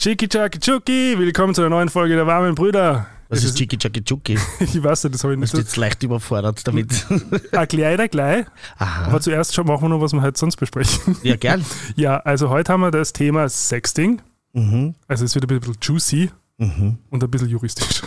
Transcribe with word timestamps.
Chiki 0.00 0.28
Chaki 0.28 0.58
Chuki, 0.60 1.14
willkommen 1.18 1.54
zu 1.54 1.60
einer 1.60 1.68
neuen 1.70 1.88
Folge 1.90 2.14
der 2.16 2.26
warmen 2.26 2.54
Brüder. 2.54 3.06
Was 3.28 3.40
Es 3.40 3.44
ist 3.44 3.58
Chiki 3.58 3.76
Chaki 3.76 4.02
Chuki? 4.02 4.38
Ich 4.60 4.82
weiß 4.82 5.04
nicht, 5.04 5.14
das 5.14 5.22
habe 5.24 5.34
ich 5.34 5.40
Bist 5.40 5.52
nicht. 5.52 5.64
du 5.64 5.68
jetzt 5.68 5.76
leicht 5.76 6.02
überfordert 6.02 6.66
damit? 6.66 7.06
Ah, 7.52 7.66
gleich, 7.66 8.10
gleich. 8.10 8.46
Aha. 8.78 9.06
Aber 9.08 9.20
zuerst 9.20 9.54
schon 9.54 9.66
machen 9.66 9.82
wir 9.82 9.88
noch, 9.90 10.00
was 10.00 10.12
wir 10.14 10.22
heute 10.22 10.38
sonst 10.38 10.56
besprechen. 10.56 11.16
Ja, 11.22 11.36
gern. 11.36 11.64
Ja, 11.96 12.16
also 12.20 12.48
heute 12.48 12.72
haben 12.72 12.80
wir 12.80 12.90
das 12.90 13.12
Thema 13.12 13.46
Sexting. 13.48 14.22
Mhm. 14.54 14.94
Also 15.06 15.24
es 15.26 15.34
wird 15.34 15.50
ein 15.50 15.60
bisschen 15.60 15.76
juicy 15.82 16.30
Mhm. 16.56 16.98
und 17.10 17.22
ein 17.24 17.30
bisschen 17.30 17.48
juristisch. 17.48 18.02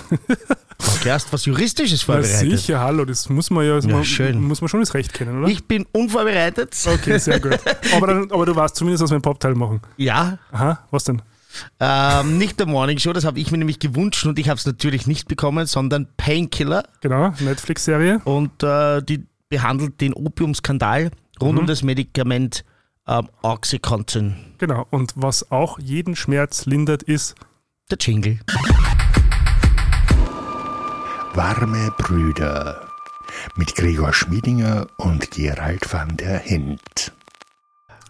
Okay, 0.98 1.12
hast 1.12 1.32
was 1.34 1.46
Juristisches 1.46 2.02
Na 2.08 2.14
vorbereitet? 2.16 2.40
sicher, 2.60 2.80
hallo, 2.80 3.04
das 3.06 3.28
muss 3.30 3.50
man 3.50 3.66
ja, 3.66 3.78
Ja, 3.80 3.88
man, 3.88 4.04
schön. 4.06 4.42
muss 4.44 4.62
man 4.62 4.68
schon 4.68 4.80
das 4.80 4.94
Recht 4.94 5.12
kennen, 5.14 5.40
oder? 5.44 5.48
Ich 5.52 5.64
bin 5.68 5.86
unvorbereitet. 5.92 6.76
okay, 6.88 7.18
sehr 7.20 7.40
gut. 7.40 7.58
Aber, 7.96 8.08
dann, 8.08 8.32
aber 8.32 8.46
du 8.46 8.56
weißt 8.56 8.76
zumindest, 8.76 9.04
was 9.04 9.10
wir 9.12 9.16
im 9.16 9.24
Popteil 9.24 9.56
machen. 9.56 9.82
Ja, 9.98 10.38
Aha, 10.52 10.86
was 10.92 11.04
denn? 11.06 11.22
Ähm, 11.80 12.38
nicht 12.38 12.60
der 12.60 12.66
Morning 12.68 12.98
Show, 13.00 13.14
das 13.14 13.26
habe 13.26 13.40
ich 13.40 13.52
mir 13.52 13.58
nämlich 13.58 13.80
gewünscht 13.80 14.26
und 14.26 14.40
ich 14.40 14.50
habe 14.50 14.58
es 14.58 14.66
natürlich 14.66 15.08
nicht 15.08 15.28
bekommen, 15.28 15.66
sondern 15.66 16.08
Painkiller 16.18 16.84
Genau, 17.02 17.34
Netflix-Serie. 17.40 18.22
und 18.26 18.64
äh, 18.64 19.02
die 19.02 19.26
behandelt 19.50 20.02
den 20.02 20.14
Opiumskandal 20.14 21.12
rund 21.42 21.54
Mhm. 21.54 21.60
um 21.60 21.68
das 21.68 21.84
Medikament 21.84 22.64
ähm, 23.08 23.28
Oxycontin. 23.42 24.36
Genau, 24.58 24.88
und 24.90 25.14
was 25.16 25.52
auch 25.52 25.78
jeden 25.80 26.16
Schmerz 26.16 26.66
lindert, 26.66 27.04
ist 27.04 27.36
Der 27.92 27.98
Jingle. 28.00 28.40
Warme 31.34 31.92
Brüder 31.98 32.88
mit 33.56 33.76
Gregor 33.76 34.14
Schmiedinger 34.14 34.88
und 34.98 35.32
Gerald 35.32 35.92
van 35.92 36.16
der 36.18 36.38
Hint. 36.40 37.12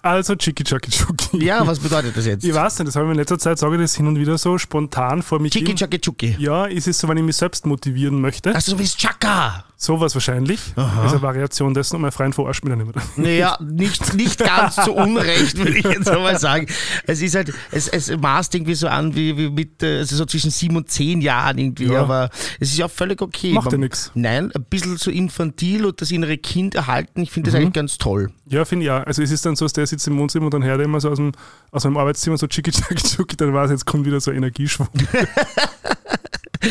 Also 0.04 0.36
Chiki 0.36 0.64
Chaki 0.64 0.92
Chuki. 0.92 1.44
Ja, 1.44 1.66
was 1.66 1.80
bedeutet 1.80 2.16
das 2.16 2.26
jetzt? 2.26 2.44
Ich 2.44 2.54
weiß 2.54 2.80
nicht, 2.80 2.90
das 2.90 2.96
habe 2.96 3.06
ich 3.08 3.12
in 3.12 3.18
letzter 3.18 3.40
Zeit, 3.40 3.58
sage 3.58 3.76
ich 3.76 3.82
das 3.82 3.96
hin 3.96 4.08
und 4.08 4.20
wieder 4.20 4.38
so 4.38 4.58
spontan 4.58 5.24
vor 5.24 5.40
mich 5.40 5.54
Chiki 5.54 5.68
hin. 5.68 5.76
Chaki 5.78 6.00
Chuki. 6.00 6.36
Ja, 6.38 6.66
ist 6.66 6.88
es 6.88 7.00
so, 7.00 7.08
wenn 7.08 7.18
ich 7.18 7.24
mich 7.24 7.38
selbst 7.38 7.66
motivieren 7.66 8.22
möchte. 8.22 8.54
Also 8.54 8.74
du 8.74 8.78
bist 8.78 9.00
Chaka. 9.00 9.66
Sowas 9.84 10.16
wahrscheinlich. 10.16 10.62
Das 10.78 11.06
ist 11.08 11.12
eine 11.12 11.22
Variation 11.22 11.74
dessen 11.74 11.98
und 11.98 12.04
mein 12.04 12.14
Freund 12.14 12.34
verarscht 12.34 12.64
mich 12.64 12.72
dann 12.72 12.80
immer. 12.80 12.94
Naja, 13.18 13.58
nicht, 13.62 14.14
nicht 14.14 14.40
ganz 14.40 14.76
zu 14.76 14.94
Unrecht, 14.94 15.58
würde 15.58 15.78
ich 15.78 15.84
jetzt 15.84 16.10
einmal 16.10 16.40
sagen. 16.40 16.68
Es 17.06 17.22
ist 17.22 17.36
halt, 17.36 17.54
es, 17.72 17.90
es 17.90 18.16
maßt 18.18 18.56
irgendwie 18.56 18.76
so 18.76 18.88
an 18.88 19.14
wie, 19.14 19.38
wie 19.38 19.50
mit, 19.50 19.84
äh, 19.84 19.98
also 19.98 20.16
so 20.16 20.26
zwischen 20.26 20.52
sieben 20.52 20.78
und 20.78 20.90
zehn 20.90 21.20
Jahren 21.20 21.58
irgendwie, 21.58 21.88
Ja. 21.88 22.02
aber 22.02 22.30
es 22.62 22.70
ist 22.72 22.78
ja 22.78 22.86
auch 22.86 22.92
völlig 22.92 23.22
okay. 23.22 23.52
Macht 23.52 23.74
ja 23.74 23.78
nix. 23.78 24.10
Nein, 24.16 24.52
ein 24.56 24.64
bisschen 24.70 24.96
so 24.96 25.12
infantil 25.12 25.86
und 25.86 26.00
das 26.02 26.12
innere 26.12 26.38
Kind 26.38 26.76
erhalten, 26.76 27.22
ich 27.22 27.30
Mhm. 27.30 27.34
finde 27.34 27.52
das 27.52 27.60
eigentlich 27.60 27.74
ganz 27.74 27.98
toll. 27.98 28.32
Ja, 28.46 28.64
finde 28.64 28.86
ich 28.86 28.92
auch. 28.92 29.06
Also 29.06 29.22
es 29.22 29.32
ist 29.32 29.46
dann 29.46 29.58
so, 29.58 29.66
dass 29.66 29.74
der 29.74 29.86
sitzt 29.86 30.08
im 30.08 30.18
Wohnzimmer 30.18 30.46
und 30.46 30.54
dann 30.54 30.64
hört 30.64 30.80
er 30.80 30.86
immer 30.86 31.02
so 31.02 31.10
aus, 31.10 31.18
dem, 31.18 31.34
aus 31.72 31.84
meinem 31.84 31.98
Arbeitszimmer 31.98 32.38
so 32.38 32.48
Chaki 32.48 32.72
Chuki, 32.72 33.36
dann 33.36 33.54
weiß 33.54 33.66
ich, 33.70 33.72
jetzt 33.74 33.86
kommt 33.86 34.06
wieder 34.06 34.22
so 34.22 34.32
Energieschwung. 34.32 34.88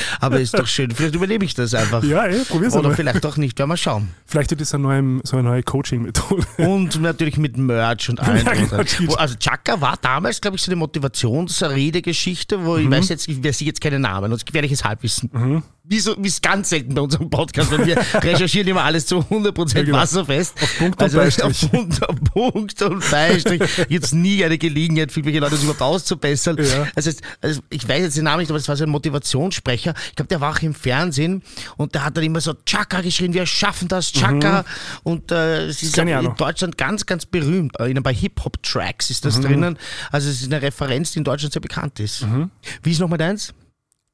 Aber 0.21 0.41
ist 0.41 0.59
doch 0.59 0.67
schön, 0.67 0.91
vielleicht 0.91 1.15
überlebe 1.15 1.45
ich 1.45 1.55
das 1.55 1.75
einfach. 1.75 2.03
Ja, 2.05 2.25
ey, 2.25 2.41
probier's 2.45 2.73
Oder 2.75 2.85
einmal. 2.85 2.97
vielleicht 2.97 3.25
doch 3.25 3.37
nicht, 3.37 3.59
werden 3.59 3.71
wir 3.71 3.77
schauen. 3.77 4.09
Vielleicht 4.27 4.51
wird 4.51 4.61
das 4.61 4.73
eine 4.75 4.83
neue, 4.83 5.21
so 5.25 5.37
eine 5.37 5.49
neue 5.49 5.63
Coaching-Methode. 5.63 6.45
Und 6.59 7.01
natürlich 7.01 7.37
mit 7.39 7.57
Merch 7.57 8.09
und 8.09 8.21
allem. 8.21 8.45
Ja, 8.47 8.53
genau. 8.55 9.11
Wo- 9.11 9.15
also 9.15 9.35
Chaka 9.37 9.81
war 9.81 9.97
damals, 10.01 10.41
glaube 10.41 10.57
ich, 10.57 10.63
so 10.63 10.71
eine 10.71 10.77
Motivationsredegeschichte, 10.77 12.65
wo 12.65 12.77
ich 12.77 12.87
Mhm. 12.87 12.91
weiß 12.93 13.09
jetzt, 13.09 13.29
ich 13.29 13.43
weiß 13.43 13.61
jetzt 13.61 13.81
keine 13.81 13.99
Namen, 13.99 14.31
sonst 14.31 14.47
gefährliches 14.47 14.85
Halbwissen. 14.85 15.63
Wie, 15.85 15.99
so, 15.99 16.15
wie 16.17 16.29
es 16.29 16.41
ganz 16.41 16.71
selten 16.71 16.95
bei 16.95 17.01
unserem 17.01 17.29
Podcast, 17.29 17.73
weil 17.73 17.85
wir 17.87 17.97
recherchieren 18.23 18.69
immer 18.69 18.85
alles 18.85 19.05
zu 19.07 19.19
100% 19.19 19.77
Ja, 19.77 19.83
genau. 19.83 19.99
wasserfest. 19.99 20.55
Auf 20.63 20.79
Punkt 20.79 20.95
und 20.95 21.03
also 21.03 21.19
Beistrich. 21.19 21.45
Auf 21.45 22.21
Punkt, 22.33 22.83
und 22.83 23.11
Beistrich. 23.11 23.61
Jetzt 23.89 24.15
nie 24.15 24.45
eine 24.45 24.59
Gelegenheit 24.59 25.11
für 25.11 25.19
irgendwelche 25.19 25.41
Leute, 25.41 25.53
das 25.57 25.63
überhaupt 25.65 25.83
auszubessern. 25.83 26.57
Ja. 26.65 26.87
Also, 26.95 27.11
es- 27.11 27.17
also 27.41 27.61
ich 27.69 27.89
weiß 27.89 28.01
jetzt 28.01 28.17
den 28.17 28.25
Namen 28.25 28.39
nicht, 28.41 28.51
aber 28.51 28.59
das 28.61 28.69
war 28.69 28.77
so 28.77 28.85
ein 28.85 28.91
Motivationssprecher. 28.91 29.95
Ich 30.11 30.15
glaube, 30.15 30.29
der 30.29 30.41
war 30.41 30.55
auch 30.55 30.61
im 30.63 30.73
Fernsehen 30.75 31.43
und 31.77 31.95
der 31.97 32.05
hat 32.05 32.17
dann 32.17 32.23
immer 32.25 32.41
so 32.41 32.55
Chaka 32.65 33.01
geschrien, 33.01 33.35
wir 33.35 33.45
schaffen 33.47 33.89
das, 33.89 34.13
Chaka. 34.13 34.65
Und 35.03 35.33
äh, 35.33 35.67
es 35.67 35.83
ist 35.83 35.99
in. 35.99 36.07
Deutschland 36.37 36.79
ganz, 36.79 37.07
ganz 37.07 37.27
berühmt. 37.27 37.79
Äh, 37.81 37.91
in- 37.91 38.03
Bei 38.03 38.15
Hip-Hop-Tracks 38.15 39.11
ist 39.11 39.25
Mhm. 39.25 39.29
das 39.29 39.41
drinnen. 39.41 39.79
Also 40.13 40.31
es 40.31 40.43
ist 40.43 40.53
eine 40.53 40.63
Referenz, 40.63 41.11
die 41.11 41.19
in 41.19 41.25
Deutschland 41.25 41.53
sehr 41.53 41.63
bekannt 41.63 41.99
ist. 41.99 42.23
Mhm. 42.23 42.51
Wie 42.85 42.93
ist 42.93 43.01
nochmal 43.01 43.19
deins? 43.19 43.53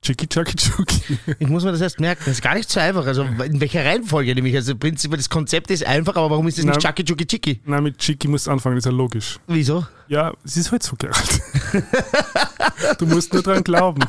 Chiki 0.00 0.26
Chaki 0.28 0.54
Chuki. 0.56 1.18
Ich 1.40 1.48
muss 1.48 1.64
mir 1.64 1.72
das 1.72 1.80
erst 1.80 1.98
merken. 2.00 2.22
Das 2.26 2.34
ist 2.34 2.42
gar 2.42 2.54
nicht 2.54 2.70
so 2.70 2.78
einfach. 2.80 3.04
Also 3.06 3.22
in 3.24 3.60
welcher 3.60 3.84
Reihenfolge 3.84 4.34
nämlich? 4.34 4.54
Also 4.54 4.76
prinzipiell 4.76 5.18
das 5.18 5.28
Konzept 5.28 5.70
ist 5.70 5.84
einfach, 5.84 6.14
aber 6.16 6.30
warum 6.30 6.46
ist 6.48 6.58
das 6.58 6.64
nicht 6.64 6.78
Chucky 6.80 7.04
Chucky 7.04 7.26
Chicky? 7.26 7.60
Nein, 7.64 7.82
mit 7.82 7.98
Chiki 7.98 8.28
musst 8.28 8.46
du 8.46 8.52
anfangen, 8.52 8.76
das 8.76 8.84
ist 8.86 8.90
ja 8.92 8.96
logisch. 8.96 9.38
Wieso? 9.48 9.86
Ja, 10.06 10.32
es 10.44 10.56
ist 10.56 10.70
halt 10.70 10.82
so, 10.84 10.94
Gerald. 10.96 11.40
du 12.98 13.06
musst 13.06 13.32
nur 13.32 13.42
dran 13.42 13.62
glauben. 13.64 14.00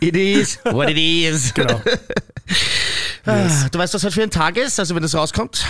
It 0.00 0.14
is 0.16 0.58
what 0.70 0.88
it 0.90 0.98
is. 0.98 1.52
Genau. 1.54 1.80
Ah, 3.26 3.68
Du 3.70 3.78
weißt, 3.78 3.92
was 3.94 4.04
heute 4.04 4.14
für 4.14 4.22
ein 4.22 4.30
Tag 4.30 4.56
ist, 4.56 4.78
also 4.78 4.94
wenn 4.94 5.02
das 5.02 5.14
rauskommt? 5.14 5.64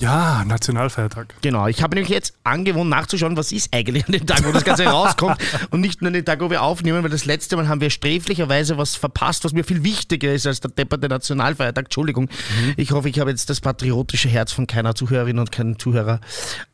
Ja, 0.00 0.44
Nationalfeiertag. 0.46 1.34
Genau, 1.42 1.66
ich 1.66 1.82
habe 1.82 1.96
nämlich 1.96 2.10
jetzt 2.10 2.34
angewohnt 2.44 2.88
nachzuschauen, 2.88 3.36
was 3.36 3.50
ist 3.50 3.74
eigentlich 3.74 4.06
an 4.06 4.12
dem 4.12 4.26
Tag, 4.26 4.44
wo 4.46 4.52
das 4.52 4.62
Ganze 4.64 4.84
rauskommt 4.86 5.36
und 5.70 5.80
nicht 5.80 6.02
nur 6.02 6.08
an 6.08 6.12
dem 6.14 6.24
Tag, 6.24 6.40
wo 6.40 6.50
wir 6.50 6.62
aufnehmen, 6.62 7.02
weil 7.02 7.10
das 7.10 7.24
letzte 7.24 7.56
Mal 7.56 7.66
haben 7.66 7.80
wir 7.80 7.90
sträflicherweise 7.90 8.78
was 8.78 8.94
verpasst, 8.94 9.44
was 9.44 9.52
mir 9.52 9.64
viel 9.64 9.82
wichtiger 9.82 10.32
ist 10.32 10.46
als 10.46 10.60
der 10.60 10.70
depperte 10.70 11.08
Nationalfeiertag. 11.08 11.86
Entschuldigung. 11.86 12.28
Ich 12.76 12.92
hoffe, 12.92 13.08
ich 13.08 13.18
habe 13.18 13.30
jetzt 13.30 13.50
das 13.50 13.60
patriotische 13.60 14.28
Herz 14.28 14.52
von 14.52 14.68
keiner 14.68 14.94
Zuhörerin 14.94 15.40
und 15.40 15.50
keinem 15.50 15.78
Zuhörer 15.80 16.20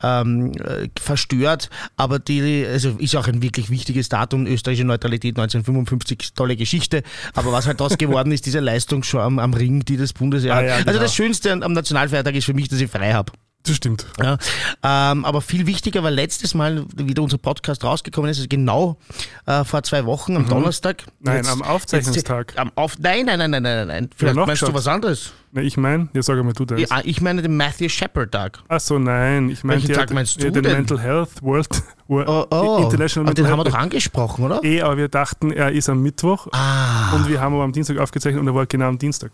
ähm, 0.02 0.52
äh, 0.62 0.88
verstört, 1.00 1.70
aber 1.96 2.18
die, 2.18 2.66
also 2.70 2.90
ist 2.98 3.16
auch 3.16 3.26
ein 3.26 3.40
wirklich 3.42 3.70
wichtiges 3.70 4.10
Datum, 4.10 4.46
österreichische 4.46 4.86
Neutralität 4.86 5.38
1955, 5.38 6.34
tolle 6.34 6.56
Geschichte, 6.56 7.02
aber 7.32 7.52
was 7.52 7.66
halt 7.66 7.80
daraus 7.80 7.96
geworden 7.96 8.32
ist, 8.32 8.44
diese 8.44 8.60
Leistung 8.60 9.02
schon 9.02 9.20
am, 9.20 9.38
am 9.38 9.54
Ring, 9.54 9.82
die 9.84 9.96
das 9.96 10.12
Bundesjahr 10.12 10.56
Ah, 10.58 10.60
hat. 10.60 10.66
ja, 10.66 10.74
Also 10.74 10.90
genau. 10.90 11.02
das 11.02 11.14
Schönste 11.14 11.52
am 11.52 11.72
Nationalfeiertag 11.72 12.34
ist 12.34 12.44
für 12.44 12.52
mich, 12.54 12.68
dass 12.68 12.80
ich 12.80 12.90
frei 12.90 13.13
habe. 13.14 13.32
Das 13.66 13.76
stimmt. 13.76 14.04
Ja, 14.20 14.36
ähm, 14.82 15.24
aber 15.24 15.40
viel 15.40 15.66
wichtiger, 15.66 16.02
weil 16.02 16.12
letztes 16.12 16.52
Mal 16.52 16.84
wieder 16.96 17.22
unser 17.22 17.38
Podcast 17.38 17.82
rausgekommen 17.82 18.30
ist, 18.30 18.36
also 18.36 18.48
genau 18.48 18.98
äh, 19.46 19.64
vor 19.64 19.82
zwei 19.84 20.04
Wochen 20.04 20.36
am 20.36 20.46
Donnerstag. 20.46 21.06
Mhm. 21.06 21.12
Nein, 21.20 21.36
Jetzt- 21.38 21.50
am 21.50 21.62
Aufzeichnungstag. 21.62 22.50
Jetzt, 22.50 22.58
am 22.58 22.72
auf, 22.74 22.98
nein, 22.98 23.24
nein, 23.24 23.38
nein, 23.38 23.50
nein, 23.50 23.62
nein, 23.62 23.88
nein. 23.88 24.10
Vielleicht 24.14 24.36
noch 24.36 24.46
meinst 24.46 24.60
du 24.60 24.66
geschaut. 24.66 24.78
was 24.78 24.86
anderes. 24.86 25.32
Na, 25.52 25.62
ich 25.62 25.78
meine, 25.78 26.10
ja, 26.12 26.22
sag 26.22 26.44
mal 26.44 26.52
du 26.52 26.66
das. 26.66 26.78
Ja, 26.78 27.00
ich 27.04 27.22
meine 27.22 27.40
den 27.40 27.56
Matthew 27.56 27.88
Shepard 27.88 28.32
Tag. 28.32 28.58
Ach 28.68 28.80
so, 28.80 28.98
nein, 28.98 29.48
ich 29.48 29.64
meine 29.64 29.82
Tag 29.82 30.12
meinst 30.12 30.42
du 30.42 30.50
den? 30.50 30.62
Mental 30.62 31.00
Health 31.00 31.42
World 31.42 31.68
Oh, 32.06 32.44
oh. 32.50 32.80
International 32.82 33.26
aber 33.28 33.34
den 33.34 33.48
haben 33.48 33.58
wir 33.58 33.64
doch 33.64 33.74
angesprochen, 33.74 34.44
oder? 34.44 34.62
Eh, 34.62 34.82
aber 34.82 34.96
wir 34.98 35.08
dachten, 35.08 35.50
er 35.50 35.72
ist 35.72 35.88
am 35.88 36.02
Mittwoch 36.02 36.48
Ah. 36.52 37.14
und 37.14 37.28
wir 37.28 37.40
haben 37.40 37.54
aber 37.54 37.64
am 37.64 37.72
Dienstag 37.72 37.96
aufgezeichnet 37.98 38.40
und 38.40 38.46
er 38.46 38.54
war 38.54 38.66
genau 38.66 38.88
am 38.88 38.98
Dienstag. 38.98 39.32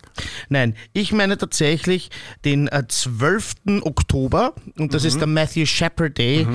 Nein, 0.48 0.76
ich 0.92 1.12
meine 1.12 1.36
tatsächlich 1.36 2.10
den 2.44 2.68
äh, 2.68 2.84
12. 2.86 3.54
Oktober 3.82 4.52
und 4.78 4.94
das 4.94 5.02
Mhm. 5.02 5.08
ist 5.08 5.18
der 5.20 5.26
Matthew 5.26 5.66
Shepard 5.66 6.16
Day 6.16 6.46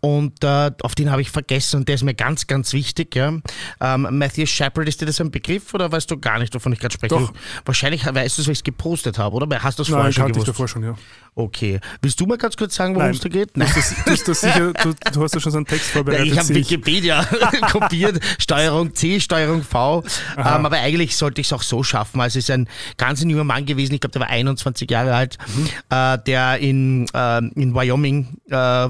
und 0.00 0.44
äh, 0.44 0.70
auf 0.82 0.94
den 0.94 1.10
habe 1.10 1.22
ich 1.22 1.30
vergessen 1.30 1.78
und 1.80 1.88
der 1.88 1.96
ist 1.96 2.04
mir 2.04 2.14
ganz, 2.14 2.46
ganz 2.46 2.72
wichtig. 2.72 3.14
Ja. 3.16 3.32
Ähm, 3.80 4.06
Matthew 4.10 4.46
Shepard, 4.46 4.86
ist 4.88 5.00
dir 5.00 5.06
das 5.06 5.20
ein 5.20 5.30
Begriff 5.30 5.74
oder 5.74 5.90
weißt 5.90 6.10
du 6.10 6.18
gar 6.18 6.38
nicht, 6.38 6.54
wovon 6.54 6.72
ich 6.72 6.78
gerade 6.78 6.94
spreche? 6.94 7.14
Doch. 7.14 7.32
Wahrscheinlich 7.64 8.04
weißt 8.06 8.38
du 8.38 8.42
es, 8.42 8.46
weil 8.48 8.52
ich 8.52 8.58
es 8.60 8.64
gepostet 8.64 9.18
habe, 9.18 9.34
oder? 9.36 9.62
Hast 9.62 9.78
du 9.78 9.82
Nein, 9.82 9.92
vorher 9.92 10.12
schon 10.12 10.22
kannte 10.24 10.38
ich 10.38 10.44
gewusst? 10.44 10.48
davor 10.48 10.68
schon, 10.68 10.84
ja. 10.84 10.94
Okay. 11.36 11.80
Willst 12.00 12.20
du 12.20 12.26
mal 12.26 12.38
ganz 12.38 12.56
kurz 12.56 12.76
sagen, 12.76 12.94
worum 12.94 13.06
Nein. 13.08 13.14
es 13.16 13.20
da 13.20 13.28
geht? 13.28 13.56
Du 13.56 13.60
hast, 13.62 13.76
das, 13.76 13.94
du, 14.04 14.10
hast 14.12 14.28
das 14.28 14.40
sicher, 14.40 14.72
du, 14.82 14.94
du 15.12 15.22
hast 15.24 15.34
ja 15.34 15.40
schon 15.40 15.50
so 15.50 15.58
einen 15.58 15.66
Text 15.66 15.90
vorbereitet. 15.90 16.26
ich 16.28 16.38
habe. 16.38 16.48
Wikipedia 16.54 17.24
kopiert, 17.72 18.20
Steuerung 18.38 18.94
C, 18.94 19.18
Steuerung 19.18 19.62
V. 19.64 20.04
Ähm, 20.36 20.44
aber 20.44 20.76
eigentlich 20.78 21.16
sollte 21.16 21.40
ich 21.40 21.48
es 21.48 21.52
auch 21.52 21.62
so 21.62 21.82
schaffen. 21.82 22.20
Also 22.20 22.38
es 22.38 22.44
ist 22.44 22.50
ein 22.52 22.68
ganz 22.96 23.20
ein 23.22 23.30
junger 23.30 23.42
Mann 23.44 23.66
gewesen, 23.66 23.94
ich 23.94 24.00
glaube, 24.00 24.12
der 24.12 24.20
war 24.22 24.28
21 24.30 24.88
Jahre 24.90 25.14
alt, 25.14 25.38
Mhm. 25.56 25.68
äh, 25.90 26.18
der 26.24 26.58
in, 26.58 27.06
ähm, 27.14 27.50
in 27.56 27.74
Wyoming 27.74 28.36
äh, 28.50 28.88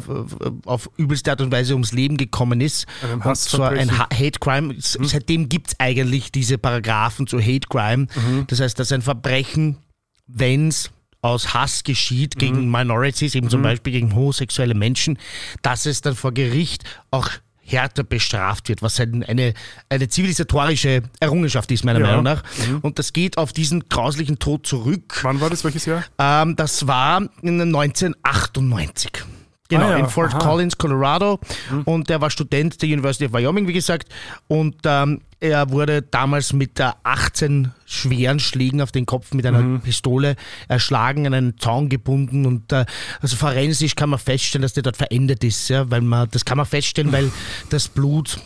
auf 0.67 0.91
übelste 0.99 1.31
Art 1.31 1.41
und 1.41 1.51
Weise 1.51 1.73
ums 1.73 1.93
Leben 1.93 2.17
gekommen 2.19 2.61
ist. 2.61 2.87
Einem 3.03 3.23
und 3.23 3.37
zwar 3.37 3.71
ein. 3.71 3.97
Ha 3.99 4.09
Hate 4.13 4.39
Crime. 4.39 4.75
S- 4.77 4.99
Seitdem 5.01 5.49
gibt 5.49 5.69
es 5.69 5.75
eigentlich 5.81 6.31
diese 6.31 6.59
Paragraphen 6.59 7.27
zu 7.27 7.41
Hate 7.41 7.69
Crime. 7.71 8.07
Das 8.49 8.61
heißt, 8.61 8.79
dass 8.79 8.93
ein 8.93 9.01
Verbrechen, 9.03 9.79
wenn 10.27 10.69
es 10.69 10.91
aus 11.25 11.55
Hass 11.55 11.85
geschieht 11.85 12.39
gegen 12.39 12.71
Minorities, 12.71 13.35
eben 13.35 13.49
zum 13.49 13.63
Beispiel 13.63 13.95
gegen 13.95 14.15
homosexuelle 14.15 14.75
Menschen, 14.75 15.19
dass 15.63 15.87
es 15.87 16.03
dann 16.03 16.15
vor 16.15 16.33
Gericht 16.33 16.85
auch 17.11 17.31
härter 17.63 18.05
bestraft 18.05 18.69
wird, 18.69 18.83
was 18.83 19.01
ein, 19.01 19.23
eine, 19.25 19.55
eine 19.89 20.09
zivilisatorische 20.09 21.03
Errungenschaft 21.21 21.71
ist, 21.73 21.83
meiner 21.83 22.01
Ja. 22.01 22.09
Meinung 22.09 22.25
nach. 22.25 22.43
Und 22.83 22.99
das 22.99 23.15
geht 23.15 23.39
auf 23.39 23.55
diesen 23.55 23.89
grauslichen 23.89 24.39
Tod 24.39 24.67
zurück. 24.67 25.21
Wann 25.23 25.41
war 25.41 25.49
das? 25.49 25.65
Welches 25.65 25.87
Jahr? 25.87 26.05
Ähm, 26.19 26.57
das 26.57 26.87
war 26.87 27.23
in 27.41 27.59
1998. 27.59 29.25
Genau, 29.69 29.87
Ah 29.87 29.91
ja, 29.93 29.97
in 29.97 30.09
Fort 30.09 30.35
aha. 30.35 30.39
Collins, 30.41 30.77
Colorado. 30.77 31.39
Und 31.87 32.11
er 32.11 32.21
war 32.21 32.29
Student 32.31 32.81
der 32.83 32.89
University 32.91 33.25
of 33.27 33.33
Wyoming, 33.33 33.67
wie 33.67 33.73
gesagt. 33.73 34.09
Und 34.47 34.77
ähm, 34.85 35.23
er 35.41 35.71
wurde 35.71 36.03
damals 36.03 36.53
mit 36.53 36.79
äh, 36.81 36.91
18 37.03 37.73
schweren 37.87 38.41
Schlägen 38.41 38.83
auf 38.83 38.93
den 38.93 39.07
Kopf 39.07 39.33
mit 39.33 39.47
einer 39.47 39.61
Mhm. 39.63 39.81
Pistole 39.81 40.37
erschlagen, 40.69 41.27
an 41.27 41.33
einen 41.35 41.59
Zaun 41.59 41.89
gebunden. 41.89 42.45
Und 42.45 42.73
äh, 42.73 42.85
also 43.23 43.37
forensisch 43.37 43.95
kann 43.95 44.11
man 44.11 44.19
feststellen, 44.19 44.63
dass 44.63 44.75
der 44.75 44.83
dort 44.83 44.99
verendet 44.99 45.43
ist. 45.43 45.69
Ja, 45.71 45.91
weil 45.91 46.03
man, 46.03 46.29
das 46.31 46.45
kann 46.45 46.59
man 46.59 46.67
feststellen, 46.67 47.11
weil 47.13 47.33
das 47.71 47.89
Blut 47.89 48.39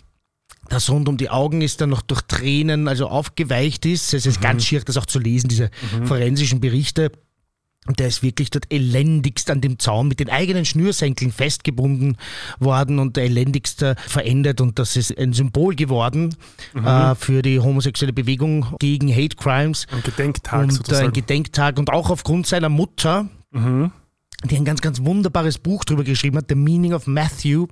das 0.69 0.91
rund 0.91 1.09
um 1.09 1.17
die 1.17 1.31
Augen 1.31 1.63
ist, 1.63 1.81
dann 1.81 1.89
noch 1.89 2.03
durch 2.03 2.21
Tränen, 2.23 2.89
also 2.89 3.09
aufgeweicht 3.09 3.87
ist. 3.87 4.13
Es 4.13 4.27
ist 4.27 4.41
ganz 4.43 4.67
schier, 4.67 4.83
das 4.83 4.99
auch 4.99 5.07
zu 5.07 5.19
lesen, 5.19 5.49
diese 5.49 5.71
forensischen 6.05 6.61
Berichte. 6.61 7.11
Und 7.89 7.99
der 8.01 8.07
ist 8.09 8.23
wirklich 8.23 8.51
dort 8.51 8.71
elendigst 8.71 9.51
an 9.51 9.63
dem 9.63 9.79
Zaun 9.79 10.09
mit 10.09 10.21
den 10.21 10.29
eigenen 10.29 10.67
Schnürsenkeln 10.67 11.33
festgebunden 11.33 12.19
worden 12.61 12.99
und 12.99 13.17
der 13.17 13.25
elendigste 13.25 13.97
verendet. 14.07 14.61
Und 14.61 14.79
das 14.79 14.95
ist 14.95 15.17
ein 15.19 15.33
Symbol 15.33 15.75
geworden 15.75 16.37
äh, 16.75 17.15
für 17.15 17.41
die 17.41 17.59
homosexuelle 17.59 18.13
Bewegung 18.13 18.67
gegen 18.79 19.11
Hate 19.11 19.37
Crimes. 19.37 19.87
Ein 19.91 20.03
Gedenktag 20.03 20.63
und 20.63 20.69
äh, 20.71 20.75
sozusagen. 20.75 21.07
ein 21.07 21.13
Gedenktag. 21.15 21.79
Und 21.79 21.91
auch 21.91 22.11
aufgrund 22.11 22.47
seiner 22.47 22.69
Mutter, 22.69 23.27
die 24.45 24.57
ein 24.57 24.65
ganz, 24.67 24.83
ganz 24.83 25.01
wunderbares 25.03 25.57
Buch 25.59 25.85
drüber 25.85 26.05
geschrieben 26.05 26.37
hat, 26.37 26.45
The 26.51 26.55
Meaning 26.55 26.93
of 26.93 27.07
Matthew. 27.07 27.69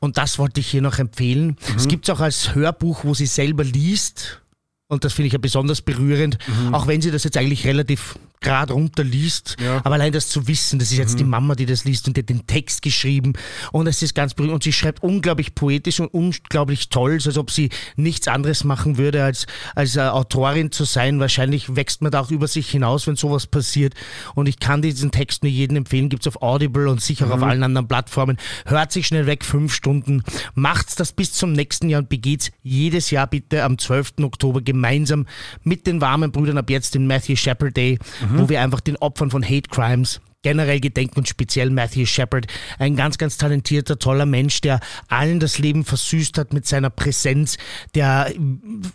Und 0.00 0.18
das 0.18 0.38
wollte 0.40 0.58
ich 0.60 0.66
hier 0.66 0.82
noch 0.82 0.98
empfehlen. 0.98 1.56
Es 1.76 1.86
gibt 1.86 2.08
es 2.08 2.14
auch 2.14 2.20
als 2.20 2.56
Hörbuch, 2.56 3.04
wo 3.04 3.14
sie 3.14 3.26
selber 3.26 3.62
liest. 3.62 4.42
Und 4.88 5.04
das 5.04 5.12
finde 5.12 5.28
ich 5.28 5.32
ja 5.32 5.38
besonders 5.38 5.80
berührend, 5.80 6.36
auch 6.72 6.86
wenn 6.88 7.00
sie 7.00 7.12
das 7.12 7.22
jetzt 7.24 7.36
eigentlich 7.38 7.64
relativ 7.66 8.18
gerade 8.42 8.72
runterliest. 8.72 9.56
Ja. 9.60 9.80
Aber 9.84 9.94
allein 9.94 10.12
das 10.12 10.28
zu 10.28 10.46
wissen, 10.48 10.78
das 10.78 10.92
ist 10.92 10.98
jetzt 10.98 11.18
die 11.18 11.24
Mama, 11.24 11.54
die 11.54 11.66
das 11.66 11.84
liest 11.84 12.06
und 12.08 12.16
die 12.16 12.22
hat 12.22 12.28
den 12.28 12.46
Text 12.46 12.82
geschrieben. 12.82 13.32
Und 13.72 13.86
es 13.86 14.02
ist 14.02 14.14
ganz 14.14 14.34
berührend. 14.34 14.54
Und 14.54 14.64
sie 14.64 14.72
schreibt 14.72 15.02
unglaublich 15.02 15.54
poetisch 15.54 16.00
und 16.00 16.08
unglaublich 16.08 16.88
toll, 16.88 17.20
so 17.20 17.30
als 17.30 17.38
ob 17.38 17.50
sie 17.50 17.70
nichts 17.96 18.28
anderes 18.28 18.64
machen 18.64 18.98
würde, 18.98 19.24
als, 19.24 19.46
als 19.74 19.96
äh, 19.96 20.00
Autorin 20.00 20.72
zu 20.72 20.84
sein. 20.84 21.20
Wahrscheinlich 21.20 21.76
wächst 21.76 22.02
man 22.02 22.12
da 22.12 22.20
auch 22.20 22.30
über 22.30 22.48
sich 22.48 22.68
hinaus, 22.70 23.06
wenn 23.06 23.16
sowas 23.16 23.46
passiert. 23.46 23.94
Und 24.34 24.48
ich 24.48 24.58
kann 24.58 24.82
diesen 24.82 25.10
Text 25.10 25.42
nur 25.42 25.50
jedem 25.50 25.78
empfehlen. 25.78 26.08
Gibt 26.08 26.26
es 26.26 26.34
auf 26.34 26.42
Audible 26.42 26.88
und 26.88 27.00
sicher 27.00 27.26
auch 27.26 27.30
auf 27.30 27.42
allen 27.42 27.62
anderen 27.62 27.88
Plattformen. 27.88 28.36
Hört 28.66 28.92
sich 28.92 29.06
schnell 29.06 29.26
weg, 29.26 29.44
fünf 29.44 29.74
Stunden. 29.74 30.22
Macht's 30.54 30.96
das 30.96 31.12
bis 31.12 31.32
zum 31.32 31.52
nächsten 31.52 31.88
Jahr 31.88 32.00
und 32.00 32.08
begeht's 32.08 32.50
jedes 32.62 33.10
Jahr 33.10 33.26
bitte 33.26 33.64
am 33.64 33.78
12. 33.78 34.14
Oktober 34.22 34.60
gemeinsam 34.60 35.26
mit 35.62 35.86
den 35.86 36.00
warmen 36.00 36.32
Brüdern 36.32 36.58
ab 36.58 36.70
jetzt 36.70 36.94
den 36.94 37.06
Matthew 37.06 37.36
Shepard 37.36 37.76
Day, 37.76 37.98
wo 38.38 38.48
wir 38.48 38.60
einfach 38.60 38.80
den 38.80 38.96
Opfern 38.96 39.30
von 39.30 39.44
Hate 39.44 39.68
Crimes 39.70 40.20
generell 40.42 40.80
gedenken 40.80 41.20
und 41.20 41.28
speziell 41.28 41.70
Matthew 41.70 42.06
Shepard, 42.06 42.46
ein 42.78 42.96
ganz, 42.96 43.16
ganz 43.16 43.38
talentierter, 43.38 43.98
toller 43.98 44.26
Mensch, 44.26 44.60
der 44.60 44.80
allen 45.08 45.40
das 45.40 45.58
Leben 45.58 45.84
versüßt 45.84 46.36
hat 46.36 46.52
mit 46.52 46.66
seiner 46.66 46.90
Präsenz, 46.90 47.56
der, 47.94 48.32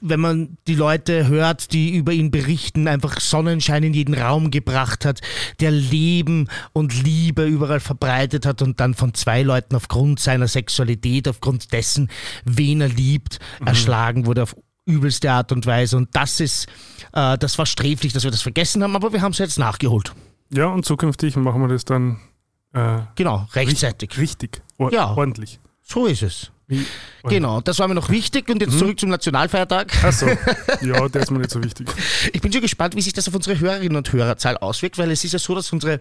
wenn 0.02 0.20
man 0.20 0.58
die 0.68 0.76
Leute 0.76 1.28
hört, 1.28 1.72
die 1.74 1.96
über 1.96 2.12
ihn 2.12 2.32
berichten, 2.32 2.88
einfach 2.88 3.20
Sonnenschein 3.20 3.84
in 3.84 3.94
jeden 3.94 4.14
Raum 4.14 4.52
gebracht 4.52 5.06
hat, 5.06 5.22
der 5.60 5.72
Leben 5.72 6.50
und 6.74 7.04
Liebe 7.04 7.46
überall 7.46 7.80
verbreitet 7.80 8.46
hat 8.46 8.62
und 8.62 8.80
dann 8.80 8.94
von 8.94 9.14
zwei 9.14 9.42
Leuten 9.42 9.76
aufgrund 9.76 10.20
seiner 10.20 10.48
Sexualität, 10.48 11.28
aufgrund 11.28 11.72
dessen, 11.72 12.10
wen 12.44 12.82
er 12.82 12.90
liebt, 12.90 13.40
erschlagen 13.66 14.26
wurde 14.26 14.44
auf 14.44 14.56
übelste 14.88 15.32
Art 15.32 15.52
und 15.52 15.66
Weise. 15.66 15.98
Und 15.98 16.10
das 16.16 16.40
ist, 16.40 16.68
äh, 17.14 17.38
das 17.38 17.58
war 17.58 17.66
sträflich, 17.66 18.14
dass 18.14 18.24
wir 18.24 18.32
das 18.32 18.42
vergessen 18.42 18.82
haben, 18.84 18.96
aber 18.96 19.14
wir 19.14 19.22
haben 19.22 19.34
es 19.34 19.38
jetzt 19.38 19.60
nachgeholt. 19.60 20.14
Ja, 20.52 20.68
und 20.68 20.86
zukünftig 20.86 21.36
machen 21.36 21.62
wir 21.62 21.68
das 21.68 21.86
dann 21.86 22.20
äh, 22.74 23.00
Genau, 23.16 23.48
rechtzeitig. 23.54 24.18
richtig, 24.18 24.62
or 24.78 24.92
Ja. 24.94 25.12
ordentlich. 25.14 25.60
So 25.84 26.06
ist 26.06 26.24
es. 26.24 26.52
Wie, 26.68 26.86
Genau, 27.30 27.60
das 27.62 27.80
war 27.80 27.88
mir 27.90 27.96
noch 27.96 28.10
wichtig. 28.10 28.50
Und 28.50 28.62
jetzt 28.62 28.78
zurück 28.80 28.98
zum 29.00 29.10
Nationalfeiertag. 29.10 30.04
Achso, 30.04 30.28
ja, 30.82 31.10
der 31.10 31.22
ist 31.24 31.32
mir 31.32 31.40
nicht 31.40 31.50
so 31.52 31.62
wichtig. 31.62 31.88
Ich 32.32 32.40
bin 32.42 32.54
schon 32.54 32.62
gespannt, 32.62 32.96
wie 32.96 33.02
sich 33.02 33.12
das 33.12 33.28
auf 33.28 33.36
unsere 33.36 33.60
Hörerinnen 33.60 33.98
und 33.98 34.12
Hörerzahl 34.14 34.56
auswirkt, 34.58 34.98
weil 34.98 35.12
es 35.12 35.24
ist 35.26 35.34
ja 35.34 35.40
so, 35.40 35.54
dass 35.56 35.72
unsere, 35.74 36.00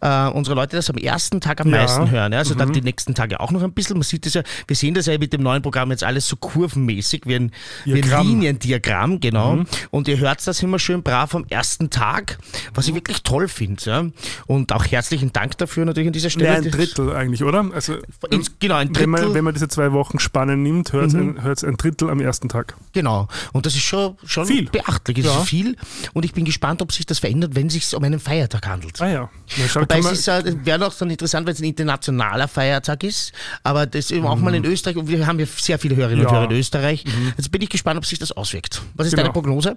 äh, 0.00 0.26
unsere 0.28 0.56
Leute 0.56 0.74
das 0.76 0.90
am 0.90 0.96
ersten 0.96 1.40
Tag 1.40 1.60
am 1.60 1.68
Ja. 1.70 1.78
meisten 1.82 2.10
hören. 2.10 2.32
Ja? 2.32 2.38
Also 2.38 2.54
dann 2.54 2.72
die 2.72 2.80
nächsten 2.82 3.14
Tage 3.14 3.38
auch 3.38 3.52
noch 3.52 3.62
ein 3.62 3.72
bisschen. 3.72 3.94
Man 3.96 4.02
sieht 4.02 4.26
das 4.26 4.34
ja, 4.34 4.42
wir 4.66 4.74
sehen 4.76 4.94
das 4.94 5.06
ja 5.06 5.16
mit 5.18 5.32
dem 5.32 5.42
neuen 5.42 5.62
Programm 5.62 5.90
jetzt 5.90 6.02
alles 6.02 6.26
so 6.26 6.34
kurvenmäßig, 6.36 7.22
wie 7.26 7.36
ein, 7.36 7.52
wie 7.84 7.92
ein 7.94 8.02
Diagramm. 8.02 8.26
Liniendiagramm, 8.28 9.20
genau. 9.20 9.64
Und 9.90 10.08
ihr 10.08 10.18
hört 10.18 10.44
das 10.46 10.62
immer 10.62 10.78
schön 10.80 11.02
brav 11.02 11.34
am 11.34 11.44
ersten 11.48 11.90
Tag, 11.90 12.38
was 12.74 12.88
ich 12.88 12.94
wirklich 12.94 13.22
toll 13.22 13.46
finde. 13.48 13.82
Ja? 13.84 14.04
Und 14.46 14.72
auch 14.72 14.84
herzlichen 14.84 15.32
Dank 15.32 15.58
dafür 15.58 15.84
natürlich 15.84 16.08
an 16.08 16.12
dieser 16.12 16.30
Stelle. 16.30 16.46
Ja, 16.46 16.54
ein 16.54 16.70
Drittel 16.70 17.14
eigentlich, 17.14 17.44
oder? 17.44 17.64
Also, 17.72 17.98
Ins, 18.30 18.52
genau, 18.58 18.76
ein 18.76 18.94
wenn, 18.96 19.10
man, 19.10 19.20
Drittel. 19.20 19.34
wenn 19.34 19.44
man 19.44 19.54
diese 19.54 19.68
zwei 19.68 19.92
Wochen 19.92 19.95
Spannen 20.18 20.62
nimmt, 20.62 20.92
hört 20.92 21.06
es 21.08 21.14
ein, 21.14 21.38
ein 21.38 21.76
Drittel 21.76 22.10
am 22.10 22.20
ersten 22.20 22.48
Tag. 22.48 22.76
Genau. 22.92 23.28
Und 23.52 23.66
das 23.66 23.74
ist 23.74 23.82
schon, 23.82 24.16
schon 24.24 24.46
Viel. 24.46 24.68
beachtlich. 24.70 25.18
Es 25.18 25.24
Ja. 25.26 25.38
ist 25.40 25.48
viel. 25.48 25.76
Und 26.14 26.24
ich 26.24 26.32
bin 26.32 26.44
gespannt, 26.44 26.82
ob 26.82 26.92
sich 26.92 27.06
das 27.06 27.18
verändert, 27.18 27.54
wenn 27.54 27.66
es 27.68 27.72
sich 27.74 27.94
um 27.94 28.02
einen 28.04 28.20
Feiertag 28.20 28.66
handelt. 28.66 29.00
Ah 29.00 29.08
ja. 29.08 29.30
Na, 29.74 29.80
Wobei 29.82 29.98
es 29.98 30.12
ist, 30.12 30.28
äh, 30.28 30.54
wäre 30.64 30.78
noch 30.78 30.94
dann 30.94 31.10
interessant, 31.10 31.46
wenn 31.46 31.54
es 31.54 31.60
ein 31.60 31.64
internationaler 31.64 32.48
Feiertag 32.48 33.02
ist, 33.04 33.32
aber 33.62 33.86
das 33.86 34.10
eben 34.10 34.26
auch 34.26 34.36
mal 34.38 34.54
in 34.54 34.64
Österreich, 34.64 34.96
und 34.96 35.08
wir 35.08 35.26
haben 35.26 35.38
ja 35.40 35.46
sehr 35.46 35.78
viele 35.78 35.96
Hörerinnen 35.96 36.24
und 36.26 36.30
Mhm. 36.30 36.34
Ja. 36.34 36.40
Hörer 36.42 36.50
in 36.52 36.58
Österreich. 36.58 37.04
Jetzt 37.36 37.50
bin 37.50 37.62
ich 37.62 37.68
gespannt, 37.70 37.98
ob 37.98 38.06
sich 38.06 38.18
das 38.18 38.32
auswirkt. 38.32 38.82
Was 38.94 39.06
ist 39.06 39.12
Genau. 39.12 39.22
deine 39.24 39.32
Prognose? 39.32 39.76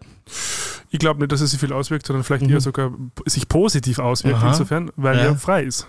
ich 0.92 1.00
glaube 1.00 1.19
nicht, 1.19 1.31
dass 1.31 1.42
es 1.42 1.51
sich 1.51 1.60
viel 1.60 1.71
auswirkt, 1.74 2.06
sondern 2.06 2.24
vielleicht 2.24 2.50
eher 2.50 2.62
sogar 2.62 2.92
sich 3.25 3.48
positiv 3.48 4.00
auswirkt 4.00 4.38
Mhm. 4.38 4.44
Aha. 4.44 4.51
insofern, 4.51 4.92
weil 4.95 5.18
Ja. 5.18 5.24
er 5.25 5.36
frei 5.36 5.63
ist. 5.63 5.88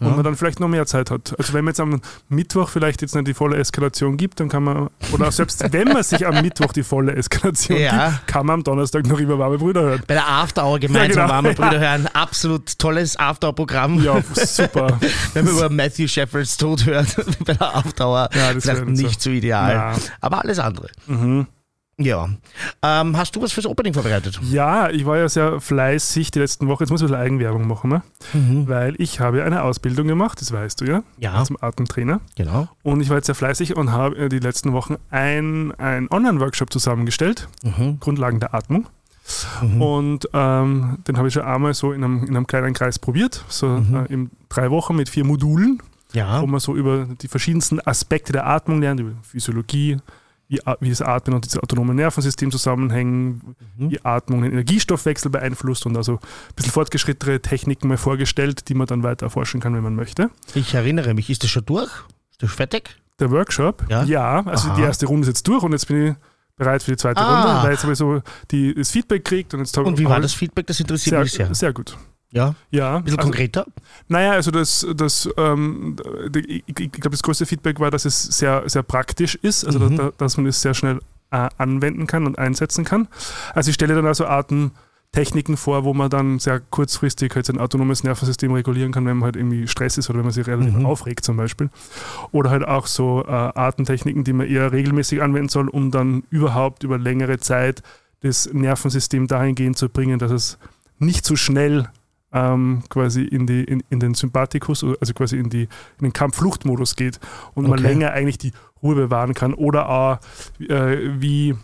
Und 0.00 0.14
man 0.14 0.24
dann 0.24 0.36
vielleicht 0.36 0.60
noch 0.60 0.68
mehr 0.68 0.86
Zeit 0.86 1.10
hat. 1.10 1.34
Also 1.38 1.52
wenn 1.52 1.64
man 1.64 1.72
jetzt 1.72 1.80
am 1.80 2.00
Mittwoch 2.28 2.68
vielleicht 2.70 3.02
jetzt 3.02 3.14
nicht 3.14 3.26
die 3.28 3.34
volle 3.34 3.56
Eskalation 3.56 4.16
gibt, 4.16 4.40
dann 4.40 4.48
kann 4.48 4.62
man, 4.64 4.88
oder 5.12 5.30
selbst 5.32 5.62
wenn 5.72 5.88
man 5.88 6.02
sich 6.02 6.26
am 6.26 6.40
Mittwoch 6.42 6.72
die 6.72 6.82
volle 6.82 7.14
Eskalation 7.14 7.78
Ja. 7.78 8.08
gibt, 8.10 8.26
kann 8.26 8.46
man 8.46 8.54
am 8.54 8.64
Donnerstag 8.64 9.06
noch 9.06 9.18
über 9.18 9.38
warme 9.38 9.58
Brüder 9.58 9.82
hören. 9.82 10.02
Bei 10.06 10.14
der 10.14 10.26
After 10.28 10.64
Hour 10.66 10.78
gemeinsam 10.78 11.10
Ja, 11.10 11.26
genau. 11.26 11.28
warme. 11.34 11.54
Brüder 11.54 11.80
hören. 11.80 12.06
Absolut 12.12 12.78
tolles 12.78 13.16
After 13.18 13.48
Hour 13.48 13.54
Programm. 13.54 14.02
Ja, 14.02 14.22
super. 14.34 14.98
Wenn 15.34 15.44
man 15.44 15.54
über 15.54 15.68
Matthew 15.70 16.06
Shepherds 16.08 16.56
Tod 16.56 16.86
hört, 16.86 17.14
bei 17.44 17.52
der 17.54 17.74
After 17.76 18.06
Hour, 18.08 18.28
Ja, 18.34 18.54
das 18.54 18.64
vielleicht 18.64 18.86
nicht 18.86 19.20
so. 19.20 19.30
so 19.30 19.34
ideal. 19.36 19.94
Aber 20.20 20.42
alles 20.42 20.58
andere. 20.58 20.88
Ja. 22.00 22.28
Ähm, 22.82 23.16
hast 23.16 23.34
du 23.34 23.42
was 23.42 23.52
fürs 23.52 23.66
Opening 23.66 23.92
vorbereitet? 23.92 24.38
Ja, 24.50 24.88
ich 24.88 25.04
war 25.04 25.18
ja 25.18 25.28
sehr 25.28 25.60
fleißig 25.60 26.30
die 26.30 26.38
letzten 26.38 26.68
Wochen. 26.68 26.84
Jetzt 26.84 26.90
muss 26.90 27.00
ich 27.00 27.06
ein 27.06 27.10
bisschen 27.10 27.22
Eigenwerbung 27.22 27.66
machen, 27.66 27.90
ne? 27.90 28.02
weil 28.68 28.94
ich 28.98 29.18
habe 29.18 29.42
eine 29.42 29.62
Ausbildung 29.64 30.06
gemacht, 30.06 30.40
das 30.40 30.52
weißt 30.52 30.80
du 30.80 30.84
ja, 30.84 31.02
Ja. 31.18 31.42
zum 31.42 31.56
Atemtrainer. 31.60 32.20
Genau. 32.36 32.68
Und 32.84 33.00
ich 33.00 33.08
war 33.10 33.16
jetzt 33.16 33.26
sehr 33.26 33.34
fleißig 33.34 33.76
und 33.76 33.90
habe 33.90 34.16
äh, 34.16 34.28
die 34.28 34.38
letzten 34.38 34.72
Wochen 34.72 34.94
ein, 35.10 35.72
ein 35.78 36.08
Online-Workshop 36.10 36.72
zusammengestellt, 36.72 37.48
Mhm. 37.64 37.98
Grundlagen 37.98 38.38
der 38.38 38.54
Atmung. 38.54 38.86
Und 39.78 40.28
ähm, 40.32 40.98
den 41.06 41.18
habe 41.18 41.28
ich 41.28 41.34
schon 41.34 41.42
einmal 41.42 41.74
so 41.74 41.92
in 41.92 42.02
einem, 42.02 42.22
in 42.24 42.36
einem 42.36 42.46
kleinen 42.46 42.72
Kreis 42.74 42.98
probiert, 42.98 43.44
so 43.48 43.66
Mhm. 43.66 43.94
äh, 43.96 44.12
in 44.12 44.30
drei 44.48 44.70
Wochen 44.70 44.96
mit 44.96 45.08
vier 45.08 45.24
Modulen, 45.24 45.82
Ja. 46.12 46.40
wo 46.40 46.46
man 46.46 46.60
so 46.60 46.74
über 46.76 47.06
die 47.20 47.28
verschiedensten 47.28 47.80
Aspekte 47.84 48.32
der 48.32 48.46
Atmung 48.46 48.80
lernt, 48.80 49.00
über 49.00 49.10
Physiologie, 49.22 49.98
wie, 50.48 50.60
wie 50.80 50.88
das 50.88 51.02
Atmen 51.02 51.34
und 51.34 51.44
das 51.46 51.58
autonome 51.58 51.94
Nervensystem 51.94 52.50
zusammenhängen, 52.50 53.54
Mhm. 53.76 53.90
wie 53.90 54.00
Atmung 54.04 54.42
den 54.42 54.52
Energiestoffwechsel 54.52 55.30
beeinflusst 55.30 55.84
und 55.86 55.96
also 55.96 56.14
ein 56.14 56.54
bisschen 56.56 56.72
fortgeschrittene 56.72 57.40
Techniken 57.40 57.88
mal 57.88 57.96
vorgestellt, 57.98 58.68
die 58.68 58.74
man 58.74 58.86
dann 58.86 59.02
weiter 59.02 59.26
erforschen 59.26 59.60
kann, 59.60 59.74
wenn 59.74 59.82
man 59.82 59.94
möchte. 59.94 60.30
Ich 60.54 60.74
erinnere 60.74 61.14
mich, 61.14 61.28
ist 61.30 61.42
das 61.42 61.50
schon 61.50 61.64
durch? 61.66 61.90
Ist 62.30 62.42
das 62.42 62.52
fertig? 62.52 62.96
Der 63.20 63.30
Workshop, 63.30 63.84
Ja? 63.90 64.42
also 64.44 64.68
Aha. 64.68 64.76
die 64.76 64.82
erste 64.82 65.06
Runde 65.06 65.22
ist 65.22 65.28
jetzt 65.28 65.48
durch 65.48 65.62
und 65.62 65.72
jetzt 65.72 65.86
bin 65.88 66.08
ich 66.08 66.14
bereit 66.56 66.82
für 66.82 66.92
die 66.92 66.96
zweite 66.96 67.20
Ah. 67.20 67.42
Runde, 67.44 67.62
weil 67.64 67.72
jetzt 67.72 67.82
habe 67.82 67.92
ich 67.92 67.98
so 67.98 68.22
die, 68.50 68.74
das 68.74 68.90
Feedback 68.90 69.24
gekriegt 69.24 69.54
und 69.54 69.60
jetzt 69.60 69.76
habe 69.76 69.86
Und 69.88 69.98
wie 69.98 70.04
war 70.06 70.20
das 70.20 70.32
Feedback? 70.32 70.66
Das 70.66 70.80
interessiert 70.80 71.10
Sehr, 71.14 71.20
mich 71.20 71.32
sehr. 71.32 71.54
sehr 71.54 71.72
gut. 71.72 71.96
Ja, 72.30 72.54
Ja, 72.70 72.96
ein 72.96 73.04
bisschen 73.04 73.18
also, 73.18 73.30
konkreter. 73.30 73.66
naja, 74.08 74.32
also 74.32 74.50
das, 74.50 74.86
das 74.94 75.28
ähm, 75.38 75.96
ich, 76.36 76.62
ich 76.66 76.74
glaube, 76.92 77.10
das 77.10 77.22
größte 77.22 77.46
Feedback 77.46 77.80
war, 77.80 77.90
dass 77.90 78.04
es 78.04 78.22
sehr, 78.22 78.62
sehr 78.68 78.82
praktisch 78.82 79.34
ist, 79.36 79.64
also 79.64 79.78
Mhm. 79.78 79.96
da, 79.96 80.10
dass 80.18 80.36
man 80.36 80.46
es 80.46 80.60
sehr 80.60 80.74
schnell 80.74 81.00
äh, 81.30 81.48
anwenden 81.58 82.06
kann 82.06 82.26
und 82.26 82.38
einsetzen 82.38 82.84
kann. 82.84 83.08
Also 83.54 83.70
ich 83.70 83.74
stelle 83.74 83.94
dann 83.94 84.06
also 84.06 84.26
Atemtechniken 84.26 85.56
vor, 85.56 85.84
wo 85.84 85.94
man 85.94 86.10
dann 86.10 86.38
sehr 86.38 86.60
kurzfristig 86.60 87.34
halt 87.34 87.46
sein 87.46 87.58
autonomes 87.58 88.04
Nervensystem 88.04 88.52
regulieren 88.52 88.92
kann, 88.92 89.06
wenn 89.06 89.16
man 89.16 89.24
halt 89.26 89.36
irgendwie 89.36 89.66
Stress 89.66 89.96
ist 89.98 90.08
oder 90.10 90.18
wenn 90.18 90.26
man 90.26 90.32
sich 90.34 90.46
relativ 90.46 90.74
Mhm. 90.74 90.86
aufregt 90.86 91.24
zum 91.24 91.36
Beispiel. 91.38 91.70
Oder 92.32 92.50
halt 92.50 92.66
auch 92.66 92.86
so 92.86 93.24
äh, 93.26 93.30
Atemtechniken, 93.30 94.24
die 94.24 94.32
man 94.34 94.46
eher 94.46 94.70
regelmäßig 94.72 95.22
anwenden 95.22 95.48
soll, 95.48 95.68
um 95.68 95.90
dann 95.90 96.24
überhaupt 96.30 96.82
über 96.82 96.98
längere 96.98 97.38
Zeit 97.38 97.82
das 98.20 98.50
Nervensystem 98.52 99.26
dahingehend 99.28 99.78
zu 99.78 99.88
bringen, 99.88 100.18
dass 100.18 100.30
es 100.30 100.58
nicht 100.98 101.24
so 101.24 101.36
schnell 101.36 101.88
ähm, 102.32 102.82
quasi 102.88 103.22
in, 103.22 103.46
die, 103.46 103.64
in, 103.64 103.82
in 103.90 104.00
den 104.00 104.14
Sympathikus, 104.14 104.84
also 104.84 105.14
quasi 105.14 105.38
in, 105.38 105.48
die, 105.50 105.62
in 105.62 106.02
den 106.02 106.12
Kampf-Flucht-Modus 106.12 106.96
geht 106.96 107.18
und 107.54 107.64
man 107.64 107.78
Okay. 107.78 107.82
länger 107.88 108.12
eigentlich 108.12 108.38
die 108.38 108.52
Ruhe 108.82 108.94
bewahren 108.94 109.34
kann. 109.34 109.54
Oder 109.54 109.88
auch 109.88 110.18
äh, 110.60 110.96
wie 111.20 111.54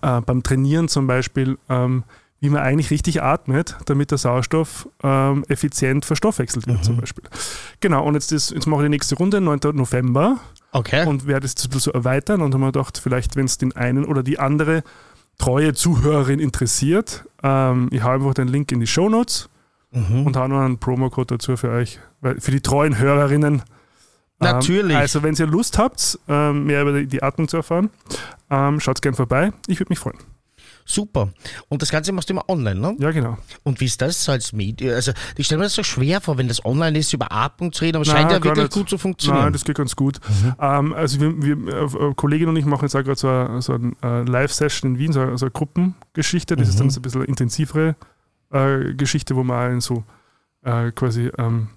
äh, 0.00 0.20
beim 0.22 0.42
Trainieren 0.42 0.88
zum 0.88 1.06
Beispiel, 1.06 1.58
ähm, 1.68 2.04
wie 2.40 2.48
man 2.48 2.62
eigentlich 2.62 2.90
richtig 2.90 3.22
atmet, 3.22 3.76
damit 3.84 4.10
der 4.10 4.18
Sauerstoff 4.18 4.88
ähm, 5.04 5.44
effizient 5.48 6.04
verstoffwechselt 6.04 6.66
wird 6.66 6.84
zum 6.84 6.96
Beispiel. 6.96 7.22
Genau, 7.80 8.04
und 8.04 8.14
jetzt, 8.14 8.32
ist, 8.32 8.50
jetzt 8.50 8.66
mache 8.66 8.80
ich 8.80 8.86
die 8.86 8.90
nächste 8.90 9.14
Runde, 9.14 9.40
9. 9.40 9.60
November 9.74 10.38
Okay. 10.72 11.06
und 11.06 11.26
werde 11.26 11.46
es 11.46 11.54
so 11.54 11.92
erweitern 11.92 12.40
und 12.40 12.52
haben 12.54 12.60
wir 12.62 12.72
gedacht, 12.72 12.98
vielleicht, 12.98 13.36
wenn 13.36 13.44
es 13.44 13.58
den 13.58 13.76
einen 13.76 14.04
oder 14.06 14.22
die 14.24 14.38
andere 14.40 14.82
treue 15.38 15.74
Zuhörerin 15.74 16.40
interessiert, 16.40 17.26
ähm, 17.44 17.88
ich 17.92 18.02
habe 18.02 18.14
einfach 18.14 18.34
den 18.34 18.48
Link 18.48 18.72
in 18.72 18.80
die 18.80 18.86
Show 18.88 19.08
Notes 19.08 19.48
Mhm. 19.92 20.26
und 20.26 20.36
habe 20.36 20.48
noch 20.48 20.60
einen 20.60 20.78
Promocode 20.78 21.32
dazu 21.32 21.56
für 21.56 21.70
euch, 21.70 22.00
für 22.38 22.50
die 22.50 22.60
treuen 22.60 22.98
Hörerinnen 22.98 23.62
Natürlich. 24.42 24.96
Ähm, 24.96 25.00
also, 25.00 25.22
wenn 25.22 25.34
ihr 25.34 25.46
Lust 25.46 25.78
habt, 25.78 26.18
ähm, 26.28 26.64
mehr 26.64 26.82
über 26.82 26.92
die, 26.92 27.06
die 27.06 27.22
Atmung 27.22 27.48
zu 27.48 27.58
erfahren, 27.58 27.90
ähm, 28.50 28.80
schaut 28.80 29.00
gerne 29.00 29.16
vorbei. 29.16 29.52
Ich 29.66 29.78
würde 29.78 29.90
mich 29.90 29.98
freuen. 29.98 30.18
Super. 30.84 31.32
Und 31.68 31.80
das 31.80 31.90
Ganze 31.90 32.10
machst 32.12 32.28
du 32.28 32.34
immer 32.34 32.48
online, 32.48 32.80
ne? 32.80 32.96
Ja, 32.98 33.12
genau. 33.12 33.38
Und 33.62 33.80
wie 33.80 33.84
ist 33.84 34.02
das 34.02 34.28
als 34.28 34.52
Medium? 34.52 34.94
Also, 34.94 35.12
ich 35.36 35.46
stelle 35.46 35.60
mir 35.60 35.66
das 35.66 35.74
so 35.74 35.84
schwer 35.84 36.20
vor, 36.20 36.38
wenn 36.38 36.48
das 36.48 36.64
online 36.64 36.98
ist, 36.98 37.12
über 37.12 37.30
Atmung 37.30 37.72
zu 37.72 37.84
reden, 37.84 37.96
aber 37.96 38.02
es 38.02 38.08
scheint 38.08 38.32
ja 38.32 38.42
wirklich 38.42 38.64
nicht. 38.64 38.72
gut 38.72 38.90
zu 38.90 38.98
funktionieren. 38.98 39.44
Nein, 39.44 39.52
das 39.52 39.64
geht 39.64 39.76
ganz 39.76 39.94
gut. 39.94 40.18
Ähm, 40.58 40.92
also 40.92 41.20
wir, 41.20 41.40
wir 41.40 42.10
äh, 42.10 42.14
Kollegin 42.14 42.48
und 42.48 42.56
ich 42.56 42.64
machen 42.64 42.82
jetzt 42.82 42.96
auch 42.96 43.04
gerade 43.04 43.18
so 43.18 43.28
eine, 43.28 43.62
so 43.62 43.74
eine 43.74 43.92
äh, 44.02 44.22
Live-Session 44.28 44.92
in 44.92 44.98
Wien, 44.98 45.12
so 45.12 45.20
eine, 45.20 45.38
so 45.38 45.46
eine 45.46 45.52
Gruppengeschichte. 45.52 46.56
Das 46.56 46.68
ist 46.68 46.80
dann 46.80 46.90
so 46.90 46.98
ein 46.98 47.02
bisschen 47.02 47.24
intensivere 47.24 47.94
äh, 48.52 48.94
Geschichte, 48.94 49.36
wo 49.36 49.44
man 49.44 49.72
in 49.72 49.80
so 49.80 50.04
äh, 50.62 50.92
quasi 50.92 51.30
ähm, 51.38 51.68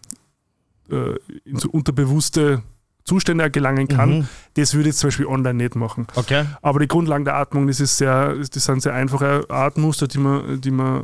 äh, 0.89 1.15
in 1.45 1.57
so 1.57 1.69
unterbewusste 1.69 2.61
Zustände 3.03 3.49
gelangen 3.51 3.87
kann. 3.87 4.19
Mhm. 4.19 4.27
Das 4.55 4.73
würde 4.73 4.89
ich 4.89 4.95
zum 4.95 5.07
Beispiel 5.09 5.27
online 5.27 5.55
nicht 5.55 5.75
machen. 5.75 6.07
Okay. 6.15 6.45
Aber 6.61 6.79
die 6.79 6.87
Grundlagen 6.87 7.23
der 7.23 7.35
Atmung, 7.35 7.67
das 7.67 7.79
ist 7.79 7.97
sehr, 7.97 8.35
das 8.35 8.63
sind 8.63 8.81
sehr 8.81 8.93
einfache 8.93 9.45
Atemmuster, 9.47 10.07
die 10.07 10.17
man, 10.17 10.59
die 10.59 10.71
man, 10.71 11.03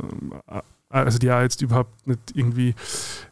also 0.88 1.18
die 1.18 1.30
auch 1.30 1.40
jetzt 1.40 1.62
überhaupt 1.62 2.06
nicht 2.06 2.20
irgendwie 2.34 2.74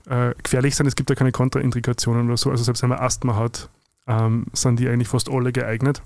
äh, 0.09 0.35
gefährlich 0.41 0.77
sind. 0.77 0.87
Es 0.87 0.95
gibt 0.95 1.11
ja 1.11 1.17
keine 1.17 1.33
Kontraindikationen 1.33 2.27
oder 2.27 2.37
so. 2.37 2.51
Also 2.51 2.63
selbst 2.63 2.83
wenn 2.83 2.91
man 2.91 3.01
Asthma 3.01 3.35
hat, 3.35 3.69
ähm, 4.07 4.47
sind 4.53 4.79
die 4.79 4.89
eigentlich 4.89 5.09
fast 5.09 5.29
alle 5.29 5.53
geeignet. 5.53 6.01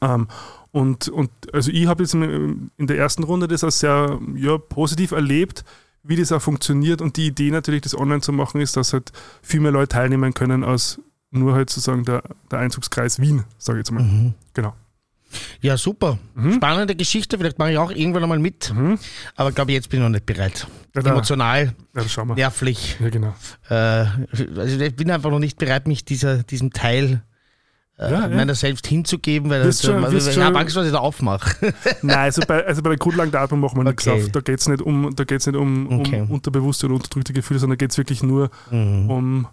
Ähm, 0.00 0.28
und, 0.70 1.08
und 1.08 1.30
also 1.52 1.70
ich 1.70 1.86
habe 1.86 2.02
jetzt 2.02 2.14
in 2.14 2.70
der 2.78 2.98
ersten 2.98 3.24
Runde 3.24 3.48
das 3.48 3.64
als 3.64 3.80
sehr 3.80 4.18
ja, 4.36 4.58
positiv 4.58 5.12
erlebt, 5.12 5.64
wie 6.02 6.16
das 6.16 6.32
auch 6.32 6.42
funktioniert. 6.42 7.00
Und 7.00 7.16
die 7.16 7.26
Idee 7.26 7.50
natürlich, 7.50 7.82
das 7.82 7.96
online 7.96 8.20
zu 8.20 8.32
machen, 8.32 8.60
ist, 8.60 8.76
dass 8.76 8.92
halt 8.92 9.12
viel 9.42 9.60
mehr 9.60 9.72
Leute 9.72 9.88
teilnehmen 9.88 10.34
können 10.34 10.64
als 10.64 11.00
nur 11.30 11.54
halt 11.54 11.70
sozusagen 11.70 12.04
der, 12.04 12.22
der 12.50 12.60
Einzugskreis 12.60 13.20
Wien, 13.20 13.44
sage 13.58 13.78
ich 13.78 13.80
jetzt 13.82 13.90
mal. 13.90 14.02
Mhm. 14.02 14.34
Genau. 14.54 14.74
Ja, 15.60 15.76
super. 15.76 16.18
Mhm. 16.34 16.54
Spannende 16.54 16.96
Geschichte. 16.96 17.36
Vielleicht 17.36 17.58
mache 17.58 17.72
ich 17.72 17.78
auch 17.78 17.90
irgendwann 17.90 18.22
einmal 18.22 18.38
mit. 18.38 18.72
Mhm. 18.72 18.98
Aber 19.36 19.52
glaube 19.52 19.72
jetzt 19.72 19.90
bin 19.90 20.00
ich 20.00 20.04
noch 20.04 20.10
nicht 20.10 20.24
bereit. 20.26 20.66
Ja, 20.94 21.02
Emotional, 21.02 21.74
Ja, 21.94 22.24
nervlich. 22.34 22.96
Ja, 22.98 23.10
genau. 23.10 23.34
Äh, 23.68 23.74
also 23.74 24.80
ich 24.80 24.96
bin 24.96 25.10
einfach 25.10 25.30
noch 25.30 25.38
nicht 25.38 25.58
bereit, 25.58 25.86
mich 25.86 26.04
dieser, 26.04 26.42
diesem 26.42 26.72
Teil 26.72 27.22
äh, 27.98 28.10
Ja, 28.10 28.20
ja. 28.20 28.28
meiner 28.28 28.54
selbst 28.54 28.86
hinzugeben, 28.86 29.50
weil 29.50 29.62
das, 29.64 29.82
schon- 29.82 30.02
äh, 30.04 30.10
wirst 30.12 30.28
ich 30.28 30.34
schon- 30.34 30.44
habe 30.44 30.58
Angst, 30.58 30.76
was 30.76 30.86
ich 30.86 30.92
da 30.92 30.98
aufmache. 30.98 31.72
Nein, 32.02 32.16
also 32.18 32.42
bei, 32.46 32.64
also 32.66 32.82
bei 32.82 32.90
der 32.90 32.98
Grundlagen 32.98 33.30
der 33.30 33.40
Atmung 33.40 33.60
machen 33.60 33.76
wir 33.76 33.84
nichts 33.84 34.06
Okay. 34.06 34.22
auf. 34.24 34.30
Da 34.30 34.40
geht 34.40 34.60
es 34.60 34.68
nicht, 34.68 34.82
um, 34.82 35.14
da 35.14 35.24
geht's 35.24 35.46
nicht 35.46 35.56
um, 35.56 35.86
um 35.88 36.00
Okay. 36.00 36.24
unterbewusste 36.28 36.86
oder 36.86 36.94
unterdrückte 36.96 37.32
Gefühle, 37.32 37.58
sondern 37.60 37.78
da 37.78 37.84
geht 37.84 37.90
es 37.90 37.98
wirklich 37.98 38.22
nur 38.22 38.50
Mhm. 38.70 39.10
um, 39.10 39.46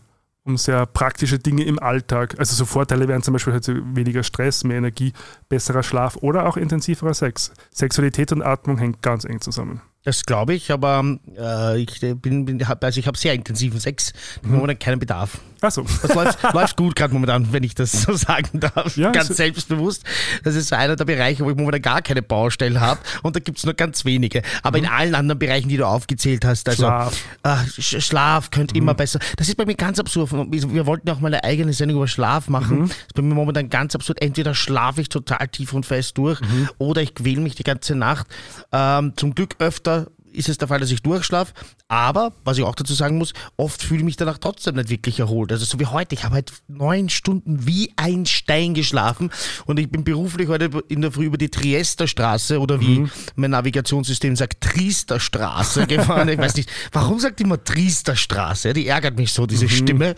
um 0.43 0.57
sehr 0.57 0.85
praktische 0.85 1.39
Dinge 1.39 1.63
im 1.63 1.79
Alltag. 1.79 2.35
Also 2.37 2.55
so 2.55 2.65
Vorteile 2.65 3.07
wären 3.07 3.23
zum 3.23 3.33
Beispiel 3.33 3.53
halt 3.53 3.67
weniger 3.67 4.21
Stress, 4.21 4.63
mehr 4.63 4.77
Energie, 4.77 5.11
besserer 5.49 5.81
Schlaf 5.81 6.17
oder 6.17 6.45
auch 6.45 6.55
intensiverer 6.55 7.15
Sex. 7.15 7.51
Sexualität 7.71 8.31
und 8.31 8.43
Atmung 8.43 8.77
hängt 8.77 9.01
ganz 9.01 9.25
eng 9.25 9.41
zusammen. 9.41 9.81
Das 10.05 10.23
glaube 10.25 10.53
ich, 10.53 10.71
aber 10.71 11.03
äh, 11.37 11.79
ich 11.81 11.99
bin, 12.21 12.45
bin 12.45 12.67
hab, 12.67 12.83
also 12.83 12.99
ich 12.99 13.07
habe 13.07 13.17
sehr 13.17 13.33
intensiven 13.33 13.79
Sex, 13.79 14.13
Mhm. 14.43 14.51
momentan 14.53 14.79
keinen 14.79 14.99
Bedarf. 14.99 15.39
Achso, 15.61 15.83
Das 16.03 16.13
läuft, 16.13 16.37
läuft 16.53 16.77
gut 16.77 16.95
gerade 16.95 17.11
momentan, 17.13 17.51
wenn 17.51 17.63
ich 17.63 17.73
das 17.73 17.91
so 18.03 18.13
sagen 18.13 18.59
darf. 18.59 18.95
Ja, 18.97 19.11
ganz 19.11 19.29
so- 19.29 19.33
selbstbewusst. 19.33 20.03
Das 20.43 20.53
ist 20.53 20.67
so 20.67 20.75
einer 20.75 20.95
der 20.95 21.05
Bereiche, 21.05 21.43
wo 21.43 21.49
ich 21.49 21.55
momentan 21.57 21.81
gar 21.81 22.01
keine 22.03 22.21
Baustellen 22.21 22.79
habe 22.79 22.99
und 23.23 23.35
da 23.35 23.39
gibt 23.39 23.57
es 23.57 23.65
nur 23.65 23.73
ganz 23.73 24.05
wenige. 24.05 24.43
Aber 24.61 24.77
in 24.77 24.85
allen 24.85 25.15
anderen 25.15 25.39
Bereichen, 25.39 25.69
die 25.69 25.77
du 25.77 25.87
aufgezählt 25.87 26.45
hast, 26.45 26.69
also 26.69 26.83
Mhm. 26.83 26.87
Schlaf. 26.89 27.23
ah, 27.41 27.59
Sch- 27.63 28.01
Schlaf 28.01 28.51
könnte 28.51 28.75
immer 28.77 28.93
besser. 28.93 29.17
Das 29.37 29.47
ist 29.49 29.55
bei 29.55 29.65
mir 29.65 29.73
ganz 29.75 29.99
absurd. 29.99 30.31
Wir 30.31 30.85
wollten 30.85 31.09
auch 31.09 31.19
mal 31.19 31.29
eine 31.33 31.43
eigene 31.43 31.73
Sendung 31.73 31.97
über 31.97 32.07
Schlaf 32.07 32.47
machen. 32.47 32.81
Mhm. 32.81 32.87
Das 32.89 32.97
ist 33.07 33.13
bei 33.15 33.23
mir 33.23 33.33
momentan 33.33 33.69
ganz 33.69 33.95
absurd. 33.95 34.21
Entweder 34.21 34.53
schlafe 34.53 35.01
ich 35.01 35.09
total 35.09 35.47
tief 35.47 35.73
und 35.73 35.83
fest 35.87 36.15
durch 36.19 36.41
Mhm. 36.41 36.69
oder 36.77 37.01
ich 37.01 37.15
quäle 37.15 37.41
mich 37.41 37.55
die 37.55 37.63
ganze 37.63 37.95
Nacht. 37.95 38.27
Ähm, 38.71 39.13
zum 39.15 39.33
Glück 39.33 39.55
öfter 39.57 39.94
ist 40.35 40.49
es 40.49 40.57
der 40.57 40.67
Fall, 40.67 40.79
dass 40.79 40.91
ich 40.91 41.01
durchschlafe. 41.01 41.53
Aber, 41.87 42.33
was 42.43 42.57
ich 42.57 42.63
auch 42.63 42.75
dazu 42.75 42.93
sagen 42.93 43.17
muss, 43.17 43.33
oft 43.57 43.81
fühle 43.81 43.99
ich 43.99 44.05
mich 44.05 44.17
danach 44.17 44.37
trotzdem 44.37 44.75
nicht 44.75 44.89
wirklich 44.89 45.19
erholt. 45.19 45.51
Also 45.51 45.65
so 45.65 45.79
wie 45.79 45.85
heute, 45.85 46.15
ich 46.15 46.23
habe 46.23 46.35
halt 46.35 46.53
neun 46.67 47.09
Stunden 47.09 47.65
wie 47.65 47.91
ein 47.95 48.25
Stein 48.25 48.73
geschlafen 48.73 49.31
und 49.65 49.79
ich 49.79 49.89
bin 49.89 50.03
beruflich 50.03 50.47
heute 50.47 50.69
in 50.87 51.01
der 51.01 51.11
Früh 51.11 51.25
über 51.25 51.37
die 51.37 51.49
Triester 51.49 52.07
Straße 52.07 52.59
oder 52.59 52.79
wie 52.81 53.07
mein 53.35 53.51
Navigationssystem 53.51 54.35
sagt, 54.35 54.61
Triester 54.61 55.19
Straße 55.19 55.87
gefahren. 55.87 56.29
Ich 56.29 56.37
weiß 56.37 56.55
nicht, 56.55 56.69
warum 56.91 57.19
sagt 57.19 57.41
immer 57.41 57.63
Triester 57.63 58.15
Straße? 58.15 58.73
Die 58.73 58.87
ärgert 58.87 59.17
mich 59.17 59.31
so, 59.31 59.45
diese 59.45 59.69
Stimme. 59.69 60.15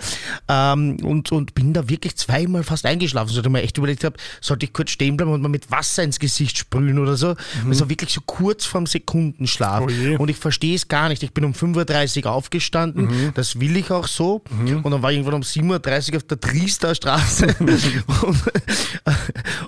Ähm, 0.47 0.97
und, 1.03 1.31
und 1.31 1.53
bin 1.55 1.73
da 1.73 1.89
wirklich 1.89 2.15
zweimal 2.15 2.63
fast 2.63 2.85
eingeschlafen, 2.85 3.29
so 3.29 3.41
dass 3.41 3.45
ich 3.45 3.51
mir 3.51 3.61
echt 3.61 3.77
überlegt 3.77 4.03
habe, 4.03 4.17
sollte 4.41 4.65
ich 4.65 4.73
kurz 4.73 4.91
stehen 4.91 5.17
bleiben 5.17 5.31
und 5.31 5.41
mal 5.41 5.49
mit 5.49 5.69
Wasser 5.71 6.03
ins 6.03 6.19
Gesicht 6.19 6.57
sprühen 6.57 6.99
oder 6.99 7.17
so. 7.17 7.35
Also 7.67 7.89
wirklich 7.89 8.13
so 8.13 8.21
kurz 8.25 8.65
vorm 8.65 8.85
Sekundenschlaf. 8.85 9.83
Oh 9.85 9.89
je. 9.89 10.06
Und 10.15 10.29
ich 10.29 10.37
verstehe 10.37 10.75
es 10.75 10.87
gar 10.87 11.09
nicht. 11.09 11.23
Ich 11.23 11.33
bin 11.33 11.43
um 11.43 11.53
5.30 11.53 12.25
Uhr 12.25 12.31
aufgestanden, 12.31 13.05
Mhm. 13.07 13.31
das 13.33 13.59
will 13.59 13.75
ich 13.75 13.91
auch 13.91 14.07
so. 14.07 14.41
Und 14.83 14.89
dann 14.91 15.01
war 15.01 15.11
ich 15.11 15.17
irgendwann 15.17 15.35
um 15.35 15.41
7.30 15.41 16.11
Uhr 16.11 16.17
auf 16.17 16.23
der 16.23 16.39
Triester 16.39 16.95
Straße. 16.95 17.55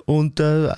und 0.06 0.30
und 0.30 0.40
äh, 0.40 0.72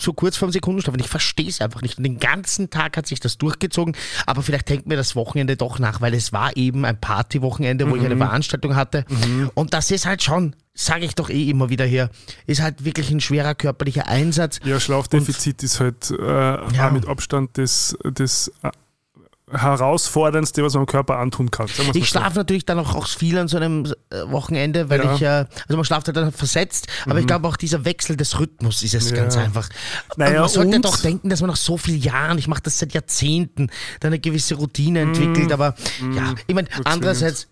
so 0.00 0.12
kurz 0.12 0.36
vorm 0.36 0.52
Sekundenschlaf. 0.52 0.92
Und 0.94 1.00
ich 1.00 1.08
verstehe 1.08 1.48
es 1.48 1.60
einfach 1.60 1.82
nicht. 1.82 1.98
Und 1.98 2.04
den 2.04 2.18
ganzen 2.18 2.68
Tag 2.70 2.96
hat 2.96 3.06
sich 3.06 3.20
das 3.20 3.38
durchgezogen. 3.38 3.94
Aber 4.26 4.42
vielleicht 4.42 4.68
denkt 4.68 4.86
mir 4.86 4.96
das 4.96 5.14
Wochenende 5.16 5.56
doch 5.56 5.78
nach, 5.78 6.00
weil 6.00 6.14
es 6.14 6.32
war 6.32 6.56
eben 6.56 6.84
ein 6.84 7.00
Partywochenende, 7.00 7.88
wo 7.90 7.96
ich 7.96 8.04
eine 8.04 8.14
Mhm. 8.16 8.20
Veranstaltung 8.20 8.74
hatte. 8.76 9.04
Und 9.54 9.72
das 9.74 9.90
ist 9.90 10.04
halt 10.06 10.22
schon, 10.22 10.54
sage 10.74 11.04
ich 11.04 11.14
doch 11.14 11.30
eh 11.30 11.48
immer 11.48 11.70
wieder 11.70 11.84
hier, 11.84 12.10
ist 12.46 12.60
halt 12.60 12.84
wirklich 12.84 13.10
ein 13.10 13.20
schwerer 13.20 13.54
körperlicher 13.54 14.06
Einsatz. 14.08 14.60
Ja, 14.64 14.78
Schlafdefizit 14.80 15.62
ist 15.62 15.80
halt 15.80 16.10
äh, 16.10 16.22
auch 16.56 16.90
mit 16.92 17.06
Abstand 17.06 17.50
das, 17.56 17.96
das 18.14 18.52
äh, 18.62 18.70
herausforderndste, 19.52 20.62
was 20.62 20.74
man 20.74 20.84
dem 20.84 20.86
Körper 20.86 21.18
antun 21.18 21.50
kann. 21.50 21.66
Ich 21.94 22.00
so. 22.00 22.04
schlafe 22.04 22.36
natürlich 22.38 22.66
dann 22.66 22.78
auch, 22.78 22.94
auch 22.94 23.06
viel 23.06 23.38
an 23.38 23.48
so 23.48 23.56
einem 23.56 23.84
äh, 24.10 24.22
Wochenende, 24.30 24.90
weil 24.90 25.00
Ja. 25.00 25.06
Mhm. 25.10 25.14
ich, 25.16 25.22
äh, 25.22 25.26
also 25.26 25.76
man 25.76 25.84
schlaft 25.84 26.06
halt 26.08 26.16
dann 26.16 26.32
versetzt, 26.32 26.86
aber 27.06 27.18
ich 27.20 27.26
glaube 27.26 27.46
auch 27.48 27.56
dieser 27.56 27.84
Wechsel 27.84 28.16
des 28.16 28.38
Rhythmus 28.38 28.82
ist 28.82 28.94
es 28.94 29.10
Ja. 29.10 29.16
ganz 29.16 29.36
einfach. 29.36 29.68
Naja, 30.16 30.40
man 30.40 30.48
sollte 30.48 30.80
doch 30.80 30.96
denken, 30.98 31.28
dass 31.30 31.40
man 31.40 31.50
nach 31.50 31.56
so 31.56 31.76
vielen 31.76 32.00
Jahren, 32.00 32.38
ich 32.38 32.48
mache 32.48 32.62
das 32.62 32.78
seit 32.78 32.92
Jahrzehnten, 32.94 33.70
dann 34.00 34.08
eine 34.08 34.18
gewisse 34.18 34.54
Routine 34.56 35.00
entwickelt, 35.00 35.52
aber 35.52 35.74
ja, 36.14 36.34
ich 36.46 36.54
meine, 36.54 36.68
andererseits, 36.84 37.48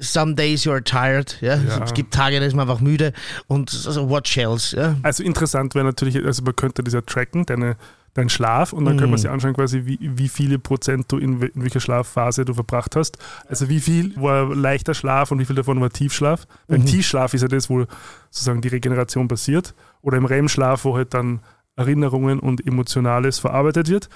some 0.00 0.34
days 0.34 0.64
you 0.64 0.72
are 0.72 0.82
tired, 0.82 1.36
ja? 1.40 1.56
Ja. 1.56 1.84
es 1.84 1.92
gibt 1.94 2.14
Tage, 2.14 2.40
da 2.40 2.46
ist 2.46 2.54
man 2.54 2.68
einfach 2.68 2.80
müde 2.80 3.12
und 3.46 3.70
also 3.86 4.08
what 4.08 4.26
shells, 4.26 4.72
ja. 4.72 4.96
Also 5.02 5.22
interessant 5.22 5.74
wäre 5.74 5.84
natürlich, 5.84 6.16
also 6.24 6.42
man 6.42 6.56
könnte 6.56 6.82
ja 6.88 7.00
tracken, 7.02 7.44
deine, 7.46 7.76
deinen 8.14 8.28
Schlaf, 8.28 8.72
und 8.72 8.84
dann 8.84 8.96
könnte 8.96 9.10
man 9.10 9.18
sich 9.18 9.30
anschauen, 9.30 9.54
quasi, 9.54 9.86
wie, 9.86 9.98
wie 10.00 10.28
viele 10.28 10.58
Prozent 10.58 11.10
du 11.10 11.18
in, 11.18 11.40
in 11.40 11.62
welcher 11.62 11.80
Schlafphase 11.80 12.44
du 12.44 12.52
verbracht 12.52 12.94
hast. 12.94 13.16
Also 13.48 13.68
wie 13.68 13.80
viel 13.80 14.14
war 14.16 14.54
leichter 14.54 14.94
Schlaf 14.94 15.30
und 15.30 15.38
wie 15.38 15.44
viel 15.44 15.56
davon 15.56 15.80
war 15.80 15.90
Tiefschlaf. 15.90 16.46
Beim 16.68 16.84
Tiefschlaf 16.84 17.32
ist 17.32 17.42
ja 17.42 17.48
das, 17.48 17.70
wo 17.70 17.86
sozusagen 18.30 18.60
die 18.60 18.68
Regeneration 18.68 19.28
passiert. 19.28 19.74
Oder 20.02 20.18
im 20.18 20.26
REM-Schlaf, 20.26 20.84
wo 20.84 20.96
halt 20.96 21.14
dann 21.14 21.40
Erinnerungen 21.74 22.38
und 22.38 22.66
Emotionales 22.66 23.38
verarbeitet 23.38 23.88
wird. 23.88 24.10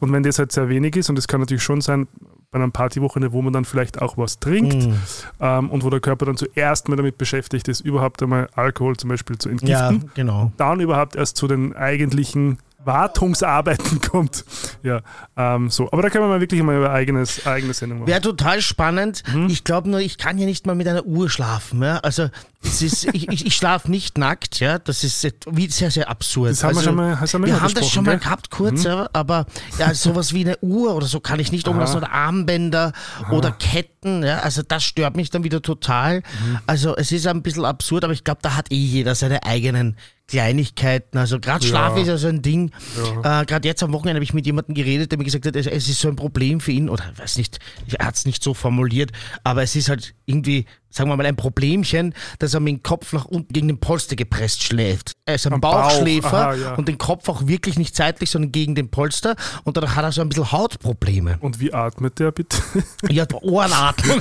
Und 0.00 0.12
wenn 0.12 0.22
das 0.22 0.38
halt 0.38 0.50
sehr 0.50 0.70
wenig 0.70 0.96
ist, 0.96 1.10
und 1.10 1.16
das 1.16 1.28
kann 1.28 1.40
natürlich 1.40 1.62
schon 1.62 1.82
sein, 1.82 2.08
bei 2.50 2.58
einem 2.58 2.72
Partywochenende, 2.72 3.32
wo 3.32 3.42
man 3.42 3.52
dann 3.52 3.64
vielleicht 3.64 4.00
auch 4.00 4.18
was 4.18 4.38
trinkt 4.38 4.86
ähm, 5.40 5.70
und 5.70 5.84
wo 5.84 5.90
der 5.90 6.00
Körper 6.00 6.26
dann 6.26 6.36
zuerst 6.36 6.88
mal 6.88 6.96
damit 6.96 7.16
beschäftigt 7.16 7.66
ist, 7.66 7.80
überhaupt 7.80 8.22
einmal 8.22 8.48
Alkohol 8.54 8.96
zum 8.96 9.08
Beispiel 9.08 9.38
zu 9.38 9.48
entgiften 9.48 10.00
Ja, 10.02 10.08
genau. 10.14 10.52
dann 10.58 10.80
überhaupt 10.80 11.16
erst 11.16 11.38
zu 11.38 11.48
den 11.48 11.74
eigentlichen 11.74 12.58
Wartungsarbeiten 12.84 14.00
kommt. 14.10 14.44
Ja, 14.82 15.00
ähm, 15.36 15.70
so. 15.70 15.90
Aber 15.92 16.02
da 16.02 16.10
können 16.10 16.24
wir 16.24 16.28
mal 16.28 16.40
wirklich 16.40 16.62
mal 16.62 16.76
über 16.76 16.90
eigenes, 16.90 17.46
eigene 17.46 17.74
Sendung 17.74 18.00
machen. 18.00 18.08
Wäre 18.08 18.20
total 18.20 18.60
spannend. 18.60 19.22
Mhm. 19.32 19.46
Ich 19.48 19.64
glaube 19.64 19.88
nur, 19.88 20.00
ich 20.00 20.18
kann 20.18 20.38
ja 20.38 20.46
nicht 20.46 20.66
mal 20.66 20.74
mit 20.74 20.88
einer 20.88 21.04
Uhr 21.04 21.30
schlafen. 21.30 21.82
Ja? 21.82 21.98
Also 21.98 22.28
es 22.62 22.82
ist, 22.82 23.04
ich, 23.14 23.28
ich, 23.28 23.46
ich 23.46 23.56
schlafe 23.56 23.90
nicht 23.90 24.18
nackt, 24.18 24.60
ja. 24.60 24.78
Das 24.78 25.04
ist 25.04 25.20
sehr, 25.20 25.90
sehr 25.90 26.08
absurd. 26.08 26.50
Das 26.52 26.64
haben 26.64 26.72
wir 26.72 26.78
also, 26.78 26.88
schon 26.90 26.96
mal- 26.96 27.20
hast 27.20 27.34
du 27.34 27.38
mal 27.38 27.46
wir 27.46 27.52
mal 27.54 27.62
haben 27.62 27.74
das 27.74 27.88
schon 27.88 28.04
mal 28.04 28.10
gell? 28.12 28.18
Mhm. 28.18 28.22
gehabt, 28.22 28.50
kurz, 28.50 28.84
ja, 28.84 29.08
aber 29.12 29.46
ja, 29.78 29.94
sowas 29.94 30.32
wie 30.32 30.44
eine 30.44 30.58
Uhr 30.58 30.94
oder 30.94 31.06
so 31.06 31.20
kann 31.20 31.40
ich 31.40 31.52
nicht 31.52 31.68
umlassen 31.68 31.98
oder 31.98 32.12
Armbänder 32.12 32.92
oder 33.30 33.52
Ketten, 33.52 34.22
ja. 34.22 34.38
Also 34.40 34.62
das 34.62 34.82
stört 34.84 35.16
mich 35.16 35.30
dann 35.30 35.44
wieder 35.44 35.62
total. 35.62 36.18
Mhm. 36.18 36.58
Also 36.66 36.96
es 36.96 37.12
ist 37.12 37.26
ein 37.26 37.42
bisschen 37.42 37.64
absurd, 37.64 38.04
aber 38.04 38.12
ich 38.12 38.24
glaube, 38.24 38.40
da 38.42 38.54
hat 38.56 38.70
eh 38.72 38.76
jeder 38.76 39.14
seine 39.14 39.44
eigenen 39.44 39.96
Kleinigkeiten. 40.32 41.18
Also 41.18 41.38
gerade 41.38 41.66
Schlaf 41.66 41.94
ist 41.98 42.08
ja 42.08 42.16
so 42.16 42.28
ein 42.28 42.40
Ding. 42.40 42.70
Äh, 43.22 43.44
gerade 43.44 43.68
jetzt 43.68 43.82
am 43.82 43.92
Wochenende 43.92 44.16
habe 44.16 44.24
ich 44.24 44.32
mit 44.32 44.46
jemandem 44.46 44.74
geredet, 44.74 45.10
der 45.10 45.18
mir 45.18 45.24
gesagt 45.24 45.44
hat, 45.44 45.54
es, 45.56 45.66
es 45.66 45.90
ist 45.90 46.00
so 46.00 46.08
ein 46.08 46.16
Problem 46.16 46.60
für 46.60 46.72
ihn, 46.72 46.88
oder 46.88 47.04
weiß 47.16 47.36
nicht, 47.36 47.58
er 47.98 48.06
hat 48.06 48.14
es 48.14 48.24
nicht 48.24 48.42
so 48.42 48.54
formuliert, 48.54 49.10
aber 49.44 49.62
es 49.62 49.76
ist 49.76 49.90
halt 49.90 50.14
irgendwie 50.24 50.64
sagen 50.92 51.10
wir 51.10 51.16
mal, 51.16 51.26
ein 51.26 51.34
Problemchen, 51.36 52.14
dass 52.38 52.54
er 52.54 52.60
mit 52.60 52.72
dem 52.74 52.82
Kopf 52.82 53.12
nach 53.12 53.24
unten 53.24 53.52
gegen 53.52 53.66
den 53.68 53.78
Polster 53.80 54.14
gepresst 54.14 54.62
schläft. 54.62 55.12
Er 55.26 55.34
ist 55.36 55.46
ein 55.46 55.54
Am 55.54 55.60
Bauch, 55.60 55.72
Bauchschläfer 55.88 56.32
aha, 56.48 56.54
ja. 56.54 56.74
und 56.74 56.86
den 56.88 56.98
Kopf 56.98 57.28
auch 57.28 57.46
wirklich 57.46 57.78
nicht 57.78 57.96
seitlich, 57.96 58.30
sondern 58.30 58.52
gegen 58.52 58.74
den 58.74 58.90
Polster 58.90 59.34
und 59.64 59.76
dadurch 59.76 59.96
hat 59.96 60.04
er 60.04 60.12
so 60.12 60.20
ein 60.20 60.28
bisschen 60.28 60.52
Hautprobleme. 60.52 61.38
Und 61.40 61.58
wie 61.60 61.72
atmet 61.72 62.18
der 62.18 62.30
bitte? 62.32 62.58
Ja, 63.10 63.24
Ohrenatmung. 63.40 64.20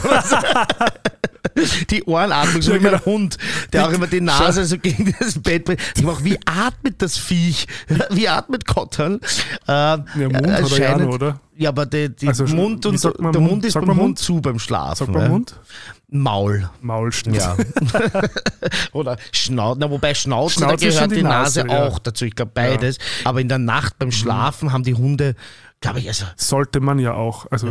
die 1.89 2.03
Ohrenatmung, 2.03 2.61
so 2.61 2.71
Ja, 2.73 2.79
wie 2.79 2.83
mein 2.83 2.93
genau. 2.93 3.05
Hund, 3.05 3.37
der 3.73 3.87
auch 3.87 3.91
immer 3.91 4.07
die 4.07 4.21
Nase 4.21 4.65
so 4.65 4.77
gegen 4.77 5.13
das 5.19 5.39
Bett 5.39 5.65
bringt. 5.65 5.81
Ich 5.95 6.03
mach, 6.03 6.23
wie 6.23 6.37
atmet 6.45 7.01
das 7.01 7.17
Viech? 7.17 7.67
Wie 8.11 8.27
atmet 8.29 8.65
Kotterl? 8.67 9.19
Äh, 9.67 9.71
ja, 9.71 9.99
Mund 10.15 10.35
hat 10.35 10.43
er 10.43 10.49
ja 10.49 10.57
anscheinend- 10.63 11.05
noch, 11.07 11.13
oder? 11.15 11.39
Ja, 11.57 11.69
aber 11.69 11.85
der, 11.85 12.09
die 12.09 12.27
Also, 12.27 12.45
Mund 12.45 12.85
und 12.85 13.03
der 13.03 13.11
Mund? 13.19 13.39
Mund 13.39 13.65
ist 13.65 13.73
beim 13.73 13.85
man 13.85 13.95
Hund 13.97 14.05
Mund? 14.07 14.19
zu 14.19 14.41
beim 14.41 14.57
Schlafen. 14.59 14.95
Sagt 15.05 15.11
man 15.11 15.21
ja. 15.23 15.29
Mund? 15.29 15.59
Maul. 16.09 16.69
Maul 16.81 17.11
stimmt. 17.11 17.37
Ja. 17.37 17.55
Oder 18.93 19.17
Schnauze, 19.31 19.79
na, 19.79 19.89
wobei 19.89 20.13
Schnauze, 20.13 20.55
Schnauze 20.55 20.85
da 20.85 20.89
gehört 20.89 21.11
die 21.11 21.15
die 21.15 21.23
Nase, 21.23 21.63
Nase, 21.63 21.73
ja. 21.73 21.87
auch 21.87 21.99
dazu. 21.99 22.25
Ich 22.25 22.35
glaube 22.35 22.51
beides. 22.53 22.97
Aber 23.23 23.41
in 23.41 23.47
der 23.47 23.59
Nacht 23.59 23.97
beim 23.99 24.11
Schlafen 24.11 24.71
haben 24.71 24.83
die 24.83 24.93
Hunde, 24.95 25.35
glaube 25.81 25.99
ich, 25.99 26.07
also. 26.07 26.25
Sollte 26.37 26.79
man 26.79 26.99
ja 26.99 27.13
auch. 27.15 27.47
Also 27.51 27.67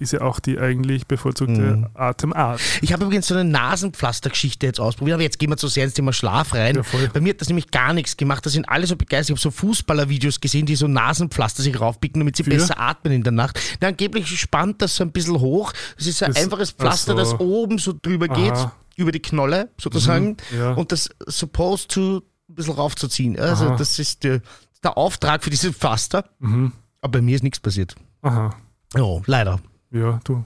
ist 0.00 0.12
ja 0.12 0.20
auch 0.22 0.40
die 0.40 0.58
eigentlich 0.58 1.06
bevorzugte 1.06 1.52
Mhm. 1.60 1.86
Atemart. 1.94 2.60
Ich 2.80 2.92
habe 2.92 3.04
übrigens 3.04 3.28
so 3.28 3.34
eine 3.34 3.44
Nasenpflastergeschichte 3.48 4.66
jetzt 4.66 4.80
ausprobiert, 4.80 5.14
aber 5.14 5.22
jetzt 5.22 5.38
gehen 5.38 5.48
wir 5.50 5.56
zu 5.56 5.68
sehr 5.68 5.84
ins 5.84 5.94
Thema 5.94 6.12
Schlaf 6.12 6.54
rein. 6.54 6.76
Ja. 6.76 6.82
Bei 7.12 7.20
mir 7.20 7.30
hat 7.30 7.40
das 7.40 7.48
nämlich 7.48 7.70
gar 7.70 7.92
nichts 7.92 8.16
gemacht. 8.16 8.44
Da 8.44 8.50
sind 8.50 8.68
alle 8.68 8.86
so 8.86 8.96
begeistert. 8.96 9.38
Ich 9.38 9.44
habe 9.44 9.54
so 9.54 9.56
Fußballervideos 9.56 10.40
gesehen, 10.40 10.66
die 10.66 10.74
so 10.76 10.88
Nasenpflaster 10.88 11.62
sich 11.62 11.80
raufpicken, 11.80 12.20
damit 12.20 12.36
sie 12.36 12.44
Für? 12.44 12.50
besser 12.50 12.78
atmen 12.80 13.12
in 13.12 13.22
der 13.22 13.32
Nacht. 13.32 13.58
Na, 13.80 13.88
angeblich 13.88 14.28
spannt 14.38 14.82
das 14.82 14.96
so 14.96 15.04
ein 15.04 15.12
bisschen 15.12 15.38
hoch. 15.40 15.72
Das 15.96 16.06
ist 16.06 16.22
ein 16.22 16.32
Das- 16.34 16.42
einfaches 16.42 16.74
ach 16.76 16.80
Pflaster, 16.82 17.12
so. 17.12 17.18
das 17.18 17.40
oben 17.40 17.78
so 17.78 17.94
drüber 18.00 18.28
geht, 18.28 18.52
Aha. 18.52 18.72
über 18.96 19.12
die 19.12 19.20
Knolle 19.22 19.70
sozusagen. 19.80 20.36
ja. 20.56 20.72
Und 20.72 20.90
das 20.92 21.08
supposed 21.26 21.90
to 21.92 22.22
ein 22.48 22.54
bisschen 22.56 22.74
raufzuziehen. 22.74 23.38
Also 23.38 23.66
Aha. 23.66 23.76
das 23.76 23.98
ist 23.98 24.24
der, 24.24 24.40
der 24.82 24.98
Auftrag 24.98 25.44
für 25.44 25.50
dieses 25.50 25.76
Pflaster. 25.76 26.24
Mhm. 26.40 26.72
Aber 27.02 27.12
bei 27.12 27.20
mir 27.20 27.34
ist 27.34 27.42
nichts 27.42 27.60
passiert. 27.60 27.94
Aha. 28.22 28.54
Oh, 28.96 29.20
leider. 29.26 29.60
Ja, 29.90 30.20
du. 30.24 30.44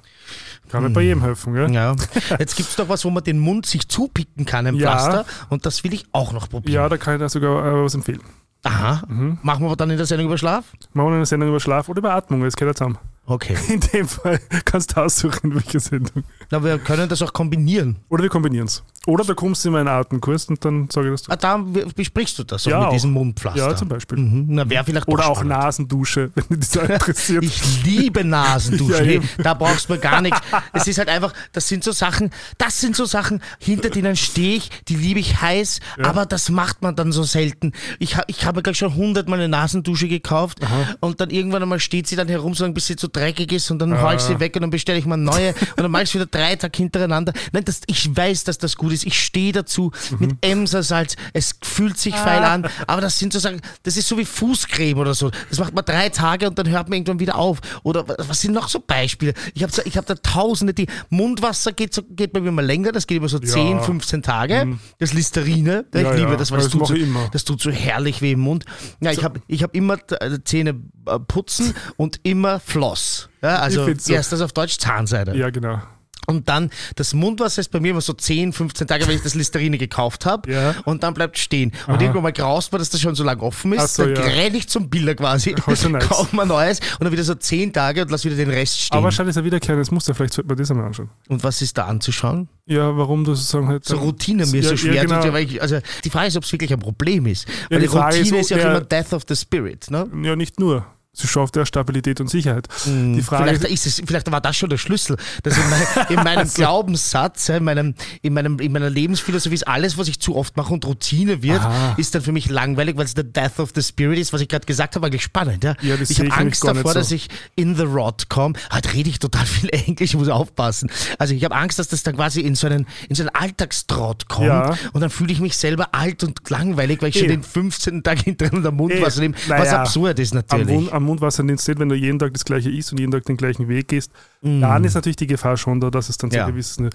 Kann 0.69 0.83
nicht 0.83 0.95
bei 0.95 1.03
jedem 1.03 1.23
helfen, 1.23 1.55
gell? 1.55 1.71
Ja. 1.71 1.95
Jetzt 2.41 2.57
gibt 2.57 2.69
es 2.69 2.75
doch 2.75 2.89
was, 2.89 3.05
wo 3.05 3.11
man 3.11 3.23
den 3.23 3.39
Mund 3.39 3.65
sich 3.67 3.87
zupicken 3.89 4.45
kann, 4.45 4.67
ein 4.67 4.75
Ja. 4.75 4.91
Pflaster. 4.91 5.25
Und 5.51 5.65
das 5.67 5.85
will 5.85 5.95
ich 5.95 6.07
auch 6.11 6.33
noch 6.33 6.49
probieren. 6.49 6.75
Ja, 6.75 6.89
da 6.89 6.97
kann 6.97 7.15
ich 7.15 7.21
da 7.21 7.29
sogar 7.29 7.65
äh, 7.65 7.85
was 7.85 7.95
empfehlen. 7.95 8.23
Aha. 8.65 9.03
Mhm. 9.07 9.39
Machen 9.43 9.61
wir 9.63 9.67
aber 9.67 9.77
dann 9.77 9.91
in 9.91 9.97
der 9.99 10.07
Sendung 10.07 10.27
über 10.27 10.39
Schlaf? 10.39 10.65
Machen 10.95 11.11
wir 11.11 11.17
eine 11.17 11.27
Sendung 11.27 11.51
über 11.51 11.61
Schlaf 11.61 11.89
oder 11.89 11.99
über 11.99 12.15
Atmung, 12.15 12.43
das 12.43 12.57
geht 12.57 12.67
ja 12.67 12.75
zusammen. 12.75 12.99
Okay. 13.27 13.57
In 13.73 13.81
dem 13.81 14.07
Fall 14.09 14.39
kannst 14.65 14.97
du 14.97 15.01
aussuchen, 15.01 15.55
welche 15.55 15.81
Sendung. 15.81 16.23
Na, 16.51 16.63
wir 16.63 16.79
können 16.79 17.09
das 17.09 17.23
auch 17.23 17.33
kombinieren. 17.33 17.97
Oder 18.09 18.23
wir 18.23 18.31
kombinieren 18.31 18.67
es. 18.69 18.85
Oder 19.07 19.25
du 19.25 19.35
kommst 19.35 19.65
in 19.65 19.73
meinen 19.73 19.89
Atemkurs 19.89 20.47
und 20.47 20.65
dann 20.65 20.89
sage 20.91 21.13
ich 21.15 21.21
das. 21.23 21.31
Ah, 21.31 21.37
da 21.37 21.57
besprichst 21.95 22.39
du 22.39 22.45
das 22.45 22.67
auch 22.67 22.71
Ja, 22.71 22.79
mit 22.81 22.89
auch. 22.89 22.93
diesem 22.93 23.13
Mundpflaster. 23.13 23.59
Ja, 23.71 23.77
zum 23.77 23.89
Beispiel. 23.89 24.19
Mhm. 24.19 24.47
Na, 24.49 24.69
wäre 24.69 24.85
vielleicht 24.85 25.09
Oder 25.09 25.29
auch 25.29 25.37
spannend. 25.37 25.51
Nasendusche, 25.59 26.31
wenn 26.49 26.61
dich 26.61 26.71
das 26.71 26.83
interessiert. 26.91 27.45
Ich 27.45 27.85
liebe 27.85 28.25
Nasenduschen. 28.25 28.91
Ja, 28.93 28.99
hey, 29.01 29.21
da 29.43 29.55
brauchst 29.55 29.89
du 29.89 29.95
mir 29.95 29.99
gar 30.01 30.21
nichts. 30.21 30.41
Es 30.73 30.87
ist 30.89 30.99
halt 30.99 31.09
einfach, 31.09 31.33
das 31.53 31.69
sind 31.69 31.85
so 31.85 31.93
Sachen, 31.93 32.31
das 32.59 32.81
sind 32.81 32.97
so 32.97 33.05
Sachen, 33.05 33.41
hinter 33.61 33.91
denen 33.91 34.17
stehe 34.17 34.57
ich, 34.57 34.71
die 34.89 34.97
liebe 34.97 35.21
ich 35.21 35.41
heiß, 35.41 35.81
aber 36.03 36.27
das 36.27 36.51
macht 36.51 36.83
man 36.83 36.97
dann 36.97 37.13
so 37.13 37.23
selten. 37.23 37.73
Ich, 38.01 38.17
ich 38.27 38.45
habe 38.45 38.59
mir 38.59 38.63
gleich 38.63 38.79
schon 38.79 38.95
hundertmal 38.95 39.39
eine 39.39 39.49
Nasendusche 39.49 40.09
gekauft 40.09 40.59
und 41.01 41.21
dann 41.21 41.31
irgendwann 41.31 41.63
einmal 41.63 41.79
steht 41.81 42.07
sie 42.09 42.17
dann 42.17 42.29
herum, 42.29 42.55
so 42.55 42.65
lange, 42.65 42.75
bis 42.75 42.87
sie 42.89 42.97
zu 42.97 43.09
dreckig 43.09 43.53
ist 43.53 43.71
und 43.71 43.79
dann 43.79 44.01
hau 44.01 44.13
ich 44.13 44.21
sie 44.21 44.41
weg 44.41 44.57
und 44.57 44.63
dann 44.63 44.71
bestelle 44.71 44.99
ich 44.99 45.07
mal 45.07 45.15
eine 45.15 45.23
neue 45.25 45.51
und 45.51 45.83
dann 45.83 45.91
mache 45.91 46.03
ich 46.03 46.09
es 46.09 46.15
wieder 46.15 46.27
drei 46.27 46.57
Tage 46.57 46.77
hintereinander. 46.77 47.33
Nein, 47.53 47.65
das, 47.65 47.83
ich 47.87 48.15
weiß, 48.17 48.43
dass 48.45 48.59
das 48.59 48.75
gut 48.77 48.93
ist. 48.93 48.96
Ich 49.05 49.21
stehe 49.21 49.53
dazu 49.53 49.91
mit 50.19 50.37
Emsersalz. 50.41 51.17
Es 51.33 51.55
fühlt 51.63 51.99
sich 51.99 52.15
feil 52.15 52.45
an, 52.45 52.67
aber 52.87 53.01
das 53.01 53.19
sind 53.19 53.33
so 53.33 53.39
Sachen, 53.39 53.61
das 53.83 53.97
ist 53.97 54.09
so 54.09 54.17
wie 54.19 54.25
Fußcreme 54.25 54.99
oder 54.99 55.15
so. 55.15 55.31
Das 55.51 55.59
macht 55.59 55.75
man 55.75 55.85
drei 55.85 56.09
Tage 56.09 56.47
und 56.49 56.59
dann 56.59 56.69
hört 56.69 56.89
man 56.89 56.97
irgendwann 56.99 57.21
wieder 57.21 57.37
auf. 57.37 57.59
Oder 57.83 58.09
wa- 58.09 58.17
was 58.19 58.41
sind 58.41 58.53
noch 58.55 58.69
so 58.69 58.81
Beispiele? 58.81 59.35
Ich 59.55 59.63
habe 59.63 59.73
ich 59.85 59.97
hab 59.97 60.07
da 60.07 60.15
tausende, 60.15 60.75
die 60.75 60.87
Mundwasser 61.11 61.73
geht, 61.73 61.95
so, 61.95 62.03
geht 62.09 62.33
bei 62.33 62.41
mir 62.41 62.53
mal 62.53 62.65
länger, 62.65 62.93
das 62.93 63.07
geht 63.07 63.17
über 63.19 63.29
so 63.29 63.39
10, 63.39 63.81
15 63.81 64.23
Tage. 64.23 64.79
Das 64.99 65.13
Listerine, 65.13 65.85
ich 65.93 66.01
Ja, 66.03 66.13
liebe 66.13 66.31
ja, 66.31 66.37
das, 66.37 66.51
weil 66.51 66.59
das, 66.59 66.67
das 66.69 66.73
tut 66.73 66.87
so, 66.89 66.95
ich 66.95 67.03
immer. 67.03 67.29
das 67.33 67.45
tut 67.45 67.61
so 67.61 67.71
herrlich 67.71 68.23
weh 68.23 68.33
im 68.33 68.41
Mund. 68.41 68.65
Ja, 69.01 69.11
ich 69.13 69.25
habe 69.25 69.41
ich 69.47 69.63
hab 69.63 69.75
immer 69.75 69.99
äh, 70.21 70.39
Zähne 70.45 70.77
äh, 71.07 71.19
putzen 71.19 71.75
und 71.97 72.21
immer 72.23 72.61
Floss. 72.61 73.29
Ja, 73.43 73.59
also, 73.59 73.87
heißt 73.87 74.33
das 74.33 74.41
auf 74.41 74.53
Deutsch? 74.53 74.79
Zahnseide. 74.79 75.37
Ja, 75.37 75.51
genau. 75.51 75.81
Und 76.27 76.49
dann, 76.49 76.71
das 76.97 77.15
Mundwasser 77.15 77.61
ist 77.61 77.71
bei 77.71 77.81
mir 77.81 77.93
immer 77.93 78.01
so 78.01 78.13
10, 78.13 78.53
15 78.53 78.87
Tage, 78.87 79.07
wenn 79.07 79.17
ich 79.17 79.23
das 79.23 79.35
Listerine 79.35 79.79
gekauft 79.79 80.27
habe. 80.27 80.51
Ja. 80.51 80.75
Und 80.85 81.03
dann 81.03 81.15
bleibt 81.15 81.39
stehen. 81.39 81.73
Und 81.87 82.01
irgendwann 82.01 82.23
mal 82.23 82.33
graust 82.33 82.73
man, 82.73 82.81
dass 82.81 82.91
das 82.91 83.01
schon 83.01 83.15
so 83.15 83.25
lange 83.25 83.43
offen 83.43 83.73
ist. 83.73 83.95
So, 83.95 84.05
dann 84.05 84.15
ja. 84.15 84.23
renne 84.23 84.57
ich 84.57 84.69
zum 84.69 84.89
Biller 84.89 85.15
quasi, 85.15 85.55
Also 85.67 85.89
nice. 85.89 86.09
kauf 86.09 86.33
mal 86.33 86.47
neues 86.47 86.81
und 86.99 87.05
dann 87.05 87.13
wieder 87.13 87.25
so 87.25 87.35
10 87.35 87.73
Tage 87.73 88.03
und 88.03 88.11
lass 88.11 88.25
wieder 88.25 88.37
den 88.37 88.51
Rest 88.51 88.81
stehen. 88.81 88.97
Aber 88.97 89.05
wahrscheinlich 89.05 89.31
ist 89.31 89.39
ein 89.39 89.45
wiederkehrendes 89.45 89.91
Muster, 89.91 90.15
vielleicht 90.15 90.35
sollte 90.35 90.49
man 90.49 90.57
das 90.57 90.71
einmal 90.71 90.87
anschauen. 90.87 91.11
und 91.29 91.45
was 91.45 91.63
ist 91.63 91.79
da 91.79 91.87
anzuschauen? 91.87 92.49
Ja, 92.67 92.97
warum 92.97 93.25
du 93.25 93.35
sozusagen 93.35 93.69
halt. 93.69 93.85
So 93.85 93.97
Routine 93.97 94.45
mir 94.47 94.61
ja, 94.61 94.71
so 94.71 94.77
schwer. 94.77 94.95
Ja, 94.95 95.05
genau. 95.05 95.23
tut, 95.23 95.33
weil 95.33 95.45
ich, 95.45 95.63
also 95.63 95.79
die 96.05 96.11
Frage 96.11 96.29
ist, 96.29 96.37
ob 96.37 96.43
es 96.43 96.53
wirklich 96.53 96.73
ein 96.73 96.81
Problem 96.81 97.27
ist. 97.27 97.47
Weil 97.71 97.81
die 97.81 97.87
die, 97.87 97.97
Routine 97.97 98.23
ist, 98.23 98.33
ist, 98.33 98.51
ja 98.51 98.57
auch 98.59 98.71
immer 98.71 98.81
Death 98.81 99.13
of 99.13 99.23
the 99.29 99.37
Spirit. 99.37 99.89
Ne? 99.91 100.09
ja, 100.23 100.35
nicht 100.35 100.59
nur. 100.59 100.85
Sie 101.19 101.27
schafft 101.27 101.57
ja 101.57 101.65
Stabilität 101.65 102.21
und 102.21 102.29
Sicherheit. 102.29 102.69
Die 102.85 103.23
Frage 103.23 103.45
Vielleicht, 103.57 103.65
ist, 103.73 103.87
es, 103.87 104.03
vielleicht 104.05 104.31
war 104.31 104.43
das 104.43 104.55
schon 104.55 104.69
der 104.69 104.77
Schlüssel, 104.77 105.17
dass 105.43 105.57
in, 105.57 105.71
mein, 105.71 106.07
in 106.11 106.17
meinem 106.17 106.49
Glaubenssatz, 106.55 107.49
ja, 107.49 107.57
in, 107.57 107.65
meinem, 107.65 107.95
in, 108.21 108.35
meinem, 108.35 108.59
in 108.59 108.71
meiner 108.71 108.91
Lebensphilosophie 108.91 109.55
ist 109.55 109.67
alles, 109.67 109.97
was 109.97 110.09
ich 110.09 110.21
zu 110.21 110.37
oft 110.37 110.57
mache 110.59 110.75
und 110.75 110.85
Routine 110.85 111.43
wird, 111.43 111.61
Aha. 111.61 111.95
ist 111.97 112.15
dann 112.15 112.21
für 112.21 112.33
mich 112.33 112.51
langweilig, 112.51 112.99
weil 112.99 113.07
es 113.07 113.15
der 113.15 113.25
Death 113.25 113.59
of 113.61 113.71
the 113.75 113.83
Spirit 113.83 114.19
ist, 114.19 114.35
was 114.35 114.43
ich 114.43 114.49
gerade 114.49 114.67
gesagt 114.67 114.95
habe, 114.95 115.07
eigentlich 115.07 115.23
spannend. 115.23 115.65
Ja, 115.65 115.75
Ja, 115.81 115.95
ich 116.07 116.21
habe 116.21 116.33
Angst 116.33 116.63
davor, 116.65 116.93
so. 116.93 116.99
dass 116.99 117.11
ich 117.11 117.29
in 117.55 117.75
the 117.77 117.85
rot 117.85 118.29
komme. 118.29 118.55
Heute 118.71 118.93
rede 118.93 119.09
ich 119.09 119.19
total 119.19 119.47
viel 119.47 119.69
Englisch, 119.73 120.11
ich 120.11 120.17
muss 120.17 120.29
aufpassen. 120.29 120.91
Also 121.19 121.33
ich 121.35 121.43
habe 121.45 121.55
Angst, 121.55 121.79
dass 121.79 121.89
das 121.89 122.03
dann 122.03 122.17
quasi 122.17 122.43
in 122.43 122.55
so 122.57 122.67
einen, 122.67 122.87
in 123.09 123.15
so 123.17 123.23
einen 123.23 123.31
Alltagstrott 123.35 124.29
kommt 124.29 124.49
Ja. 124.49 124.77
und 124.93 125.01
dann 125.01 125.11
fühle 125.11 125.33
ich 125.33 125.41
mich 125.41 125.57
selber 125.57 125.95
alt 125.95 126.23
und 126.25 126.49
langweilig, 126.51 127.01
weil 127.01 127.09
ich 127.09 127.17
Eh. 127.17 127.21
schon 127.21 127.29
den 127.29 127.43
15. 127.43 128.03
Tag 128.03 128.21
hintereinander 128.23 128.71
Mundwasser 128.71 129.21
nehme, 129.21 129.35
was 129.49 129.59
naja, 129.61 129.81
absurd 129.81 130.19
ist 130.19 130.33
am, 130.33 130.37
natürlich. 130.37 130.67
Mund, 130.69 130.93
am 130.93 131.06
Mundwasser 131.07 131.43
nicht, 131.43 131.67
wenn 131.79 131.89
du 131.89 131.95
jeden 131.95 132.19
Tag 132.19 132.33
das 132.35 132.45
gleiche 132.45 132.71
isst 132.71 132.93
und 132.93 132.99
jeden 133.01 133.13
Tag 133.13 133.25
den 133.25 133.37
gleichen 133.37 133.69
Weg 133.69 133.89
gehst, 133.89 134.11
dann 134.43 134.85
ist 134.85 134.95
natürlich 134.95 135.17
die 135.17 135.27
Gefahr 135.27 135.57
schon 135.57 135.81
da, 135.81 135.91
dass 135.91 136.09
es 136.09 136.19
dann 136.19 136.31
so. 136.31 136.37
Ja. 136.37 136.47
gewissen, 136.47 136.91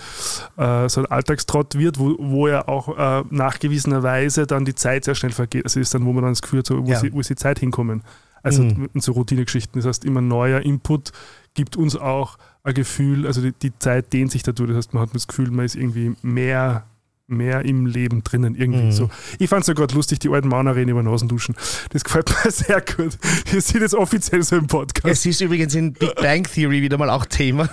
äh, 0.58 0.88
so 0.90 1.02
ein 1.02 1.06
Alltagstrott 1.08 1.76
wird, 1.76 1.98
wo, 2.00 2.16
wo 2.20 2.48
ja 2.48 2.68
auch 2.68 2.98
äh, 2.98 3.24
nachgewiesenerweise 3.30 4.46
dann 4.48 4.66
die 4.66 4.76
Zeit 4.76 5.06
sehr 5.06 5.16
schnell 5.16 5.32
vergeht. 5.32 5.64
Also 5.66 5.80
ist 5.80 5.94
dann, 5.94 6.06
wo 6.06 6.14
man 6.14 6.24
dann 6.24 6.32
das 6.34 6.42
Gefühl 6.42 6.60
hat, 6.60 6.68
so, 6.68 6.86
wo, 6.86 6.90
Ja. 6.90 7.00
sie, 7.00 7.12
wo 7.14 7.20
ist 7.20 7.30
die 7.30 7.36
Zeit 7.36 7.60
hinkommen. 7.60 8.04
Also 8.44 8.64
Mhm. 8.64 8.90
so 8.96 9.12
Routinegeschichten. 9.12 9.80
Das 9.80 9.88
heißt, 9.88 10.06
immer 10.06 10.22
neuer 10.22 10.62
Input 10.62 11.12
gibt 11.54 11.76
uns 11.78 11.96
auch 11.96 12.38
ein 12.64 12.74
Gefühl, 12.74 13.28
also 13.28 13.42
die, 13.42 13.52
die 13.54 13.78
Zeit 13.80 14.14
dehnt 14.14 14.32
sich 14.32 14.44
dadurch. 14.44 14.70
Das 14.70 14.78
heißt, 14.78 14.94
man 14.94 15.04
hat 15.04 15.14
das 15.16 15.28
Gefühl, 15.28 15.52
man 15.52 15.66
ist 15.66 15.76
irgendwie 15.76 16.16
mehr 16.22 16.86
mehr 17.32 17.66
im 17.66 17.86
Leben 17.86 18.24
drinnen, 18.24 18.56
irgendwie 18.56 18.84
Mhm. 18.84 18.92
so. 18.92 19.10
Ich 19.40 19.50
fand 19.50 19.62
es 19.62 19.68
ja 19.68 19.74
gerade 19.74 19.96
lustig, 19.96 20.20
die 20.20 20.30
alten 20.30 20.48
Männer 20.50 20.76
reden 20.76 20.90
über 20.92 21.02
Nasenduschen. 21.04 21.56
Das 21.92 22.04
gefällt 22.04 22.30
mir 22.30 22.52
sehr 22.52 22.82
gut. 22.82 23.18
Wir 23.52 23.62
sind 23.62 23.82
jetzt 23.82 23.96
offiziell 23.96 24.44
so 24.44 24.56
im 24.58 24.68
Podcast. 24.68 25.06
Es 25.08 25.26
ist 25.26 25.42
übrigens 25.42 25.74
in 25.76 25.94
Big 25.94 26.16
Bang 26.16 26.44
Theory 26.44 26.82
wieder 26.82 26.98
mal 26.98 27.10
auch 27.10 27.26
Thema. 27.26 27.70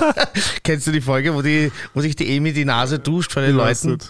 Kennst 0.62 0.86
du 0.86 0.92
die 0.92 1.00
Folge, 1.00 1.34
wo, 1.34 1.42
die, 1.42 1.70
wo 1.94 2.00
sich 2.00 2.16
die 2.16 2.36
Amy 2.36 2.52
die 2.52 2.64
Nase 2.64 2.98
duscht 2.98 3.32
von 3.32 3.42
den 3.42 3.56
weiß 3.56 3.84
Leuten? 3.84 4.04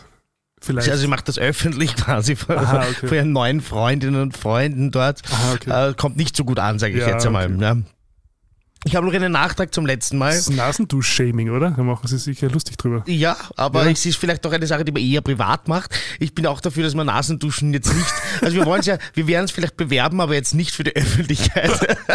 Vielleicht. 0.61 0.89
Also 0.91 1.03
sie 1.03 1.07
macht 1.07 1.29
das 1.29 1.39
öffentlich 1.39 1.95
quasi 1.97 2.35
vor, 2.35 2.57
Aha, 2.57 2.87
okay. 2.91 3.07
vor 3.07 3.17
ihren 3.17 3.33
neuen 3.33 3.61
Freundinnen 3.61 4.21
und 4.21 4.37
Freunden 4.37 4.91
dort. 4.91 5.23
Aha, 5.31 5.53
okay. 5.55 5.91
Äh, 5.91 5.95
kommt 5.95 6.17
nicht 6.17 6.37
so 6.37 6.45
gut 6.45 6.59
an, 6.59 6.79
sage 6.81 6.95
ich 6.95 7.01
Ja, 7.01 7.11
jetzt 7.11 7.25
einmal. 7.27 7.47
okay. 7.47 7.63
Ja. 7.63 7.77
Ich 8.85 8.95
habe 8.95 9.05
noch 9.07 9.13
einen 9.13 9.33
Nachtrag 9.33 9.75
zum 9.75 9.87
letzten 9.87 10.19
Mal. 10.19 10.31
Das 10.31 10.49
ist 10.49 10.51
Nasendusch-Shaming, 10.51 11.51
oder? 11.51 11.73
Da 11.73 11.83
machen 11.83 12.07
sie 12.07 12.17
sicher 12.17 12.49
lustig 12.49 12.77
drüber. 12.79 13.03
Ja, 13.07 13.37
aber 13.57 13.85
Ja. 13.85 13.91
es 13.91 14.07
ist 14.07 14.17
vielleicht 14.17 14.45
doch 14.45 14.53
eine 14.53 14.67
Sache, 14.69 14.85
die 14.85 14.93
man 14.93 15.03
eher 15.03 15.21
privat 15.21 15.67
macht. 15.67 15.91
Ich 16.21 16.33
bin 16.35 16.47
auch 16.47 16.61
dafür, 16.61 16.85
dass 16.85 16.95
man 16.95 17.07
Nasenduschen 17.07 17.73
jetzt 17.75 17.93
nicht. 17.93 18.07
Also 18.41 18.57
wir 18.57 18.65
wollen 18.65 18.81
es 18.81 18.87
ja, 18.87 18.97
wir 19.15 19.27
werden 19.27 19.45
es 19.47 19.51
vielleicht 19.51 19.77
bewerben, 19.77 20.21
aber 20.21 20.35
jetzt 20.35 20.55
nicht 20.55 20.71
für 20.75 20.85
die 20.85 20.95
Öffentlichkeit. 20.97 21.71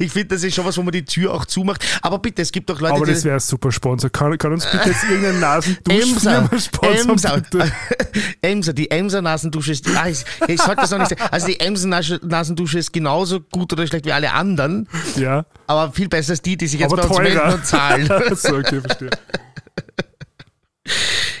Ich 0.00 0.10
finde, 0.10 0.34
das 0.34 0.42
ist 0.42 0.56
schon 0.56 0.64
was, 0.64 0.76
wo 0.78 0.82
man 0.82 0.90
die 0.90 1.04
Tür 1.04 1.32
auch 1.32 1.44
zumacht. 1.44 1.84
Aber 2.02 2.18
bitte, 2.18 2.42
es 2.42 2.50
gibt 2.50 2.68
doch 2.68 2.80
Leute, 2.80 2.94
Aber 2.94 3.06
das 3.06 3.22
wäre 3.22 3.36
ein 3.36 3.40
super 3.40 3.70
Sponsor. 3.70 4.10
Kann, 4.10 4.36
kann 4.36 4.52
uns 4.52 4.66
bitte 4.68 4.88
jetzt 4.88 5.04
irgendein 5.04 5.38
Nasenduschfirma 5.38 6.50
sponsern, 6.58 7.44
Emser? 7.44 7.70
Emser, 8.42 8.72
die 8.72 8.90
Emser 8.90 9.22
Nasendusche 9.22 9.70
ist, 9.70 9.86
ah, 9.96 10.08
ich, 10.08 10.24
ich 10.48 10.60
sollte 10.60 10.80
das 10.80 10.90
noch 10.90 10.98
nicht 10.98 11.10
sagen. 11.10 11.22
Also 11.30 11.46
die 11.46 11.60
Emser 11.60 11.86
Nas- 11.86 12.18
Nasendusche 12.20 12.80
ist 12.80 12.92
genauso 12.92 13.40
gut 13.40 13.72
oder 13.72 13.86
schlecht 13.86 14.06
wie 14.06 14.12
alle 14.12 14.32
anderen, 14.32 14.88
Ja, 15.16 15.44
aber 15.70 15.92
viel 15.92 16.08
besser 16.08 16.32
als 16.32 16.42
die, 16.42 16.56
die 16.56 16.66
sich 16.66 16.80
jetzt 16.80 16.92
aber 16.92 17.02
bei 17.02 17.08
uns 17.08 17.18
melden 17.18 17.54
und 17.54 17.64
zahlen. 17.64 18.06
so, 18.34 18.56
okay, 18.56 18.80
verstehe. 18.80 19.10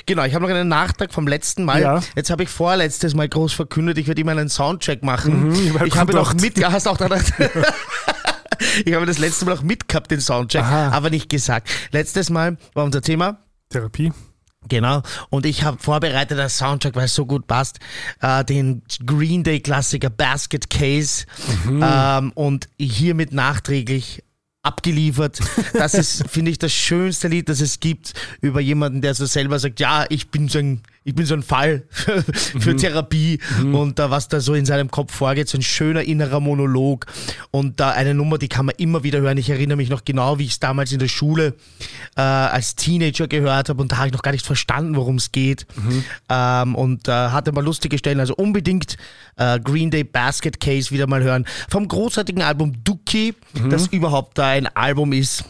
Genau, 0.06 0.24
ich 0.24 0.34
habe 0.34 0.44
noch 0.44 0.50
einen 0.50 0.68
Nachtrag 0.68 1.12
vom 1.12 1.26
letzten 1.26 1.64
Mal. 1.64 1.82
Ja. 1.82 2.00
Jetzt 2.14 2.30
habe 2.30 2.42
ich 2.44 2.48
vorletztes 2.48 3.14
Mal 3.14 3.28
groß 3.28 3.52
verkündet, 3.52 3.98
ich 3.98 4.06
werde 4.06 4.20
immer 4.20 4.32
einen 4.32 4.48
Soundcheck 4.48 5.02
machen. 5.02 5.48
Mhm, 5.48 5.54
ich 5.54 5.74
hab 5.74 5.86
ich 5.86 5.96
habe 5.96 6.12
noch 6.14 6.34
mit, 6.34 6.58
ja, 6.58 6.70
hast 6.72 6.86
auch 6.86 6.96
daran. 6.96 7.22
ich 8.84 8.94
habe 8.94 9.06
das 9.06 9.18
letzte 9.18 9.44
Mal 9.46 9.54
auch 9.54 9.62
mitgehabt, 9.62 10.10
den 10.10 10.20
Soundcheck, 10.20 10.62
Aha. 10.62 10.90
aber 10.90 11.10
nicht 11.10 11.28
gesagt. 11.28 11.68
Letztes 11.90 12.30
Mal 12.30 12.56
war 12.74 12.84
unser 12.84 13.02
Thema 13.02 13.38
Therapie. 13.68 14.12
Genau. 14.68 15.02
Und 15.30 15.46
ich 15.46 15.64
habe 15.64 15.78
vorbereitet 15.78 16.38
als 16.38 16.58
Soundtrack, 16.58 16.94
weil 16.94 17.06
es 17.06 17.14
so 17.14 17.24
gut 17.26 17.46
passt, 17.46 17.78
äh, 18.20 18.44
den 18.44 18.82
Green 19.04 19.42
Day 19.42 19.60
Klassiker 19.60 20.10
Basket 20.10 20.68
Case. 20.68 21.24
Ähm, 21.66 22.32
und 22.34 22.68
hiermit 22.78 23.32
nachträglich 23.32 24.22
abgeliefert. 24.62 25.40
Das 25.72 25.94
ist, 25.94 26.24
finde 26.30 26.50
ich, 26.50 26.58
das 26.58 26.72
schönste 26.72 27.28
Lied, 27.28 27.48
das 27.48 27.60
es 27.60 27.80
gibt 27.80 28.12
über 28.40 28.60
jemanden, 28.60 29.00
der 29.00 29.14
so 29.14 29.24
selber 29.24 29.58
sagt, 29.58 29.80
ja, 29.80 30.04
ich 30.08 30.28
bin 30.28 30.48
so 30.48 30.58
ein, 30.58 30.82
ich 31.02 31.14
bin 31.14 31.24
so 31.24 31.32
ein 31.34 31.42
Fall 31.42 31.84
für, 31.88 32.22
für 32.22 32.76
Therapie. 32.76 33.40
Und 33.72 33.98
da, 33.98 34.10
was 34.10 34.28
da 34.28 34.40
so 34.40 34.52
in 34.52 34.66
seinem 34.66 34.90
Kopf 34.90 35.14
vorgeht, 35.14 35.48
so 35.48 35.56
ein 35.56 35.62
schöner 35.62 36.02
innerer 36.02 36.40
Monolog. 36.40 37.06
Und 37.50 37.80
da 37.80 37.90
eine 37.90 38.12
Nummer, 38.12 38.36
die 38.36 38.48
kann 38.48 38.66
man 38.66 38.74
immer 38.76 39.02
wieder 39.02 39.20
hören. 39.20 39.38
Ich 39.38 39.48
erinnere 39.48 39.78
mich 39.78 39.88
noch 39.88 40.04
genau, 40.04 40.38
wie 40.38 40.44
ich 40.44 40.52
es 40.52 40.60
damals 40.60 40.92
in 40.92 40.98
der 40.98 41.08
Schule 41.08 41.54
äh, 42.16 42.20
als 42.20 42.76
Teenager 42.76 43.28
gehört 43.28 43.70
habe. 43.70 43.80
Und 43.80 43.92
da 43.92 43.96
habe 43.96 44.08
ich 44.08 44.12
noch 44.12 44.22
gar 44.22 44.32
nicht 44.32 44.44
verstanden, 44.44 44.94
worum 44.94 45.16
es 45.16 45.32
geht. 45.32 45.66
Ähm, 46.28 46.74
und 46.74 47.08
äh, 47.08 47.12
hatte 47.12 47.52
mal 47.52 47.64
lustige 47.64 47.96
Stellen, 47.96 48.20
also 48.20 48.34
unbedingt 48.34 48.98
äh, 49.36 49.58
Green 49.58 49.90
Day 49.90 50.04
Basket 50.04 50.60
Case 50.60 50.90
wieder 50.90 51.06
mal 51.06 51.22
hören. 51.22 51.46
Vom 51.70 51.88
großartigen 51.88 52.42
Album 52.42 52.74
Dookie, 52.84 53.34
das 53.70 53.86
überhaupt 53.86 54.36
da 54.36 54.49
ein 54.50 54.66
Album 54.66 55.12
ist, 55.12 55.44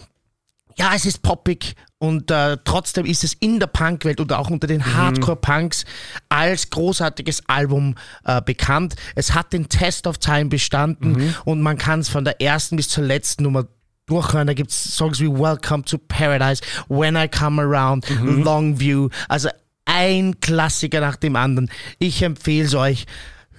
ja, 0.76 0.92
es 0.94 1.06
ist 1.06 1.22
poppig 1.22 1.74
und 1.98 2.30
äh, 2.30 2.56
trotzdem 2.64 3.04
ist 3.04 3.24
es 3.24 3.34
in 3.34 3.60
der 3.60 3.66
Punkwelt 3.66 4.20
und 4.20 4.32
auch 4.32 4.50
unter 4.50 4.66
den 4.66 4.94
Hardcore-Punks 4.94 5.84
als 6.28 6.70
großartiges 6.70 7.42
Album 7.48 7.96
äh, 8.24 8.40
bekannt. 8.40 8.94
Es 9.14 9.34
hat 9.34 9.52
den 9.52 9.68
Test 9.68 10.06
of 10.06 10.18
Time 10.18 10.46
bestanden 10.46 11.34
und 11.44 11.60
man 11.60 11.76
kann 11.76 12.00
es 12.00 12.08
von 12.08 12.24
der 12.24 12.40
ersten 12.40 12.76
bis 12.76 12.88
zur 12.88 13.04
letzten 13.04 13.42
Nummer 13.42 13.66
durchhören. 14.06 14.46
Da 14.46 14.54
gibt 14.54 14.70
es 14.70 14.96
Songs 14.96 15.20
wie 15.20 15.28
Welcome 15.28 15.84
to 15.84 15.98
Paradise, 15.98 16.62
When 16.88 17.16
I 17.16 17.28
Come 17.28 17.60
Around, 17.60 18.08
Longview. 18.20 19.08
Also 19.28 19.48
ein 19.84 20.40
Klassiker 20.40 21.00
nach 21.00 21.16
dem 21.16 21.36
anderen. 21.36 21.70
Ich 21.98 22.22
empfehle 22.22 22.66
es 22.66 22.74
euch. 22.74 23.06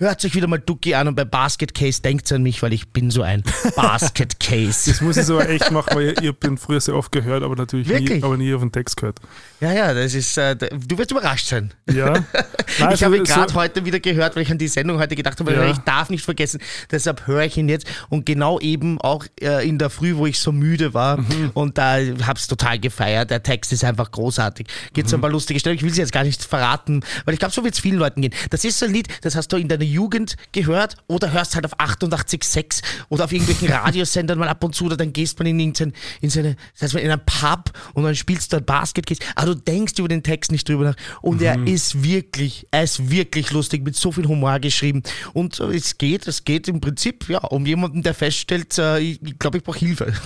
Hört 0.02 0.26
euch 0.26 0.34
wieder 0.34 0.48
mal 0.48 0.58
Ducky 0.58 0.96
an 0.96 1.08
und 1.10 1.14
bei 1.14 1.26
Basket 1.26 1.76
Case 1.76 2.02
denkt 2.02 2.32
an 2.32 2.42
mich, 2.42 2.64
weil 2.64 2.74
ich 2.74 2.88
bin 2.90 3.12
so 3.12 3.22
ein 3.22 3.44
Basket 3.76 4.40
Case. 4.40 4.90
Das 4.90 5.00
muss 5.00 5.16
ich 5.16 5.26
so 5.28 5.40
echt 5.40 5.70
machen, 5.72 5.90
weil 5.94 6.16
ich, 6.20 6.32
den 6.40 6.58
früher 6.58 6.82
sehr 6.82 6.96
oft 6.96 7.12
gehört, 7.12 7.44
aber 7.44 7.56
natürlich 7.56 7.88
nie, 7.88 8.24
aber 8.24 8.36
nie 8.36 8.52
auf 8.56 8.62
den 8.62 8.72
Text 8.72 8.98
gehört. 8.98 9.20
Ja, 9.60 9.72
ja, 9.72 9.94
das 9.94 10.16
ist, 10.16 10.36
äh, 10.40 10.56
du 10.56 10.98
wirst 10.98 11.12
überrascht 11.12 11.46
sein. 11.46 11.72
Ja. 11.94 12.14
Nein, 12.80 12.94
ich 12.96 13.04
habe 13.04 13.16
ihn 13.16 13.28
so- 13.28 13.34
gerade 13.36 13.54
heute 13.54 13.86
wieder 13.86 14.00
gehört, 14.00 14.36
weil 14.36 14.42
ich 14.42 14.50
an 14.52 14.58
die 14.58 14.70
Sendung 14.70 14.98
heute 14.98 15.16
gedacht 15.16 15.40
habe, 15.40 15.54
Ja. 15.54 15.70
ich 15.70 15.78
darf 15.78 16.10
nicht 16.10 16.26
vergessen, 16.26 16.60
deshalb 16.90 17.28
höre 17.28 17.44
ich 17.44 17.56
ihn 17.58 17.70
jetzt 17.70 17.86
und 18.10 18.26
genau 18.26 18.60
eben 18.60 19.00
auch 19.02 19.24
äh, 19.40 19.70
in 19.70 19.78
der 19.78 19.92
Früh, 19.92 20.16
wo 20.16 20.26
ich 20.26 20.40
so 20.40 20.52
müde 20.52 20.96
war 20.96 21.18
Mhm. 21.18 21.52
und 21.54 21.78
da 21.78 21.98
habe 22.24 22.40
es 22.40 22.48
total 22.48 22.80
gefeiert. 22.80 23.30
Der 23.30 23.44
Text 23.44 23.72
ist 23.72 23.84
einfach 23.84 24.10
großartig. 24.10 24.66
Geht 24.94 25.06
Mhm. 25.06 25.10
so 25.10 25.18
ein 25.18 25.22
paar 25.22 25.30
lustige 25.30 25.60
Stellen. 25.60 25.76
Ich 25.76 25.84
will 25.84 25.94
sie 25.94 26.02
jetzt 26.02 26.12
gar 26.12 26.24
nicht 26.24 26.44
verraten, 26.44 27.04
weil 27.26 27.36
ich 27.36 27.40
glaube, 27.40 27.54
so 27.54 27.64
wird 27.64 27.76
es 27.76 27.80
vielen 27.80 27.98
Leuten 28.00 28.24
gehen. 28.24 28.34
Das 28.50 28.64
ist 28.66 28.80
so 28.80 28.88
ein 28.88 28.94
Lied, 28.94 29.08
das 29.22 29.36
hast 29.36 29.50
du 29.54 29.58
in 29.58 29.68
deiner 29.68 29.91
Jugend 29.92 30.36
gehört 30.52 30.98
oder 31.08 31.32
hörst 31.32 31.56
halt 31.56 31.66
auf 31.66 31.80
88.6 31.80 32.82
oder 33.10 33.26
auf 33.26 33.32
irgendwelchen 33.32 33.68
Radiosendern 33.72 34.40
mal 34.40 34.48
ab 34.48 34.64
und 34.64 34.76
zu 34.76 34.86
oder 34.86 34.98
dann 34.98 35.14
gehst 35.14 35.40
man 35.40 35.48
in 35.48 35.60
irgendein, 35.60 35.94
in 36.22 36.30
seine, 36.30 36.56
das 36.74 36.94
heißt, 36.94 37.04
in 37.04 37.12
einen 37.12 37.22
Pub 37.26 37.72
und 37.94 38.04
dann 38.04 38.16
spielst 38.16 38.52
du 38.52 38.58
dort 38.58 38.66
Basket 38.66 39.06
Case. 39.06 39.22
Aber 39.36 39.48
du 39.48 39.56
denkst 39.56 39.94
über 39.98 40.08
den 40.08 40.24
Text 40.24 40.52
nicht 40.52 40.68
drüber 40.68 40.84
nach. 40.84 40.96
Und 41.22 41.42
er 41.42 41.66
ist 41.68 42.04
wirklich, 42.04 42.68
er 42.72 42.84
ist 42.84 43.10
wirklich 43.10 43.52
lustig, 43.52 43.84
mit 43.84 43.96
so 43.96 44.12
viel 44.12 44.28
Humor 44.28 44.60
geschrieben. 44.60 45.04
Und 45.34 45.60
äh, 45.60 45.76
es 45.76 45.98
geht, 45.98 46.28
es 46.28 46.44
geht 46.44 46.68
im 46.68 46.82
Prinzip, 46.82 47.30
ja, 47.30 47.40
um 47.40 47.66
jemanden, 47.66 48.04
der 48.04 48.14
feststellt, 48.14 48.78
äh, 48.78 49.00
ich 49.00 49.22
ich 49.22 49.40
glaube, 49.40 49.58
ich 49.58 49.64
brauche 49.64 49.80
Hilfe. 49.80 50.14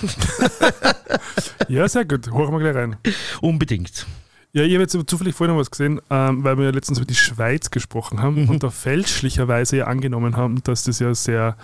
Ja, 1.68 1.88
sehr 1.88 2.04
gut. 2.04 2.30
Holen 2.30 2.52
wir 2.52 2.60
gleich 2.60 2.76
rein. 2.76 2.96
Unbedingt. 3.40 4.06
Ja, 4.56 4.62
ich 4.62 4.72
habe 4.72 4.82
jetzt 4.84 4.96
zufällig 5.10 5.34
vorhin 5.34 5.54
noch 5.54 5.60
was 5.60 5.70
gesehen, 5.70 6.00
ähm, 6.08 6.42
weil 6.42 6.56
wir 6.56 6.64
ja 6.64 6.70
letztens 6.70 6.96
über 6.98 7.06
die 7.06 7.14
Schweiz 7.14 7.70
gesprochen 7.70 8.22
haben 8.22 8.44
Mhm. 8.44 8.48
und 8.48 8.62
da 8.62 8.70
fälschlicherweise 8.70 9.76
ja 9.76 9.86
angenommen 9.86 10.34
haben, 10.36 10.62
dass 10.64 10.84
das 10.84 10.98
ja 10.98 11.14
sehr 11.14 11.56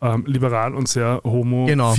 ähm, 0.00 0.24
liberal 0.26 0.74
und 0.74 0.88
sehr 0.88 1.20
homophil 1.24 1.74
Genau. 1.74 1.94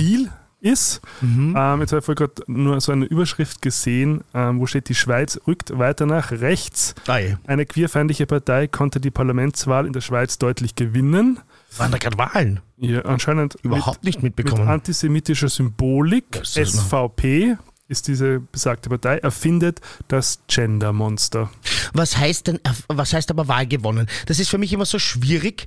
ist. 0.62 1.02
Mhm. 1.20 1.54
Ähm, 1.58 1.80
jetzt 1.80 1.92
habe 1.92 1.98
ich 1.98 2.04
vorhin 2.06 2.14
gerade 2.16 2.42
nur 2.46 2.80
so 2.80 2.92
eine 2.92 3.04
Überschrift 3.04 3.60
gesehen, 3.60 4.22
ähm, 4.32 4.60
wo 4.60 4.66
steht, 4.66 4.88
die 4.88 4.94
Schweiz 4.94 5.38
rückt 5.46 5.76
weiter 5.78 6.06
nach 6.06 6.30
rechts. 6.30 6.94
Geil. 7.04 7.38
Eine 7.46 7.66
queerfeindliche 7.66 8.24
Partei 8.26 8.66
konnte 8.66 9.00
die 9.00 9.10
Parlamentswahl 9.10 9.86
in 9.86 9.92
der 9.92 10.00
Schweiz 10.00 10.38
deutlich 10.38 10.74
gewinnen. 10.74 11.38
Waren 11.76 11.92
da 11.92 11.98
gerade 11.98 12.16
Wahlen? 12.16 12.60
Ja, 12.78 13.02
anscheinend 13.02 13.56
Überhaupt 13.62 14.04
nicht 14.04 14.22
mit, 14.22 14.36
mit 14.38 14.46
mitbekommen. 14.46 14.68
antisemitischer 14.68 15.48
Symbolik. 15.50 16.40
SVP 16.44 17.56
ist 17.88 18.08
diese 18.08 18.40
besagte 18.40 18.88
Partei, 18.88 19.18
erfindet 19.18 19.80
das 20.08 20.40
Gender-Monster. 20.48 21.50
Was 21.92 22.16
heißt 22.16 22.46
denn, 22.46 22.60
was 22.88 23.12
heißt 23.12 23.30
aber 23.30 23.46
Wahl 23.46 23.66
gewonnen? 23.66 24.06
Das 24.26 24.38
ist 24.38 24.48
für 24.48 24.56
mich 24.56 24.72
immer 24.72 24.86
so 24.86 24.98
schwierig, 24.98 25.66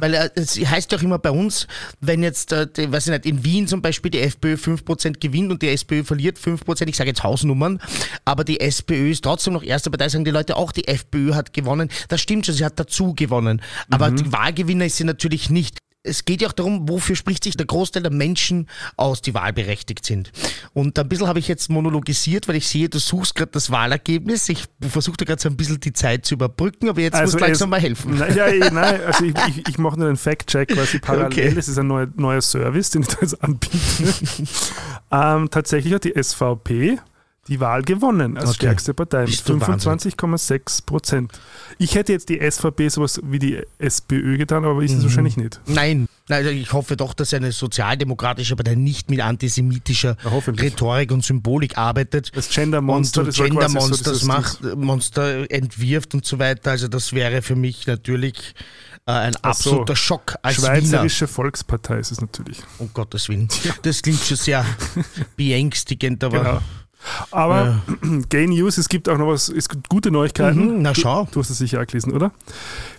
weil 0.00 0.14
äh, 0.14 0.30
es 0.36 0.56
heißt 0.56 0.92
ja 0.92 0.98
auch 0.98 1.02
immer 1.02 1.18
bei 1.18 1.30
uns, 1.30 1.66
wenn 2.00 2.22
jetzt, 2.22 2.52
äh, 2.52 2.68
die, 2.68 2.90
weiß 2.90 3.08
ich 3.08 3.12
nicht, 3.12 3.26
in 3.26 3.44
Wien 3.44 3.66
zum 3.66 3.82
Beispiel 3.82 4.10
die 4.10 4.20
FPÖ 4.20 4.54
5% 4.54 5.18
gewinnt 5.18 5.50
und 5.50 5.60
die 5.60 5.68
SPÖ 5.68 6.04
verliert 6.04 6.38
5%, 6.38 6.86
ich 6.88 6.96
sage 6.96 7.10
jetzt 7.10 7.24
Hausnummern, 7.24 7.80
aber 8.24 8.44
die 8.44 8.60
SPÖ 8.60 9.10
ist 9.10 9.24
trotzdem 9.24 9.54
noch 9.54 9.64
erste 9.64 9.90
Partei, 9.90 10.08
sagen 10.08 10.24
die 10.24 10.30
Leute 10.30 10.56
auch, 10.56 10.70
die 10.70 10.86
FPÖ 10.86 11.34
hat 11.34 11.52
gewonnen. 11.52 11.90
Das 12.08 12.20
stimmt 12.20 12.46
schon, 12.46 12.54
sie 12.54 12.64
hat 12.64 12.78
dazu 12.78 13.14
gewonnen. 13.14 13.60
Aber 13.90 14.10
die 14.10 14.30
Wahlgewinner 14.32 14.86
ist 14.86 14.96
sie 14.96 15.04
natürlich 15.04 15.50
nicht. 15.50 15.78
Es 16.06 16.24
geht 16.24 16.42
ja 16.42 16.48
auch 16.48 16.52
darum, 16.52 16.88
wofür 16.88 17.16
spricht 17.16 17.44
sich 17.44 17.56
der 17.56 17.66
Großteil 17.66 18.02
der 18.02 18.12
Menschen 18.12 18.68
aus, 18.96 19.22
die 19.22 19.34
wahlberechtigt 19.34 20.04
sind. 20.04 20.32
Und 20.72 20.98
ein 20.98 21.08
bisschen 21.08 21.26
habe 21.26 21.38
ich 21.38 21.48
jetzt 21.48 21.68
monologisiert, 21.68 22.48
weil 22.48 22.56
ich 22.56 22.68
sehe, 22.68 22.88
du 22.88 22.98
suchst 22.98 23.34
gerade 23.34 23.50
das 23.52 23.70
Wahlergebnis. 23.70 24.48
Ich 24.48 24.64
versuche 24.80 25.16
gerade 25.16 25.40
so 25.40 25.48
ein 25.48 25.56
bisschen 25.56 25.80
die 25.80 25.92
Zeit 25.92 26.24
zu 26.26 26.34
überbrücken, 26.34 26.88
aber 26.88 27.00
jetzt 27.00 27.20
musst 27.20 27.34
du 27.34 27.38
langsam 27.38 27.70
mal 27.70 27.80
helfen. 27.80 28.16
Nein, 28.18 28.36
ja, 28.36 28.46
nein, 28.70 29.00
also 29.04 29.24
ich, 29.24 29.34
ich, 29.48 29.68
ich 29.68 29.78
mache 29.78 29.98
nur 29.98 30.08
einen 30.08 30.16
Fact-Check 30.16 30.68
quasi 30.68 30.98
parallel. 30.98 31.26
Okay. 31.26 31.54
Das 31.54 31.68
ist 31.68 31.78
ein 31.78 31.86
neuer, 31.86 32.08
neuer 32.16 32.42
Service, 32.42 32.90
den 32.90 33.02
ich 33.02 33.08
da 33.08 33.18
jetzt 33.20 33.42
anbiete. 33.42 33.76
ähm, 35.12 35.48
tatsächlich 35.50 35.92
hat 35.92 36.04
die 36.04 36.14
SVP 36.20 36.98
die 37.48 37.60
Wahl 37.60 37.82
gewonnen 37.82 38.36
als 38.36 38.46
Okay. 38.50 38.54
stärkste 38.56 38.92
Partei 38.94 39.20
mit 39.20 39.30
Bist 39.30 39.48
du 39.48 39.60
Wahnsinn. 39.60 39.90
25,6 39.92 40.82
Prozent. 40.84 41.32
Ich 41.78 41.94
hätte 41.94 42.12
jetzt 42.12 42.28
die 42.28 42.40
SVP 42.40 42.88
sowas 42.88 43.20
wie 43.24 43.38
die 43.38 43.62
SPÖ 43.78 44.36
getan, 44.36 44.64
aber 44.64 44.74
Mhm. 44.74 44.82
ist 44.82 44.92
es 44.94 45.02
wahrscheinlich 45.04 45.36
nicht. 45.36 45.60
Nein, 45.66 46.08
also 46.28 46.50
ich 46.50 46.72
hoffe 46.72 46.96
doch, 46.96 47.14
dass 47.14 47.32
eine 47.34 47.52
sozialdemokratische 47.52 48.56
Partei 48.56 48.74
nicht 48.74 49.10
mit 49.10 49.20
antisemitischer 49.20 50.16
Ja. 50.24 50.30
Rhetorik 50.30 51.12
und 51.12 51.24
Symbolik 51.24 51.78
arbeitet. 51.78 52.32
Das 52.34 52.48
Gender-Monster, 52.48 53.24
das 53.24 53.38
war 53.38 53.46
Gender 53.46 53.66
quasi 53.66 53.94
so 54.14 54.26
macht, 54.26 54.62
Monster 54.76 55.50
entwirft 55.50 56.14
und 56.14 56.24
so 56.24 56.38
weiter. 56.38 56.72
Also 56.72 56.88
das 56.88 57.12
wäre 57.12 57.42
für 57.42 57.56
mich 57.56 57.86
natürlich 57.86 58.54
äh, 59.08 59.12
ein 59.12 59.34
Ach 59.42 59.54
so. 59.54 59.70
absoluter 59.70 59.94
Schock 59.94 60.34
als 60.42 60.58
Wiener. 60.58 60.66
Schweizerische 60.80 61.28
Volkspartei 61.28 61.98
ist 62.00 62.10
es 62.10 62.20
natürlich. 62.20 62.58
Um 62.78 62.90
Gottes 62.92 63.28
Willen. 63.28 63.46
Das 63.82 64.02
klingt 64.02 64.18
schon 64.20 64.36
sehr 64.36 64.64
beängstigend, 65.36 66.24
aber 66.24 66.38
Genau. 66.38 66.60
Aber 67.30 67.80
Gay 68.28 68.46
News, 68.46 68.78
es 68.78 68.88
gibt 68.88 69.08
auch 69.08 69.18
noch 69.18 69.28
was, 69.28 69.48
es 69.48 69.68
gibt 69.68 69.88
gute 69.88 70.10
Neuigkeiten. 70.10 70.76
Mhm, 70.76 70.82
na 70.82 70.94
schau. 70.94 71.24
Du, 71.26 71.30
du 71.32 71.40
hast 71.40 71.50
es 71.50 71.58
sicher 71.58 71.80
auch 71.80 71.86
gelesen, 71.86 72.12
oder? 72.12 72.32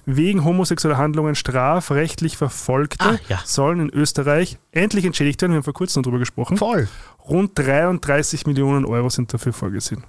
Wegen 0.06 0.43
homosexueller 0.43 0.98
Handlungen 0.98 1.36
strafrechtlich 1.36 2.38
Verfolgte 2.38 3.06
Ah, 3.06 3.17
ja. 3.30 3.39
sollen 3.46 3.80
in 3.80 3.89
Österreich 3.89 4.58
endlich 4.72 5.06
entschädigt 5.06 5.41
werden. 5.41 5.52
Wir 5.54 5.58
haben 5.58 5.63
vor 5.63 5.74
kurzem 5.74 6.04
darüber 6.04 6.20
gesprochen. 6.20 6.58
voll. 6.58 6.88
Rund 7.28 7.52
33 7.56 8.46
Millionen 8.48 8.86
Euro 8.86 9.10
sind 9.10 9.34
dafür 9.34 9.52
vorgesehen. 9.54 10.04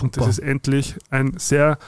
Und 0.00 0.16
das 0.16 0.24
Super. 0.24 0.30
ist 0.30 0.38
endlich 0.38 0.94
ein 1.10 1.34
sehr 1.38 1.78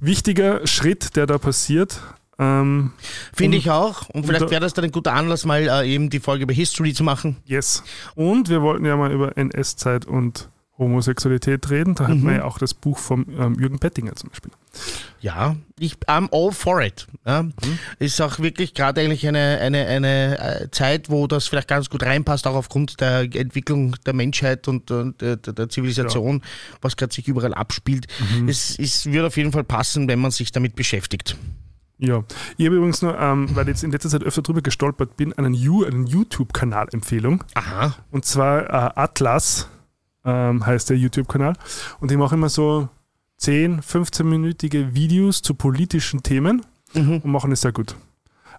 wichtiger 0.00 0.66
Schritt, 0.66 1.16
der 1.16 1.26
da 1.26 1.38
passiert. 1.38 2.00
Ähm, 2.38 2.92
Finde 3.32 3.56
ich 3.56 3.70
auch. 3.70 4.08
Und 4.10 4.26
vielleicht 4.26 4.50
wäre 4.50 4.60
das 4.60 4.74
dann 4.74 4.84
ein 4.84 4.90
guter 4.90 5.12
Anlass, 5.12 5.44
mal 5.44 5.60
äh, 5.62 5.86
eben 5.88 6.10
die 6.10 6.18
Folge 6.18 6.42
über 6.42 6.52
History 6.52 6.92
zu 6.92 7.04
machen. 7.04 7.36
yes. 7.46 7.84
Und 8.16 8.48
wir 8.48 8.62
wollten 8.62 8.84
ja 8.84 8.96
mal 8.96 9.12
über 9.12 9.36
NS-Zeit 9.38 10.06
und 10.06 10.48
Homosexualität 10.82 11.68
reden. 11.70 11.94
Da 11.94 12.08
hat 12.08 12.16
Mhm. 12.16 12.24
man 12.24 12.34
ja 12.36 12.44
auch 12.44 12.58
das 12.58 12.74
Buch 12.74 12.98
von 12.98 13.26
ähm, 13.38 13.54
Jürgen 13.58 13.78
Pettinger 13.78 14.14
zum 14.16 14.30
Beispiel. 14.30 14.50
Ja, 15.20 15.56
ich 15.78 15.96
I'm 16.06 16.28
all 16.32 16.52
for 16.52 16.80
it. 16.82 17.06
Ja. 17.26 17.42
Mhm. 17.42 17.52
Ist 17.98 18.20
auch 18.20 18.38
wirklich 18.38 18.74
gerade 18.74 19.00
eigentlich 19.00 19.26
eine, 19.28 19.58
eine, 19.60 19.86
eine 19.86 20.38
äh, 20.62 20.70
Zeit, 20.70 21.10
wo 21.10 21.26
das 21.26 21.46
vielleicht 21.46 21.68
ganz 21.68 21.90
gut 21.90 22.02
reinpasst, 22.02 22.46
auch 22.46 22.54
aufgrund 22.54 23.00
der 23.00 23.20
Entwicklung 23.34 23.94
der 24.06 24.14
Menschheit 24.14 24.66
und, 24.68 24.90
und 24.90 25.20
der, 25.20 25.36
der 25.36 25.68
Zivilisation, 25.68 26.42
was 26.80 26.96
gerade 26.96 27.12
sich 27.14 27.28
überall 27.28 27.54
abspielt. 27.54 28.06
Mhm. 28.38 28.48
Es, 28.48 28.78
es 28.78 29.06
wird 29.06 29.24
auf 29.26 29.36
jeden 29.36 29.52
Fall 29.52 29.64
passen, 29.64 30.08
wenn 30.08 30.20
man 30.20 30.30
sich 30.30 30.52
damit 30.52 30.74
beschäftigt. 30.74 31.36
Ja, 31.98 32.24
ich 32.56 32.66
habe 32.66 32.76
übrigens 32.76 33.00
nur, 33.02 33.16
ähm, 33.16 33.48
weil 33.54 33.62
ich 33.64 33.68
jetzt 33.74 33.84
in 33.84 33.92
letzter 33.92 34.08
Zeit 34.08 34.24
öfter 34.24 34.42
drüber 34.42 34.60
gestolpert 34.60 35.16
bin, 35.16 35.32
einen, 35.34 35.54
You- 35.54 35.84
einen 35.84 36.04
YouTube-Kanal-Empfehlung. 36.06 37.44
Aha. 37.54 37.94
Und 38.10 38.24
zwar 38.24 38.64
äh, 38.64 38.90
Atlas 39.00 39.68
ähm, 40.24 40.64
heißt 40.64 40.90
der 40.90 40.96
YouTube-Kanal. 40.98 41.54
Und 42.00 42.10
die 42.10 42.16
machen 42.16 42.38
immer 42.38 42.48
so 42.48 42.88
10, 43.38 43.80
15-minütige 43.80 44.94
Videos 44.94 45.42
zu 45.42 45.54
politischen 45.54 46.22
Themen 46.22 46.62
Mhm. 46.94 47.18
und 47.24 47.30
machen 47.30 47.52
es 47.52 47.62
sehr 47.62 47.72
gut. 47.72 47.96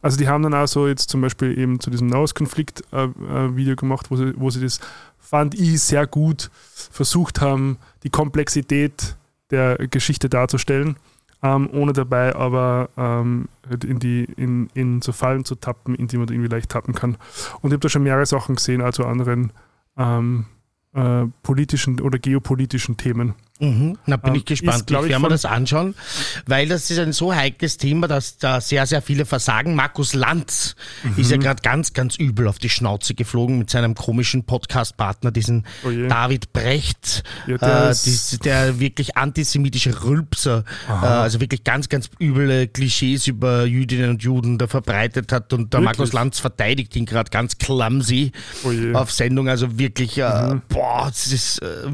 Also 0.02 0.18
die 0.18 0.28
haben 0.28 0.44
dann 0.44 0.54
auch 0.54 0.68
so 0.68 0.88
jetzt 0.88 1.10
zum 1.10 1.22
Beispiel 1.22 1.58
eben 1.58 1.80
zu 1.80 1.90
diesem 1.90 2.08
Nahostkonflikt-Video 2.08 3.74
äh, 3.74 3.76
gemacht, 3.76 4.12
wo 4.12 4.18
sie, 4.18 4.34
wo 4.36 4.50
sie 4.50 4.62
das, 4.62 4.80
fand 5.18 5.56
ich, 5.56 5.82
sehr 5.82 6.08
gut 6.08 6.50
versucht 6.92 7.42
haben, 7.42 7.78
die 8.04 8.10
Komplexität 8.10 9.16
der 9.50 9.78
Geschichte 9.88 10.30
darzustellen, 10.30 10.98
ähm, 11.42 11.70
ohne 11.72 11.94
dabei 11.94 12.36
aber 12.36 12.90
ähm, 12.98 13.48
in, 13.86 14.00
die, 14.00 14.26
in, 14.36 14.68
in 14.74 15.02
so 15.02 15.12
Fallen 15.12 15.46
zu 15.46 15.56
tappen, 15.56 15.96
in 15.96 16.08
die 16.08 16.18
man 16.18 16.28
irgendwie 16.28 16.50
leicht 16.50 16.70
tappen 16.70 16.94
kann. 16.94 17.16
Und 17.62 17.70
ich 17.70 17.74
habe 17.74 17.80
da 17.80 17.90
schon 17.90 18.04
mehrere 18.04 18.26
Sachen 18.26 18.56
gesehen, 18.56 18.82
also 18.82 19.06
anderen 19.06 19.54
ähm, 19.98 20.46
äh, 20.94 21.26
politischen 21.42 22.00
oder 22.00 22.20
geopolitischen 22.20 22.98
Themen. 22.98 23.34
Mhm. 23.60 23.98
Na, 24.08 24.18
bin 24.18 24.32
ähm, 24.32 24.40
ich 24.40 24.46
gespannt. 24.46 24.90
Ist, 24.90 24.98
ich 24.98 25.10
werde 25.10 25.20
mir 25.20 25.30
das 25.30 25.46
anschauen, 25.46 25.94
weil 26.48 26.68
das 26.68 26.90
ist 26.90 26.98
ein 26.98 27.14
so 27.14 27.36
heikles 27.36 27.78
Thema, 27.78 28.08
dass 28.08 28.38
da 28.38 28.60
sehr, 28.60 28.88
sehr 28.88 29.02
viele 29.02 29.26
versagen. 29.26 29.76
Markus 29.76 30.16
Lanz 30.16 30.76
mhm. 31.04 31.14
ist 31.18 31.30
ja 31.30 31.38
gerade 31.38 31.62
ganz, 31.62 31.94
ganz 31.94 32.16
übel 32.16 32.48
auf 32.48 32.58
die 32.58 32.70
Schnauze 32.70 33.14
geflogen 33.14 33.60
mit 33.60 33.70
seinem 33.70 33.94
komischen 33.94 34.46
Podcast-Partner, 34.46 35.32
diesen 35.32 35.68
oh 35.86 35.92
David 35.92 36.52
Brecht, 36.52 37.24
ja, 37.46 37.58
der, 37.60 37.92
äh, 37.92 37.96
die, 38.04 38.38
der, 38.40 38.80
wirklich 38.80 39.18
antisemitische 39.18 40.04
Rülpser, 40.04 40.64
äh, 40.90 40.92
also 40.92 41.40
wirklich 41.40 41.64
ganz, 41.64 41.90
ganz 41.90 42.10
üble 42.20 42.68
Klischees 42.68 43.28
über 43.28 43.66
Jüdinnen 43.66 44.10
und 44.10 44.24
Juden 44.24 44.58
da 44.58 44.66
verbreitet 44.66 45.32
hat. 45.32 45.54
Und 45.54 45.74
der 45.74 45.82
wirklich? 45.82 46.00
Markus 46.00 46.14
Lanz 46.14 46.40
verteidigt 46.40 46.96
ihn 46.96 47.06
gerade 47.06 47.30
ganz 47.30 47.60
clumsy 47.60 48.32
oh 48.64 48.98
auf 48.98 49.12
Sendung. 49.12 49.48
Also 49.48 49.78
wirklich, 49.78 50.18
äh, 50.18 50.54
mhm. 50.54 50.64
boah, 50.70 51.06
das 51.06 51.28
ist, 51.28 51.60
äh, 51.60 51.92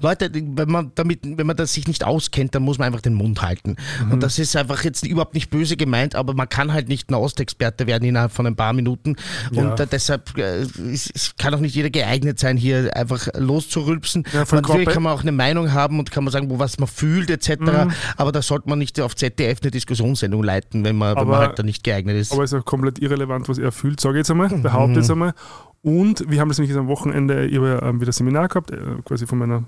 Leute, 0.00 0.30
wenn 0.32 0.70
man 0.70 0.83
damit, 0.94 1.20
wenn 1.22 1.46
man 1.46 1.56
das 1.56 1.72
sich 1.72 1.86
nicht 1.88 2.04
auskennt, 2.04 2.54
dann 2.54 2.62
muss 2.62 2.78
man 2.78 2.86
einfach 2.86 3.00
den 3.00 3.14
Mund 3.14 3.42
halten. 3.42 3.76
Mhm. 4.04 4.12
Und 4.12 4.22
das 4.22 4.38
ist 4.38 4.56
einfach 4.56 4.84
jetzt 4.84 5.06
überhaupt 5.06 5.34
nicht 5.34 5.50
böse 5.50 5.76
gemeint, 5.76 6.14
aber 6.14 6.34
man 6.34 6.48
kann 6.48 6.72
halt 6.72 6.88
nicht 6.88 7.10
ein 7.10 7.14
Ostexperte 7.14 7.86
werden 7.86 8.04
innerhalb 8.04 8.32
von 8.32 8.46
ein 8.46 8.56
paar 8.56 8.72
Minuten. 8.72 9.16
Ja. 9.52 9.62
Und 9.62 9.80
äh, 9.80 9.86
deshalb 9.86 10.36
äh, 10.38 10.66
es 10.92 11.34
kann 11.38 11.54
auch 11.54 11.60
nicht 11.60 11.74
jeder 11.74 11.90
geeignet 11.90 12.38
sein, 12.38 12.56
hier 12.56 12.96
einfach 12.96 13.28
loszurülpsen. 13.34 14.24
Ja, 14.32 14.44
Natürlich 14.50 14.88
kann 14.88 15.02
man 15.02 15.12
auch 15.12 15.22
eine 15.22 15.32
Meinung 15.32 15.72
haben 15.72 15.98
und 15.98 16.10
kann 16.10 16.24
man 16.24 16.32
sagen, 16.32 16.50
wo 16.50 16.58
was 16.58 16.78
man 16.78 16.88
fühlt 16.88 17.30
etc. 17.30 17.60
Mhm. 17.60 17.92
Aber 18.16 18.32
da 18.32 18.42
sollte 18.42 18.68
man 18.68 18.78
nicht 18.78 19.00
auf 19.00 19.16
ZDF 19.16 19.58
eine 19.62 19.70
Diskussionssendung 19.70 20.42
leiten, 20.42 20.84
wenn 20.84 20.96
man, 20.96 21.10
aber, 21.10 21.22
wenn 21.22 21.28
man 21.28 21.40
halt 21.40 21.58
da 21.58 21.62
nicht 21.62 21.84
geeignet 21.84 22.16
ist. 22.16 22.32
Aber 22.32 22.44
es 22.44 22.52
ist 22.52 22.60
auch 22.60 22.64
komplett 22.64 22.98
irrelevant, 22.98 23.48
was 23.48 23.58
er 23.58 23.72
fühlt, 23.72 24.00
sage 24.00 24.16
ich 24.16 24.20
jetzt 24.20 24.30
einmal, 24.30 24.48
behaupte 24.48 24.96
jetzt 24.96 25.08
mhm. 25.08 25.14
einmal. 25.14 25.34
Und 25.82 26.30
wir 26.30 26.40
haben 26.40 26.48
das 26.48 26.58
nämlich 26.58 26.74
am 26.76 26.88
Wochenende 26.88 27.44
über 27.44 27.82
ähm, 27.82 28.00
wieder 28.00 28.12
Seminar 28.12 28.48
gehabt, 28.48 28.70
äh, 28.70 28.78
quasi 29.04 29.26
von 29.26 29.38
meiner 29.38 29.64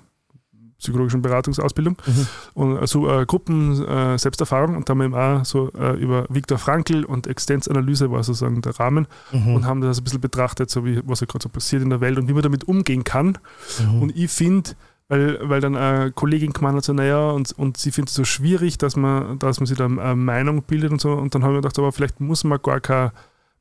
psychologischen 0.79 1.23
Beratungsausbildung 1.23 1.97
mhm. 2.07 2.27
und 2.55 2.77
äh, 2.77 2.87
so 2.87 3.11
äh, 3.11 3.25
Gruppen 3.27 3.83
äh, 3.87 4.19
Selbsterfahrung 4.19 4.77
und 4.77 4.89
da 4.89 4.93
haben 4.93 4.99
wir 4.99 5.07
eben 5.07 5.15
auch 5.15 5.45
so 5.45 5.71
äh, 5.73 5.99
über 5.99 6.27
Viktor 6.29 6.59
Frankl 6.59 7.05
und 7.05 7.27
Existenzanalyse 7.27 8.11
war 8.11 8.23
sozusagen 8.23 8.61
der 8.62 8.79
Rahmen 8.79 9.07
mhm. 9.33 9.55
und 9.55 9.67
haben 9.67 9.81
das 9.81 9.99
ein 9.99 10.05
bisschen 10.05 10.21
betrachtet, 10.21 10.71
so 10.71 10.85
wie 10.85 11.01
was 11.05 11.21
ja 11.21 11.27
gerade 11.27 11.43
so 11.43 11.49
passiert 11.49 11.83
in 11.83 11.91
der 11.91 12.01
Welt 12.01 12.19
und 12.19 12.29
wie 12.29 12.33
man 12.33 12.43
damit 12.43 12.65
umgehen 12.65 13.05
kann. 13.05 13.39
Mhm. 13.79 14.03
Und 14.03 14.17
ich 14.17 14.31
finde, 14.31 14.71
weil, 15.09 15.39
weil 15.49 15.61
dann 15.61 15.77
eine 15.77 16.12
Kollegin 16.12 16.53
gemeint 16.53 16.77
hat, 16.77 16.85
so, 16.85 16.93
naja, 16.93 17.31
und, 17.31 17.53
und 17.53 17.77
sie 17.77 17.93
findet 17.93 18.11
es 18.11 18.15
so 18.17 18.25
schwierig, 18.25 18.79
dass 18.79 18.97
man, 18.97 19.39
dass 19.39 19.61
man 19.61 19.67
sich 19.67 19.79
da 19.79 19.87
eine 19.87 20.17
Meinung 20.17 20.62
bildet 20.62 20.91
und 20.91 21.01
so. 21.01 21.12
Und 21.12 21.35
dann 21.35 21.43
habe 21.43 21.53
ich 21.53 21.57
mir 21.57 21.62
gedacht, 21.62 21.79
aber 21.79 21.93
vielleicht 21.93 22.21
muss 22.21 22.45
man 22.45 22.61
gar 22.61 22.81
keine 22.81 23.12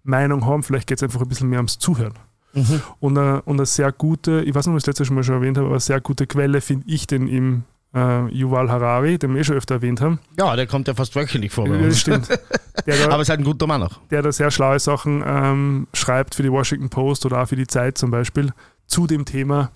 Meinung 0.03 0.45
haben, 0.45 0.63
vielleicht 0.63 0.87
geht 0.87 0.99
es 0.99 1.03
einfach 1.03 1.21
ein 1.21 1.27
bisschen 1.27 1.49
mehr 1.49 1.59
ums 1.59 1.77
Zuhören. 1.79 2.13
Mhm. 2.55 2.81
Und, 2.99 3.17
eine, 3.17 3.41
und 3.43 3.57
eine 3.57 3.65
sehr 3.65 3.91
gute, 3.91 4.41
ich 4.41 4.55
weiß 4.55 4.65
nicht, 4.65 4.73
ob 4.73 4.77
ich 4.77 4.83
das 4.83 4.97
letzte 4.97 5.13
Mal 5.13 5.23
schon 5.23 5.35
erwähnt 5.35 5.57
habe, 5.57 5.67
aber 5.67 5.75
eine 5.75 5.81
sehr 5.81 6.01
gute 6.01 6.25
Quelle 6.25 6.61
finde 6.61 6.85
ich 6.87 7.05
den 7.05 7.27
im 7.27 7.63
äh, 7.93 8.27
Yuval 8.33 8.69
Harari, 8.69 9.17
den 9.17 9.33
wir 9.33 9.41
eh 9.41 9.43
schon 9.43 9.55
öfter 9.55 9.75
erwähnt 9.75 10.01
haben. 10.01 10.19
Ja, 10.37 10.55
der 10.55 10.67
kommt 10.67 10.87
ja 10.87 10.93
fast 10.93 11.15
wöchentlich 11.15 11.51
vor. 11.51 11.67
Ja, 11.67 11.77
das 11.77 11.99
stimmt. 11.99 12.27
Da, 12.85 12.93
aber 13.09 13.21
ist 13.23 13.29
halt 13.29 13.39
ein 13.39 13.45
guter 13.45 13.65
Mann 13.65 13.81
auch. 13.81 13.99
Der 14.11 14.21
da 14.21 14.31
sehr 14.31 14.51
schlaue 14.51 14.79
Sachen 14.79 15.23
ähm, 15.25 15.87
schreibt 15.93 16.35
für 16.35 16.43
die 16.43 16.51
Washington 16.51 16.89
Post 16.89 17.25
oder 17.25 17.41
auch 17.41 17.47
für 17.47 17.55
die 17.55 17.65
Zeit 17.65 17.97
zum 17.97 18.11
Beispiel 18.11 18.51
zu 18.85 19.07
dem 19.07 19.25
Thema. 19.25 19.71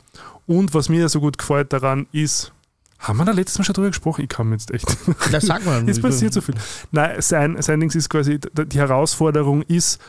Und 0.45 0.75
was 0.75 0.89
mir 0.89 1.09
so 1.09 1.19
gut 1.19 1.39
gefällt 1.39 1.73
daran 1.73 2.05
ist, 2.11 2.51
haben 2.99 3.17
wir 3.17 3.25
da 3.25 3.31
letztes 3.31 3.57
Mal 3.57 3.63
schon 3.63 3.73
drüber 3.73 3.87
gesprochen? 3.87 4.23
Ich 4.23 4.29
kann 4.29 4.49
mir 4.49 4.55
jetzt 4.55 4.71
echt. 4.71 4.85
Das 5.31 5.45
sagt 5.45 5.65
man. 5.65 5.87
Es 5.87 6.01
passiert 6.01 6.33
so 6.33 6.41
viel. 6.41 6.55
Nein, 6.91 7.21
sein, 7.21 7.59
sein 7.61 7.79
Ding 7.79 7.89
ist 7.89 8.09
quasi, 8.09 8.39
die 8.39 8.77
Herausforderung 8.77 9.61
ist, 9.63 9.99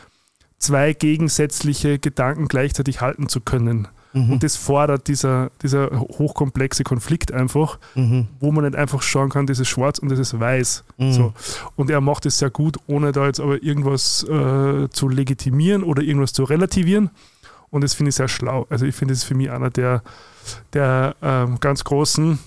zwei 0.61 0.93
gegensätzliche 0.93 1.99
Gedanken 1.99 2.47
gleichzeitig 2.47 3.01
halten 3.01 3.27
zu 3.27 3.41
können. 3.41 3.87
Mhm. 4.13 4.33
Und 4.33 4.43
das 4.43 4.57
fordert 4.57 5.07
dieser, 5.07 5.51
dieser 5.61 5.89
hochkomplexe 5.99 6.83
Konflikt 6.83 7.31
einfach, 7.31 7.79
mhm. 7.95 8.27
wo 8.39 8.51
man 8.51 8.65
nicht 8.65 8.75
einfach 8.75 9.01
schauen 9.01 9.29
kann, 9.29 9.47
das 9.47 9.59
ist 9.59 9.69
schwarz 9.69 9.99
und 9.99 10.09
das 10.09 10.19
ist 10.19 10.39
weiß. 10.39 10.83
Mhm. 10.97 11.11
So. 11.13 11.33
Und 11.75 11.89
er 11.89 12.01
macht 12.01 12.25
es 12.25 12.37
sehr 12.37 12.49
gut, 12.49 12.77
ohne 12.87 13.11
da 13.11 13.25
jetzt 13.25 13.39
aber 13.39 13.63
irgendwas 13.63 14.23
äh, 14.23 14.89
zu 14.89 15.09
legitimieren 15.09 15.83
oder 15.83 16.03
irgendwas 16.03 16.33
zu 16.33 16.43
relativieren. 16.43 17.09
Und 17.69 17.83
das 17.83 17.93
finde 17.93 18.09
ich 18.09 18.15
sehr 18.15 18.27
schlau. 18.27 18.67
Also 18.69 18.85
ich 18.85 18.95
finde, 18.95 19.13
es 19.13 19.23
für 19.23 19.33
mich 19.33 19.49
einer 19.49 19.69
der, 19.69 20.03
der 20.73 21.15
ähm, 21.21 21.59
ganz 21.59 21.83
großen 21.83 22.37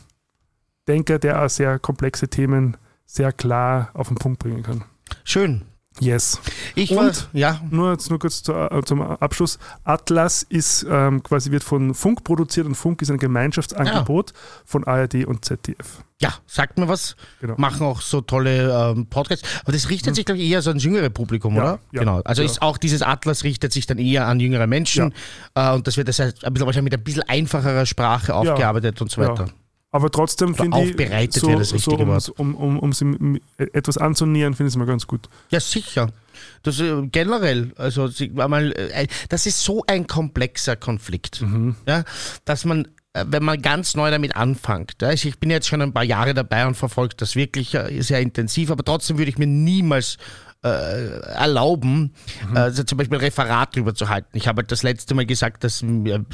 Denker, 0.86 1.18
der 1.18 1.42
auch 1.42 1.48
sehr 1.48 1.78
komplexe 1.78 2.28
Themen 2.28 2.76
sehr 3.06 3.32
klar 3.32 3.90
auf 3.94 4.08
den 4.08 4.16
Punkt 4.16 4.38
bringen 4.38 4.62
kann. 4.62 4.84
Schön. 5.24 5.62
Yes. 6.00 6.40
Ich 6.74 6.90
und 6.90 6.96
war, 6.98 7.12
ja. 7.32 7.60
Nur, 7.70 7.92
jetzt 7.92 8.10
nur 8.10 8.18
kurz 8.18 8.42
zu, 8.42 8.52
äh, 8.52 8.82
zum 8.84 9.00
Abschluss. 9.00 9.58
Atlas 9.84 10.42
ist 10.42 10.84
ähm, 10.90 11.22
quasi 11.22 11.50
wird 11.50 11.62
von 11.62 11.94
Funk 11.94 12.24
produziert 12.24 12.66
und 12.66 12.74
Funk 12.74 13.00
ist 13.02 13.10
ein 13.10 13.18
Gemeinschaftsangebot 13.18 14.32
ja. 14.32 14.38
von 14.64 14.84
ARD 14.84 15.24
und 15.26 15.44
ZDF. 15.44 16.02
Ja, 16.20 16.34
sagt 16.46 16.78
mir 16.78 16.88
was. 16.88 17.16
Genau. 17.40 17.54
Machen 17.58 17.86
auch 17.86 18.00
so 18.00 18.20
tolle 18.20 18.92
ähm, 18.92 19.06
Podcasts. 19.06 19.46
Aber 19.62 19.72
das 19.72 19.90
richtet 19.90 20.12
mhm. 20.12 20.14
sich, 20.14 20.24
glaube 20.24 20.40
ich, 20.40 20.50
eher 20.50 20.62
so 20.62 20.70
ans 20.70 20.82
jüngere 20.82 21.10
Publikum, 21.10 21.54
ja, 21.56 21.62
oder? 21.62 21.78
Ja, 21.92 22.00
genau. 22.00 22.20
Also 22.24 22.42
ist 22.42 22.62
auch 22.62 22.78
dieses 22.78 23.02
Atlas 23.02 23.44
richtet 23.44 23.72
sich 23.72 23.86
dann 23.86 23.98
eher 23.98 24.26
an 24.26 24.40
jüngere 24.40 24.66
Menschen. 24.66 25.12
Äh, 25.54 25.72
und 25.72 25.86
das 25.86 25.96
wird 25.96 26.08
das 26.08 26.18
heißt, 26.18 26.44
ein 26.44 26.52
bisschen 26.52 26.66
wahrscheinlich 26.66 26.92
mit 26.92 27.00
ein 27.00 27.04
bisschen 27.04 27.22
einfacherer 27.22 27.86
Sprache 27.86 28.34
aufgearbeitet 28.34 29.00
und 29.00 29.10
so 29.10 29.22
weiter. 29.22 29.48
Aber 29.94 30.10
trotzdem 30.10 30.56
finde 30.56 30.76
ich, 30.76 30.90
aufbereitet 30.90 31.40
so, 31.40 31.56
das 31.56 31.68
so, 31.68 31.92
um, 32.36 32.56
um, 32.56 32.78
um, 32.80 32.92
um 33.00 33.40
etwas 33.56 33.96
anzunähern, 33.96 34.54
finde 34.54 34.66
ich 34.66 34.72
es 34.72 34.76
mal 34.76 34.86
ganz 34.86 35.06
gut. 35.06 35.28
Ja, 35.50 35.60
sicher. 35.60 36.10
Das 36.64 36.80
äh, 36.80 37.06
generell, 37.12 37.70
also 37.76 38.08
äh, 38.08 39.06
das 39.28 39.46
ist 39.46 39.62
so 39.62 39.84
ein 39.86 40.08
komplexer 40.08 40.74
Konflikt, 40.74 41.42
mhm. 41.42 41.76
ja, 41.86 42.02
dass 42.44 42.64
man 42.64 42.88
äh, 43.12 43.24
wenn 43.28 43.44
man 43.44 43.62
ganz 43.62 43.94
neu 43.94 44.10
damit 44.10 44.34
anfängt. 44.34 45.00
Also 45.00 45.28
ich 45.28 45.38
bin 45.38 45.50
jetzt 45.50 45.68
schon 45.68 45.80
ein 45.80 45.92
paar 45.92 46.02
Jahre 46.02 46.34
dabei 46.34 46.66
und 46.66 46.74
verfolge 46.74 47.14
das 47.16 47.36
wirklich 47.36 47.78
sehr 48.00 48.20
intensiv, 48.20 48.72
aber 48.72 48.82
trotzdem 48.82 49.18
würde 49.18 49.30
ich 49.30 49.38
mir 49.38 49.46
niemals 49.46 50.16
äh, 50.16 50.18
erlauben, 50.68 52.14
mhm. 52.48 52.56
also 52.56 52.82
zum 52.84 52.98
Beispiel 52.98 53.18
ein 53.18 53.24
Referat 53.24 53.76
darüber 53.76 53.94
zu 53.94 54.08
halten. 54.08 54.30
Ich 54.32 54.48
habe 54.48 54.62
halt 54.62 54.72
das 54.72 54.82
letzte 54.82 55.14
Mal 55.14 55.26
gesagt, 55.26 55.62
dass, 55.62 55.84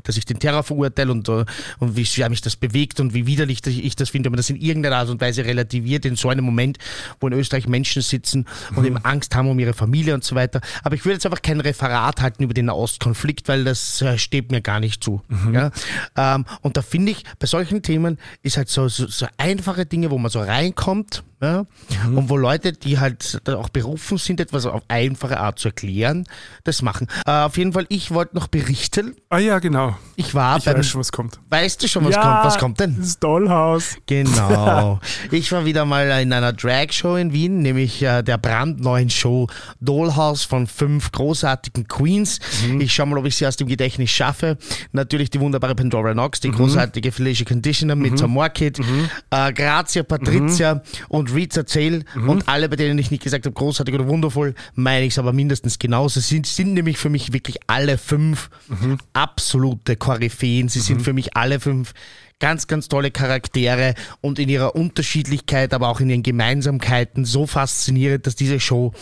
dass 0.05 0.17
ich 0.17 0.25
den 0.25 0.39
Terror 0.39 0.63
verurteile 0.63 1.11
und, 1.11 1.29
äh, 1.29 1.45
und 1.79 1.97
wie 1.97 2.05
sehr 2.05 2.29
mich 2.29 2.41
das 2.41 2.57
bewegt 2.57 3.01
und 3.01 3.13
wie 3.13 3.27
widerlich 3.27 3.67
ich 3.67 3.97
das 3.97 4.11
finde, 4.11 4.29
aber 4.29 4.37
das 4.37 4.49
in 4.49 4.57
irgendeiner 4.57 4.99
Art 4.99 5.09
und 5.09 5.21
Weise 5.21 5.45
relativiert 5.45 6.05
in 6.05 6.17
so 6.17 6.29
einem 6.29 6.45
Moment, 6.45 6.79
wo 7.19 7.27
in 7.27 7.33
Österreich 7.33 7.67
Menschen 7.67 8.03
sitzen 8.03 8.47
und 8.71 8.81
mhm. 8.81 8.85
eben 8.87 8.97
Angst 8.99 9.35
haben 9.35 9.49
um 9.49 9.59
ihre 9.59 9.75
Familie 9.75 10.15
und 10.15 10.23
so 10.23 10.37
weiter. 10.37 10.61
Aber 10.85 10.95
ich 10.95 11.05
würde 11.05 11.15
jetzt 11.15 11.27
einfach 11.27 11.43
kein 11.43 11.61
Referat 11.61 12.21
halten 12.21 12.45
über 12.45 12.55
den 12.55 12.67
Nahostkonflikt, 12.67 13.49
weil 13.49 13.65
das 13.65 14.01
äh, 14.03 14.17
steht 14.17 14.53
mir 14.53 14.61
gar 14.61 14.81
nicht 14.81 15.03
zu. 15.03 15.23
Mhm. 15.29 15.55
Ja? 15.55 15.71
Ähm, 16.17 16.45
und 16.61 16.77
da 16.77 16.83
finde 16.83 17.13
ich, 17.13 17.25
bei 17.39 17.47
solchen 17.47 17.83
Themen 17.83 18.19
ist 18.43 18.57
halt 18.57 18.69
so, 18.69 18.89
so, 18.89 19.07
so 19.07 19.27
einfache 19.39 19.87
Dinge, 19.87 20.11
wo 20.11 20.19
man 20.19 20.31
so 20.31 20.41
reinkommt, 20.41 21.25
ja? 21.43 21.65
Mhm. 22.07 22.19
Und 22.19 22.29
wo 22.29 22.37
Leute, 22.37 22.73
die 22.73 22.99
halt 22.99 23.41
auch 23.49 23.71
berufen 23.71 24.19
sind, 24.25 24.41
etwas 24.41 24.67
auf 24.67 24.83
einfache 24.89 25.39
Art 25.39 25.59
zu 25.59 25.69
erklären, 25.69 26.27
das 26.65 26.83
machen. 26.83 27.07
Äh, 27.27 27.31
auf 27.31 27.57
jeden 27.57 27.73
Fall, 27.73 27.87
ich 27.89 28.11
wollte 28.11 28.37
noch 28.37 28.49
berichten. 28.49 29.17
Ah 29.29 29.39
ja, 29.39 29.59
genau. 29.59 29.97
Ich 30.17 30.35
war 30.35 30.59
ich 30.59 30.65
beim, 30.65 30.79
weiß 30.79 30.89
schon, 30.89 31.01
was 31.01 31.13
kommt. 31.13 31.41
Weißt 31.49 31.83
du 31.83 31.89
schon, 31.89 32.05
was 32.05 32.15
ja, 32.15 32.23
kommt? 32.23 32.45
Was 32.45 32.59
kommt 32.59 32.81
denn? 32.81 32.97
Das 32.99 33.19
Dollhaus. 33.19 33.97
Genau. 34.07 35.01
ich 35.31 35.51
war 35.53 35.65
wieder 35.65 35.85
mal 35.85 36.21
in 36.21 36.33
einer 36.33 36.53
Drag-Show 36.53 37.17
in 37.17 37.33
Wien, 37.33 37.61
nämlich 37.61 38.03
äh, 38.03 38.23
der 38.23 38.39
brandneuen 38.39 39.11
Show 39.11 39.49
Dollhouse 39.81 40.45
von 40.45 40.67
fünf 40.67 41.13
großartigen 41.13 41.89
Queens. 41.89 42.41
Mhm. 42.67 42.81
Ich 42.81 42.95
schaue 42.95 43.07
mal, 43.07 43.19
ob 43.19 43.27
ich 43.27 43.37
sie 43.37 43.47
aus 43.47 43.57
dem 43.57 43.69
Gedächtnis 43.69 44.11
schaffe. 44.11 44.59
Natürlich 44.93 45.31
die 45.31 45.41
wunderbare 45.41 45.75
Pandora 45.75 46.13
Knox, 46.13 46.41
die 46.41 46.49
mhm. 46.49 46.57
großartige 46.57 47.13
Felicia 47.13 47.47
Conditioner 47.47 47.97
mit 47.97 48.13
mhm. 48.13 48.17
Samor 48.19 48.49
Kid, 48.51 48.79
mhm. 48.79 49.09
äh, 49.31 49.53
Grazia 49.53 50.03
Patricia 50.03 50.75
mhm. 50.75 50.81
und 51.09 51.35
Rita 51.35 51.67
Zell 51.67 52.05
mhm. 52.15 52.29
und 52.29 52.49
alle, 52.49 52.69
bei 52.69 52.77
denen 52.77 52.99
ich 52.99 53.11
nicht 53.11 53.23
gesagt 53.23 53.47
habe, 53.47 53.55
großartig 53.55 53.95
oder 53.95 54.09
wundervoll, 54.11 54.55
meine 54.75 55.07
ich 55.07 55.15
es 55.15 55.19
aber 55.19 55.33
mindestens 55.33 55.79
genauso. 55.79 56.21
Sie 56.21 56.35
sind, 56.35 56.47
sind 56.47 56.75
nämlich 56.75 56.99
für 56.99 57.09
mich 57.09 57.33
wirklich 57.33 57.59
alle 57.67 57.97
fünf 57.97 58.51
mhm. 58.69 58.99
absolute 59.15 59.97
Koryphäen. 59.97 60.69
Sie 60.69 60.81
mhm. 60.81 60.85
sind 60.85 61.03
für 61.03 61.15
mich 61.15 61.37
alle 61.37 61.61
fünf 61.61 61.95
ganz, 62.41 62.67
ganz 62.67 62.89
tolle 62.89 63.11
Charaktere 63.11 63.95
und 64.21 64.39
in 64.39 64.49
ihrer 64.49 64.75
Unterschiedlichkeit, 64.75 65.73
aber 65.73 65.89
auch 65.89 66.01
in 66.01 66.11
ihren 66.11 66.23
Gemeinsamkeiten 66.23 67.25
so 67.25 67.47
faszinierend, 67.47 68.27
dass 68.27 68.35
diese 68.35 68.61
Show 68.61 68.93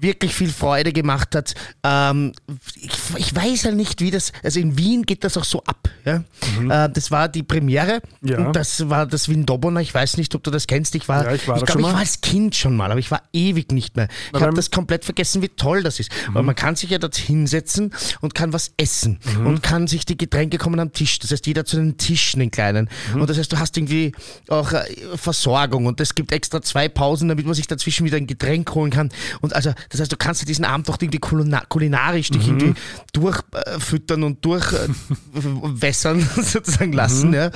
wirklich 0.00 0.34
viel 0.34 0.50
Freude 0.50 0.92
gemacht 0.92 1.34
hat. 1.34 1.54
Ähm, 1.82 2.32
ich, 2.76 2.90
ich, 3.16 3.34
weiß 3.34 3.64
ja 3.64 3.70
nicht, 3.72 4.00
wie 4.00 4.10
das, 4.10 4.32
also 4.42 4.60
in 4.60 4.78
Wien 4.78 5.02
geht 5.02 5.24
das 5.24 5.36
auch 5.36 5.44
so 5.44 5.62
ab. 5.64 5.88
Ja? 6.04 6.24
Mhm. 6.58 6.70
Äh, 6.70 6.90
das 6.90 7.10
war 7.10 7.28
die 7.28 7.42
Premiere 7.42 8.00
ja. 8.22 8.38
und 8.38 8.56
das 8.56 8.88
war 8.88 9.06
das 9.06 9.28
Wien 9.28 9.46
Dobona. 9.46 9.80
Ich 9.80 9.92
weiß 9.92 10.16
nicht, 10.16 10.34
ob 10.34 10.42
du 10.42 10.50
das 10.50 10.66
kennst. 10.66 10.94
Ich 10.94 11.08
war, 11.08 11.24
ja, 11.24 11.34
ich, 11.34 11.48
war 11.48 11.56
ich 11.56 11.64
glaube, 11.64 11.80
ich 11.80 11.86
war 11.86 11.96
als 11.96 12.20
Kind 12.20 12.54
schon 12.54 12.76
mal, 12.76 12.90
aber 12.90 13.00
ich 13.00 13.10
war 13.10 13.22
ewig 13.32 13.72
nicht 13.72 13.96
mehr. 13.96 14.08
Ich 14.34 14.40
habe 14.40 14.54
das 14.54 14.70
komplett 14.70 15.04
vergessen, 15.04 15.42
wie 15.42 15.48
toll 15.48 15.82
das 15.82 16.00
ist. 16.00 16.10
Mhm. 16.28 16.34
Weil 16.34 16.42
man 16.44 16.54
kann 16.54 16.76
sich 16.76 16.90
ja 16.90 16.98
dort 16.98 17.16
hinsetzen 17.16 17.92
und 18.20 18.34
kann 18.34 18.52
was 18.52 18.72
essen 18.76 19.18
mhm. 19.36 19.46
und 19.46 19.62
kann 19.62 19.86
sich 19.86 20.06
die 20.06 20.16
Getränke 20.16 20.58
kommen 20.58 20.80
am 20.80 20.92
Tisch. 20.92 21.18
Das 21.18 21.30
heißt, 21.30 21.46
jeder 21.46 21.64
zu 21.64 21.76
den 21.76 21.96
Tischen, 21.96 22.40
den 22.40 22.50
kleinen. 22.50 22.88
Mhm. 23.14 23.22
Und 23.22 23.30
das 23.30 23.38
heißt, 23.38 23.52
du 23.52 23.58
hast 23.58 23.76
irgendwie 23.76 24.12
auch 24.48 24.72
äh, 24.72 24.84
Versorgung 25.16 25.86
und 25.86 26.00
es 26.00 26.14
gibt 26.14 26.32
extra 26.32 26.62
zwei 26.62 26.88
Pausen, 26.88 27.28
damit 27.28 27.46
man 27.46 27.54
sich 27.54 27.66
dazwischen 27.66 28.04
wieder 28.06 28.16
ein 28.16 28.26
Getränk 28.26 28.74
holen 28.74 28.90
kann. 28.90 29.10
Und 29.40 29.54
also, 29.54 29.72
das 29.90 30.00
heißt, 30.00 30.12
du 30.12 30.16
kannst 30.16 30.46
diesen 30.48 30.64
Abend 30.64 30.88
doch 30.88 30.98
irgendwie 31.00 31.18
kulinarisch 31.18 32.30
dich 32.30 32.46
mhm. 32.46 32.58
irgendwie 32.58 32.80
durchfüttern 33.12 34.22
und 34.22 34.44
durchwässern 34.44 36.20
sozusagen 36.36 36.92
lassen. 36.92 37.28
Mhm. 37.28 37.34
Ja. 37.34 37.50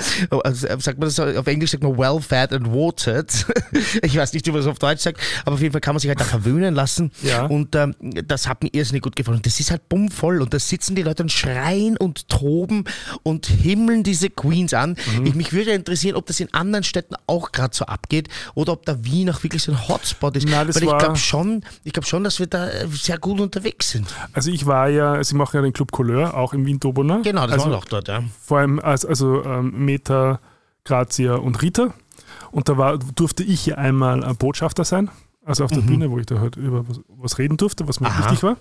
Also, 0.44 0.66
äh, 0.66 0.80
sagt 0.80 0.98
man 0.98 1.08
das 1.08 1.18
auf 1.18 1.46
Englisch 1.46 1.70
sagt 1.70 1.82
man 1.82 1.96
well 1.96 2.20
fed 2.20 2.52
and 2.52 2.68
watered. 2.68 3.30
ich 4.02 4.16
weiß 4.16 4.32
nicht, 4.32 4.46
wie 4.46 4.50
man 4.50 4.60
das 4.60 4.66
auf 4.66 4.78
Deutsch 4.78 5.00
sagt, 5.00 5.20
aber 5.44 5.54
auf 5.54 5.60
jeden 5.60 5.72
Fall 5.72 5.80
kann 5.80 5.94
man 5.94 6.00
sich 6.00 6.08
halt 6.08 6.20
da 6.20 6.24
verwöhnen 6.24 6.74
lassen. 6.74 7.10
Ja. 7.22 7.46
Und 7.46 7.74
ähm, 7.74 7.94
das 8.26 8.48
hat 8.48 8.62
mir 8.62 8.70
irrsinnig 8.72 9.02
gut 9.02 9.16
gefallen. 9.16 9.38
Und 9.38 9.46
das 9.46 9.60
ist 9.60 9.70
halt 9.70 9.88
bummvoll 9.88 10.40
und 10.40 10.54
da 10.54 10.58
sitzen 10.58 10.94
die 10.94 11.02
Leute 11.02 11.22
und 11.22 11.30
schreien 11.30 11.96
und 11.96 12.28
toben 12.28 12.84
und 13.22 13.46
himmeln 13.46 14.02
diese 14.02 14.30
Queens 14.30 14.74
an. 14.74 14.96
Mhm. 15.18 15.26
Ich, 15.26 15.34
mich 15.34 15.52
würde 15.52 15.72
interessieren, 15.72 16.16
ob 16.16 16.26
das 16.26 16.40
in 16.40 16.52
anderen 16.54 16.84
Städten 16.84 17.14
auch 17.26 17.52
gerade 17.52 17.74
so 17.74 17.84
abgeht 17.86 18.28
oder 18.54 18.72
ob 18.72 18.86
da 18.86 19.04
Wien 19.04 19.30
auch 19.30 19.42
wirklich 19.42 19.62
so 19.62 19.72
ein 19.72 19.88
Hotspot 19.88 20.36
ist. 20.36 20.48
Nein, 20.48 20.68
Weil 20.74 20.82
ich 20.82 20.98
glaube 20.98 21.16
schon, 21.16 21.64
ich 21.84 21.92
glaube 21.92 22.06
schon, 22.06 22.21
dass 22.24 22.38
wir 22.38 22.46
da 22.46 22.68
äh, 22.68 22.86
sehr 22.88 23.18
gut 23.18 23.40
unterwegs 23.40 23.90
sind. 23.90 24.14
Also 24.32 24.50
ich 24.50 24.66
war 24.66 24.88
ja, 24.88 25.22
Sie 25.22 25.34
machen 25.34 25.56
ja 25.56 25.62
den 25.62 25.72
Club 25.72 25.92
Couleur, 25.92 26.34
auch 26.34 26.52
im 26.54 26.66
Wien 26.66 26.80
Dobona. 26.80 27.20
Genau, 27.22 27.46
das 27.46 27.52
also, 27.52 27.70
war 27.70 27.78
auch 27.78 27.84
dort, 27.84 28.08
ja. 28.08 28.22
Vor 28.40 28.58
allem 28.58 28.78
als, 28.78 29.04
also 29.04 29.44
ähm, 29.44 29.84
Meta, 29.84 30.40
Grazia 30.84 31.34
und 31.34 31.62
Rita. 31.62 31.94
Und 32.50 32.68
da 32.68 32.76
war, 32.76 32.98
durfte 32.98 33.42
ich 33.42 33.66
ja 33.66 33.76
einmal 33.76 34.22
ein 34.24 34.36
Botschafter 34.36 34.84
sein. 34.84 35.10
Also 35.44 35.64
auf 35.64 35.72
der 35.72 35.82
mhm. 35.82 35.86
Bühne, 35.86 36.10
wo 36.10 36.18
ich 36.18 36.26
da 36.26 36.38
halt 36.38 36.56
über 36.56 36.88
was, 36.88 37.00
was 37.08 37.38
reden 37.38 37.56
durfte, 37.56 37.88
was 37.88 37.98
mir 37.98 38.06
Aha. 38.06 38.24
wichtig 38.24 38.42
war. 38.44 38.56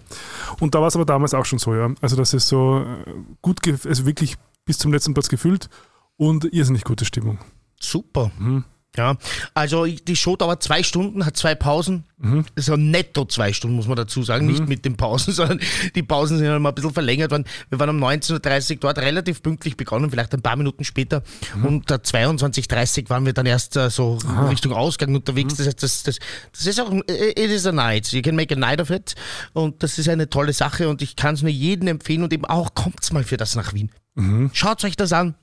Und 0.60 0.74
da 0.74 0.82
war 0.82 0.88
es 0.88 0.95
aber 0.95 1.06
damals 1.06 1.34
auch 1.34 1.45
schon 1.45 1.60
so, 1.60 1.76
ja. 1.76 1.91
Also 2.02 2.15
das 2.15 2.34
ist 2.34 2.47
so 2.47 2.80
äh, 2.80 3.12
gut, 3.41 3.60
also 3.86 4.06
wirklich 4.06 4.38
bis 4.65 4.80
zum 4.80 4.91
letzten 4.91 5.13
Platz 5.13 5.30
gefüllt 5.30 5.69
und 6.17 6.45
irrsinnig 6.45 6.84
gute 6.84 7.06
Stimmung. 7.06 7.38
Super. 7.80 8.32
Mhm. 8.39 8.63
Ja, 8.97 9.15
also 9.54 9.86
die 9.86 10.15
Show 10.17 10.36
dauert 10.36 10.62
zwei 10.62 10.84
Stunden, 10.84 11.25
hat 11.25 11.38
zwei 11.38 11.56
Pausen. 11.56 12.04
Mhm. 12.17 12.45
Ist 12.56 12.69
netto 12.69 13.23
zwei 13.23 13.54
Stunden, 13.54 13.77
muss 13.77 13.88
man 13.88 13.95
dazu 13.95 14.21
sagen. 14.21 14.45
Mhm. 14.45 14.51
Nicht 14.51 14.67
mit 14.67 14.84
den 14.84 14.97
Pausen, 14.97 15.34
sondern 15.34 15.62
die 15.95 16.04
Pausen 16.04 16.38
sind 16.38 16.62
mal 16.62 16.69
ein 16.69 16.75
bisschen 16.75 16.93
verlängert 16.93 17.32
worden. 17.32 17.45
Wir 17.69 17.80
waren 17.80 17.89
um 17.89 18.04
19.30 18.04 18.73
Uhr 18.73 18.77
dort 18.82 18.97
relativ 18.99 19.41
pünktlich 19.41 19.77
begonnen, 19.77 20.12
vielleicht 20.12 20.34
ein 20.34 20.41
paar 20.41 20.58
Minuten 20.58 20.84
später. 20.84 21.23
Mhm. 21.56 21.65
Und 21.65 21.91
uh, 21.91 21.95
22.30 21.95 23.04
Uhr 23.04 23.10
waren 23.10 23.25
wir 23.25 23.32
dann 23.32 23.45
erst 23.45 23.77
uh, 23.77 23.89
so 23.89 24.19
Aha. 24.27 24.49
Richtung 24.49 24.73
Ausgang 24.73 25.15
unterwegs. 25.15 25.54
Mhm. 25.54 25.58
Das 25.58 25.67
heißt, 25.67 25.84
das, 25.84 26.04
das, 26.04 26.19
das 26.51 26.67
ist 26.67 26.82
auch, 26.82 26.91
it 26.91 27.38
is 27.38 27.65
a 27.65 27.71
night. 27.71 28.12
You 28.12 28.21
can 28.21 28.36
make 28.36 28.54
a 28.54 28.58
night 28.58 28.82
of 28.82 28.89
it. 28.89 29.15
Und 29.54 29.82
das 29.84 29.97
ist 29.97 30.10
eine 30.10 30.30
tolle 30.30 30.51
Sache 30.51 30.89
und 30.89 31.01
ich 31.01 31.15
kann 31.15 31.36
es 31.36 31.41
nur 31.41 31.51
jedem 31.51 31.88
empfehlen 31.88 32.23
und 32.23 32.34
eben 32.34 32.45
auch, 32.45 32.75
kommt's 32.75 33.13
mal 33.13 33.23
für 33.23 33.38
das 33.38 33.56
nach 33.56 33.73
Wien. 33.73 33.89
Mhm. 34.15 34.49
Schaut 34.54 34.84
euch 34.84 34.97
das 34.97 35.13
an. 35.13 35.36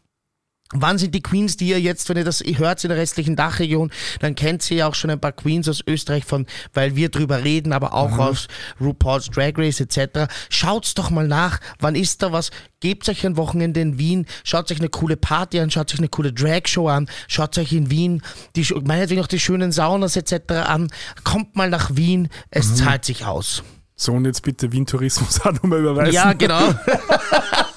Wann 0.75 0.99
sind 0.99 1.15
die 1.15 1.23
Queens, 1.23 1.57
die 1.57 1.69
ihr 1.69 1.81
jetzt, 1.81 2.09
wenn 2.11 2.19
ihr 2.19 2.25
das 2.25 2.41
hört 2.41 2.85
in 2.85 2.91
der 2.91 2.99
restlichen 2.99 3.37
Dachregion, 3.37 3.91
dann 4.21 4.35
kennt 4.35 4.71
ihr 4.71 4.79
ja 4.79 4.87
auch 4.87 4.95
schon 4.95 5.11
ein 5.11 5.21
paar 5.21 5.33
Queens 5.33 5.67
aus 5.67 5.83
Österreich 5.87 6.27
von, 6.27 6.47
weil 6.75 6.95
wir 6.95 7.09
drüber 7.09 7.43
reden, 7.43 7.73
aber 7.73 7.95
auch 7.95 8.13
mhm. 8.13 8.21
aus 8.21 8.49
RuPaul's 8.79 9.31
Drag 9.31 9.53
Race 9.57 9.81
etc. 9.81 10.31
Schaut's 10.51 10.93
doch 10.93 11.09
mal 11.09 11.27
nach, 11.27 11.61
wann 11.79 11.95
ist 11.95 12.23
da 12.23 12.33
was? 12.33 12.51
Gebt 12.81 13.09
euch 13.09 13.25
ein 13.25 13.39
Wochenende 13.39 13.81
in 13.81 13.99
Wien, 13.99 14.27
schaut 14.45 14.71
euch 14.71 14.79
eine 14.79 14.91
coole 14.91 15.17
Party 15.17 15.59
an, 15.59 15.71
schaut 15.71 15.93
euch 15.93 16.01
eine 16.01 16.09
coole 16.09 16.35
Drag-Show 16.35 16.87
an, 16.87 17.09
schaut 17.29 17.57
euch 17.57 17.73
in 17.73 17.91
Wien, 17.91 18.23
die, 18.55 18.67
meinetwegen 18.85 19.23
auch 19.23 19.27
die 19.27 19.41
schönen 19.41 19.73
Saunas 19.73 20.17
etc. 20.17 20.53
an. 20.67 20.89
Kommt 21.25 21.57
mal 21.57 21.71
nach 21.71 21.97
Wien, 21.97 22.29
es 22.51 22.69
mhm. 22.69 22.77
zahlt 22.77 23.05
sich 23.07 23.25
aus. 23.25 23.63
So, 23.97 24.13
und 24.13 24.27
jetzt 24.27 24.43
bitte 24.43 24.71
Wien 24.71 24.87
Tourismus 24.87 25.41
auch 25.45 25.53
nochmal 25.53 25.81
überweisen. 25.81 26.13
Ja, 26.13 26.35
genau. 26.35 26.61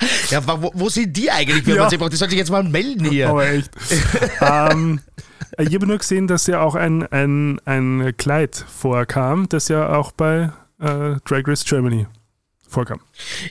Ja, 0.30 0.42
wo, 0.46 0.72
wo 0.74 0.88
sind 0.88 1.16
die 1.16 1.30
eigentlich, 1.30 1.64
wenn 1.66 1.76
ja. 1.76 1.82
man 1.82 1.90
sie 1.90 1.98
braucht? 1.98 2.12
Die 2.12 2.16
sollte 2.16 2.34
ich 2.34 2.38
jetzt 2.38 2.50
mal 2.50 2.64
melden 2.64 3.04
hier. 3.04 3.28
Aber 3.28 3.48
echt. 3.48 3.70
ähm, 4.40 5.00
ich 5.58 5.74
habe 5.74 5.86
nur 5.86 5.98
gesehen, 5.98 6.26
dass 6.26 6.46
ja 6.48 6.60
auch 6.60 6.74
ein, 6.74 7.06
ein, 7.06 7.60
ein 7.64 8.12
Kleid 8.16 8.56
vorkam, 8.56 9.48
das 9.48 9.68
ja 9.68 9.94
auch 9.94 10.12
bei 10.12 10.50
äh, 10.80 11.16
Drag 11.24 11.46
Race 11.46 11.64
Germany 11.64 12.06
vorkam. 12.68 13.00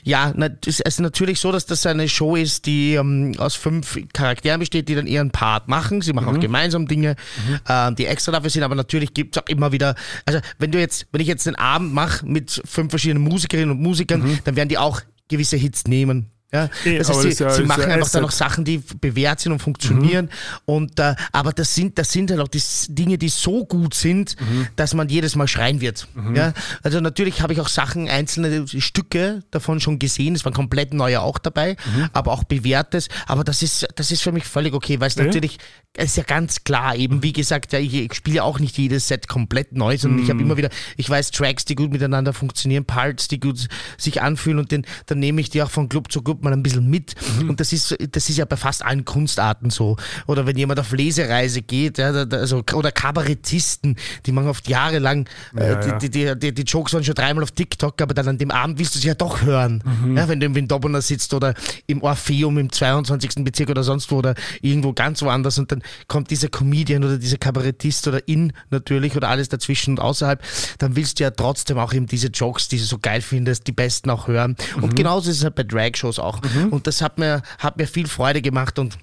Ja, 0.03 0.33
es 0.65 0.79
ist 0.79 0.99
natürlich 0.99 1.39
so, 1.39 1.51
dass 1.51 1.65
das 1.65 1.85
eine 1.85 2.07
Show 2.09 2.35
ist, 2.35 2.65
die 2.65 2.93
ähm, 2.93 3.33
aus 3.37 3.55
fünf 3.55 3.97
Charakteren 4.13 4.59
besteht, 4.59 4.89
die 4.89 4.95
dann 4.95 5.07
ihren 5.07 5.31
Part 5.31 5.67
machen. 5.67 6.01
Sie 6.01 6.13
machen 6.13 6.29
mhm. 6.29 6.35
auch 6.35 6.39
gemeinsam 6.39 6.87
Dinge, 6.87 7.15
mhm. 7.47 7.59
äh, 7.67 7.93
die 7.95 8.05
extra 8.05 8.31
dafür 8.31 8.49
sind, 8.49 8.63
aber 8.63 8.75
natürlich 8.75 9.13
gibt 9.13 9.35
es 9.35 9.43
auch 9.43 9.47
immer 9.47 9.71
wieder, 9.71 9.95
also 10.25 10.39
wenn 10.59 10.71
du 10.71 10.79
jetzt, 10.79 11.07
wenn 11.11 11.21
ich 11.21 11.27
jetzt 11.27 11.47
einen 11.47 11.55
Abend 11.55 11.93
mache 11.93 12.25
mit 12.25 12.61
fünf 12.65 12.91
verschiedenen 12.91 13.23
Musikerinnen 13.23 13.71
und 13.71 13.81
Musikern, 13.81 14.21
mhm. 14.21 14.39
dann 14.43 14.55
werden 14.55 14.69
die 14.69 14.77
auch 14.77 15.01
gewisse 15.29 15.57
Hits 15.57 15.85
nehmen. 15.85 16.31
Ja, 16.55 16.97
das 16.97 17.09
heißt, 17.09 17.37
sie, 17.37 17.43
ja, 17.43 17.49
sie 17.49 17.63
machen 17.63 17.81
ja 17.81 17.95
einfach 17.95 18.09
dann 18.09 18.21
noch 18.21 18.31
Sachen, 18.31 18.65
die 18.65 18.81
bewährt 19.01 19.39
sind 19.39 19.51
und 19.51 19.59
funktionieren. 19.59 20.25
Mhm. 20.25 20.73
Und, 20.73 20.99
äh, 20.99 21.15
aber 21.31 21.53
das 21.53 21.75
sind, 21.75 21.97
das 21.97 22.11
sind 22.11 22.31
halt 22.31 22.39
auch 22.39 22.47
die 22.47 22.61
Dinge, 22.89 23.17
die 23.17 23.29
so 23.29 23.65
gut 23.65 23.93
sind, 23.93 24.35
mhm. 24.39 24.67
dass 24.75 24.93
man 24.93 25.09
jedes 25.09 25.35
Mal 25.35 25.47
schreien 25.47 25.81
wird. 25.81 26.07
Mhm. 26.13 26.35
Ja, 26.35 26.53
also 26.83 26.99
natürlich 26.99 27.41
habe 27.41 27.53
ich 27.53 27.59
auch 27.59 27.67
Sachen, 27.67 28.07
einzelne 28.07 28.67
Stücke 28.67 29.43
davon 29.51 29.79
schon 29.79 29.99
gesehen. 29.99 30.35
Es 30.35 30.45
waren 30.45 30.53
komplett 30.53 30.93
neue 30.93 31.21
auch 31.21 31.37
dabei, 31.37 31.75
mhm. 31.95 32.09
aber 32.13 32.31
auch 32.31 32.43
bewährtes. 32.43 33.09
Aber 33.27 33.43
das 33.43 33.61
ist, 33.61 33.87
das 33.95 34.11
ist 34.11 34.21
für 34.21 34.31
mich 34.31 34.45
völlig 34.45 34.73
okay, 34.73 34.99
weil 34.99 35.07
es 35.07 35.17
natürlich, 35.17 35.57
es 35.93 36.11
ist 36.11 36.17
ja 36.17 36.23
ganz 36.23 36.63
klar 36.63 36.95
eben, 36.95 37.23
wie 37.23 37.33
gesagt, 37.33 37.73
ja, 37.73 37.79
ich, 37.79 37.93
ich 37.93 38.13
spiele 38.13 38.43
auch 38.43 38.59
nicht 38.59 38.77
jedes 38.77 39.07
Set 39.07 39.27
komplett 39.27 39.73
neu, 39.73 39.97
sondern 39.97 40.23
ich 40.23 40.29
habe 40.29 40.39
mhm. 40.39 40.45
immer 40.45 40.57
wieder, 40.57 40.69
ich 40.97 41.09
weiß 41.09 41.31
Tracks, 41.31 41.65
die 41.65 41.75
gut 41.75 41.91
miteinander 41.91 42.33
funktionieren, 42.33 42.85
Parts, 42.85 43.27
die 43.27 43.39
gut 43.39 43.67
sich 43.97 44.21
anfühlen 44.21 44.59
und 44.59 44.71
den, 44.71 44.85
dann 45.05 45.19
nehme 45.19 45.41
ich 45.41 45.49
die 45.49 45.61
auch 45.61 45.71
von 45.71 45.89
Club 45.89 46.11
zu 46.11 46.21
Club 46.21 46.43
mal 46.45 46.53
ein 46.53 46.63
bisschen 46.63 46.89
mit. 46.89 47.15
Mhm. 47.39 47.49
Und 47.49 47.59
das 47.59 47.73
ist, 47.73 47.95
das 48.11 48.29
ist 48.29 48.37
ja 48.37 48.45
bei 48.45 48.55
fast 48.55 48.85
allen 48.85 49.03
Kunstarten 49.03 49.69
so. 49.69 49.97
Oder 50.27 50.45
wenn 50.45 50.57
jemand 50.57 50.79
auf 50.79 50.91
Lesereise 50.91 51.61
geht, 51.61 51.97
ja, 51.97 52.11
also, 52.11 52.63
oder 52.73 52.91
Kabarettisten, 52.91 53.97
die 54.25 54.31
machen 54.31 54.47
oft 54.47 54.67
jahrelang, 54.69 55.27
ja, 55.55 55.81
äh. 55.81 55.99
Die, 55.99 56.09
die, 56.09 56.39
die, 56.39 56.53
die, 56.53 56.61
Jokes 56.63 56.93
waren 56.93 57.03
schon 57.03 57.15
dreimal 57.15 57.43
auf 57.43 57.51
TikTok, 57.51 58.01
aber 58.01 58.13
dann 58.13 58.27
an 58.27 58.37
dem 58.37 58.51
Abend 58.51 58.79
willst 58.79 58.95
du 58.95 58.99
sie 58.99 59.07
ja 59.07 59.13
doch 59.13 59.41
hören. 59.41 59.83
Mhm. 60.03 60.17
Ja, 60.17 60.27
wenn 60.27 60.39
du 60.39 60.45
im 60.45 60.55
Windobbener 60.55 61.01
sitzt 61.01 61.33
oder 61.33 61.53
im 61.87 62.01
Orpheum 62.01 62.57
im 62.57 62.71
22. 62.71 63.43
Bezirk 63.43 63.69
oder 63.69 63.83
sonst 63.83 64.11
wo 64.11 64.17
oder 64.17 64.35
irgendwo 64.61 64.93
ganz 64.93 65.21
woanders 65.21 65.59
und 65.59 65.71
dann 65.71 65.83
kommt 66.07 66.31
dieser 66.31 66.47
Comedian 66.47 67.03
oder 67.03 67.17
dieser 67.17 67.37
Kabarettist 67.37 68.07
oder 68.07 68.27
in 68.27 68.53
natürlich 68.69 69.15
oder 69.15 69.29
alles 69.29 69.49
dazwischen 69.49 69.91
und 69.91 69.99
außerhalb, 69.99 70.41
dann 70.77 70.95
willst 70.95 71.19
du 71.19 71.23
ja 71.23 71.31
trotzdem 71.31 71.77
auch 71.77 71.93
eben 71.93 72.07
diese 72.07 72.27
Jokes, 72.27 72.67
die 72.67 72.77
du 72.77 72.83
so 72.83 72.97
geil 72.97 73.21
findest, 73.21 73.67
die 73.67 73.71
besten 73.71 74.09
auch 74.09 74.27
hören. 74.27 74.55
Mhm. 74.75 74.83
Und 74.83 74.95
genauso 74.95 75.29
ist 75.29 75.37
es 75.37 75.43
halt 75.43 75.55
bei 75.55 75.63
Drag-Shows 75.63 76.19
auch. 76.25 76.41
Mhm. 76.41 76.69
Und 76.69 76.87
das 76.87 77.01
hat 77.01 77.17
mir, 77.17 77.41
hat 77.59 77.77
mir 77.77 77.87
viel 77.87 78.07
Freude 78.07 78.41
gemacht 78.41 78.79
und 78.79 78.97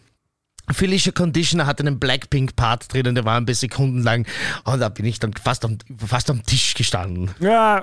Felicia 0.71 1.13
Conditioner 1.13 1.67
hat 1.67 1.81
einen 1.81 1.99
Blackpink-Part 1.99 2.93
drin 2.93 3.09
und 3.09 3.15
der 3.17 3.25
war 3.25 3.37
ein 3.37 3.45
paar 3.45 3.55
Sekunden 3.55 4.03
lang 4.03 4.27
und 4.65 4.79
da 4.79 4.89
bin 4.89 5.05
ich 5.05 5.19
dann 5.19 5.33
fast 5.33 5.65
am, 5.65 5.79
fast 5.99 6.31
am 6.31 6.45
Tisch 6.45 6.75
gestanden. 6.75 7.31
Ja, 7.41 7.83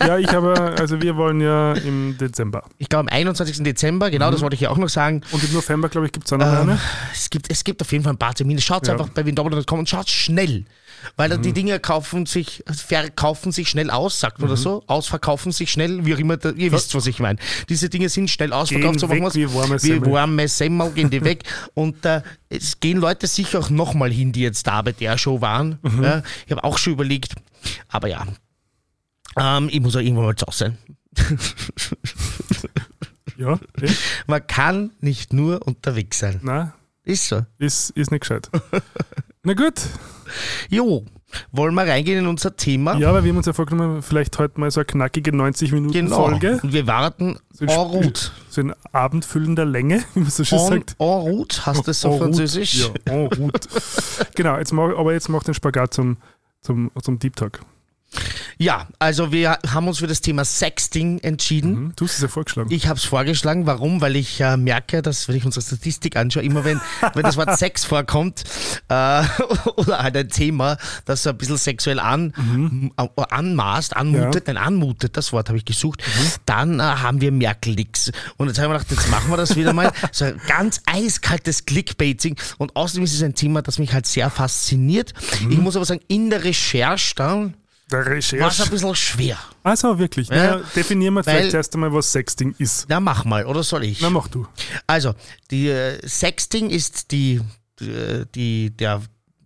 ja, 0.00 0.18
ich 0.18 0.28
habe, 0.28 0.74
also 0.78 1.00
wir 1.00 1.16
wollen 1.16 1.40
ja 1.40 1.74
im 1.74 2.18
Dezember. 2.18 2.64
Ich 2.78 2.88
glaube 2.88 3.08
am 3.08 3.16
21. 3.16 3.62
Dezember, 3.62 4.10
genau, 4.10 4.28
mhm. 4.28 4.32
das 4.32 4.40
wollte 4.42 4.54
ich 4.54 4.62
ja 4.62 4.70
auch 4.70 4.78
noch 4.78 4.88
sagen. 4.88 5.22
Und 5.30 5.44
im 5.44 5.52
November, 5.52 5.88
glaube 5.88 6.06
ich, 6.06 6.12
gibt 6.12 6.26
es 6.26 6.32
auch 6.32 6.38
noch 6.38 6.46
ähm, 6.46 6.70
eine. 6.70 6.80
Es 7.14 7.30
gibt, 7.30 7.50
es 7.50 7.62
gibt 7.62 7.80
auf 7.80 7.92
jeden 7.92 8.02
Fall 8.02 8.14
ein 8.14 8.18
paar 8.18 8.34
Termine. 8.34 8.60
Schaut 8.60 8.88
ja. 8.88 8.94
einfach 8.94 9.08
bei 9.10 9.24
windobble.com 9.24 9.78
und 9.78 9.88
schaut 9.88 10.10
schnell. 10.10 10.64
Weil 11.16 11.36
mhm. 11.36 11.42
die 11.42 11.52
Dinge 11.52 11.80
kaufen 11.80 12.26
sich, 12.26 12.64
verkaufen 12.66 13.52
sich 13.52 13.68
schnell 13.68 13.90
aus, 13.90 14.20
sagt 14.20 14.38
man 14.38 14.48
mhm. 14.48 14.52
das 14.52 14.62
so? 14.62 14.82
Ausverkaufen 14.86 15.52
sich 15.52 15.70
schnell, 15.70 16.04
wie 16.04 16.14
auch 16.14 16.18
immer, 16.18 16.36
da, 16.36 16.50
ihr 16.50 16.72
wisst, 16.72 16.94
was 16.94 17.06
ich 17.06 17.18
meine. 17.20 17.38
Diese 17.68 17.88
Dinge 17.88 18.08
sind 18.08 18.30
schnell 18.30 18.52
ausverkauft, 18.52 19.00
so 19.00 19.08
weg, 19.08 19.22
was, 19.22 19.34
wie 19.34 19.52
warme 19.52 19.78
Semmel. 19.78 20.06
Wie 20.06 20.12
warme 20.12 20.48
Semmel 20.48 20.90
gehen 20.92 21.10
die 21.10 21.22
weg. 21.24 21.44
Und 21.74 22.04
äh, 22.04 22.22
es 22.48 22.80
gehen 22.80 22.98
Leute 22.98 23.26
sicher 23.26 23.58
auch 23.60 23.70
nochmal 23.70 24.10
hin, 24.10 24.32
die 24.32 24.40
jetzt 24.40 24.66
da 24.66 24.82
bei 24.82 24.92
der 24.92 25.18
Show 25.18 25.40
waren. 25.40 25.78
Mhm. 25.82 26.02
Ja, 26.02 26.22
ich 26.46 26.52
habe 26.52 26.64
auch 26.64 26.78
schon 26.78 26.94
überlegt, 26.94 27.34
aber 27.88 28.08
ja, 28.08 28.26
ähm, 29.36 29.68
ich 29.70 29.80
muss 29.80 29.96
auch 29.96 30.00
irgendwann 30.00 30.26
mal 30.26 30.36
zu 30.36 30.46
Hause 30.46 30.58
sein. 30.58 30.78
ja, 33.36 33.58
eh? 33.80 33.90
Man 34.26 34.46
kann 34.46 34.92
nicht 35.00 35.32
nur 35.32 35.66
unterwegs 35.66 36.18
sein. 36.18 36.40
Nein. 36.42 36.72
Ist 37.04 37.28
so. 37.28 37.44
Ist, 37.58 37.90
ist 37.90 38.10
nicht 38.10 38.20
gescheit. 38.20 38.50
Na 39.42 39.54
gut. 39.54 39.80
Jo, 40.68 41.04
wollen 41.52 41.74
wir 41.74 41.86
reingehen 41.86 42.20
in 42.20 42.26
unser 42.26 42.56
Thema? 42.56 42.96
Ja, 42.98 43.12
weil 43.12 43.24
wir 43.24 43.30
haben 43.30 43.36
uns 43.36 43.46
ja 43.46 43.52
vorgenommen, 43.52 44.02
vielleicht 44.02 44.38
heute 44.38 44.58
mal 44.60 44.70
so 44.70 44.80
eine 44.80 44.86
knackige 44.86 45.34
90 45.34 45.72
Minuten 45.72 45.92
genau. 45.92 46.28
Folge. 46.28 46.58
Und 46.62 46.72
wir 46.72 46.86
warten 46.86 47.38
so 47.52 47.66
en 47.66 47.70
route. 47.70 48.30
So 48.48 48.60
in 48.62 48.74
abendfüllender 48.92 49.64
Länge, 49.64 50.02
wie 50.14 50.20
man 50.20 50.30
so 50.30 50.44
schön 50.44 50.58
en, 50.58 50.66
sagt. 50.66 50.96
En 50.98 51.06
route, 51.06 51.66
hast 51.66 51.80
du 51.80 51.84
das 51.84 52.00
so 52.00 52.12
en 52.12 52.18
französisch? 52.18 52.90
Ja, 53.06 53.12
en 53.12 53.26
route. 53.26 53.68
genau, 54.34 54.56
jetzt 54.58 54.72
mach, 54.72 54.96
aber 54.96 55.12
jetzt 55.12 55.28
mach 55.28 55.42
den 55.42 55.54
Spagat 55.54 55.92
zum, 55.92 56.16
zum, 56.60 56.90
zum 57.02 57.18
Deep 57.18 57.36
Talk. 57.36 57.60
Ja, 58.60 58.88
also 58.98 59.30
wir 59.30 59.58
haben 59.72 59.86
uns 59.86 59.98
für 59.98 60.08
das 60.08 60.20
Thema 60.20 60.44
Sexting 60.44 61.18
entschieden. 61.20 61.76
Hm, 61.76 61.92
Du 61.94 62.06
hast 62.06 62.16
es 62.16 62.22
ja 62.22 62.28
vorgeschlagen. 62.28 62.70
Ich 62.72 62.88
habe 62.88 62.98
es 62.98 63.04
vorgeschlagen. 63.04 63.66
Warum? 63.66 64.00
Weil 64.00 64.16
ich 64.16 64.40
äh, 64.40 64.56
merke, 64.56 65.00
dass, 65.00 65.28
wenn 65.28 65.36
ich 65.36 65.44
unsere 65.44 65.64
Statistik 65.64 66.16
anschaue, 66.16 66.42
immer 66.42 66.64
wenn, 66.64 66.80
wenn 67.14 67.22
das 67.22 67.36
Wort 67.36 67.56
Sex 67.56 67.84
vorkommt 67.84 68.42
äh, 68.88 69.22
oder 69.76 70.02
halt 70.02 70.16
ein 70.16 70.28
Thema, 70.28 70.76
das 71.04 71.22
so 71.22 71.30
ein 71.30 71.38
bisschen 71.38 71.56
sexuell 71.56 72.00
an, 72.00 72.92
äh, 72.96 73.22
anmaßt, 73.30 73.96
anmutet, 73.96 74.48
nein, 74.48 74.56
anmutet, 74.56 75.16
das 75.16 75.32
Wort 75.32 75.48
habe 75.48 75.58
ich 75.58 75.64
gesucht, 75.64 76.02
dann 76.44 76.80
äh, 76.80 76.82
haben 76.82 77.20
wir 77.20 77.30
mehr 77.30 77.54
Klicks. 77.54 78.10
Und 78.38 78.48
jetzt 78.48 78.58
haben 78.58 78.70
wir 78.72 78.78
gedacht, 78.78 78.90
jetzt 78.90 79.08
machen 79.10 79.30
wir 79.30 79.36
das 79.36 79.54
wieder 79.54 79.72
mal. 79.72 79.92
So 80.10 80.24
ein 80.24 80.40
ganz 80.48 80.80
eiskaltes 80.86 81.64
Clickbaiting. 81.66 82.36
Und 82.56 82.74
außerdem 82.74 83.04
ist 83.04 83.14
es 83.14 83.22
ein 83.22 83.34
Thema, 83.34 83.62
das 83.62 83.78
mich 83.78 83.92
halt 83.92 84.06
sehr 84.06 84.30
fasziniert. 84.30 85.12
Ich 85.48 85.58
muss 85.58 85.76
aber 85.76 85.84
sagen, 85.84 86.00
in 86.08 86.30
der 86.30 86.44
Recherche 86.44 87.14
dann 87.14 87.54
Der 87.90 88.04
war 88.06 88.16
es 88.16 88.32
ein 88.32 88.40
Recherche. 88.42 88.70
bisschen 88.70 88.94
schwer. 88.94 89.38
Also 89.62 89.98
wirklich. 89.98 90.28
Ja, 90.28 90.56
definieren 90.76 91.14
wir 91.14 91.24
vielleicht 91.24 91.54
erst 91.54 91.74
einmal, 91.74 91.92
was 91.92 92.12
Sexting 92.12 92.54
ist. 92.58 92.86
Na, 92.88 93.00
mach 93.00 93.24
mal, 93.24 93.46
oder 93.46 93.62
soll 93.62 93.84
ich? 93.84 94.00
Na, 94.00 94.10
mach 94.10 94.28
du. 94.28 94.46
Also, 94.86 95.14
die 95.50 95.68
äh, 95.68 96.06
Sexting 96.06 96.70
ist 96.70 97.10
die, 97.12 97.40
die, 97.80 98.24
die, 98.34 98.70
der, 98.76 99.00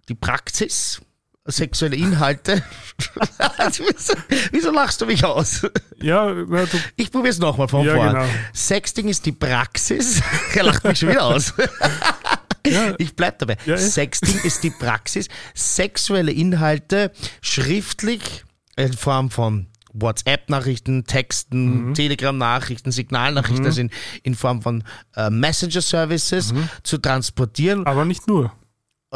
die 0.09 0.15
Praxis, 0.15 1.01
sexuelle 1.45 1.97
Inhalte. 1.97 2.63
wieso, 3.59 4.15
wieso 4.53 4.71
lachst 4.73 5.01
du 5.01 5.07
mich 5.07 5.25
aus? 5.25 5.67
Ja, 6.01 6.33
na, 6.49 6.65
Ich 6.97 7.11
probiere 7.11 7.31
es 7.31 7.39
nochmal 7.39 7.69
von 7.69 7.85
Ja, 7.85 7.95
vorn. 7.95 8.13
genau. 8.13 8.27
Sexting 8.55 9.09
ist 9.09 9.25
die 9.27 9.33
Praxis. 9.33 10.21
er 10.55 10.65
lacht 10.65 10.85
mich 10.85 10.99
schon 10.99 11.09
wieder 11.11 11.25
aus. 11.25 11.53
Ja. 12.67 12.95
Ich 12.99 13.17
bleib 13.17 13.39
dabei. 13.39 13.57
Ja. 13.67 13.77
Sexting 13.77 14.39
ist 14.45 14.63
die 14.63 14.71
Praxis, 14.71 15.29
sexuelle 15.55 16.33
Inhalte 16.33 17.11
schriftlich 17.41 18.45
in 18.77 18.93
Form 18.93 19.31
von 19.31 19.67
WhatsApp-Nachrichten, 19.93 21.05
Texten, 21.05 21.89
Mhm. 21.89 21.95
Telegram-Nachrichten, 21.95 22.93
Signalnachrichten, 22.93 23.67
also 23.67 23.81
in, 23.83 23.91
in 24.23 24.35
Form 24.35 24.63
von 24.63 24.85
äh, 25.17 25.29
Messenger-Services 25.29 26.53
Mhm. 26.55 26.69
zu 26.83 26.99
transportieren, 26.99 27.87
aber 27.87 28.05
nicht 28.05 28.27
nur. 28.27 28.53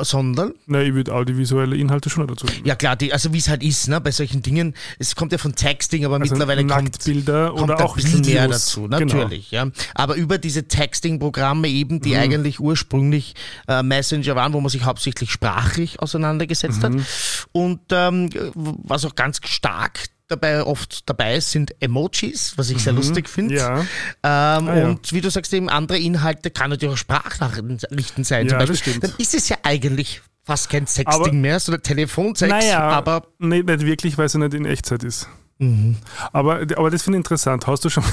Sondern 0.04 0.52
Na, 0.66 0.82
ich 0.82 0.92
würde 0.94 1.14
audiovisuelle 1.14 1.76
Inhalte 1.76 2.10
schon 2.10 2.26
dazu 2.26 2.46
nehmen. 2.46 2.66
ja 2.66 2.74
klar, 2.74 2.96
die, 2.96 3.12
also 3.12 3.32
wie 3.32 3.38
es 3.38 3.48
halt 3.48 3.62
ist, 3.62 3.88
ne, 3.88 4.00
bei 4.00 4.10
solchen 4.10 4.42
Dingen, 4.42 4.74
es 4.98 5.16
kommt 5.16 5.32
ja 5.32 5.38
von 5.38 5.54
Texting, 5.54 6.04
aber 6.04 6.16
Also 6.20 6.34
mittlerweile 6.34 6.66
kommt 6.66 6.84
Nacktbilder 6.84 7.50
kommt 7.50 7.62
oder 7.62 7.78
ein 7.78 7.84
auch 7.84 7.94
bisschen 7.96 8.18
Videos. 8.18 8.34
mehr 8.34 8.48
dazu, 8.48 8.82
Genau. 8.82 8.98
natürlich. 8.98 9.50
Ja. 9.50 9.68
Aber 9.94 10.14
über 10.16 10.38
diese 10.38 10.68
Texting-Programme 10.68 11.68
eben, 11.68 11.96
Mhm. 11.96 12.00
die 12.02 12.16
eigentlich 12.16 12.60
ursprünglich 12.60 13.34
äh, 13.68 13.82
Messenger 13.82 14.36
waren, 14.36 14.52
wo 14.52 14.60
man 14.60 14.68
sich 14.70 14.84
hauptsächlich 14.84 15.30
sprachlich 15.30 16.00
auseinandergesetzt 16.00 16.82
Mhm. 16.82 17.00
hat. 17.00 17.06
Und 17.52 17.80
ähm, 17.90 18.28
was 18.54 19.04
auch 19.04 19.14
ganz 19.14 19.40
stark 19.44 20.00
dabei 20.28 20.62
oft 20.64 21.08
dabei 21.08 21.36
ist, 21.36 21.50
sind 21.52 21.74
Emojis, 21.80 22.54
was 22.56 22.70
ich 22.70 22.82
sehr 22.82 22.92
lustig 22.92 23.28
finde. 23.28 23.54
Mhm. 23.54 23.58
Ja, 23.60 23.78
Ähm, 23.80 23.86
Ah, 24.22 24.76
ja. 24.76 24.86
Und 24.88 25.12
wie 25.12 25.20
du 25.20 25.30
sagst, 25.30 25.52
eben 25.54 25.68
andere 25.68 25.98
Inhalte 25.98 26.50
kann 26.50 26.70
natürlich 26.70 26.94
auch 26.94 26.98
Sprachnachrichten 26.98 28.24
sein. 28.24 28.48
zum 28.48 28.58
Ja, 28.58 28.66
das 28.66 28.78
stimmt. 28.78 29.04
Dann 29.04 29.12
ist 29.18 29.34
es 29.34 29.48
ja 29.48 29.56
eigentlich 29.62 30.20
fast 30.44 30.70
kein 30.70 30.86
Sexting 30.86 31.20
Aber- 31.22 31.32
mehr, 31.32 31.58
sondern 31.60 31.82
Telefonsex. 31.82 32.50
naja, 32.50 32.80
aber 32.80 33.26
nee, 33.38 33.62
nicht 33.62 33.80
wirklich, 33.80 34.16
weil 34.18 34.26
es 34.26 34.32
ja 34.32 34.40
nicht 34.40 34.54
in 34.54 34.64
Echtzeit 34.64 35.02
ist. 35.02 35.28
Mhm. 35.58 35.96
Aber, 36.32 36.60
aber 36.60 36.90
das 36.90 37.02
finde 37.02 37.16
ich 37.16 37.20
interessant. 37.20 37.66
Hast 37.66 37.84
du 37.84 37.88
schon 37.88 38.04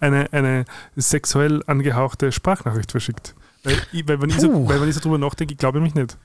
eine, 0.00 0.26
eine, 0.32 0.32
eine 0.32 0.64
sexuell 0.96 1.62
angehauchte 1.66 2.32
Sprachnachricht 2.32 2.90
verschickt? 2.90 3.34
Weil, 3.62 3.76
weil, 4.06 4.20
wenn, 4.20 4.28
ich 4.30 4.40
so, 4.40 4.68
weil 4.68 4.80
wenn 4.80 4.88
ich 4.88 4.94
so 4.94 5.00
drüber 5.00 5.18
nachdenke, 5.18 5.52
ich 5.54 5.58
glaube 5.58 5.80
mich 5.80 5.94
nicht. 5.94 6.18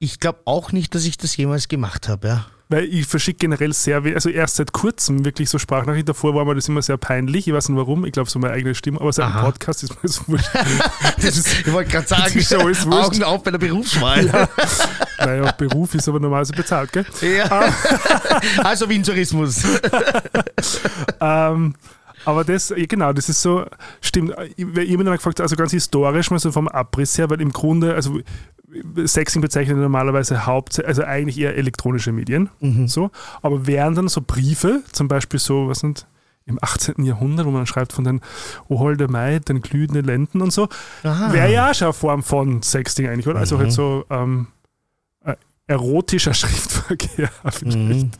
ich 0.00 0.20
glaube 0.20 0.40
auch 0.46 0.72
nicht, 0.72 0.94
dass 0.94 1.04
ich 1.04 1.16
das 1.16 1.36
jemals 1.36 1.68
gemacht 1.68 2.08
habe. 2.08 2.28
Ja. 2.28 2.46
Weil 2.70 2.84
ich 2.84 3.06
verschicke 3.06 3.40
generell 3.40 3.74
sehr, 3.74 4.04
we- 4.04 4.14
also 4.14 4.30
erst 4.30 4.56
seit 4.56 4.72
kurzem 4.72 5.24
wirklich 5.24 5.50
so 5.50 5.58
Sprachnachrichten. 5.58 6.06
Davor 6.06 6.34
war 6.34 6.46
mir 6.46 6.54
das 6.54 6.66
immer 6.66 6.80
sehr 6.80 6.96
peinlich. 6.96 7.46
Ich 7.46 7.52
weiß 7.52 7.68
nicht 7.68 7.76
warum. 7.78 8.06
Ich 8.06 8.12
glaube, 8.12 8.30
so 8.30 8.38
meine 8.38 8.54
eigene 8.54 8.74
Stimme. 8.74 9.00
Aber 9.02 9.12
seit 9.12 9.26
dem 9.26 9.32
Aha. 9.32 9.42
Podcast 9.44 9.82
ist 9.82 9.90
mir 9.90 10.00
das 10.02 10.26
wurscht. 10.28 10.48
Das 11.18 11.36
ist, 11.36 11.60
Ich 11.60 11.70
wollte 11.72 11.90
gerade 11.90 12.06
sagen, 12.08 12.22
Das 12.24 12.34
ist 12.36 12.50
ja 12.50 12.58
alles 12.58 12.86
wurscht. 12.86 13.04
Augen 13.06 13.22
auf 13.22 13.42
bei 13.42 13.50
der 13.50 13.58
Berufswahl. 13.58 14.48
naja, 15.18 15.52
Beruf 15.52 15.94
ist 15.94 16.08
aber 16.08 16.20
normalerweise 16.20 16.54
bezahlt, 16.54 16.90
gell? 16.92 17.04
Ja. 17.20 17.70
also 18.64 18.88
Wien-Tourismus. 18.88 19.62
Ähm, 21.20 21.74
aber 22.24 22.44
das, 22.44 22.72
genau, 22.88 23.12
das 23.12 23.28
ist 23.28 23.42
so, 23.42 23.64
stimmt. 24.00 24.34
Ich, 24.56 24.64
habe 24.64 24.86
mich 24.86 25.04
gefragt, 25.04 25.40
also 25.40 25.56
ganz 25.56 25.72
historisch 25.72 26.30
mal 26.30 26.38
so 26.38 26.52
vom 26.52 26.68
Abriss 26.68 27.18
her, 27.18 27.30
weil 27.30 27.40
im 27.40 27.52
Grunde, 27.52 27.94
also 27.94 28.20
Sexing 29.04 29.40
bezeichnet 29.40 29.76
normalerweise 29.76 30.46
hauptsächlich, 30.46 30.88
also 30.88 31.04
eigentlich 31.04 31.38
eher 31.38 31.56
elektronische 31.56 32.12
Medien, 32.12 32.50
so. 32.88 33.10
Aber 33.42 33.66
wären 33.66 33.94
dann 33.94 34.08
so 34.08 34.20
Briefe, 34.20 34.82
zum 34.92 35.08
Beispiel 35.08 35.38
so, 35.38 35.68
was 35.68 35.80
sind 35.80 36.06
im 36.46 36.58
18. 36.60 37.04
Jahrhundert, 37.04 37.46
wo 37.46 37.50
man 37.50 37.66
schreibt 37.66 37.92
von 37.92 38.04
den 38.04 38.20
O 38.68 38.78
holde 38.78 39.08
Maid, 39.08 39.48
den 39.48 39.62
glühenden 39.62 40.04
Lenden 40.04 40.42
und 40.42 40.52
so, 40.52 40.68
wäre 41.02 41.52
ja 41.52 41.70
auch 41.70 41.74
schon 41.74 41.86
eine 41.86 41.92
Form 41.92 42.22
von 42.22 42.62
Sexting 42.62 43.08
eigentlich, 43.08 43.28
oder? 43.28 43.40
Also 43.40 43.58
halt 43.58 43.72
so 43.72 44.04
ähm, 44.10 44.48
äh, 45.24 45.36
erotischer 45.66 46.34
Schriftverkehr 46.34 47.30
vielleicht. 47.50 47.78
Mhm. 47.78 48.10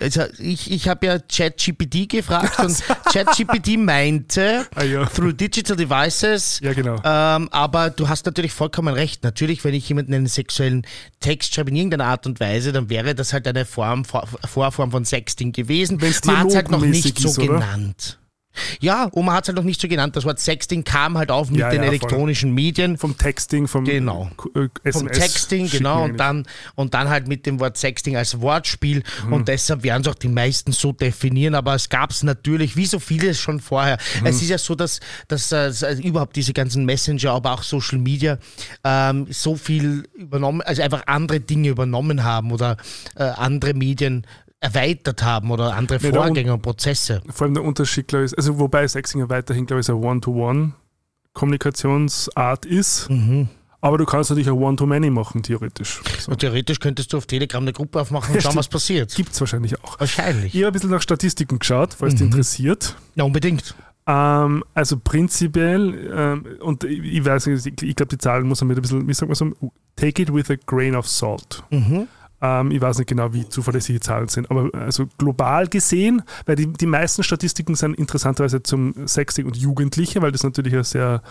Also 0.00 0.22
ich 0.38 0.70
ich 0.70 0.88
habe 0.88 1.06
ja 1.06 1.18
ChatGPT 1.18 2.08
gefragt 2.08 2.58
und 2.60 2.76
ChatGPT 3.12 3.76
meinte, 3.78 4.66
Ah, 4.74 4.84
ja. 4.84 5.04
through 5.06 5.32
digital 5.32 5.76
devices, 5.76 6.60
ja, 6.62 6.72
genau. 6.72 6.96
ähm, 7.04 7.48
aber 7.50 7.90
du 7.90 8.08
hast 8.08 8.26
natürlich 8.26 8.52
vollkommen 8.52 8.94
recht. 8.94 9.24
Natürlich, 9.24 9.64
wenn 9.64 9.74
ich 9.74 9.88
jemanden 9.88 10.14
einen 10.14 10.26
sexuellen 10.26 10.86
Text 11.20 11.54
schreibe 11.54 11.70
in 11.70 11.76
irgendeiner 11.76 12.06
Art 12.06 12.26
und 12.26 12.40
Weise, 12.40 12.72
dann 12.72 12.88
wäre 12.90 13.14
das 13.14 13.32
halt 13.32 13.46
eine 13.48 13.64
Form, 13.64 14.04
Vor 14.04 14.26
Vorform 14.44 14.90
von 14.90 15.04
Sexting 15.04 15.52
gewesen. 15.52 15.98
Man 16.24 16.38
hat 16.38 16.46
es 16.48 16.54
halt 16.54 16.70
noch 16.70 16.80
nicht 16.80 17.18
so 17.18 17.30
oder? 17.42 17.54
genannt. 17.54 18.18
Ja, 18.80 19.10
man 19.14 19.32
hat 19.32 19.44
es 19.44 19.48
halt 19.48 19.56
noch 19.56 19.64
nicht 19.64 19.80
so 19.80 19.88
genannt. 19.88 20.16
Das 20.16 20.24
Wort 20.24 20.38
Sexting 20.40 20.84
kam 20.84 21.18
halt 21.18 21.30
auf 21.30 21.50
mit 21.50 21.60
Ja, 21.60 21.70
den 21.70 21.82
ja, 21.82 21.88
elektronischen 21.88 22.52
Medien. 22.52 22.96
Vom 22.98 23.16
Texting, 23.16 23.66
vom 23.68 23.84
Genau. 23.84 24.30
äh, 24.54 24.68
SMS 24.84 24.96
Vom 24.96 25.08
Texting, 25.12 25.70
genau, 25.70 26.04
und 26.04 26.16
dann, 26.18 26.46
und 26.74 26.94
dann 26.94 27.08
halt 27.08 27.28
mit 27.28 27.46
dem 27.46 27.60
Wort 27.60 27.76
Sexting 27.76 28.16
als 28.16 28.40
Wortspiel. 28.40 29.02
Mhm. 29.26 29.32
Und 29.32 29.48
deshalb 29.48 29.82
werden 29.82 30.02
es 30.02 30.08
auch 30.08 30.14
die 30.14 30.28
meisten 30.28 30.72
so 30.72 30.92
definieren. 30.92 31.54
Aber 31.54 31.74
es 31.74 31.88
gab 31.88 32.10
es 32.10 32.22
natürlich, 32.22 32.76
wie 32.76 32.86
so 32.86 32.98
vieles 32.98 33.38
schon 33.38 33.60
vorher. 33.60 33.98
Mhm. 34.20 34.26
Es 34.26 34.42
ist 34.42 34.48
ja 34.48 34.58
so, 34.58 34.74
dass, 34.74 35.00
dass 35.28 35.52
äh, 35.52 35.56
also 35.56 36.02
überhaupt 36.02 36.36
diese 36.36 36.52
ganzen 36.52 36.84
Messenger, 36.84 37.32
aber 37.32 37.52
auch 37.52 37.62
Social 37.62 37.98
Media 37.98 38.38
ähm, 38.84 39.26
so 39.30 39.56
viel 39.56 40.04
übernommen, 40.14 40.60
also 40.62 40.82
einfach 40.82 41.02
andere 41.06 41.40
Dinge 41.40 41.68
übernommen 41.68 42.24
haben 42.24 42.52
oder 42.52 42.76
äh, 43.16 43.22
andere 43.24 43.74
Medien 43.74 44.26
erweitert 44.60 45.22
haben 45.22 45.50
oder 45.50 45.74
andere 45.74 46.04
Un- 46.04 46.14
Vorgänge 46.14 46.52
und 46.52 46.62
Prozesse. 46.62 47.20
Vor 47.30 47.46
allem 47.46 47.54
der 47.54 47.64
Unterschied, 47.64 48.08
glaube 48.08 48.24
ich, 48.24 48.32
ist- 48.32 48.38
also 48.38 48.58
wobei 48.58 48.86
Sexing 48.88 49.20
ja 49.20 49.28
weiterhin, 49.28 49.66
glaube 49.66 49.80
ich, 49.80 49.88
eine 49.88 49.98
One-to-One-Kommunikationsart 49.98 52.66
ist. 52.66 53.08
Mhm. 53.10 53.48
Aber 53.80 53.96
du 53.96 54.04
kannst 54.04 54.30
natürlich 54.30 54.50
auch 54.50 54.56
One-to-Many 54.58 55.08
machen, 55.10 55.44
theoretisch. 55.44 56.00
So. 56.18 56.32
Und 56.32 56.38
theoretisch 56.40 56.80
könntest 56.80 57.12
du 57.12 57.16
auf 57.18 57.26
Telegram 57.26 57.62
eine 57.62 57.72
Gruppe 57.72 58.00
aufmachen 58.00 58.34
und 58.34 58.42
schauen, 58.42 58.56
was 58.56 58.66
passiert. 58.66 59.14
Gibt 59.14 59.30
es 59.32 59.40
wahrscheinlich 59.40 59.80
auch. 59.84 60.00
Wahrscheinlich. 60.00 60.52
Ich 60.52 60.60
habe 60.62 60.68
ein 60.68 60.72
bisschen 60.72 60.90
nach 60.90 61.02
Statistiken 61.02 61.60
geschaut, 61.60 61.94
falls 61.94 62.14
Mhm. 62.14 62.18
dich 62.18 62.26
interessiert. 62.26 62.96
Ja, 63.14 63.22
unbedingt. 63.22 63.76
Ähm, 64.08 64.64
also 64.74 64.98
prinzipiell, 64.98 66.10
ähm, 66.12 66.46
und 66.60 66.82
ich, 66.82 67.24
weiß 67.24 67.46
nicht, 67.46 67.66
ich, 67.66 67.82
ich 67.90 67.94
glaube, 67.94 68.08
die 68.10 68.18
Zahlen 68.18 68.48
muss 68.48 68.60
man 68.62 68.68
mit 68.68 68.78
ein 68.78 68.82
bisschen, 68.82 69.06
wie 69.06 69.14
sagt 69.14 69.28
man 69.28 69.36
so, 69.36 69.52
take 69.94 70.22
it 70.22 70.34
with 70.34 70.50
a 70.50 70.56
grain 70.66 70.96
of 70.96 71.06
salt. 71.06 71.62
Mhm. 71.70 72.08
Ähm, 72.40 72.70
ich 72.70 72.80
weiß 72.80 72.98
nicht 72.98 73.08
genau, 73.08 73.32
wie 73.32 73.48
zuverlässig 73.48 73.96
die 73.96 74.00
Zahlen 74.00 74.28
sind, 74.28 74.50
aber 74.50 74.70
also 74.74 75.06
global 75.18 75.66
gesehen, 75.68 76.22
weil 76.46 76.56
die, 76.56 76.72
die 76.72 76.86
meisten 76.86 77.22
Statistiken 77.22 77.74
sind 77.74 77.94
interessanterweise 77.94 78.62
zum 78.62 78.94
Sexting 79.06 79.46
und 79.46 79.56
Jugendliche, 79.56 80.22
weil 80.22 80.32
das 80.32 80.44
natürlich 80.44 80.74
ein 80.74 80.84
sehr 80.84 81.22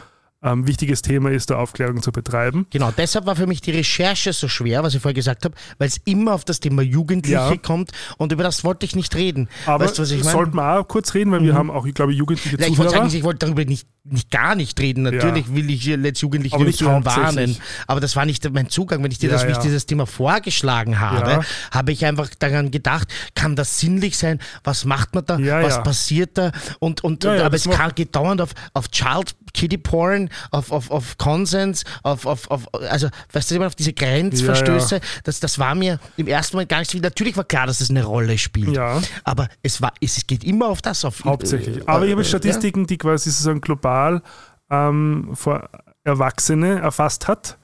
ähm, 0.43 0.67
wichtiges 0.67 1.01
Thema 1.01 1.31
ist, 1.31 1.49
da 1.49 1.55
Aufklärung 1.57 2.01
zu 2.03 2.11
betreiben. 2.11 2.67
Genau, 2.69 2.91
deshalb 2.95 3.25
war 3.25 3.35
für 3.35 3.47
mich 3.47 3.61
die 3.61 3.71
Recherche 3.71 4.33
so 4.33 4.47
schwer, 4.47 4.83
was 4.83 4.93
ich 4.93 5.01
vorher 5.01 5.15
gesagt 5.15 5.45
habe, 5.45 5.55
weil 5.79 5.87
es 5.87 5.97
immer 6.05 6.33
auf 6.33 6.45
das 6.45 6.59
Thema 6.59 6.83
Jugendliche 6.83 7.33
Ja. 7.37 7.57
kommt 7.57 7.91
und 8.17 8.31
über 8.31 8.43
das 8.43 8.63
wollte 8.63 8.85
ich 8.85 8.95
nicht 8.95 9.15
reden. 9.15 9.49
Aber 9.65 9.83
weißt 9.85 9.97
du, 9.97 10.03
was 10.03 10.11
ich 10.11 10.19
meine? 10.23 10.31
sollten 10.31 10.55
wir 10.55 10.79
auch 10.79 10.87
kurz 10.87 11.13
reden, 11.15 11.31
weil 11.31 11.41
wir 11.41 11.55
haben 11.55 11.71
auch, 11.71 11.85
ich 11.87 11.93
glaube, 11.95 12.13
jugendliche 12.13 12.55
Ja, 12.57 12.67
ich 12.67 12.77
wollte 12.77 12.91
Zuhörer. 12.91 13.05
sagen, 13.07 13.17
ich 13.17 13.23
wollte 13.23 13.45
darüber 13.47 13.65
nicht, 13.65 13.87
nicht 14.03 14.29
gar 14.29 14.53
nicht 14.55 14.79
reden. 14.79 15.03
Natürlich 15.03 15.53
will 15.53 15.69
ich 15.71 15.83
jetzt 15.85 16.21
Jugendliche 16.21 16.55
Aber 16.55 16.65
nicht 16.65 16.83
warnen. 16.85 17.57
Aber 17.87 17.99
das 17.99 18.15
war 18.15 18.25
nicht 18.25 18.47
mein 18.53 18.69
Zugang. 18.69 19.03
Wenn 19.03 19.11
ich 19.11 19.17
dir 19.19 19.29
Ja, 19.31 19.33
das, 19.33 19.43
ja. 19.43 19.59
dir 19.59 19.73
das 19.73 19.85
Thema 19.87 20.05
vorgeschlagen 20.05 20.99
habe, 20.99 21.31
Ja. 21.31 21.41
habe 21.71 21.91
ich 21.91 22.05
einfach 22.05 22.29
daran 22.37 22.69
gedacht, 22.71 23.07
kann 23.35 23.55
das 23.55 23.79
sinnlich 23.79 24.17
sein? 24.17 24.39
Was 24.63 24.85
macht 24.85 25.15
man 25.15 25.25
da? 25.25 25.39
Ja, 25.39 25.63
was 25.63 25.75
ja. 25.77 25.81
passiert 25.81 26.37
da? 26.37 26.51
Und, 26.79 27.03
und, 27.03 27.23
Ja, 27.23 27.31
und 27.31 27.37
ja, 27.39 27.45
aber 27.47 27.55
es 27.55 27.67
kann, 27.69 27.91
geht 27.95 28.15
dauernd 28.15 28.39
auf, 28.41 28.51
auf 28.73 28.89
Child 28.89 29.35
Kitty 29.53 29.77
Porn, 29.77 30.26
auf, 30.51 30.71
auf, 30.71 30.91
auf 30.91 31.17
Consens, 31.17 31.83
auf, 32.03 32.25
auf, 32.25 32.49
auf, 32.51 32.73
also, 32.73 33.09
weißt 33.31 33.51
du, 33.51 33.55
immer 33.55 33.67
auf 33.67 33.75
diese 33.75 33.93
Grenzverstöße. 33.93 34.99
Das, 35.23 35.39
das 35.39 35.59
war 35.59 35.75
mir 35.75 35.99
im 36.17 36.27
ersten 36.27 36.55
Moment 36.55 36.69
gar 36.69 36.79
nicht 36.79 36.91
so. 36.91 36.97
Natürlich 36.97 37.37
war 37.37 37.43
klar, 37.43 37.67
dass 37.67 37.81
es 37.81 37.89
eine 37.89 38.03
Rolle 38.03 38.37
spielt. 38.37 38.75
Ja. 38.75 39.01
Aber 39.23 39.47
es, 39.63 39.81
war, 39.81 39.93
es 40.01 40.25
geht 40.27 40.43
immer 40.43 40.67
auf 40.67 40.81
das, 40.81 41.05
auf 41.05 41.23
Hauptsächlich. 41.25 41.77
äh, 41.77 41.83
Aber 41.85 42.05
ich 42.05 42.11
habe 42.11 42.21
äh, 42.21 42.25
Statistiken, 42.25 42.87
die 42.87 42.97
quasi 42.97 43.29
sozusagen 43.29 43.61
global 43.61 44.21
ähm, 44.69 45.31
vor 45.33 45.69
Erwachsene 46.03 46.79
erfasst 46.79 47.27
hat. 47.27 47.57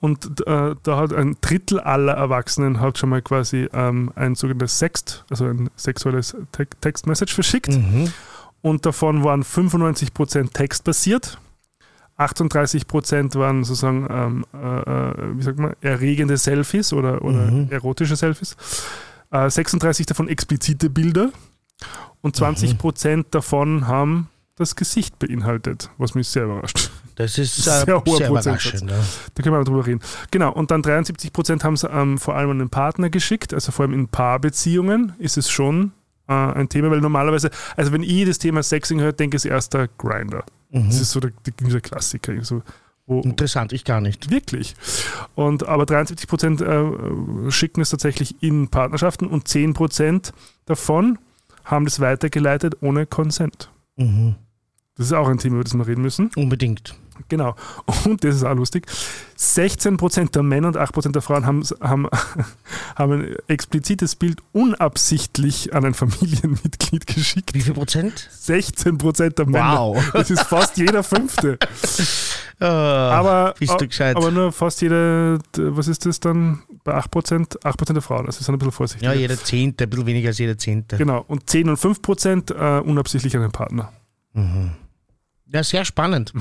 Und 0.00 0.40
äh, 0.46 0.74
da 0.82 0.96
hat 0.96 1.12
ein 1.12 1.36
Drittel 1.42 1.80
aller 1.80 2.14
Erwachsenen 2.14 2.80
hat 2.80 2.96
schon 2.96 3.10
mal 3.10 3.20
quasi 3.20 3.68
ähm, 3.74 4.10
ein 4.14 4.34
sogenanntes 4.34 4.78
Sext, 4.78 5.24
also 5.28 5.44
ein 5.44 5.68
sexuelles 5.76 6.34
Te 6.52 6.66
Textmessage 6.80 7.34
verschickt. 7.34 7.68
Mhm. 7.68 8.10
Und 8.62 8.86
davon 8.86 9.24
waren 9.24 9.42
95% 9.42 10.52
textbasiert. 10.52 11.38
38% 12.20 13.38
waren 13.38 13.64
sozusagen, 13.64 14.06
ähm, 14.10 14.44
äh, 14.54 14.80
äh, 15.10 15.36
wie 15.36 15.42
sagt 15.42 15.58
man, 15.58 15.74
erregende 15.80 16.36
Selfies 16.36 16.92
oder, 16.92 17.22
oder 17.22 17.50
Mhm. 17.50 17.68
erotische 17.70 18.16
Selfies. 18.16 18.56
Äh, 19.30 19.48
36 19.50 20.06
davon 20.06 20.28
explizite 20.28 20.90
Bilder. 20.90 21.30
Und 22.20 22.36
20% 22.36 23.26
davon 23.30 23.86
haben 23.86 24.28
das 24.56 24.76
Gesicht 24.76 25.18
beinhaltet, 25.18 25.88
was 25.96 26.14
mich 26.14 26.28
sehr 26.28 26.44
überrascht. 26.44 26.90
Das 27.14 27.38
ist 27.38 27.56
Sehr 27.56 27.82
äh, 27.82 27.84
sehr, 27.86 27.94
hoher 27.94 28.04
Prozentsatz. 28.04 28.44
überraschend. 28.46 28.90
Ja. 28.90 28.96
Da 29.34 29.42
können 29.42 29.54
wir 29.54 29.58
mal 29.58 29.64
drüber 29.64 29.86
reden. 29.86 30.00
Genau, 30.30 30.52
und 30.52 30.70
dann 30.70 30.82
73 30.82 31.32
Prozent 31.32 31.64
haben 31.64 31.74
es 31.74 31.84
ähm, 31.90 32.18
vor 32.18 32.36
allem 32.36 32.50
an 32.50 32.58
den 32.58 32.68
Partner 32.70 33.08
geschickt, 33.08 33.54
also 33.54 33.72
vor 33.72 33.84
allem 33.86 33.94
in 33.94 34.08
Paarbeziehungen 34.08 35.14
ist 35.18 35.38
es 35.38 35.48
schon 35.50 35.92
äh, 36.28 36.32
ein 36.34 36.68
Thema, 36.68 36.90
weil 36.90 37.00
normalerweise, 37.00 37.50
also 37.76 37.92
wenn 37.92 38.02
ich 38.02 38.26
das 38.26 38.38
Thema 38.38 38.62
Sexing 38.62 39.00
höre, 39.00 39.12
denke 39.12 39.38
ich 39.38 39.46
erst 39.46 39.72
der 39.74 39.88
Grinder. 39.96 40.44
Das 40.72 41.00
ist 41.00 41.10
so 41.10 41.20
der, 41.20 41.32
der, 41.44 41.80
Klassiker. 41.80 42.42
So, 42.44 42.62
wo, 43.06 43.20
Interessant, 43.22 43.72
ich 43.72 43.84
gar 43.84 44.00
nicht. 44.00 44.30
Wirklich. 44.30 44.74
Und, 45.34 45.66
aber 45.66 45.84
73 45.84 46.28
Prozent 46.28 46.60
äh, 46.60 47.50
schicken 47.50 47.80
es 47.80 47.90
tatsächlich 47.90 48.42
in 48.42 48.68
Partnerschaften 48.68 49.26
und 49.26 49.48
10 49.48 49.74
Prozent 49.74 50.32
davon 50.66 51.18
haben 51.64 51.84
das 51.84 52.00
weitergeleitet 52.00 52.76
ohne 52.82 53.06
Consent. 53.06 53.70
Mhm. 53.96 54.36
Das 54.96 55.06
ist 55.06 55.12
auch 55.12 55.28
ein 55.28 55.38
Thema, 55.38 55.56
über 55.56 55.64
das 55.64 55.74
wir 55.74 55.86
reden 55.86 56.02
müssen. 56.02 56.30
Unbedingt. 56.36 56.94
Genau. 57.28 57.54
Und 58.04 58.24
das 58.24 58.36
ist 58.36 58.44
auch 58.44 58.54
lustig. 58.54 58.86
16% 59.38 60.32
der 60.32 60.42
Männer 60.42 60.68
und 60.68 60.76
8% 60.76 61.12
der 61.12 61.22
Frauen 61.22 61.46
haben, 61.46 61.62
haben, 61.80 62.08
haben 62.96 63.12
ein 63.12 63.36
explizites 63.48 64.14
Bild 64.14 64.40
unabsichtlich 64.52 65.74
an 65.74 65.84
ein 65.86 65.94
Familienmitglied 65.94 67.06
geschickt. 67.06 67.54
Wie 67.54 67.62
viel 67.62 67.72
Prozent? 67.72 68.28
16% 68.42 69.30
der 69.30 69.46
Männer. 69.46 69.78
Wow. 69.78 70.12
Das 70.12 70.30
ist 70.30 70.42
fast 70.42 70.76
jeder 70.76 71.02
Fünfte. 71.02 71.58
Äh, 72.60 72.64
Aber, 72.64 73.54
aber 74.14 74.30
nur 74.30 74.52
fast 74.52 74.82
jede, 74.82 75.38
was 75.56 75.88
ist 75.88 76.04
das 76.04 76.20
dann 76.20 76.62
bei 76.84 76.94
8%? 76.94 77.58
8% 77.62 77.92
der 77.94 78.02
Frauen. 78.02 78.26
Also 78.26 78.44
sind 78.44 78.54
ein 78.54 78.58
bisschen 78.58 78.72
vorsichtig. 78.72 79.06
ja, 79.06 79.14
jeder 79.14 79.38
Zehnte, 79.42 79.84
ein 79.84 79.90
bisschen 79.90 80.06
weniger 80.06 80.28
als 80.28 80.38
jeder 80.38 80.58
Zehnte. 80.58 80.98
Genau. 80.98 81.24
Und 81.26 81.48
10 81.48 81.70
und 81.70 81.78
5% 81.78 82.52
äh, 82.54 82.80
unabsichtlich 82.82 83.34
an 83.34 83.42
den 83.42 83.52
Partner. 83.52 83.92
Ja, 85.52 85.64
sehr 85.64 85.84
spannend. 85.84 86.32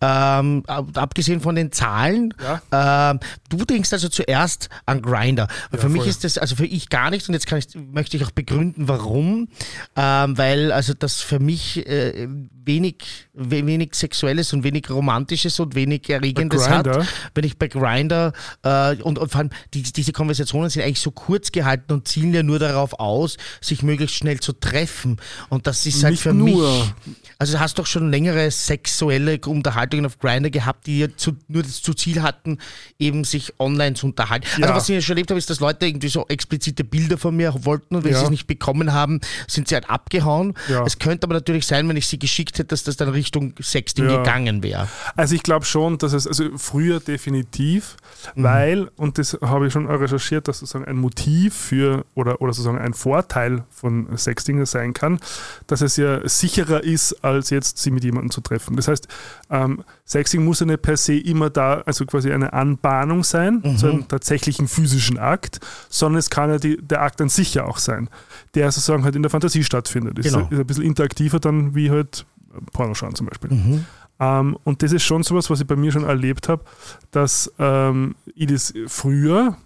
Ähm, 0.00 0.62
ab, 0.66 0.86
abgesehen 0.94 1.40
von 1.40 1.54
den 1.54 1.70
Zahlen, 1.72 2.34
Ja. 2.72 3.10
ähm, 3.12 3.20
du 3.48 3.64
denkst 3.64 3.92
also 3.92 4.08
zuerst 4.08 4.68
an 4.86 5.02
Grinder. 5.02 5.46
Ja, 5.72 5.78
für 5.78 5.88
mich 5.88 6.02
voll. 6.02 6.10
ist 6.10 6.24
das, 6.24 6.36
also 6.38 6.56
für 6.56 6.66
ich 6.66 6.88
gar 6.88 7.10
nicht, 7.10 7.28
und 7.28 7.34
jetzt 7.34 7.46
kann 7.46 7.58
ich, 7.58 7.68
möchte 7.74 8.16
ich 8.16 8.24
auch 8.24 8.30
begründen, 8.32 8.88
warum. 8.88 9.48
Ähm, 9.94 10.36
weil 10.38 10.72
also 10.72 10.94
das 10.94 11.20
für 11.20 11.38
mich 11.38 11.86
äh, 11.86 12.28
wenig, 12.66 12.96
we- 13.32 13.66
wenig 13.66 13.94
Sexuelles 13.94 14.52
und 14.52 14.64
wenig 14.64 14.90
Romantisches 14.90 15.58
und 15.60 15.74
wenig 15.74 16.08
Erregendes 16.10 16.68
hat. 16.68 16.86
Wenn 17.34 17.44
ich 17.44 17.56
bei 17.58 17.68
Grinder 17.68 18.32
äh, 18.62 18.96
und, 19.02 19.18
und 19.18 19.30
vor 19.30 19.38
allem 19.40 19.50
die, 19.72 19.82
diese 19.82 20.12
Konversationen 20.12 20.68
sind 20.70 20.82
eigentlich 20.82 21.00
so 21.00 21.10
kurz 21.10 21.52
gehalten 21.52 21.92
und 21.92 22.08
zielen 22.08 22.34
ja 22.34 22.42
nur 22.42 22.58
darauf 22.58 22.98
aus, 22.98 23.36
sich 23.60 23.82
möglichst 23.82 24.16
schnell 24.16 24.40
zu 24.40 24.52
treffen. 24.52 25.18
Und 25.48 25.66
das 25.66 25.86
ist 25.86 26.02
halt 26.02 26.12
Nicht 26.12 26.22
für 26.22 26.34
nur. 26.34 26.70
mich. 26.70 26.92
Also 27.38 27.54
du 27.54 27.60
hast 27.60 27.78
doch 27.78 27.86
schon 27.86 28.10
längere 28.10 28.50
sexuelle 28.50 29.38
Unterhaltungen 29.46 30.06
auf 30.06 30.18
Grindr 30.18 30.50
gehabt, 30.50 30.86
die 30.86 31.14
zu, 31.16 31.36
nur 31.48 31.62
das 31.62 31.82
zu 31.82 31.94
Ziel 31.94 32.22
hatten, 32.22 32.58
eben 32.98 33.24
sich 33.24 33.52
online 33.58 33.94
zu 33.94 34.06
unterhalten. 34.06 34.46
Ja. 34.58 34.64
Also 34.66 34.74
was 34.74 34.88
ich 34.88 34.94
ja 34.96 35.00
schon 35.00 35.12
erlebt 35.16 35.30
habe, 35.30 35.38
ist, 35.38 35.50
dass 35.50 35.60
Leute 35.60 35.86
irgendwie 35.86 36.08
so 36.08 36.26
explizite 36.28 36.82
Bilder 36.84 37.18
von 37.18 37.36
mir 37.36 37.54
wollten 37.64 37.96
und 37.96 38.04
wenn 38.04 38.12
Ja. 38.12 38.18
sie 38.18 38.24
es 38.24 38.30
nicht 38.30 38.46
bekommen 38.46 38.92
haben, 38.92 39.20
sind 39.46 39.68
sie 39.68 39.74
halt 39.74 39.88
abgehauen. 39.90 40.54
Ja. 40.68 40.84
Es 40.84 40.98
könnte 40.98 41.24
aber 41.26 41.34
natürlich 41.34 41.66
sein, 41.66 41.88
wenn 41.88 41.96
ich 41.96 42.06
sie 42.06 42.18
geschickt 42.18 42.55
hätte, 42.58 42.68
dass 42.68 42.84
das 42.84 42.96
dann 42.96 43.08
Richtung 43.08 43.54
Sexting 43.60 44.08
Ja. 44.08 44.18
gegangen 44.18 44.62
wäre. 44.62 44.88
Also 45.16 45.34
ich 45.34 45.42
glaube 45.42 45.64
schon, 45.64 45.98
dass 45.98 46.12
es, 46.12 46.26
also 46.26 46.44
früher 46.56 47.00
definitiv, 47.00 47.96
Mhm. 48.34 48.42
weil, 48.42 48.90
und 48.96 49.18
das 49.18 49.36
habe 49.42 49.66
ich 49.66 49.72
schon 49.72 49.86
recherchiert, 49.86 50.48
dass 50.48 50.58
sozusagen 50.60 50.84
ein 50.84 50.96
Motiv 50.96 51.54
für 51.54 52.04
oder, 52.14 52.40
oder 52.40 52.52
sozusagen 52.52 52.78
ein 52.78 52.94
Vorteil 52.94 53.64
von 53.70 54.08
Sexting 54.16 54.64
sein 54.66 54.92
kann, 54.94 55.18
dass 55.66 55.80
es 55.80 55.96
ja 55.96 56.26
sicherer 56.28 56.82
ist, 56.82 57.24
als 57.24 57.50
jetzt 57.50 57.78
sie 57.78 57.90
mit 57.90 58.04
jemandem 58.04 58.30
zu 58.30 58.40
treffen. 58.40 58.76
Das 58.76 58.88
heißt, 58.88 59.08
ähm, 59.50 59.84
Sexting 60.06 60.44
muss 60.44 60.60
ja 60.60 60.66
nicht 60.66 60.82
per 60.82 60.96
se 60.96 61.14
immer 61.18 61.50
da, 61.50 61.82
also 61.86 62.04
quasi 62.06 62.32
eine 62.32 62.52
Anbahnung 62.52 63.24
sein, 63.24 63.60
Mhm. 63.64 63.76
zu 63.78 63.86
einem 63.88 64.08
tatsächlichen 64.08 64.68
physischen 64.68 65.18
Akt, 65.18 65.60
sondern 65.88 66.18
es 66.18 66.30
kann 66.30 66.50
ja 66.50 66.58
die, 66.58 66.76
der 66.80 67.02
Akt 67.02 67.20
an 67.20 67.28
sich 67.28 67.54
ja 67.54 67.64
auch 67.64 67.78
sein, 67.78 68.08
der 68.54 68.70
sozusagen 68.70 69.04
halt 69.04 69.16
in 69.16 69.22
der 69.22 69.30
Fantasie 69.30 69.64
stattfindet. 69.64 70.18
Ist, 70.18 70.32
Genau. 70.32 70.48
ist 70.50 70.58
ein 70.58 70.66
bisschen 70.66 70.84
interaktiver 70.84 71.38
dann 71.40 71.74
wie 71.74 71.90
halt 71.90 72.24
Porno 72.72 72.94
schauen 72.94 73.14
zum 73.14 73.26
Beispiel. 73.26 73.50
Mhm. 73.50 73.86
Ähm, 74.18 74.56
und 74.64 74.82
das 74.82 74.92
ist 74.92 75.02
schon 75.02 75.22
sowas, 75.22 75.50
was 75.50 75.60
ich 75.60 75.66
bei 75.66 75.76
mir 75.76 75.92
schon 75.92 76.04
erlebt 76.04 76.48
habe, 76.48 76.64
dass 77.10 77.52
ähm, 77.58 78.14
ich 78.34 78.46
das 78.46 78.72
früher 78.86 79.56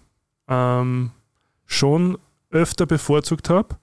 ähm, 0.47 1.11
schon 1.65 2.17
öfter 2.51 2.85
bevorzugt 2.85 3.49
habe, 3.49 3.77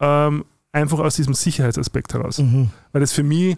ähm, 0.00 0.44
einfach 0.72 0.98
aus 0.98 1.16
diesem 1.16 1.34
Sicherheitsaspekt 1.34 2.14
heraus. 2.14 2.38
Mhm. 2.38 2.70
Weil 2.92 3.00
das 3.00 3.12
für 3.12 3.22
mich, 3.22 3.56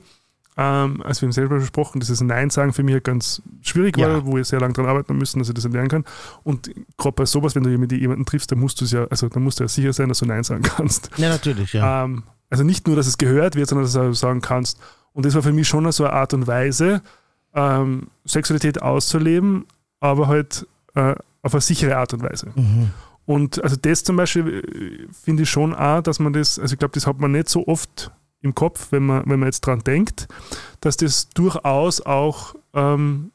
ähm, 0.57 1.03
als 1.03 1.23
wir 1.23 1.27
haben 1.27 1.33
selber 1.33 1.59
besprochen, 1.59 2.01
dieses 2.01 2.21
Nein 2.21 2.51
sagen 2.51 2.73
für 2.73 2.83
mich 2.83 2.93
halt 2.95 3.05
ganz 3.05 3.41
schwierig 3.63 3.97
Ja. 3.97 4.09
war, 4.09 4.27
wo 4.27 4.37
ich 4.39 4.47
sehr 4.49 4.61
lange 4.61 4.75
daran 4.75 4.91
arbeiten 4.91 5.17
müssen, 5.17 5.39
dass 5.39 5.49
ich 5.49 5.55
das 5.55 5.65
lernen 5.65 5.89
kann. 5.89 6.05
Und 6.45 6.71
gerade 6.99 7.15
bei 7.15 7.25
sowas, 7.25 7.55
wenn 7.55 7.63
du 7.63 7.71
mit 7.79 7.93
jemanden 7.93 8.27
triffst, 8.27 8.53
dann 8.53 8.59
musst 8.59 8.81
du 8.81 8.85
es 8.85 8.91
ja, 8.93 9.07
also 9.07 9.29
dann 9.29 9.43
musst 9.43 9.61
du 9.61 9.65
ja 9.65 9.69
sicher 9.69 9.93
sein, 9.93 10.09
dass 10.09 10.19
du 10.19 10.27
Nein 10.27 10.45
sagen 10.45 10.63
kannst. 10.63 11.11
Ja, 11.17 11.31
natürlich, 11.31 11.73
ja. 11.73 12.05
Ähm, 12.05 12.25
also 12.51 12.65
nicht 12.65 12.87
nur, 12.87 12.97
dass 12.97 13.07
es 13.07 13.17
gehört 13.17 13.57
wird, 13.57 13.69
sondern 13.69 13.85
dass 13.87 13.95
du 13.95 14.01
auch 14.01 14.13
sagen 14.13 14.43
kannst. 14.43 14.79
Und 15.15 15.25
das 15.25 15.35
war 15.35 15.43
für 15.43 15.53
mich 15.53 15.67
schon 15.69 15.91
so 15.91 16.05
eine 16.05 16.13
Art 16.13 16.35
und 16.35 16.47
Weise, 16.47 17.01
ähm, 17.55 18.09
Sexualität 18.27 18.83
auszuleben, 18.83 19.65
aber 20.01 20.29
halt 20.29 20.67
äh, 20.95 21.15
auf 21.43 21.55
eine 21.55 21.61
sichere 21.63 21.97
Art 21.97 22.13
und 22.13 22.23
Weise. 22.23 22.51
Mhm. 22.55 22.91
Und 23.25 23.63
also 23.63 23.77
das 23.81 24.05
zum 24.05 24.17
Beispiel 24.17 25.07
äh, 25.09 25.13
finde 25.13 25.45
ich 25.45 25.51
schon 25.51 25.75
auch, 25.75 26.03
dass 26.03 26.19
man 26.19 26.33
das, 26.35 26.59
also 26.59 26.75
ich 26.75 26.79
glaube, 26.79 26.93
das 26.95 27.07
hat 27.07 27.21
man 27.21 27.33
nicht 27.33 27.49
so 27.49 27.67
oft 27.67 28.11
im 28.43 28.55
Kopf, 28.55 28.89
wenn 28.91 29.07
man, 29.07 29.23
wenn 29.27 29.41
man 29.41 29.49
jetzt 29.49 29.63
dran 29.63 29.81
denkt, 29.81 30.29
dass 30.81 30.97
das 30.97 31.29
durchaus 31.31 32.01
auch 32.01 32.55
ähm, 32.75 33.33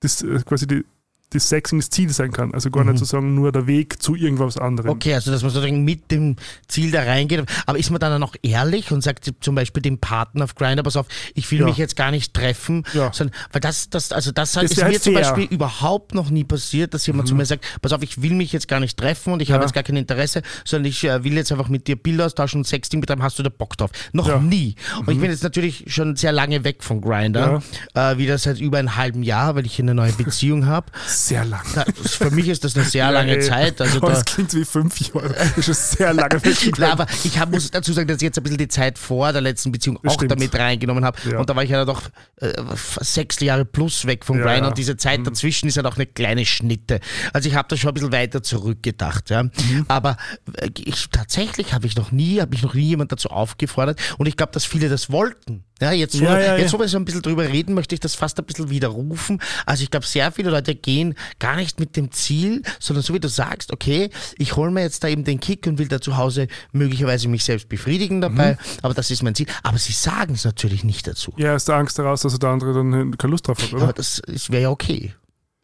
das, 0.00 0.22
äh, 0.22 0.40
quasi 0.44 0.66
die, 0.66 0.84
das 1.30 1.48
Sexing 1.48 1.78
das 1.78 1.90
Ziel 1.90 2.08
sein 2.10 2.32
kann. 2.32 2.54
Also 2.54 2.70
gar 2.70 2.84
Mhm. 2.84 2.90
nicht 2.92 3.00
sozusagen 3.00 3.34
nur 3.34 3.52
der 3.52 3.66
Weg 3.66 4.02
zu 4.02 4.14
irgendwas 4.14 4.56
anderem. 4.56 4.90
Okay, 4.90 5.12
also 5.14 5.30
dass 5.30 5.42
man 5.42 5.50
sozusagen 5.50 5.84
mit 5.84 6.10
dem 6.10 6.36
Ziel 6.68 6.90
da 6.90 7.02
reingeht. 7.02 7.44
Aber 7.66 7.78
ist 7.78 7.90
man 7.90 8.00
dann 8.00 8.22
auch 8.22 8.34
ehrlich 8.42 8.90
und 8.92 9.02
sagt 9.02 9.30
zum 9.40 9.54
Beispiel 9.54 9.82
dem 9.82 9.98
Partner 9.98 10.44
auf 10.44 10.54
Grindr, 10.54 10.82
pass 10.82 10.96
auf, 10.96 11.06
ich 11.34 11.50
will 11.50 11.60
Ja. 11.60 11.64
mich 11.66 11.76
jetzt 11.76 11.96
gar 11.96 12.10
nicht 12.10 12.32
treffen, 12.32 12.84
Ja. 12.94 13.12
sondern, 13.12 13.36
weil 13.52 13.60
das, 13.60 13.90
das, 13.90 14.12
also 14.12 14.32
das, 14.32 14.52
Das 14.52 14.64
ist 14.64 14.76
mir 14.78 14.84
halt 14.84 15.02
zum 15.02 15.12
fair. 15.14 15.22
Beispiel 15.22 15.44
überhaupt 15.54 16.14
noch 16.14 16.30
nie 16.30 16.44
passiert, 16.44 16.94
dass 16.94 17.06
jemand 17.06 17.28
zu 17.28 17.34
mir 17.34 17.44
sagt, 17.44 17.64
pass 17.82 17.92
auf, 17.92 18.02
ich 18.02 18.22
will 18.22 18.32
mich 18.34 18.52
jetzt 18.52 18.68
gar 18.68 18.80
nicht 18.80 18.96
treffen 18.98 19.32
und 19.34 19.42
ich 19.42 19.50
habe 19.50 19.60
Ja. 19.62 19.66
jetzt 19.66 19.74
gar 19.74 19.82
kein 19.82 19.96
Interesse, 19.96 20.42
sondern 20.64 20.86
ich 20.90 21.04
äh, 21.04 21.24
will 21.24 21.34
jetzt 21.34 21.52
einfach 21.52 21.68
mit 21.68 21.86
dir 21.88 21.96
Bilder 21.96 22.24
austauschen 22.26 22.60
und 22.60 22.64
Sexting 22.64 23.00
betreiben, 23.00 23.22
hast 23.22 23.38
du 23.38 23.42
da 23.42 23.50
Bock 23.50 23.76
drauf? 23.76 23.90
Noch 24.12 24.40
nie. 24.40 24.76
Und 25.00 25.10
ich 25.10 25.20
bin 25.20 25.30
jetzt 25.30 25.42
natürlich 25.42 25.84
schon 25.88 26.16
sehr 26.16 26.32
lange 26.32 26.64
weg 26.64 26.82
von 26.82 27.00
Grindr, 27.00 27.62
äh, 27.94 28.16
wieder 28.16 28.38
seit 28.38 28.60
über 28.60 28.78
einem 28.78 28.96
halben 28.96 29.22
Jahr, 29.22 29.54
weil 29.56 29.66
ich 29.66 29.78
eine 29.78 29.94
neue 29.94 30.12
Beziehung 30.12 30.64
habe. 30.66 30.86
Sehr 31.18 31.44
lang. 31.44 31.64
Für 32.04 32.30
mich 32.30 32.48
ist 32.48 32.62
das 32.62 32.76
eine 32.76 32.84
sehr 32.84 33.10
lange 33.10 33.36
ey. 33.36 33.40
Zeit. 33.40 33.80
Also 33.80 33.98
Aber 33.98 34.08
da, 34.08 34.14
das 34.14 34.24
klingt 34.24 34.54
wie 34.54 34.64
fünf 34.64 34.98
Jahre. 35.00 35.34
Das 35.34 35.58
ist 35.58 35.64
schon 35.64 35.74
sehr 35.74 36.14
lange. 36.14 36.40
Na, 36.78 36.92
aber 36.92 37.06
ich 37.24 37.38
hab, 37.38 37.50
muss 37.50 37.70
dazu 37.70 37.92
sagen, 37.92 38.06
dass 38.06 38.18
ich 38.18 38.22
jetzt 38.22 38.38
ein 38.38 38.44
bisschen 38.44 38.58
die 38.58 38.68
Zeit 38.68 38.98
vor 38.98 39.32
der 39.32 39.42
letzten 39.42 39.72
Beziehung 39.72 39.98
auch 40.06 40.12
stimmt. 40.12 40.30
damit 40.30 40.54
reingenommen 40.54 41.04
habe. 41.04 41.18
Ja. 41.28 41.38
Und 41.38 41.50
da 41.50 41.56
war 41.56 41.64
ich 41.64 41.70
ja 41.70 41.84
doch 41.84 42.02
äh, 42.36 42.52
sechs 43.00 43.40
Jahre 43.40 43.64
plus 43.64 44.06
weg 44.06 44.24
von 44.24 44.38
Ja, 44.38 44.44
Brian 44.44 44.56
ja. 44.58 44.62
Mhm. 44.62 44.68
und 44.68 44.78
diese 44.78 44.96
Zeit 44.96 45.26
dazwischen 45.26 45.68
ist 45.68 45.74
ja 45.74 45.82
noch 45.82 45.96
eine 45.96 46.06
kleine 46.06 46.46
Schnitte. 46.46 47.00
Also 47.32 47.48
ich 47.48 47.56
habe 47.56 47.66
da 47.68 47.76
schon 47.76 47.90
ein 47.90 47.94
bisschen 47.94 48.12
weiter 48.12 48.42
zurückgedacht. 48.42 49.30
Ja. 49.30 49.42
Mhm. 49.42 49.86
Aber 49.88 50.16
äh, 50.54 50.70
ich, 50.78 51.08
tatsächlich 51.10 51.72
habe 51.72 51.86
ich 51.86 51.96
noch 51.96 52.12
nie, 52.12 52.40
habe 52.40 52.54
ich 52.54 52.62
noch 52.62 52.74
nie 52.74 52.84
jemand 52.86 53.10
dazu 53.10 53.30
aufgefordert 53.30 54.00
und 54.18 54.26
ich 54.26 54.36
glaube, 54.36 54.52
dass 54.52 54.64
viele 54.64 54.88
das 54.88 55.10
wollten. 55.10 55.64
Ja, 55.80 55.92
jetzt, 55.92 56.14
Ja, 56.14 56.38
ja, 56.40 56.56
jetzt 56.56 56.72
wo 56.72 56.78
wir 56.80 56.88
so 56.88 56.96
ein 56.96 57.04
bisschen 57.04 57.22
drüber 57.22 57.48
reden, 57.48 57.74
möchte 57.74 57.94
ich 57.94 58.00
das 58.00 58.14
fast 58.14 58.38
ein 58.38 58.44
bisschen 58.44 58.68
widerrufen. 58.70 59.40
Also 59.64 59.82
ich 59.84 59.90
glaube, 59.90 60.06
sehr 60.06 60.32
viele 60.32 60.50
Leute 60.50 60.74
gehen 60.74 61.14
gar 61.38 61.56
nicht 61.56 61.78
mit 61.78 61.96
dem 61.96 62.10
Ziel, 62.10 62.62
sondern 62.80 63.02
so 63.04 63.14
wie 63.14 63.20
du 63.20 63.28
sagst, 63.28 63.72
okay, 63.72 64.10
ich 64.38 64.56
hole 64.56 64.70
mir 64.70 64.82
jetzt 64.82 65.04
da 65.04 65.08
eben 65.08 65.24
den 65.24 65.38
Kick 65.40 65.66
und 65.66 65.78
will 65.78 65.88
da 65.88 66.00
zu 66.00 66.16
Hause 66.16 66.48
möglicherweise 66.72 67.28
mich 67.28 67.44
selbst 67.44 67.68
befriedigen 67.68 68.20
dabei, 68.20 68.52
Mhm. 68.52 68.58
aber 68.82 68.94
das 68.94 69.10
ist 69.10 69.22
mein 69.22 69.34
Ziel. 69.34 69.46
Aber 69.62 69.78
sie 69.78 69.92
sagen 69.92 70.34
es 70.34 70.44
natürlich 70.44 70.82
nicht 70.84 71.06
dazu. 71.06 71.32
Ja, 71.36 71.54
ist 71.54 71.68
der 71.68 71.76
Angst 71.76 71.98
daraus, 71.98 72.22
dass 72.22 72.38
der 72.38 72.50
andere 72.50 72.74
dann 72.74 73.16
keine 73.16 73.30
Lust 73.30 73.46
drauf 73.46 73.62
hat, 73.62 73.72
oder? 73.72 73.84
Aber 73.84 73.92
das 73.92 74.20
wäre 74.48 74.62
ja 74.62 74.70
okay. 74.70 75.12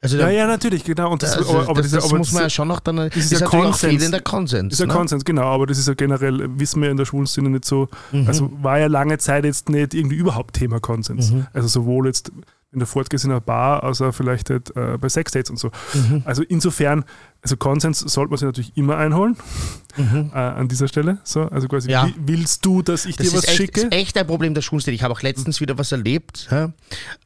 Also 0.05 0.19
Ja, 0.19 0.29
ja, 0.29 0.47
natürlich, 0.47 0.85
genau. 0.85 1.11
Und 1.11 1.23
das, 1.23 1.37
also, 1.37 1.59
aber, 1.61 1.75
das, 1.75 1.85
diese- 1.87 1.97
das 1.97 2.05
aber 2.11 2.19
muss 2.19 2.31
man 2.33 2.41
ja 2.43 2.47
das 2.47 2.53
schon 2.53 2.69
noch 2.69 2.79
dann, 2.81 2.97
das 2.97 3.17
ist 3.17 3.33
ist, 3.33 3.41
ja 3.41 3.47
auch 3.47 3.51
Konsens. 3.51 3.79
fehlender 3.81 4.21
Konsens. 4.21 4.75
ist 4.75 4.79
ja 4.79 4.87
ne? 4.87 4.93
Konsens, 4.93 5.25
genau. 5.25 5.45
Aber 5.45 5.67
das 5.67 5.79
ist 5.79 5.89
ja 5.89 5.95
generell, 5.95 6.47
wissen 6.59 6.83
wir 6.83 6.91
in 6.91 6.97
der 6.99 7.07
schwulen 7.07 7.27
Szene 7.27 7.49
nicht 7.51 7.65
so, 7.65 7.89
Mhm. 8.13 8.29
also 8.29 8.53
war 8.63 8.79
ja 8.79 8.87
lange 8.87 9.17
Zeit 9.19 9.45
jetzt 9.47 9.69
nicht 9.71 9.95
irgendwie 9.95 10.17
überhaupt 10.17 10.55
Thema 10.57 10.79
Konsens. 10.79 11.33
Also 11.55 11.69
sowohl 11.69 12.07
jetzt, 12.07 12.31
in 12.73 12.83
einer 13.31 13.41
Bar, 13.41 13.85
außer 13.85 14.13
vielleicht 14.13 14.51
halt, 14.51 14.77
äh, 14.77 14.99
bei 14.99 15.09
Sexdates 15.09 15.49
und 15.49 15.59
so. 15.59 15.71
Also 16.25 16.43
insofern, 16.43 17.05
also 17.41 17.57
Konsens 17.57 18.01
sollte 18.01 18.31
man 18.31 18.39
sich 18.39 18.47
natürlich 18.47 18.77
immer 18.77 18.97
einholen 18.97 19.37
äh, 19.97 20.37
an 20.37 20.67
dieser 20.69 20.89
Stelle. 20.89 21.19
So, 21.23 21.43
also 21.43 21.69
quasi, 21.69 21.89
Ja. 21.91 22.07
wi- 22.09 22.15
willst 22.27 22.67
du, 22.67 22.83
dass 22.83 23.07
ich 23.07 23.15
Das 23.17 23.29
dir 23.29 23.37
was 23.39 23.45
echt, 23.45 23.57
schicke? 23.57 23.81
ist 23.83 23.93
echt 23.93 24.19
ein 24.19 24.27
Problem 24.27 24.55
der 24.55 24.63
Schwulenszene. 24.63 24.95
Ich 24.97 25.03
habe 25.05 25.15
auch 25.15 25.23
letztens 25.23 25.61
wieder 25.61 25.79
was 25.79 25.93
erlebt, 25.93 26.49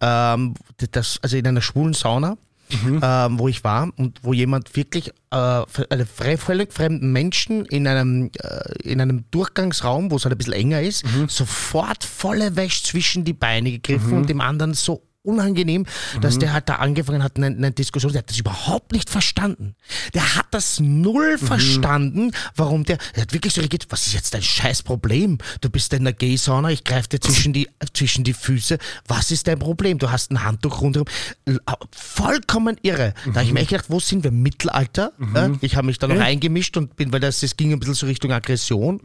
ähm, 0.00 0.54
das, 0.92 1.18
also 1.22 1.36
in 1.36 1.46
einer 1.46 1.62
schwulen 1.62 1.94
Sauna, 1.94 2.36
Mhm. 2.84 3.00
ähm, 3.02 3.38
wo 3.38 3.48
ich 3.48 3.64
war 3.64 3.88
und 3.96 4.18
wo 4.22 4.32
jemand 4.32 4.74
wirklich 4.76 5.08
äh, 5.30 5.36
fre- 5.36 6.36
völlig 6.38 6.72
fremden 6.72 7.12
Menschen 7.12 7.64
in 7.66 7.86
einem, 7.86 8.30
äh, 8.42 8.72
in 8.82 9.00
einem 9.00 9.24
Durchgangsraum, 9.30 10.10
wo 10.10 10.16
es 10.16 10.24
halt 10.24 10.34
ein 10.34 10.38
bisschen 10.38 10.52
enger 10.54 10.82
ist, 10.82 11.04
Mhm. 11.04 11.28
sofort 11.28 12.04
volle 12.04 12.56
Wäsche 12.56 12.82
zwischen 12.84 13.24
die 13.24 13.32
Beine 13.34 13.70
gegriffen 13.70 14.12
und 14.14 14.28
dem 14.28 14.40
anderen 14.40 14.74
so 14.74 15.02
unangenehm, 15.28 15.84
dass 16.20 16.36
Mhm. 16.36 16.40
der 16.40 16.52
halt 16.54 16.68
da 16.68 16.76
angefangen 16.76 17.22
hat, 17.22 17.36
eine, 17.36 17.46
eine 17.46 17.70
Diskussion, 17.70 18.12
der 18.12 18.20
hat 18.20 18.30
das 18.30 18.38
überhaupt 18.38 18.92
nicht 18.92 19.10
verstanden. 19.10 19.74
Der 20.14 20.34
hat 20.36 20.46
das 20.50 20.80
null 20.80 21.36
Mhm. 21.40 21.46
verstanden, 21.46 22.32
warum 22.56 22.84
der, 22.84 22.98
der 23.14 23.22
hat 23.22 23.32
wirklich 23.32 23.52
so 23.54 23.60
reagiert, 23.60 23.86
was 23.90 24.06
ist 24.06 24.14
jetzt 24.14 24.34
dein 24.34 24.42
scheiß 24.42 24.82
Problem? 24.82 25.38
Du 25.60 25.68
bist 25.70 25.92
in 25.92 26.04
der 26.04 26.12
Gay-Sauna, 26.14 26.70
ich 26.70 26.84
greife 26.84 27.08
dir 27.08 27.20
zwischen 27.20 27.52
die, 27.52 27.68
zwischen 27.92 28.24
die 28.24 28.32
Füße, 28.32 28.78
was 29.06 29.30
ist 29.30 29.46
dein 29.46 29.58
Problem? 29.58 29.98
Du 29.98 30.10
hast 30.10 30.30
ein 30.30 30.42
Handtuch 30.42 30.80
rundherum. 30.80 31.06
Vollkommen 31.92 32.76
irre. 32.82 33.14
Da 33.26 33.34
habe 33.34 33.44
ich 33.44 33.52
mir 33.52 33.60
echt 33.60 33.70
gedacht, 33.70 33.86
wo 33.88 34.00
sind 34.00 34.24
wir? 34.24 34.30
Mittelalter? 34.30 35.12
Ja, 35.34 35.50
ich 35.60 35.76
habe 35.76 35.86
mich 35.86 35.98
da 35.98 36.06
noch 36.06 36.16
Ja. 36.16 36.22
eingemischt 36.22 36.76
und 36.76 36.96
bin, 36.96 37.12
weil 37.12 37.20
das, 37.20 37.40
das 37.40 37.56
ging 37.56 37.72
ein 37.72 37.78
bisschen 37.78 37.94
so 37.94 38.06
Richtung 38.06 38.32
Aggression 38.32 39.00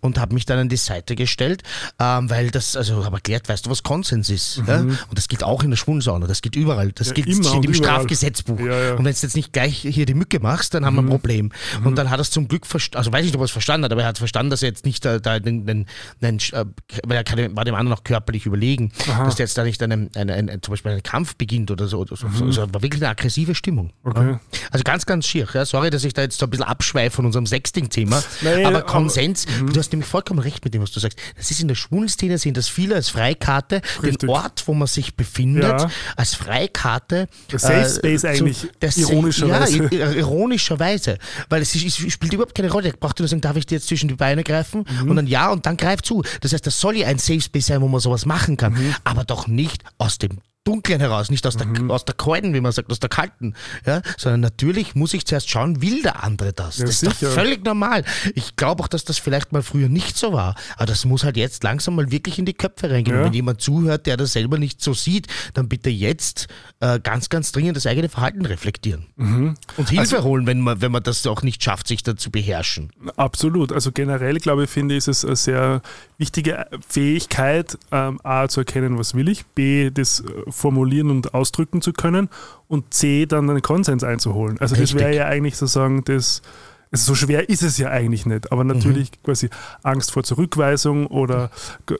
und 0.00 0.18
habe 0.18 0.34
mich 0.34 0.46
dann 0.46 0.58
an 0.58 0.68
die 0.68 0.76
Seite 0.76 1.14
gestellt, 1.16 1.62
ähm, 1.98 2.28
weil 2.30 2.50
das, 2.50 2.76
also 2.76 3.04
habe 3.04 3.16
erklärt, 3.16 3.48
weißt 3.48 3.66
du, 3.66 3.70
was 3.70 3.82
Konsens 3.82 4.30
ist? 4.30 4.62
Ja? 4.66 4.80
Und 4.80 4.98
das 5.12 5.28
gilt 5.28 5.42
auch 5.44 5.59
in 5.62 5.70
der 5.70 5.76
Schwulensauna, 5.76 6.26
das 6.26 6.42
gilt 6.42 6.56
überall. 6.56 6.92
Das 6.92 7.08
Ja, 7.08 7.14
immer 7.24 7.26
steht 7.44 7.64
im 7.64 7.72
überall. 7.72 7.74
Strafgesetzbuch. 7.74 8.58
Ja, 8.60 8.66
ja. 8.66 8.90
Und 8.92 8.98
wenn 8.98 9.04
du 9.04 9.10
jetzt 9.10 9.36
nicht 9.36 9.52
gleich 9.52 9.78
hier 9.78 10.06
die 10.06 10.14
Mücke 10.14 10.40
machst, 10.40 10.74
dann 10.74 10.84
haben 10.84 10.96
wir 10.96 11.02
ein 11.02 11.08
Problem. 11.08 11.52
Und 11.84 11.96
dann 11.96 12.10
hat 12.10 12.18
er 12.18 12.22
es 12.22 12.30
zum 12.30 12.48
Glück 12.48 12.66
verstanden, 12.66 12.98
also 12.98 13.12
weiß 13.12 13.20
ich 13.20 13.26
nicht, 13.26 13.34
ob 13.36 13.42
er 13.42 13.44
es 13.46 13.50
verstanden 13.50 13.84
hat, 13.84 13.92
aber 13.92 14.02
er 14.02 14.08
hat 14.08 14.18
verstanden, 14.18 14.50
dass 14.50 14.62
er 14.62 14.68
jetzt 14.68 14.84
nicht 14.84 15.04
da, 15.04 15.18
da 15.18 15.38
den, 15.38 15.66
den, 15.66 15.86
den, 16.20 16.38
äh, 16.52 16.64
weil 17.04 17.16
er 17.16 17.24
kann, 17.24 17.56
war 17.56 17.64
dem 17.64 17.74
anderen 17.74 17.98
auch 17.98 18.04
körperlich 18.04 18.46
überlegen, 18.46 18.92
dass 19.06 19.36
der 19.36 19.44
jetzt 19.46 19.56
da 19.58 19.64
nicht 19.64 19.82
einen, 19.82 20.10
einen, 20.14 20.30
einen, 20.48 20.62
zum 20.62 20.72
Beispiel 20.72 20.92
einen 20.92 21.02
Kampf 21.02 21.36
beginnt 21.36 21.70
oder 21.70 21.86
so. 21.88 21.98
Oder 21.98 22.16
so. 22.16 22.26
Also 22.44 22.62
war 22.72 22.82
wirklich 22.82 23.02
eine 23.02 23.10
aggressive 23.10 23.54
Stimmung. 23.54 23.92
Okay. 24.04 24.38
Also 24.70 24.82
ganz, 24.84 25.06
ganz 25.06 25.26
schier. 25.26 25.46
Sorry, 25.64 25.90
dass 25.90 26.04
ich 26.04 26.12
da 26.14 26.22
jetzt 26.22 26.38
so 26.38 26.46
ein 26.46 26.50
bisschen 26.50 26.64
abschweife 26.66 27.16
von 27.16 27.26
unserem 27.26 27.46
Sexting-Thema. 27.46 28.22
Nee, 28.42 28.64
aber 28.64 28.78
aber- 28.78 28.86
Konsens, 28.86 29.46
du 29.66 29.78
hast 29.78 29.92
nämlich 29.92 30.08
vollkommen 30.08 30.40
recht 30.40 30.64
mit 30.64 30.74
dem, 30.74 30.82
was 30.82 30.90
du 30.92 31.00
sagst. 31.00 31.18
Das 31.36 31.50
ist 31.50 31.60
in 31.60 31.68
der 31.68 31.74
schwulen 31.74 32.08
Szene, 32.08 32.38
sehen 32.38 32.54
das 32.54 32.68
viele 32.68 32.94
als 32.94 33.08
Freikarte, 33.10 33.82
Richtig. 34.02 34.18
den 34.20 34.28
Ort, 34.30 34.62
wo 34.66 34.74
man 34.74 34.88
sich 34.88 35.14
befindet, 35.16 35.49
Ja. 35.56 35.90
als 36.16 36.34
Freikarte. 36.34 37.28
Der 37.50 37.58
Safe 37.58 37.88
Space 37.88 38.20
zu- 38.22 38.28
eigentlich, 38.28 38.66
Sa- 38.80 39.00
ironischerweise. 39.00 39.88
Ja, 39.94 40.10
ironischerweise. 40.10 41.18
Weil 41.48 41.62
es, 41.62 41.74
ist, 41.74 42.00
es 42.00 42.12
spielt 42.12 42.32
überhaupt 42.32 42.54
keine 42.54 42.70
Rolle. 42.70 42.88
Er 42.88 42.96
braucht 42.96 43.18
nur 43.18 43.28
sagen, 43.28 43.40
darf 43.40 43.56
ich 43.56 43.66
dir 43.66 43.76
jetzt 43.76 43.88
zwischen 43.88 44.08
die 44.08 44.14
Beine 44.14 44.42
greifen? 44.44 44.84
Mhm. 45.02 45.10
Und 45.10 45.16
dann 45.16 45.26
ja, 45.26 45.50
und 45.50 45.66
dann 45.66 45.76
greif 45.76 46.02
zu. 46.02 46.22
Das 46.40 46.52
heißt, 46.52 46.66
das 46.66 46.80
soll 46.80 46.96
ja 46.96 47.06
ein 47.08 47.18
Safe 47.18 47.40
Space 47.40 47.66
sein, 47.66 47.80
wo 47.80 47.88
man 47.88 48.00
sowas 48.00 48.26
machen 48.26 48.56
kann. 48.56 48.74
Mhm. 48.74 48.94
Aber 49.04 49.24
doch 49.24 49.46
nicht 49.46 49.82
aus 49.98 50.18
dem 50.18 50.38
Dunklen 50.64 51.00
heraus, 51.00 51.30
nicht 51.30 51.46
aus 51.46 51.56
der, 51.56 51.66
aus 51.88 52.04
der 52.04 52.14
kalten, 52.14 52.52
wie 52.52 52.60
man 52.60 52.70
sagt, 52.70 52.90
aus 52.90 53.00
der 53.00 53.08
kalten, 53.08 53.54
ja, 53.86 54.02
sondern 54.18 54.40
natürlich 54.40 54.94
muss 54.94 55.14
ich 55.14 55.24
zuerst 55.24 55.48
schauen, 55.48 55.80
will 55.80 56.02
der 56.02 56.22
andere 56.22 56.52
das? 56.52 56.76
Ja, 56.76 56.84
das 56.84 57.02
ist 57.02 57.22
doch 57.22 57.30
völlig 57.30 57.64
normal. 57.64 58.04
Ich 58.34 58.56
glaube 58.56 58.82
auch, 58.82 58.88
dass 58.88 59.04
das 59.04 59.16
vielleicht 59.16 59.52
mal 59.52 59.62
früher 59.62 59.88
nicht 59.88 60.18
so 60.18 60.34
war, 60.34 60.54
aber 60.76 60.84
das 60.84 61.06
muss 61.06 61.24
halt 61.24 61.38
jetzt 61.38 61.64
langsam 61.64 61.96
mal 61.96 62.10
wirklich 62.10 62.38
in 62.38 62.44
die 62.44 62.52
Köpfe 62.52 62.90
reingehen. 62.90 63.16
Ja. 63.16 63.22
Und 63.22 63.28
wenn 63.28 63.32
jemand 63.32 63.62
zuhört, 63.62 64.04
der 64.04 64.18
das 64.18 64.34
selber 64.34 64.58
nicht 64.58 64.82
so 64.82 64.92
sieht, 64.92 65.28
dann 65.54 65.66
bitte 65.66 65.88
jetzt 65.88 66.48
äh, 66.80 67.00
ganz, 67.00 67.30
ganz 67.30 67.52
dringend 67.52 67.76
das 67.76 67.86
eigene 67.86 68.10
Verhalten 68.10 68.44
reflektieren. 68.44 69.06
Mhm. 69.16 69.54
Und 69.78 69.88
Hilfe 69.88 70.16
Also 70.16 70.22
holen, 70.24 70.46
wenn 70.46 70.60
man, 70.60 70.82
wenn 70.82 70.92
man 70.92 71.02
das 71.02 71.26
auch 71.26 71.42
nicht 71.42 71.64
schafft, 71.64 71.88
sich 71.88 72.02
da 72.02 72.16
zu 72.16 72.30
beherrschen. 72.30 72.90
Absolut. 73.16 73.72
Also 73.72 73.92
generell, 73.92 74.38
glaube 74.38 74.64
ich, 74.64 74.70
finde 74.70 74.94
ich, 74.94 74.98
ist 74.98 75.08
es 75.08 75.24
eine 75.24 75.36
sehr 75.36 75.82
wichtige 76.18 76.66
Fähigkeit, 76.86 77.78
ähm, 77.92 78.20
A, 78.24 78.46
zu 78.46 78.60
erkennen, 78.60 78.98
was 78.98 79.14
will 79.14 79.28
ich, 79.28 79.46
B, 79.46 79.90
das 79.90 80.20
äh, 80.20 80.49
formulieren 80.50 81.10
und 81.10 81.34
ausdrücken 81.34 81.82
zu 81.82 81.92
können 81.92 82.28
und 82.68 82.92
C, 82.94 83.26
dann 83.26 83.48
einen 83.50 83.62
Konsens 83.62 84.04
einzuholen. 84.04 84.58
Also 84.60 84.74
das 84.74 84.82
Richtig. 84.82 85.00
wäre 85.00 85.14
ja 85.14 85.26
eigentlich 85.26 85.56
sozusagen 85.56 86.04
das, 86.04 86.42
also 86.90 87.12
so 87.12 87.14
schwer 87.14 87.48
ist 87.48 87.62
es 87.62 87.78
ja 87.78 87.88
eigentlich 87.88 88.26
nicht, 88.26 88.52
aber 88.52 88.64
natürlich 88.64 89.10
quasi 89.22 89.48
Angst 89.82 90.12
vor 90.12 90.24
Zurückweisung 90.24 91.06
oder 91.06 91.50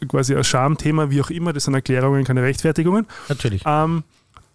quasi 0.09 0.35
ein 0.35 0.45
Schamthema, 0.45 1.11
wie 1.11 1.23
auch 1.23 1.31
immer, 1.31 1.53
das 1.53 1.65
sind 1.65 1.75
Erklärungen, 1.75 2.25
keine 2.25 2.43
Rechtfertigungen. 2.43 3.07
Natürlich. 3.29 3.63
Ähm, 3.65 4.03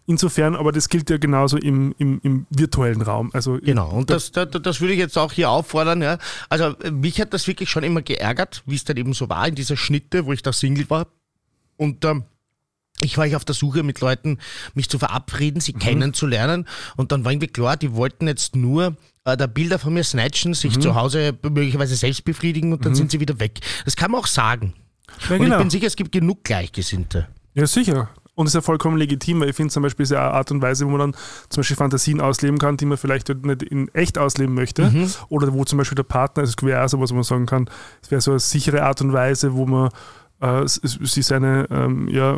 insofern, 0.07 0.55
aber 0.55 0.71
das 0.71 0.89
gilt 0.89 1.09
ja 1.09 1.17
genauso 1.17 1.57
im, 1.57 1.95
im, 1.97 2.19
im 2.23 2.45
virtuellen 2.49 3.01
Raum. 3.01 3.31
Also 3.33 3.59
Genau, 3.61 3.89
und 3.89 4.09
das, 4.09 4.31
das, 4.31 4.49
das 4.51 4.81
würde 4.81 4.93
ich 4.93 4.99
jetzt 4.99 5.17
auch 5.17 5.31
hier 5.31 5.49
auffordern. 5.49 6.01
Ja. 6.01 6.17
Also 6.49 6.75
äh, 6.81 6.91
mich 6.91 7.19
hat 7.19 7.33
das 7.33 7.47
wirklich 7.47 7.69
schon 7.69 7.83
immer 7.83 8.01
geärgert, 8.01 8.63
wie 8.65 8.75
es 8.75 8.83
dann 8.83 8.97
eben 8.97 9.13
so 9.13 9.29
war 9.29 9.47
in 9.47 9.55
dieser 9.55 9.77
Schnitte, 9.77 10.25
wo 10.25 10.33
ich 10.33 10.43
da 10.43 10.53
Single 10.53 10.89
war. 10.89 11.07
Und 11.77 12.05
ähm, 12.05 12.23
ich 13.05 13.17
war 13.17 13.25
ich 13.25 13.35
auf 13.35 13.45
der 13.45 13.55
Suche 13.55 13.83
mit 13.83 14.01
Leuten, 14.01 14.39
mich 14.73 14.89
zu 14.89 14.99
verabreden, 14.99 15.61
sie 15.61 15.73
kennenzulernen. 15.73 16.67
Und 16.97 17.11
dann 17.11 17.23
war 17.23 17.31
irgendwie 17.31 17.47
klar, 17.47 17.77
die 17.77 17.93
wollten 17.93 18.27
jetzt 18.27 18.55
nur 18.55 18.97
äh, 19.23 19.37
da 19.37 19.47
Bilder 19.47 19.79
von 19.79 19.93
mir 19.93 20.03
snatchen, 20.03 20.53
sich 20.53 20.79
zu 20.79 20.95
Hause 20.95 21.37
möglicherweise 21.43 21.95
selbst 21.95 22.25
befriedigen 22.25 22.73
und 22.73 22.85
dann 22.85 22.95
sind 22.95 23.11
sie 23.11 23.19
wieder 23.19 23.39
weg. 23.39 23.59
Das 23.85 23.95
kann 23.95 24.11
man 24.11 24.21
auch 24.21 24.27
sagen. 24.27 24.73
Ja, 25.29 25.35
Und 25.35 25.41
genau. 25.43 25.55
ich 25.55 25.61
bin 25.61 25.69
sicher, 25.69 25.87
es 25.87 25.95
gibt 25.95 26.11
genug 26.11 26.43
Gleichgesinnte. 26.43 27.27
Ja, 27.53 27.65
sicher. 27.67 28.09
Und 28.37 28.47
es 28.47 28.51
ist 28.51 28.55
ja 28.55 28.61
vollkommen 28.61 28.97
legitim, 28.97 29.39
weil 29.39 29.49
ich 29.51 29.55
finde 29.55 29.71
zum 29.71 29.81
Beispiel, 29.83 30.05
eine 30.07 30.19
Art 30.19 30.51
und 30.51 30.61
Weise, 30.61 30.85
wo 30.85 30.89
man 30.89 30.99
dann 30.99 31.15
zum 31.47 31.61
Beispiel 31.61 31.77
Fantasien 31.77 32.19
ausleben 32.19 32.57
kann, 32.59 32.75
die 32.75 32.85
man 32.85 32.97
vielleicht 32.97 33.29
nicht 33.29 33.63
in 33.63 33.87
echt 33.93 34.17
ausleben 34.17 34.53
möchte. 34.53 34.89
Mhm. 34.91 35.09
Oder 35.29 35.53
wo 35.53 35.63
zum 35.63 35.77
Beispiel 35.77 35.95
der 35.95 36.03
Partner, 36.03 36.41
also 36.41 36.53
es 36.57 36.61
wäre 36.65 36.83
auch 36.83 36.89
sowas, 36.89 37.11
wo 37.11 37.15
man 37.15 37.23
sagen 37.23 37.45
kann, 37.45 37.69
es 38.01 38.11
wäre 38.11 38.19
so 38.19 38.31
eine 38.31 38.39
sichere 38.41 38.83
Art 38.83 38.99
und 39.01 39.13
Weise, 39.13 39.53
wo 39.53 39.65
man 39.65 39.89
äh, 40.41 40.63
s- 40.63 40.81
s- 40.83 40.99
sich 41.13 41.25
seine 41.25 41.65
ähm, 41.71 42.09
ja, 42.09 42.37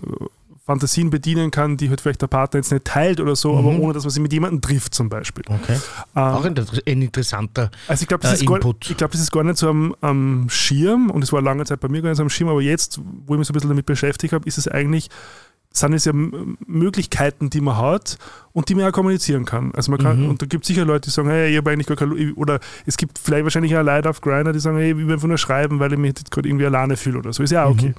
Fantasien 0.68 1.10
bedienen 1.10 1.50
kann, 1.50 1.78
die 1.78 1.90
halt 1.90 2.02
vielleicht 2.02 2.22
der 2.22 2.28
Partner 2.28 2.60
jetzt 2.60 2.72
nicht 2.72 2.86
teilt 2.86 3.20
oder 3.20 3.36
so, 3.36 3.58
aber 3.58 3.70
ohne 3.70 3.94
dass 3.94 4.04
man 4.04 4.12
sie 4.12 4.20
mit 4.20 4.32
jemandem 4.34 4.62
trifft 4.62 4.94
zum 4.94 5.10
Beispiel. 5.10 5.44
Okay. 5.48 5.80
Ähm, 6.16 6.22
Auch 6.22 6.46
ein, 6.46 6.54
ein 6.86 7.02
interessanter. 7.02 7.72
also 7.88 8.02
ich 8.04 8.08
glaube, 8.08 8.22
das, 8.22 8.34
äh, 8.34 8.36
ist 8.36 8.46
gar- 8.46 8.58
Input. 8.58 8.90
ich 8.92 8.98
glaub, 8.98 9.10
das 9.12 9.22
ist 9.22 9.32
gar 9.32 9.44
nicht 9.44 9.58
so 9.58 9.70
am, 9.70 9.96
am 10.02 10.48
Schirm 10.50 11.10
und 11.10 11.24
es 11.24 11.34
war 11.34 11.42
lange 11.42 11.64
Zeit 11.66 11.80
bei 11.80 11.88
mir 11.88 12.02
gar 12.04 12.10
nicht 12.10 12.18
so 12.18 12.24
am 12.24 12.30
Schirm, 12.30 12.50
aber 12.50 12.62
jetzt, 12.62 13.00
wo 13.26 13.34
ich 13.34 13.40
mich 13.40 13.48
so 13.48 13.54
ein 13.54 13.56
bisschen 13.56 13.70
damit 13.70 13.86
beschäftigt 13.88 14.34
habe, 14.34 14.46
ist 14.46 14.58
es 14.58 14.68
eigentlich, 14.68 15.10
sind 15.72 15.94
es 15.94 16.06
ja 16.06 16.12
Möglichkeiten, 16.66 17.50
die 17.50 17.62
man 17.62 17.78
hat 17.78 18.18
und 18.54 18.70
die 18.70 18.76
man 18.76 18.86
auch 18.86 18.92
kommunizieren 18.92 19.46
kann. 19.46 19.72
Also 19.76 19.92
man 19.92 20.00
kann, 20.02 20.28
und 20.28 20.42
da 20.42 20.46
gibt 20.46 20.64
es 20.64 20.68
sicher 20.68 20.86
Leute, 20.86 21.10
die 21.10 21.12
sagen, 21.12 21.30
hey, 21.30 21.52
ich 21.52 21.58
habe 21.58 21.72
eigentlich 21.72 21.88
gar 21.88 21.98
keine 21.98 22.14
Lu- 22.16 22.34
oder 22.36 22.60
es 22.86 22.98
gibt 22.98 23.20
vielleicht 23.20 23.44
wahrscheinlich 23.44 23.76
auch 23.78 23.84
Leute 23.84 24.10
auf 24.10 24.22
Grindr, 24.22 24.54
die 24.54 24.60
sagen, 24.60 24.78
hey, 24.78 24.92
ich 24.92 24.98
will 24.98 25.14
einfach 25.14 25.28
nur 25.28 25.38
schreiben, 25.38 25.80
weil 25.80 25.94
ich 25.94 26.00
mich 26.00 26.10
jetzt 26.10 26.32
gerade 26.32 26.48
irgendwie 26.50 26.66
alleine 26.66 26.98
fühle 26.98 27.20
oder 27.20 27.32
so. 27.32 27.44
Ist 27.44 27.52
ja 27.52 27.66
auch 27.66 27.72
okay. 27.72 27.94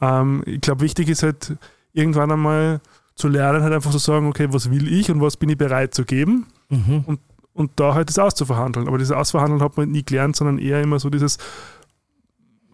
Ähm, 0.00 0.42
ich 0.46 0.60
glaube, 0.60 0.82
wichtig 0.82 1.08
ist 1.08 1.22
halt 1.22 1.56
irgendwann 1.94 2.30
einmal 2.30 2.80
zu 3.14 3.28
lernen, 3.28 3.62
halt 3.62 3.72
einfach 3.72 3.90
zu 3.92 3.98
sagen, 3.98 4.26
okay, 4.26 4.48
was 4.50 4.70
will 4.70 4.92
ich 4.92 5.10
und 5.10 5.20
was 5.22 5.36
bin 5.38 5.48
ich 5.48 5.56
bereit 5.56 5.94
zu 5.94 6.04
geben 6.04 6.46
Mhm. 6.68 7.04
und, 7.06 7.20
und 7.52 7.70
da 7.76 7.94
halt 7.94 8.08
das 8.08 8.18
auszuverhandeln. 8.18 8.88
Aber 8.88 8.98
dieses 8.98 9.12
Ausverhandeln 9.16 9.62
hat 9.62 9.76
man 9.76 9.90
nie 9.90 10.02
gelernt, 10.04 10.34
sondern 10.36 10.58
eher 10.58 10.82
immer 10.82 10.98
so 10.98 11.08
dieses 11.10 11.38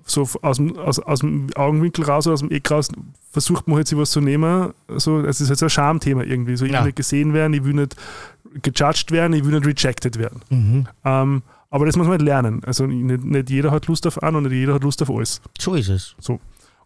so 0.05 0.27
aus 0.43 0.57
dem, 0.57 0.77
aus, 0.77 0.99
aus 0.99 1.21
dem 1.21 1.49
Augenwinkel 1.55 2.05
raus 2.05 2.27
oder 2.27 2.35
aus 2.35 2.41
dem 2.41 2.51
Eck 2.51 2.69
raus 2.71 2.89
versucht 3.31 3.69
man 3.69 3.77
halt 3.77 3.87
sich 3.89 3.97
was 3.99 4.11
zu 4.11 4.21
nehmen. 4.21 4.73
So, 4.97 5.21
es 5.21 5.41
ist 5.41 5.51
halt 5.51 5.59
so 5.59 5.67
ein 5.67 5.71
Schamthema 5.71 6.23
irgendwie. 6.25 6.57
So, 6.57 6.65
ich 6.65 6.71
will 6.73 6.79
Ja. 6.79 6.85
nicht 6.85 6.97
gesehen 6.97 7.33
werden, 7.33 7.53
ich 7.55 7.63
will 7.65 7.75
nicht 7.75 7.95
gejudged 8.63 9.13
werden, 9.13 9.35
ich 9.35 9.45
will 9.45 9.53
nicht 9.61 9.67
rejected 9.85 10.19
werden. 10.19 10.41
Mhm. 10.51 10.89
Ähm, 11.05 11.43
aber 11.69 11.87
das 11.87 11.97
muss 11.97 12.07
man 12.07 12.13
halt 12.13 12.23
lernen. 12.23 12.63
Also 12.65 12.87
nicht, 12.87 13.25
nicht 13.25 13.51
jeder 13.51 13.71
hat 13.71 13.87
Lust 13.87 14.05
auf 14.07 14.21
an 14.23 14.35
und 14.35 14.45
nicht 14.45 14.53
jeder 14.53 14.75
hat 14.75 14.83
Lust 14.83 15.01
auf 15.03 15.11
alles. 15.11 15.41
So 15.59 15.75
ist 15.75 15.89
es. 15.89 16.17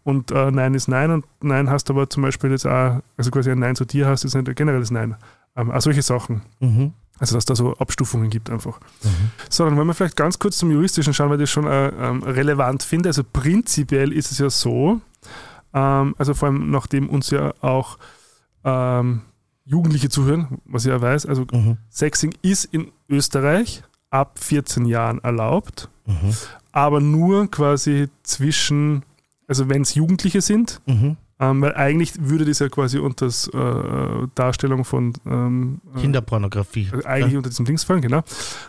Und 0.05 0.31
äh, 0.31 0.51
Nein 0.51 0.75
ist 0.75 0.87
Nein 0.89 1.11
und 1.11 1.25
Nein 1.43 1.69
hast 1.71 1.91
aber 1.91 2.09
zum 2.09 2.23
Beispiel 2.23 2.51
jetzt 2.51 2.67
auch, 2.67 3.01
also 3.17 3.31
quasi 3.31 3.51
ein 3.51 3.59
Nein 3.59 3.75
zu 3.75 3.85
dir 3.85 4.07
hast, 4.07 4.25
ist 4.25 4.35
nicht 4.35 4.49
ein 4.49 4.55
generelles 4.55 4.91
Nein. 4.91 5.17
Ähm, 5.57 5.71
auch 5.71 5.81
solche 5.81 6.03
Sachen. 6.03 6.43
Mhm. 6.61 6.93
Also 7.19 7.37
dass 7.37 7.45
da 7.45 7.55
so 7.57 7.75
Abstufungen 7.75 8.29
gibt 8.29 8.51
einfach. 8.51 8.81
So, 9.49 9.65
dann 9.65 9.77
wollen 9.77 9.87
wir 9.87 9.95
vielleicht 9.95 10.17
ganz 10.17 10.39
kurz 10.39 10.57
zum 10.59 10.71
Juristischen 10.73 11.15
schauen, 11.15 11.31
weil 11.31 11.37
ich 11.37 11.45
das 11.45 11.51
schon 11.51 11.67
äh, 11.67 11.89
ähm, 11.89 12.23
relevant 12.25 12.83
finde. 12.83 13.09
Also 13.09 13.23
prinzipiell 13.25 14.13
ist 14.13 14.31
es 14.33 14.39
ja 14.39 14.51
so, 14.51 15.01
ähm, 15.73 16.15
also 16.19 16.35
vor 16.35 16.49
allem 16.49 16.71
nachdem 16.71 17.09
uns 17.09 17.31
ja 17.31 17.55
auch 17.61 17.99
ähm, 18.65 19.23
Jugendliche 19.65 20.09
zuhören, 20.11 20.59
was 20.67 20.85
ich 20.85 20.91
ja 20.91 21.01
weiß, 21.01 21.25
also 21.27 21.47
Mhm. 21.53 21.79
Sexing 21.89 22.35
ist 22.43 22.65
in 22.67 22.91
Österreich 23.09 23.83
ab 24.11 24.39
14 24.39 24.85
Jahren 24.85 25.23
erlaubt, 25.25 25.89
Mhm. 26.07 26.35
aber 26.73 27.01
nur 27.01 27.51
quasi 27.51 28.09
zwischen, 28.25 29.05
also 29.49 29.69
wenn 29.69 29.83
es 29.83 29.95
Jugendliche 29.95 30.41
sind, 30.41 30.81
Mhm. 30.87 31.17
ähm, 31.41 31.61
weil 31.63 31.75
eigentlich 31.75 32.13
würde 32.21 32.45
das 32.45 32.59
ja 32.61 32.69
quasi 32.69 32.99
unter 32.99 33.27
das 33.27 33.49
äh, 33.49 34.27
Darstellung 34.35 34.85
von 34.85 35.13
ähm, 35.27 35.81
äh, 35.97 36.01
Kinderpornografie. 36.01 36.89
also 36.93 37.07
eigentlich 37.07 37.37
unter 37.37 37.51
diesem 37.51 37.65
Dings 37.67 37.85
fallen, 37.85 38.01
genau. 38.01 38.23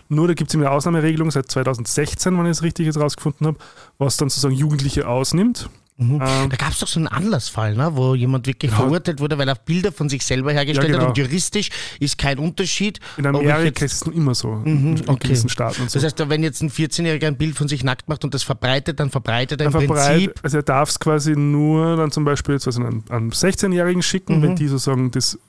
Nur 0.09 0.28
da 0.28 0.34
gibt 0.34 0.49
es 0.49 0.55
eine 0.55 0.69
Ausnahmeregelung 0.71 1.32
seit 1.32 1.49
2016, 1.51 2.38
wenn 2.38 2.45
ich 2.45 2.51
es 2.51 2.63
richtig 2.63 2.86
jetzt 2.88 2.99
rausgefunden 2.99 3.47
habe, 3.47 3.57
was 3.97 4.17
dann 4.17 4.30
sozusagen 4.30 4.55
Jugendliche 4.55 5.07
ausnimmt. 5.07 5.69
Mhm. 5.97 6.15
Ähm, 6.21 6.49
da 6.49 6.57
gab 6.57 6.71
es 6.71 6.79
doch 6.79 6.89
so 6.89 6.99
einen 6.99 7.07
Anlassfall, 7.07 7.73
ne, 7.73 7.89
wo 7.95 8.15
jemand 8.15 8.47
wirklich 8.47 8.69
Ja. 8.69 8.77
verurteilt 8.79 9.21
wurde, 9.21 9.37
weil 9.37 9.47
er 9.47 9.55
Bilder 9.55 9.93
von 9.93 10.09
sich 10.09 10.25
selber 10.25 10.51
hergestellt 10.51 10.89
Ja, 10.89 10.95
genau. 10.95 11.03
hat 11.09 11.17
und 11.17 11.17
juristisch 11.17 11.69
ist 12.01 12.17
kein 12.17 12.37
Unterschied. 12.37 12.99
in 13.15 13.25
Amerika 13.25 13.85
ist 13.85 13.93
es 13.93 14.01
immer 14.01 14.35
so, 14.35 14.61
in, 14.65 14.97
in 14.97 15.09
okay. 15.09 15.19
gewissen 15.29 15.47
Staaten 15.47 15.83
und 15.83 15.89
so. 15.91 15.97
Das 15.99 16.03
heißt, 16.03 16.27
wenn 16.29 16.43
jetzt 16.43 16.61
ein 16.61 16.69
14-Jähriger 16.69 17.27
ein 17.27 17.37
Bild 17.37 17.55
von 17.55 17.69
sich 17.69 17.85
nackt 17.85 18.09
macht 18.09 18.25
und 18.25 18.33
das 18.33 18.43
verbreitet, 18.43 18.99
dann 18.99 19.09
verbreitet 19.09 19.61
er 19.61 19.67
im 19.67 19.71
verbreit- 19.71 20.11
Prinzip. 20.25 20.39
also 20.43 20.57
er 20.57 20.63
darf 20.63 20.89
es 20.89 20.99
quasi 20.99 21.31
nur 21.37 21.95
dann 21.95 22.11
zum 22.11 22.25
Beispiel 22.25 22.55
jetzt, 22.55 22.67
also 22.67 22.81
an, 22.83 23.03
an 23.07 23.29
16-Jährigen 23.31 24.01
schicken, 24.01 24.39
Mhm. 24.39 24.41
wenn 24.43 24.55
die 24.57 24.67
sozusagen 24.67 25.11
das 25.11 25.39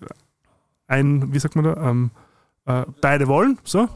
ein, 0.86 1.32
wie 1.32 1.38
sagt 1.40 1.56
man 1.56 1.64
da, 1.64 1.90
ähm, 1.90 2.10
äh, 2.66 2.84
beide 3.00 3.26
wollen, 3.26 3.58
so. 3.64 3.88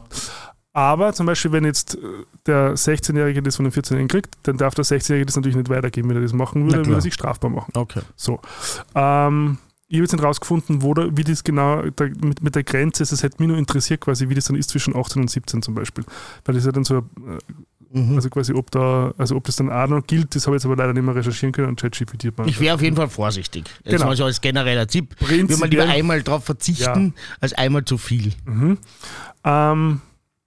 Aber 0.73 1.11
zum 1.13 1.25
Beispiel, 1.25 1.51
wenn 1.51 1.65
jetzt 1.65 1.95
äh, 1.95 1.99
der 2.45 2.75
16-Jährige 2.75 3.41
das 3.43 3.57
von 3.57 3.65
dem 3.65 3.73
14-Jährigen 3.73 4.07
kriegt, 4.07 4.35
dann 4.43 4.57
darf 4.57 4.73
der 4.73 4.85
16-Jährige 4.85 5.25
das 5.25 5.35
natürlich 5.35 5.57
nicht 5.57 5.69
weitergeben. 5.69 6.09
Wenn 6.09 6.15
er 6.17 6.21
das 6.21 6.33
machen 6.33 6.63
würde, 6.63 6.77
würde 6.77 6.83
klar. 6.89 6.97
er 6.99 7.01
sich 7.01 7.13
strafbar 7.13 7.49
machen. 7.49 7.71
Okay. 7.75 8.01
So. 8.15 8.39
Ähm, 8.95 9.57
ich 9.89 9.97
habe 9.97 10.03
jetzt 10.03 10.13
nicht 10.13 10.23
rausgefunden, 10.23 10.81
wo 10.81 10.93
da, 10.93 11.09
wie 11.11 11.23
das 11.25 11.43
genau 11.43 11.81
da, 11.95 12.05
mit, 12.05 12.41
mit 12.41 12.55
der 12.55 12.63
Grenze 12.63 13.03
ist. 13.03 13.11
Es 13.11 13.23
hätte 13.23 13.35
mich 13.39 13.49
nur 13.49 13.57
interessiert, 13.57 13.99
quasi, 13.99 14.29
wie 14.29 14.35
das 14.35 14.45
dann 14.45 14.55
ist 14.55 14.69
zwischen 14.69 14.95
18 14.95 15.21
und 15.23 15.29
17 15.29 15.61
zum 15.61 15.75
Beispiel. 15.75 16.05
Weil 16.45 16.55
das 16.55 16.63
ist 16.63 16.67
ja 16.67 16.71
dann 16.71 16.85
so, 16.85 16.97
äh, 16.99 17.01
Mhm. 17.93 18.15
also 18.15 18.29
quasi, 18.29 18.53
ob 18.53 18.71
da, 18.71 19.13
also 19.17 19.35
ob 19.35 19.43
das 19.43 19.57
dann 19.57 19.69
auch 19.69 19.85
noch 19.85 20.07
gilt, 20.07 20.33
das 20.33 20.47
habe 20.47 20.55
ich 20.55 20.61
jetzt 20.61 20.65
aber 20.65 20.77
leider 20.77 20.93
nicht 20.93 21.03
mehr 21.03 21.13
recherchieren 21.13 21.51
können 21.51 21.67
und 21.67 21.81
ChatGPT. 21.81 22.31
Ich 22.45 22.57
wäre 22.61 22.75
auf 22.75 22.81
jeden 22.81 22.95
Fall 22.95 23.09
vorsichtig. 23.09 23.65
Jetzt 23.83 23.95
Genau. 23.97 24.05
mal 24.05 24.15
so 24.15 24.23
als 24.23 24.39
genereller 24.39 24.87
Tipp. 24.87 25.13
Prinzipiell- 25.19 25.49
Würde 25.49 25.59
man 25.59 25.69
lieber 25.71 25.83
einmal 25.89 26.23
drauf 26.23 26.45
verzichten, 26.45 27.13
als 27.41 27.51
einmal 27.51 27.83
zu 27.83 27.97
viel. 27.97 28.31
Mhm. 28.45 28.77
Ähm, 29.43 29.99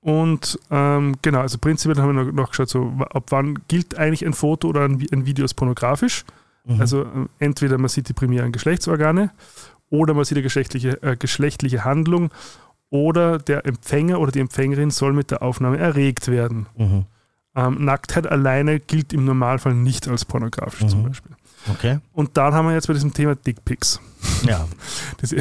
und 0.04 0.58
ähm, 0.70 1.16
genau, 1.22 1.40
also 1.40 1.56
prinzipiell 1.56 1.96
haben 2.00 2.14
wir 2.14 2.24
noch, 2.24 2.32
noch 2.32 2.50
geschaut, 2.50 2.68
so, 2.68 2.92
ab 2.98 3.24
wann 3.30 3.58
gilt 3.68 3.96
eigentlich 3.96 4.24
ein 4.26 4.34
Foto 4.34 4.68
oder 4.68 4.82
ein, 4.84 5.02
ein 5.10 5.24
Video 5.24 5.46
als 5.46 5.54
pornografisch. 5.54 6.24
Mhm. 6.66 6.80
Also 6.80 7.02
äh, 7.04 7.06
entweder 7.38 7.78
man 7.78 7.88
sieht 7.88 8.08
die 8.10 8.12
primären 8.12 8.52
Geschlechtsorgane 8.52 9.30
oder 9.88 10.12
man 10.12 10.24
sieht 10.26 10.36
eine 10.36 10.42
geschlechtliche, 10.42 11.02
äh, 11.02 11.16
geschlechtliche 11.16 11.84
Handlung 11.86 12.30
oder 12.90 13.38
der 13.38 13.64
Empfänger 13.64 14.20
oder 14.20 14.30
die 14.30 14.40
Empfängerin 14.40 14.90
soll 14.90 15.14
mit 15.14 15.30
der 15.30 15.42
Aufnahme 15.42 15.78
erregt 15.78 16.28
werden. 16.28 16.66
Mhm. 16.76 17.06
Ähm, 17.56 17.84
Nacktheit 17.84 18.26
alleine 18.26 18.80
gilt 18.80 19.14
im 19.14 19.24
Normalfall 19.24 19.74
nicht 19.74 20.06
als 20.06 20.26
pornografisch 20.26 20.86
zum 20.86 21.00
Mhm. 21.00 21.08
Beispiel. 21.08 21.32
Okay. 21.70 21.98
Und 22.12 22.36
dann 22.36 22.52
haben 22.52 22.66
wir 22.68 22.74
jetzt 22.74 22.88
bei 22.88 22.92
diesem 22.92 23.14
Thema 23.14 23.36
Dickpics. 23.36 24.00
Ja. 24.46 24.68
Das, 25.18 25.34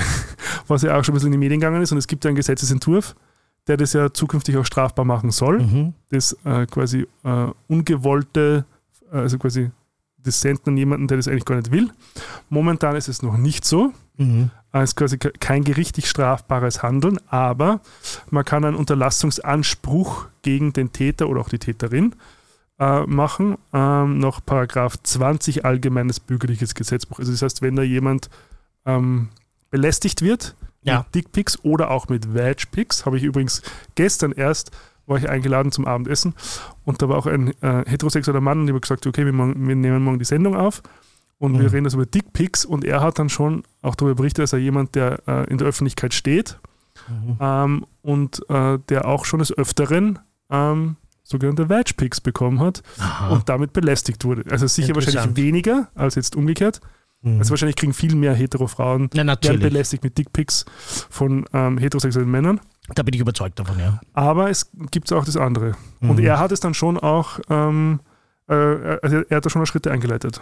was 0.69 0.83
ja 0.83 0.97
auch 0.97 1.03
schon 1.03 1.11
ein 1.13 1.15
bisschen 1.15 1.27
in 1.27 1.31
die 1.33 1.37
Medien 1.39 1.59
gegangen 1.59 1.81
ist. 1.81 1.91
Und 1.91 1.97
es 1.97 2.07
gibt 2.07 2.23
ja 2.23 2.29
einen 2.29 2.37
Gesetzesentwurf, 2.37 3.13
der 3.67 3.77
das 3.77 3.93
ja 3.93 4.13
zukünftig 4.13 4.57
auch 4.57 4.65
strafbar 4.65 5.05
machen 5.05 5.31
soll. 5.31 5.59
Mhm. 5.59 5.93
Das 6.09 6.37
äh, 6.43 6.65
quasi 6.65 7.07
äh, 7.23 7.47
ungewollte, 7.67 8.65
äh, 9.11 9.17
also 9.17 9.37
quasi 9.37 9.71
das 10.17 10.39
Senden 10.41 10.69
an 10.69 10.77
jemanden, 10.77 11.07
der 11.07 11.17
das 11.17 11.27
eigentlich 11.27 11.45
gar 11.45 11.55
nicht 11.57 11.71
will. 11.71 11.89
Momentan 12.49 12.95
ist 12.95 13.09
es 13.09 13.21
noch 13.21 13.37
nicht 13.37 13.65
so. 13.65 13.93
Mhm. 14.17 14.51
Äh, 14.71 14.79
Es 14.83 14.91
ist 14.91 14.95
quasi 14.95 15.17
ke- 15.17 15.33
kein 15.39 15.63
gerichtlich 15.63 16.09
strafbares 16.09 16.81
Handeln, 16.83 17.19
aber 17.27 17.81
man 18.29 18.45
kann 18.45 18.63
einen 18.65 18.75
Unterlassungsanspruch 18.77 20.27
gegen 20.41 20.73
den 20.73 20.91
Täter 20.91 21.27
oder 21.29 21.41
auch 21.41 21.49
die 21.49 21.59
Täterin 21.59 22.15
äh, 22.79 23.01
machen, 23.05 23.57
ähm, 23.73 24.19
nach 24.19 24.39
Paragraph 24.45 24.97
20 25.03 25.65
Allgemeines 25.65 26.19
Bürgerliches 26.19 26.73
Gesetzbuch. 26.75 27.19
Also 27.19 27.31
das 27.31 27.41
heißt, 27.41 27.61
wenn 27.61 27.75
da 27.75 27.83
jemand 27.83 28.29
ähm, 28.85 29.29
belästigt 29.69 30.21
wird 30.21 30.55
Ja. 30.83 30.99
mit 30.99 31.15
Dickpics 31.15 31.59
oder 31.63 31.91
auch 31.91 32.09
mit 32.09 32.33
Vagpics, 32.33 33.05
habe 33.05 33.17
ich 33.17 33.23
übrigens 33.23 33.61
gestern 33.95 34.31
erst, 34.31 34.71
war 35.05 35.17
ich 35.17 35.29
eingeladen 35.29 35.71
zum 35.71 35.85
Abendessen 35.85 36.33
und 36.85 37.01
da 37.01 37.09
war 37.09 37.17
auch 37.17 37.25
ein 37.27 37.49
äh, 37.61 37.83
heterosexueller 37.87 38.41
Mann 38.41 38.59
und 38.59 38.65
ich 38.65 38.71
habe 38.71 38.79
gesagt, 38.81 39.05
okay, 39.07 39.25
wir, 39.25 39.33
wir 39.33 39.75
nehmen 39.75 40.03
morgen 40.03 40.19
die 40.19 40.25
Sendung 40.25 40.55
auf 40.55 40.81
und 41.39 41.53
wir 41.53 41.63
Mhm. 41.63 41.67
reden 41.69 41.83
das 41.85 41.93
über 41.93 42.05
Dickpics 42.05 42.63
und 42.65 42.85
er 42.85 43.01
hat 43.01 43.19
dann 43.19 43.29
schon 43.29 43.63
auch 43.81 43.95
darüber 43.95 44.15
berichtet, 44.15 44.43
dass 44.43 44.53
er 44.53 44.59
jemand, 44.59 44.95
der 44.95 45.19
äh, 45.27 45.49
in 45.49 45.57
der 45.57 45.67
Öffentlichkeit 45.67 46.13
steht 46.13 46.57
Mhm. 47.09 47.37
ähm, 47.41 47.85
und 48.01 48.49
äh, 48.49 48.77
der 48.87 49.05
auch 49.07 49.25
schon 49.25 49.39
des 49.39 49.51
Öfteren 49.57 50.19
ähm, 50.49 50.95
sogenannte 51.23 51.67
Vagpics 51.69 52.21
bekommen 52.21 52.59
hat 52.59 52.83
Aha. 52.99 53.29
und 53.29 53.49
damit 53.49 53.73
belästigt 53.73 54.23
wurde. 54.23 54.43
Also 54.51 54.67
sicher 54.67 54.93
wahrscheinlich 54.95 55.35
weniger 55.35 55.89
als 55.95 56.15
jetzt 56.15 56.35
umgekehrt. 56.35 56.79
Mhm. 57.23 57.39
Also 57.39 57.51
wahrscheinlich 57.51 57.77
kriegen 57.77 57.93
viel 57.93 58.15
mehr 58.15 58.33
Hetero-Frauen 58.33 59.09
Na, 59.11 59.17
werden 59.17 59.27
natürlich. 59.27 59.61
belästigt 59.61 60.03
mit 60.03 60.17
Dickpics 60.17 60.65
von 61.09 61.45
ähm, 61.53 61.77
heterosexuellen 61.77 62.29
Männern. 62.29 62.59
Da 62.95 63.03
bin 63.03 63.13
ich 63.13 63.21
überzeugt 63.21 63.59
davon, 63.59 63.79
ja. 63.79 63.99
Aber 64.13 64.49
es 64.49 64.69
gibt 64.91 65.11
auch 65.13 65.25
das 65.25 65.37
andere. 65.37 65.73
Mhm. 66.01 66.09
Und 66.09 66.19
er 66.19 66.37
hat 66.37 66.51
es 66.51 66.59
dann 66.59 66.73
schon 66.73 66.97
auch, 66.99 67.39
ähm, 67.49 68.01
äh, 68.49 68.53
also 68.53 69.21
er 69.29 69.37
hat 69.37 69.45
da 69.45 69.49
schon 69.49 69.61
mal 69.61 69.65
Schritte 69.65 69.89
eingeleitet. 69.91 70.41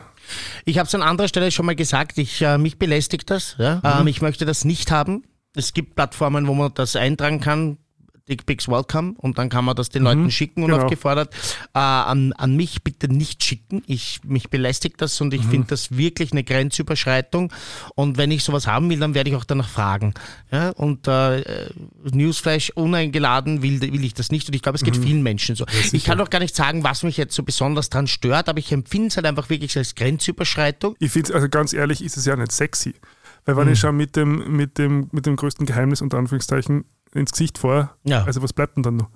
Ich 0.66 0.80
habe 0.80 0.88
es 0.88 0.96
an 0.96 1.04
anderer 1.04 1.28
Stelle 1.28 1.52
schon 1.52 1.68
mal 1.68 1.76
gesagt, 1.76 2.18
ich, 2.18 2.42
äh, 2.42 2.58
mich 2.58 2.80
belästigt 2.80 3.30
das. 3.30 3.56
Ja? 3.60 3.76
Mhm. 3.76 4.02
Ähm, 4.02 4.08
ich 4.08 4.22
möchte 4.22 4.46
das 4.46 4.66
nicht 4.66 4.92
haben. 4.92 5.24
Es 5.56 5.74
gibt 5.74 5.96
Plattformen, 5.96 6.48
wo 6.48 6.56
man 6.56 6.74
das 6.74 6.96
eintragen 6.96 7.42
kann. 7.42 7.78
Dickpics 8.32 8.68
welcome 8.70 9.14
und 9.18 9.38
dann 9.38 9.50
kann 9.50 9.66
man 9.66 9.76
das 9.76 9.90
den 9.90 10.04
Leuten 10.04 10.32
schicken, 10.32 10.62
genau. 10.62 10.78
unaufgefordert. 10.78 11.34
Äh, 11.74 11.80
an, 11.80 12.32
an 12.34 12.56
mich 12.56 12.82
bitte 12.82 13.08
nicht 13.10 13.44
schicken. 13.44 13.84
Ich, 13.88 14.22
mich 14.24 14.50
belästigt 14.50 15.02
das 15.02 15.20
und 15.20 15.34
ich 15.34 15.44
Mhm. 15.44 15.50
finde 15.50 15.68
das 15.68 15.98
wirklich 15.98 16.32
eine 16.32 16.44
Grenzüberschreitung. 16.44 17.52
Und 17.96 18.18
wenn 18.18 18.32
ich 18.32 18.44
sowas 18.44 18.68
haben 18.68 18.90
will, 18.90 19.00
dann 19.00 19.14
werde 19.14 19.30
ich 19.30 19.36
auch 19.36 19.44
danach 19.44 19.68
fragen. 19.68 20.14
Ja? 20.52 20.70
Und 20.70 21.08
äh, 21.08 21.70
Newsflash 22.12 22.72
uneingeladen 22.72 23.62
will, 23.62 23.82
will 23.82 24.04
ich 24.06 24.14
das 24.14 24.32
nicht. 24.32 24.48
Und 24.48 24.56
ich 24.56 24.62
glaube, 24.62 24.78
es 24.78 24.84
geht 24.84 24.96
vielen 24.98 25.24
Menschen 25.24 25.56
so. 25.56 25.66
ich 25.92 26.04
kann 26.06 26.20
auch 26.22 26.30
gar 26.30 26.40
nicht 26.40 26.56
sagen, 26.56 26.84
was 26.84 27.04
mich 27.04 27.18
jetzt 27.18 27.36
so 27.36 27.44
besonders 27.44 27.90
dran 27.90 28.08
stört, 28.08 28.48
aber 28.48 28.60
ich 28.60 28.72
empfinde 28.72 29.08
es 29.10 29.18
halt 29.18 29.26
einfach 29.26 29.50
wirklich 29.50 29.78
als 29.78 29.96
Grenzüberschreitung. 29.96 30.96
Ich 31.00 31.12
finde, 31.12 31.34
also 31.34 31.50
ganz 31.50 31.74
ehrlich, 31.74 32.02
ist 32.04 32.16
es 32.18 32.26
ja 32.26 32.36
nicht 32.36 32.52
sexy. 32.52 32.96
Weil 33.46 33.58
wenn 33.58 33.70
ich 33.70 33.80
schon 33.80 33.98
mit 33.98 34.16
dem, 34.16 34.56
mit, 34.56 34.78
dem, 34.78 35.10
mit 35.12 35.26
dem 35.26 35.36
größten 35.36 35.66
Geheimnis 35.66 36.02
unter 36.02 36.18
Anführungszeichen 36.20 36.86
ins 37.14 37.32
Gesicht 37.32 37.58
vor, 37.58 37.96
Ja. 38.04 38.24
also 38.24 38.42
was 38.42 38.54
bleibt 38.54 38.78
denn 38.78 38.84
dann 38.84 38.98
noch? 38.98 39.10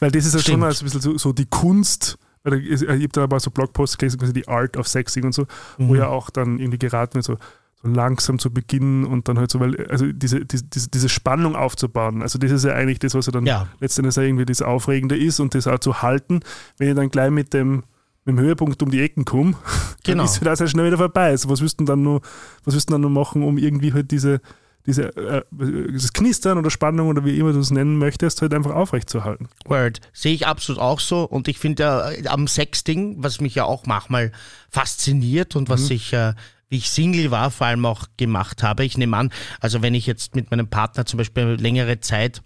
Weil 0.00 0.10
das 0.10 0.24
ist 0.24 0.32
ja 0.34 0.40
schon 0.40 0.44
Stimmt. 0.54 0.64
als 0.64 0.80
ein 0.80 0.84
bisschen 0.84 1.00
so, 1.00 1.18
so 1.18 1.32
die 1.32 1.46
Kunst, 1.46 2.18
weil 2.42 2.60
da 2.60 2.66
ich 2.66 2.82
habe 2.88 3.08
da 3.12 3.22
aber 3.24 3.38
so 3.40 3.50
Blogposts 3.50 3.98
gelesen, 3.98 4.18
quasi 4.18 4.32
die 4.32 4.48
Art 4.48 4.76
of 4.76 4.88
Sexing 4.88 5.24
und 5.24 5.32
so, 5.32 5.46
wo 5.78 5.92
Mhm. 5.92 5.98
ja 5.98 6.06
auch 6.08 6.30
dann 6.30 6.58
irgendwie 6.58 6.78
geraten 6.78 7.14
wird, 7.16 7.24
so, 7.24 7.36
so 7.82 7.88
langsam 7.88 8.38
zu 8.38 8.50
beginnen 8.50 9.04
und 9.04 9.28
dann 9.28 9.38
halt 9.38 9.50
so, 9.50 9.60
weil, 9.60 9.86
also 9.90 10.10
diese, 10.10 10.44
diese, 10.46 10.64
diese- 10.88 11.08
Spannung 11.10 11.54
aufzubauen, 11.56 12.22
also 12.22 12.38
das 12.38 12.50
ist 12.50 12.64
ja 12.64 12.72
eigentlich 12.72 12.98
das, 13.00 13.14
was 13.14 13.26
ja 13.26 13.32
dann 13.32 13.44
Ja. 13.46 13.68
letztendlich 13.80 14.16
irgendwie 14.16 14.46
das 14.46 14.62
Aufregende 14.62 15.16
ist 15.16 15.40
und 15.40 15.54
das 15.54 15.66
auch 15.66 15.78
zu 15.78 16.00
halten, 16.02 16.40
wenn 16.78 16.88
ich 16.88 16.94
dann 16.94 17.10
gleich 17.10 17.30
mit 17.30 17.52
dem, 17.52 17.84
mit 18.24 18.36
dem 18.36 18.40
Höhepunkt 18.40 18.82
um 18.82 18.90
die 18.90 19.02
Ecken 19.02 19.24
komme, 19.26 19.54
Genau. 20.04 20.24
dann 20.24 20.24
ist 20.32 20.40
das 20.44 20.60
halt 20.60 20.70
schnell 20.70 20.86
wieder 20.86 20.96
vorbei. 20.96 21.26
Also 21.26 21.50
was 21.50 21.60
du 21.60 21.84
dann 21.84 22.02
nur, 22.02 22.22
was 22.64 22.74
du 22.74 22.90
dann 22.92 23.02
nur 23.02 23.10
machen, 23.10 23.42
um 23.42 23.58
irgendwie 23.58 23.92
halt 23.92 24.10
diese, 24.10 24.40
diese 24.86 25.16
äh, 25.16 25.42
dieses 25.50 26.12
Knistern 26.12 26.58
oder 26.58 26.70
Spannung 26.70 27.08
oder 27.08 27.24
wie 27.24 27.38
immer 27.38 27.52
du 27.52 27.58
es 27.58 27.70
nennen 27.70 27.98
möchtest, 27.98 28.42
halt 28.42 28.54
einfach 28.54 28.74
aufrechtzuerhalten. 28.74 29.48
Word. 29.64 30.00
Sehe 30.12 30.34
ich 30.34 30.46
absolut 30.46 30.80
auch 30.80 31.00
so. 31.00 31.24
Und 31.24 31.48
ich 31.48 31.58
finde 31.58 32.14
äh, 32.16 32.28
am 32.28 32.46
Sexting, 32.46 33.16
was 33.18 33.40
mich 33.40 33.54
ja 33.54 33.64
auch 33.64 33.86
manchmal 33.86 34.32
fasziniert 34.70 35.56
und 35.56 35.68
was 35.68 35.90
ich, 35.90 36.12
äh, 36.12 36.34
wie 36.68 36.76
ich 36.76 36.90
Single 36.90 37.30
war, 37.30 37.50
vor 37.50 37.66
allem 37.66 37.84
auch 37.84 38.06
gemacht 38.16 38.62
habe. 38.62 38.84
Ich 38.84 38.96
nehme 38.96 39.16
an, 39.16 39.32
also 39.60 39.82
wenn 39.82 39.94
ich 39.94 40.06
jetzt 40.06 40.34
mit 40.34 40.50
meinem 40.50 40.68
Partner 40.68 41.06
zum 41.06 41.18
Beispiel 41.18 41.56
längere 41.58 42.00
Zeit 42.00 42.42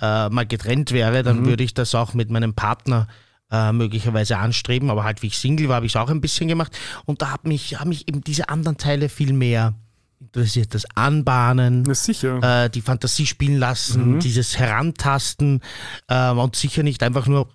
äh, 0.00 0.28
mal 0.28 0.46
getrennt 0.46 0.92
wäre, 0.92 1.22
dann 1.22 1.46
würde 1.46 1.64
ich 1.64 1.74
das 1.74 1.94
auch 1.94 2.14
mit 2.14 2.30
meinem 2.30 2.54
Partner 2.54 3.08
äh, 3.50 3.72
möglicherweise 3.72 4.38
anstreben. 4.38 4.90
Aber 4.90 5.04
halt, 5.04 5.22
wie 5.22 5.28
ich 5.28 5.38
Single 5.38 5.68
war, 5.68 5.76
habe 5.76 5.86
ich 5.86 5.92
es 5.92 5.96
auch 5.96 6.10
ein 6.10 6.20
bisschen 6.20 6.48
gemacht. 6.48 6.78
Und 7.06 7.22
da 7.22 7.30
haben 7.30 7.48
mich, 7.48 7.78
haben 7.80 7.88
mich 7.88 8.08
eben 8.08 8.22
diese 8.22 8.48
anderen 8.48 8.76
Teile 8.76 9.08
viel 9.08 9.32
mehr 9.32 9.74
interessiert. 10.20 10.74
Das 10.74 10.84
Anbahnen, 10.94 11.92
sicher. 11.94 12.64
äh, 12.64 12.70
die 12.70 12.80
Fantasie 12.82 13.26
spielen 13.26 13.58
lassen, 13.58 14.14
Mhm. 14.14 14.20
dieses 14.20 14.58
Herantasten 14.58 15.60
ähm, 16.08 16.38
und 16.38 16.56
sicher 16.56 16.82
nicht 16.82 17.02
einfach 17.02 17.26
nur 17.26 17.48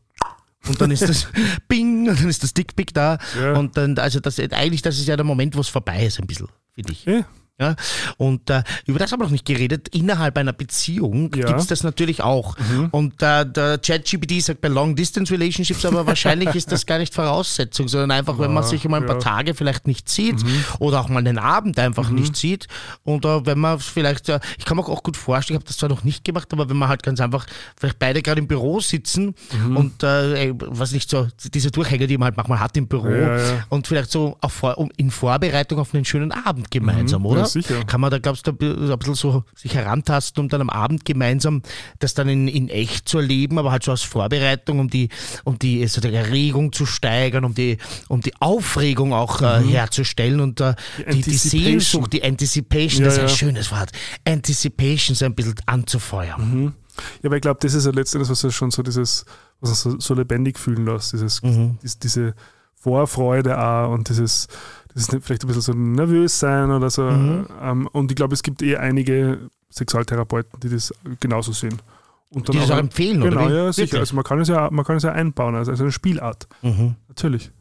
und 0.67 0.79
dann 0.79 0.91
ist 0.91 1.01
das 1.09 1.27
Bing 1.67 2.07
und 2.09 2.19
dann 2.21 2.29
ist 2.29 2.41
das 2.43 2.53
Dickpick 2.53 2.93
da 2.93 3.17
Ja. 3.39 3.53
und 3.53 3.75
dann, 3.75 3.97
also 3.97 4.19
das 4.21 4.39
eigentlich, 4.39 4.81
das 4.81 4.97
ist 4.97 5.07
ja 5.07 5.15
der 5.17 5.25
Moment, 5.25 5.55
wo 5.55 5.59
es 5.59 5.67
vorbei 5.67 6.05
ist 6.05 6.19
ein 6.21 6.27
bisschen, 6.27 6.47
finde 6.73 6.93
ich. 6.93 7.05
Eh, 7.05 7.23
Ja? 7.59 7.75
Und 8.17 8.49
äh, 8.49 8.63
über 8.87 8.97
das 8.99 9.11
haben 9.11 9.19
wir 9.19 9.25
noch 9.25 9.31
nicht 9.31 9.45
geredet. 9.45 9.87
Innerhalb 9.89 10.37
einer 10.37 10.53
Beziehung 10.53 11.31
Ja. 11.35 11.45
gibt 11.47 11.59
es 11.59 11.67
das 11.67 11.83
natürlich 11.83 12.21
auch. 12.23 12.55
Und 12.91 13.21
äh, 13.21 13.45
der 13.45 13.77
ChatGPT 13.77 14.41
sagt 14.41 14.61
bei 14.61 14.69
Long-Distance-Relationships, 14.69 15.85
aber 15.85 16.07
wahrscheinlich 16.07 16.53
ist 16.55 16.71
das 16.71 16.85
gar 16.87 16.97
nicht 16.97 17.13
Voraussetzung, 17.13 17.87
sondern 17.87 18.11
einfach, 18.11 18.39
wenn 18.39 18.53
man 18.53 18.63
sich 18.63 18.83
mal 18.85 18.97
ein 19.01 19.05
paar. 19.05 19.19
Tage 19.19 19.53
vielleicht 19.53 19.85
nicht 19.87 20.09
sieht 20.09 20.43
oder 20.79 20.99
auch 20.99 21.07
mal 21.07 21.19
einen 21.19 21.37
Abend 21.37 21.77
einfach 21.79 22.09
nicht 22.09 22.35
sieht. 22.35 22.67
Oder 23.03 23.45
wenn 23.45 23.59
man 23.59 23.79
vielleicht, 23.79 24.27
äh, 24.29 24.39
ich 24.57 24.65
kann 24.65 24.75
mir 24.75 24.85
auch 24.87 25.03
gut 25.03 25.15
vorstellen, 25.15 25.55
ich 25.57 25.61
habe 25.61 25.67
das 25.67 25.77
zwar 25.77 25.89
noch 25.89 26.03
nicht 26.03 26.25
gemacht, 26.25 26.51
aber 26.51 26.67
wenn 26.69 26.75
man 26.77 26.89
halt 26.89 27.03
ganz 27.03 27.21
einfach 27.21 27.45
vielleicht 27.79 27.99
beide 27.99 28.21
gerade 28.23 28.39
im 28.41 28.47
Büro 28.47 28.79
sitzen 28.79 29.35
und 29.75 30.01
äh, 30.03 30.53
was 30.59 30.91
nicht 30.91 31.09
so, 31.09 31.27
diese 31.53 31.69
Durchhänge, 31.71 32.07
die 32.07 32.17
man 32.17 32.25
halt 32.25 32.37
manchmal 32.37 32.59
hat 32.59 32.75
im 32.75 32.87
Büro 32.87 33.07
Ja, 33.09 33.37
ja. 33.37 33.65
und 33.69 33.85
vielleicht 33.87 34.11
so 34.11 34.37
auf, 34.41 34.63
in 34.97 35.11
Vorbereitung 35.11 35.79
auf 35.79 35.93
einen 35.93 36.03
schönen 36.05 36.31
Abend 36.31 36.71
gemeinsam, 36.71 37.25
oder? 37.25 37.43
Sicher. 37.53 37.83
Kann 37.85 38.01
man 38.01 38.11
da, 38.11 38.19
glaubst 38.19 38.45
du, 38.47 38.51
ein 38.51 38.57
bisschen 38.99 39.15
so 39.15 39.43
sich 39.55 39.75
herantasten, 39.75 40.41
um 40.43 40.49
dann 40.49 40.61
am 40.61 40.69
Abend 40.69 41.05
gemeinsam 41.05 41.61
das 41.99 42.13
dann 42.13 42.27
in, 42.29 42.47
in 42.47 42.69
echt 42.69 43.07
zu 43.07 43.19
erleben, 43.19 43.57
aber 43.57 43.71
halt 43.71 43.83
so 43.83 43.91
als 43.91 44.01
Vorbereitung, 44.01 44.79
um 44.79 44.89
die, 44.89 45.09
um 45.43 45.57
die, 45.59 45.85
so 45.87 46.01
die 46.01 46.13
Erregung 46.13 46.71
zu 46.73 46.85
steigern, 46.85 47.45
um 47.45 47.53
die, 47.53 47.77
um 48.09 48.21
die 48.21 48.33
Aufregung 48.39 49.13
auch 49.13 49.41
äh, 49.41 49.61
herzustellen 49.63 50.41
und 50.41 50.59
äh, 50.61 50.75
die, 50.97 51.03
die, 51.03 51.09
Anticipation. 51.11 51.63
Sehnsucht, 51.63 52.13
die 52.13 52.23
Anticipation, 52.23 53.01
Ja, 53.01 53.05
das 53.05 53.13
ist 53.15 53.19
ein 53.21 53.27
ja. 53.27 53.35
schönes 53.35 53.71
Wort, 53.71 53.91
Anticipation 54.25 55.15
so 55.15 55.25
ein 55.25 55.35
bisschen 55.35 55.55
anzufeuern. 55.65 56.73
Ja, 57.21 57.27
aber 57.29 57.35
ich 57.37 57.41
glaube, 57.41 57.59
das 57.61 57.73
ist 57.73 57.85
ja 57.85 57.91
letztendlich, 57.91 58.29
was 58.29 58.41
ja 58.41 58.51
schon 58.51 58.71
so 58.71 58.83
dieses, 58.83 59.25
was 59.61 59.69
uns 59.71 59.81
so, 59.81 59.99
so 59.99 60.13
lebendig 60.13 60.59
fühlen 60.59 60.85
lässt, 60.85 61.13
dieses, 61.13 61.41
Mhm. 61.41 61.77
dies, 61.81 61.97
diese 61.97 62.35
Vorfreude 62.75 63.57
auch 63.59 63.91
und 63.91 64.09
dieses, 64.09 64.47
dieses 64.95 65.09
vielleicht 65.23 65.43
ein 65.43 65.47
bisschen 65.47 65.61
so 65.61 65.73
nervös 65.73 66.39
sein 66.39 66.71
oder 66.71 66.89
so. 66.89 67.03
Mhm. 67.03 67.47
Ähm, 67.61 67.87
und 67.91 68.11
ich 68.11 68.15
glaube, 68.15 68.33
es 68.33 68.43
gibt 68.43 68.61
eh 68.61 68.77
einige 68.77 69.49
Sexualtherapeuten, 69.71 70.59
die 70.59 70.69
das 70.69 70.93
genauso 71.19 71.51
sehen. 71.51 71.81
Und 72.29 72.47
Die 72.47 72.57
das 72.57 72.71
auch 72.71 72.77
empfehlen, 72.77 73.21
oder 73.21 73.31
Genau, 73.31 73.49
ja, 73.49 73.71
sicher. 73.71 73.85
Wirklich? 73.85 73.99
Also 73.99 74.15
man 74.15 74.23
kann 74.23 74.39
es 74.39 74.47
ja, 74.47 74.69
man 74.71 74.85
kann 74.85 74.97
es 74.97 75.03
ja 75.03 75.11
einbauen, 75.11 75.55
also 75.55 75.71
eine 75.71 75.91
Spielart. 75.91 76.47
Mhm. 76.61 76.95
Natürlich. 77.07 77.51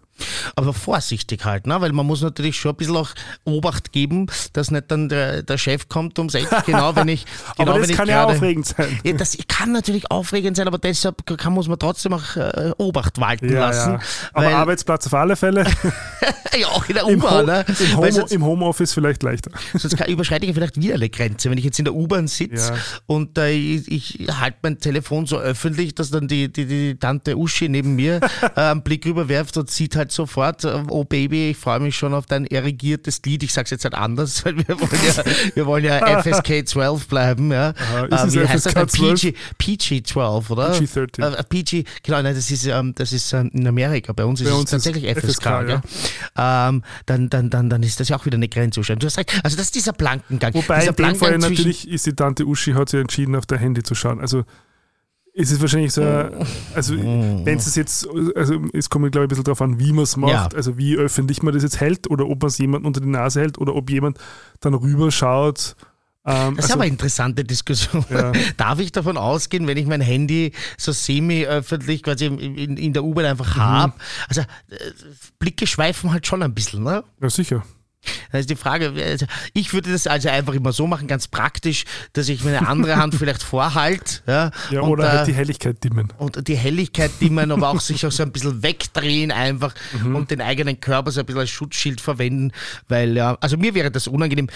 Aber 0.57 0.73
vorsichtig 0.73 1.45
halt, 1.45 1.67
ne? 1.67 1.81
weil 1.81 1.93
man 1.93 2.07
muss 2.07 2.23
natürlich 2.23 2.57
schon 2.57 2.73
ein 2.73 2.77
bisschen 2.77 2.97
auch 2.97 3.11
Obacht 3.45 3.93
geben, 3.93 4.27
dass 4.53 4.71
nicht 4.71 4.91
dann 4.91 5.09
der, 5.09 5.43
der 5.43 5.59
Chef 5.59 5.89
kommt 5.89 6.19
um 6.19 6.29
sechs, 6.29 6.49
genau 6.67 6.95
wenn 6.97 7.09
ich 7.09 7.25
genau 7.57 7.71
aber 7.71 7.75
wenn 7.75 7.81
das 7.83 7.91
ich 7.91 7.97
kann 7.97 8.09
ja 8.09 8.23
gerade- 8.25 8.37
aufregend 8.37 8.67
sein. 8.67 9.01
Ja, 9.05 9.13
das 9.15 9.37
kann 9.49 9.73
natürlich 9.73 10.11
aufregend 10.11 10.57
sein, 10.57 10.67
aber 10.69 10.79
deshalb 10.79 11.27
kann, 11.27 11.53
muss 11.53 11.69
man 11.69 11.79
trotzdem 11.79 12.13
auch 12.13 12.37
äh, 12.37 12.73
Obacht 12.79 13.21
walten 13.21 13.53
Ja, 13.53 13.61
lassen. 13.69 13.93
ja. 13.93 14.01
Aber 14.33 14.47
weil, 14.47 14.55
Arbeitsplatz 14.55 15.07
auf 15.07 15.15
alle 15.15 15.37
Fälle. 15.37 15.65
ja, 16.59 16.67
auch 16.69 16.87
in 16.89 16.95
der 16.95 17.07
U-Bahn. 17.07 17.47
Ne? 17.47 17.65
im, 17.69 17.97
Home, 17.97 18.13
sonst, 18.13 18.33
Im 18.33 18.45
Homeoffice 18.45 18.93
vielleicht 18.93 19.23
leichter. 19.23 19.51
sonst 19.75 19.97
kann, 19.97 20.09
überschreite 20.09 20.47
ich 20.47 20.55
vielleicht 20.55 20.81
wieder 20.81 20.95
eine 20.95 21.09
Grenze, 21.09 21.51
wenn 21.51 21.59
ich 21.59 21.65
jetzt 21.65 21.79
in 21.79 21.85
der 21.85 21.95
U-Bahn 21.95 22.29
sitze 22.29 22.73
Ja. 22.73 22.79
und 23.07 23.39
äh, 23.39 23.51
ich, 23.53 23.91
ich 23.91 24.29
halte 24.41 24.59
mein 24.63 24.79
Telefon 24.79 25.27
so 25.27 25.39
öffentlich, 25.39 25.95
dass 25.95 26.11
dann 26.11 26.29
die, 26.29 26.53
die, 26.53 26.67
die 26.67 26.95
Tante 26.99 27.37
Uschi 27.37 27.69
neben 27.69 27.95
mir 27.97 28.21
äh, 28.57 28.61
einen 28.61 28.83
Blick 28.83 29.05
rüberwerft 29.07 29.57
und 29.57 29.71
sieht 29.71 29.97
halt 29.97 30.12
sofort, 30.15 30.65
äh, 30.65 30.83
oh 30.89 31.05
Baby, 31.05 31.51
ich 31.51 31.57
freue 31.57 31.81
mich 31.81 31.97
schon 31.97 32.15
auf 32.15 32.27
dein 32.27 32.47
erigiertes 32.47 33.21
Lied. 33.25 33.43
Ich 33.43 33.53
sag's 33.53 33.71
jetzt 33.71 33.85
halt 33.85 33.95
anders, 33.95 34.45
weil 34.45 34.57
wir 34.57 34.81
wollen 34.81 35.01
ja, 35.07 35.25
wir 35.55 35.67
wollen 35.67 35.85
ja 35.85 36.23
FSK 36.23 36.67
12 36.67 37.09
bleiben. 37.09 37.51
Ja. 37.53 37.75
Aha, 37.79 38.05
ist 38.07 38.13
Äh, 38.13 38.27
es 38.29 38.35
wie 38.35 38.47
heißt 38.49 38.67
das? 38.67 38.73
FSK 38.73 38.91
12? 38.91 39.21
PG, 39.21 39.35
PG 39.59 40.03
12, 40.05 40.51
oder? 40.51 40.73
PG-13. 40.73 41.35
Äh, 41.35 41.43
PG, 41.45 41.85
genau, 42.03 42.23
nein, 42.23 42.35
das 42.35 42.51
ist, 42.51 42.67
ähm, 42.67 42.95
das 42.95 43.13
ist 43.13 43.33
ähm, 43.33 43.51
in 43.53 43.67
Amerika. 43.67 44.13
Bei 44.13 44.25
uns 44.25 44.41
ist 44.41 44.47
Bei 44.47 44.53
es 44.53 44.57
uns 44.59 44.73
ist 44.73 44.85
tatsächlich 44.85 45.11
FSK. 45.17 45.43
FSK, 45.43 45.67
gell? 45.67 45.81
ähm, 46.37 46.83
dann, 47.07 47.31
dann, 47.31 47.51
dann, 47.51 47.71
dann 47.71 47.83
ist 47.83 48.01
das 48.01 48.09
ja 48.09 48.17
auch 48.17 48.27
wieder 48.27 48.37
eine 48.37 48.49
Grenzüberschreitung. 48.49 49.01
Du 49.01 49.07
hast 49.07 49.19
recht. 49.19 49.33
Also 49.43 49.57
das 49.57 49.67
ist 49.67 49.75
dieser 49.75 49.93
Blankengang. 49.93 50.55
Wobei 50.55 50.81
dieser 50.81 50.99
in 50.99 51.05
dem 51.07 51.17
Fall 51.17 51.39
natürlich 51.39 51.89
ist 51.89 52.07
die 52.07 52.15
Tante 52.15 52.45
Uschi 52.47 52.73
hat 52.73 52.89
sich 52.89 53.01
entschieden, 53.01 53.35
auf 53.37 53.47
der 53.47 53.59
Handy 53.59 53.83
zu 53.83 53.95
schauen. 53.95 54.21
Also 54.21 54.45
ist 55.35 55.51
es 55.51 55.61
wahrscheinlich 55.61 55.93
so, 55.93 56.03
ein- 56.03 56.47
also 56.75 56.95
wenn 56.97 57.57
es 57.59 57.75
jetzt, 57.75 58.07
also 58.37 58.61
es 58.73 58.91
kommt 58.91 59.11
glaube 59.13 59.25
ich 59.25 59.27
ein 59.27 59.29
bisschen 59.29 59.45
darauf 59.45 59.63
an, 59.63 59.79
wie 59.81 59.93
man 59.93 60.05
es 60.05 60.17
macht, 60.17 60.33
Ja. 60.33 60.49
also 60.57 60.77
wie 60.79 60.97
öffentlich 60.97 61.43
man 61.43 61.55
das 61.55 61.63
jetzt 61.63 61.81
hält 61.81 62.11
oder 62.11 62.27
ob 62.27 62.43
man 62.43 62.49
es 62.49 62.59
jemand 62.59 62.85
unter 62.87 63.01
die 63.01 63.09
Nase 63.09 63.41
hält 63.41 63.59
oder 63.59 63.75
ob 63.75 63.89
jemand 63.91 64.19
dann 64.61 64.75
rüberschaut. 64.75 65.77
Ähm, 66.25 66.55
Das 66.55 66.67
ist 66.67 66.71
also, 66.71 66.75
aber 66.75 66.83
eine 66.83 66.93
interessante 66.93 67.45
Diskussion. 67.45 68.05
Ja. 68.11 68.31
Darf 68.57 68.79
ich 68.79 68.93
davon 68.93 69.17
ausgehen, 69.17 69.67
wenn 69.67 69.77
ich 69.77 69.87
mein 69.87 70.01
Handy 70.03 70.53
so 70.79 70.93
semi-öffentlich 70.93 72.03
quasi 72.05 72.27
in, 72.27 72.77
in, 72.77 72.93
der 72.93 73.03
U-Bahn 73.03 73.25
Mhm. 73.25 73.31
einfach 73.31 73.57
habe? 73.57 73.93
Also 74.29 74.43
äh, 74.43 74.45
Blicke 75.41 75.67
schweifen 75.67 76.13
halt 76.13 76.27
schon 76.27 76.43
ein 76.43 76.55
bisschen, 76.55 76.85
ne? 76.85 77.03
ja, 77.21 77.31
sicher. 77.31 77.65
Da 78.33 78.39
ist 78.39 78.51
die 78.51 78.57
Frage, 78.57 78.93
also 79.05 79.27
ich 79.53 79.73
würde 79.73 79.93
das 79.93 80.07
also 80.07 80.29
einfach 80.29 80.55
immer 80.55 80.73
so 80.73 80.87
machen, 80.87 81.07
ganz 81.07 81.29
praktisch, 81.29 81.85
dass 82.15 82.29
ich 82.29 82.43
meine 82.45 82.67
andere 82.67 82.97
Hand 82.97 83.15
vielleicht 83.19 83.43
vorhalte. 83.43 84.21
Ja, 84.27 84.51
Ja, 84.71 84.81
und, 84.81 84.91
oder 84.91 85.05
äh, 85.13 85.17
halt 85.19 85.27
die 85.29 85.35
Helligkeit 85.35 85.83
dimmen. 85.85 86.13
und 86.19 86.49
die 86.49 86.57
Helligkeit 86.57 87.11
dimmen, 87.21 87.51
aber 87.53 87.69
auch 87.69 87.81
sich 87.81 88.05
auch 88.07 88.13
so 88.13 88.23
ein 88.23 88.33
bisschen 88.33 88.63
wegdrehen 88.63 89.31
einfach 89.31 89.75
Mhm. 89.93 90.17
und 90.17 90.31
den 90.31 90.41
eigenen 90.41 90.81
Körper 90.81 91.11
so 91.11 91.21
ein 91.21 91.27
bisschen 91.27 91.41
als 91.41 91.51
Schutzschild 91.51 92.01
verwenden, 92.01 92.53
weil 92.89 93.17
ja, 93.17 93.37
also 93.41 93.57
mir 93.57 93.75
wäre 93.75 93.91
das 93.91 94.09
unangenehm. 94.09 94.49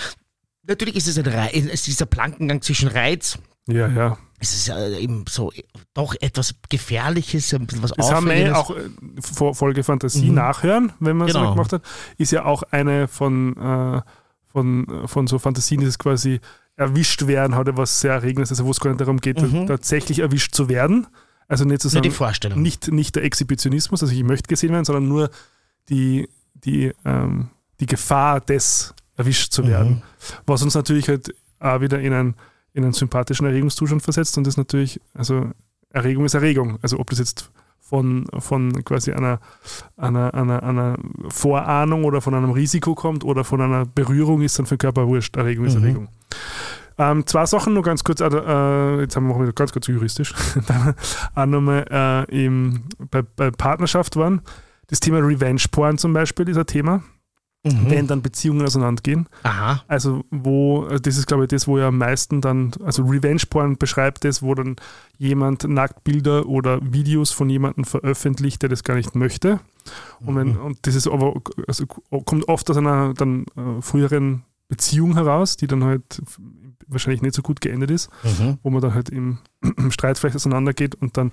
Natürlich 0.69 0.97
ist 0.97 1.07
es 1.07 1.19
ein 1.19 1.27
Reiz, 1.27 1.53
es 1.55 1.67
ist 1.67 1.87
dieser 1.87 2.07
Plankengang 2.07 2.61
zwischen 2.63 2.89
Reiz, 2.89 3.39
Ja, 3.69 3.89
ja. 3.89 4.19
es 4.39 4.55
ist 4.55 4.69
ja 4.69 4.89
eben 4.91 5.25
so 5.29 5.53
doch 5.95 6.15
etwas 6.21 6.55
Gefährliches, 6.69 7.53
ein 7.55 7.67
bisschen 7.67 7.83
was 7.83 7.93
Das 7.93 8.13
haben 8.13 8.27
wir 8.27 8.37
ja 8.39 8.55
auch 8.57 8.71
äh, 8.71 9.55
Folge 9.55 9.83
Fantasie 9.83 10.29
Mhm. 10.29 10.35
nachhören, 10.35 10.93
wenn 11.01 11.17
man 11.17 11.29
es 11.29 11.35
Genau. 11.35 11.53
gemacht 11.53 11.73
hat, 11.73 11.83
ist 12.19 12.33
ja 12.33 12.45
auch 12.45 12.63
eine 12.71 13.09
von, 13.09 13.57
äh, 13.57 14.03
von, 14.47 14.87
äh, 15.05 15.09
von 15.09 15.27
so 15.27 15.39
Fantasien, 15.39 15.81
die 15.81 15.87
es 15.87 15.99
quasi 15.99 16.41
erwischt 16.77 17.27
werden, 17.27 17.57
hat 17.57 17.67
ja 17.67 17.77
was 17.77 18.01
sehr 18.01 18.13
Erregendes, 18.13 18.51
also 18.51 18.67
wo 18.67 18.71
es 18.71 18.81
gar 18.81 18.91
nicht 18.91 19.01
darum 19.01 19.19
geht, 19.21 19.41
Mhm. 19.41 19.67
tatsächlich 19.67 20.19
erwischt 20.21 20.55
zu 20.55 20.69
werden. 20.69 21.07
Also 21.49 21.65
nicht 21.65 21.81
zu 21.81 21.89
sagen, 21.89 22.11
Vorstellung. 22.11 22.61
nicht, 22.61 22.91
nicht 22.93 23.15
der 23.17 23.23
Exhibitionismus, 23.25 24.03
also 24.03 24.13
ich 24.13 24.25
möchte 24.25 24.49
gesehen 24.49 24.73
werden, 24.73 24.85
sondern 24.85 25.09
nur 25.09 25.31
die, 25.89 26.29
die, 26.55 26.93
ähm, 27.05 27.51
die 27.81 27.87
Gefahr 27.87 28.41
des 28.41 28.95
erwischt 29.17 29.53
zu 29.53 29.67
werden. 29.67 29.91
Mhm. 29.91 30.03
Was 30.47 30.63
uns 30.63 30.75
natürlich 30.75 31.09
halt 31.09 31.35
auch 31.61 31.81
wieder 31.81 32.01
in 32.01 32.13
einen, 32.13 32.35
in 32.77 32.85
einen 32.85 32.93
sympathischen 32.93 33.47
Erregungszustand 33.47 34.03
versetzt 34.03 34.37
und 34.37 34.47
das 34.47 34.59
natürlich, 34.59 35.01
also 35.15 35.51
Erregung 35.89 36.27
ist 36.27 36.35
Erregung. 36.35 36.79
Also 36.83 36.99
ob 36.99 37.09
das 37.09 37.19
jetzt 37.19 37.51
von, 37.81 38.27
von 38.39 38.85
quasi 38.85 39.13
einer, 39.13 39.41
einer, 39.97 40.35
einer, 40.35 40.63
einer 40.63 40.99
Vorahnung 41.29 42.05
oder 42.05 42.21
von 42.21 42.35
einem 42.35 42.51
Risiko 42.51 42.95
kommt 42.95 43.25
oder 43.25 43.45
von 43.45 43.63
einer 43.63 43.87
Berührung, 43.87 44.43
ist 44.43 44.59
dann 44.59 44.67
für 44.67 44.75
den 44.75 44.81
Körper 44.81 45.07
wurscht. 45.09 45.37
Erregung 45.37 45.65
ist 45.65 45.77
Mhm. 45.79 45.85
Erregung. 45.85 46.09
Ähm, 46.99 47.27
zwei 47.27 47.47
Sachen 47.47 47.73
nur 47.73 47.83
ganz 47.83 48.05
kurz, 48.05 48.21
äh, 48.21 49.01
jetzt 49.01 49.17
haben 49.17 49.29
wir 49.29 49.35
auch 49.35 49.41
wieder 49.41 49.53
ganz 49.53 49.73
kurz 49.73 49.87
juristisch, 49.87 50.35
auch 51.35 51.47
nochmal 51.47 52.27
äh, 52.31 52.45
im, 52.45 52.85
bei, 53.11 53.23
bei 53.23 53.51
Partnerschaft 53.51 54.17
waren. 54.17 54.43
Das 54.89 55.01
Thema 55.01 55.19
Revenge 55.19 55.63
Porn 55.71 55.97
zum 55.97 56.13
Beispiel 56.13 56.49
ist 56.49 56.59
ein 56.59 56.67
Thema, 56.67 57.03
Mhm. 57.67 57.91
wenn 57.91 58.07
dann 58.07 58.23
Beziehungen 58.23 58.65
auseinandergehen. 58.65 59.29
Aha. 59.43 59.83
Also 59.89 60.25
wo, 60.31 60.85
also 60.85 60.99
das 60.99 61.17
ist 61.19 61.27
glaube 61.27 61.45
ich 61.45 61.49
das, 61.49 61.67
wo 61.67 61.79
ja 61.79 61.89
am 61.89 61.99
meisten 61.99 62.41
dann, 62.41 62.73
also 62.85 63.03
Revenge 63.05 63.43
Porn 63.51 63.77
beschreibt 63.77 64.25
das, 64.25 64.43
wo 64.43 64.55
dann 64.55 64.77
jemand 65.19 65.65
Nacktbilder 65.65 66.47
oder 66.47 66.79
Videos 66.83 67.31
von 67.33 67.49
jemandem 67.51 67.85
veröffentlicht, 67.85 68.63
der 68.63 68.69
das 68.69 68.85
gar 68.85 68.95
nicht 68.95 69.15
möchte. 69.15 69.61
Und, 70.25 70.37
wenn, 70.37 70.49
Mhm. 70.55 70.61
und 70.61 70.87
das 70.87 70.95
ist 70.95 71.07
aber, 71.07 71.35
also 71.69 71.87
kommt 71.87 72.49
oft 72.49 72.71
aus 72.71 72.77
einer 72.77 73.15
dann 73.15 73.45
äh, 73.57 73.81
früheren 73.83 74.45
Beziehung 74.69 75.15
heraus, 75.15 75.57
die 75.57 75.67
dann 75.69 75.85
halt 75.85 76.21
wahrscheinlich 76.89 77.23
nicht 77.23 77.35
so 77.35 77.43
gut 77.43 77.61
geendet 77.61 77.91
ist, 77.91 78.11
Mhm. 78.25 78.59
wo 78.63 78.71
man 78.71 78.81
dann 78.83 78.95
halt 78.95 79.11
im, 79.11 79.39
im 79.77 79.91
Streit 79.93 80.19
vielleicht 80.19 80.37
auseinandergeht 80.37 80.95
und 80.97 81.17
dann 81.17 81.33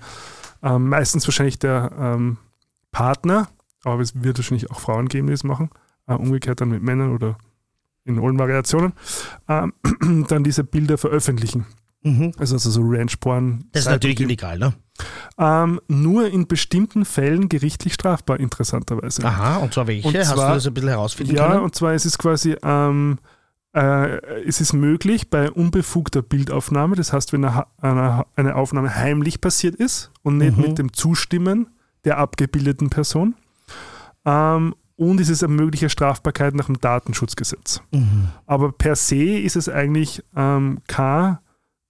ähm, 0.62 0.88
meistens 0.88 1.26
wahrscheinlich 1.26 1.58
der 1.58 1.92
ähm, 1.98 2.38
Partner, 2.92 3.48
aber 3.84 4.00
es 4.02 4.22
wird 4.22 4.38
wahrscheinlich 4.38 4.70
auch 4.70 4.80
Frauen 4.80 5.08
geben, 5.08 5.26
die 5.26 5.32
das 5.32 5.44
machen, 5.44 5.68
äh, 5.68 5.78
umgekehrt 6.06 6.60
dann 6.60 6.68
mit 6.70 6.82
Männern 6.82 7.12
oder 7.12 7.36
in 8.04 8.18
allen 8.18 8.38
Variationen, 8.38 8.92
ähm, 9.48 9.72
dann 10.28 10.44
diese 10.44 10.62
Bilder 10.64 10.98
veröffentlichen. 10.98 11.64
Mhm. 12.02 12.32
Also, 12.38 12.56
also 12.56 12.70
so 12.70 12.82
Ranch-Porn. 12.84 13.64
Das 13.72 13.84
ist 13.86 13.90
natürlich 13.90 14.20
illegal, 14.20 14.58
ne? 14.58 14.74
Ähm, 15.38 15.80
nur 15.88 16.28
in 16.28 16.46
bestimmten 16.46 17.06
Fällen 17.06 17.48
gerichtlich 17.48 17.94
strafbar, 17.94 18.38
interessanterweise. 18.38 19.24
Aha, 19.24 19.56
und 19.56 19.72
zwar 19.72 19.86
welche? 19.86 20.06
Und 20.08 20.16
Hast 20.16 20.32
zwar- 20.34 20.48
du 20.50 20.54
das 20.54 20.66
ein 20.66 20.74
bisschen 20.74 20.90
herausfinden 20.90 21.34
Ja, 21.34 21.48
können? 21.48 21.62
und 21.62 21.74
zwar 21.74 21.94
ist 21.94 22.04
es 22.04 22.18
quasi, 22.18 22.56
ähm, 22.62 23.18
äh, 23.72 24.18
es 24.46 24.60
ist 24.60 24.74
möglich 24.74 25.30
bei 25.30 25.50
unbefugter 25.50 26.20
Bildaufnahme, 26.20 26.94
das 26.94 27.12
heißt, 27.14 27.32
wenn 27.32 27.44
eine, 27.46 27.64
eine, 27.80 28.26
eine 28.36 28.54
Aufnahme 28.54 28.94
heimlich 28.94 29.40
passiert 29.40 29.74
ist 29.74 30.12
und 30.22 30.36
nicht 30.36 30.58
Mhm. 30.58 30.62
mit 30.62 30.78
dem 30.78 30.92
Zustimmen 30.92 31.68
der 32.04 32.18
abgebildeten 32.18 32.90
Person. 32.90 33.34
Ähm, 34.26 34.74
und 34.96 35.20
es 35.20 35.28
ist 35.28 35.42
eine 35.42 35.52
mögliche 35.52 35.88
Strafbarkeit 35.88 36.54
nach 36.54 36.66
dem 36.66 36.80
Datenschutzgesetz. 36.80 37.82
Mhm. 37.92 38.28
Aber 38.46 38.72
per 38.72 38.96
se 38.96 39.38
ist 39.38 39.56
es 39.56 39.68
eigentlich 39.68 40.22
ähm, 40.36 40.78
keine 40.86 41.40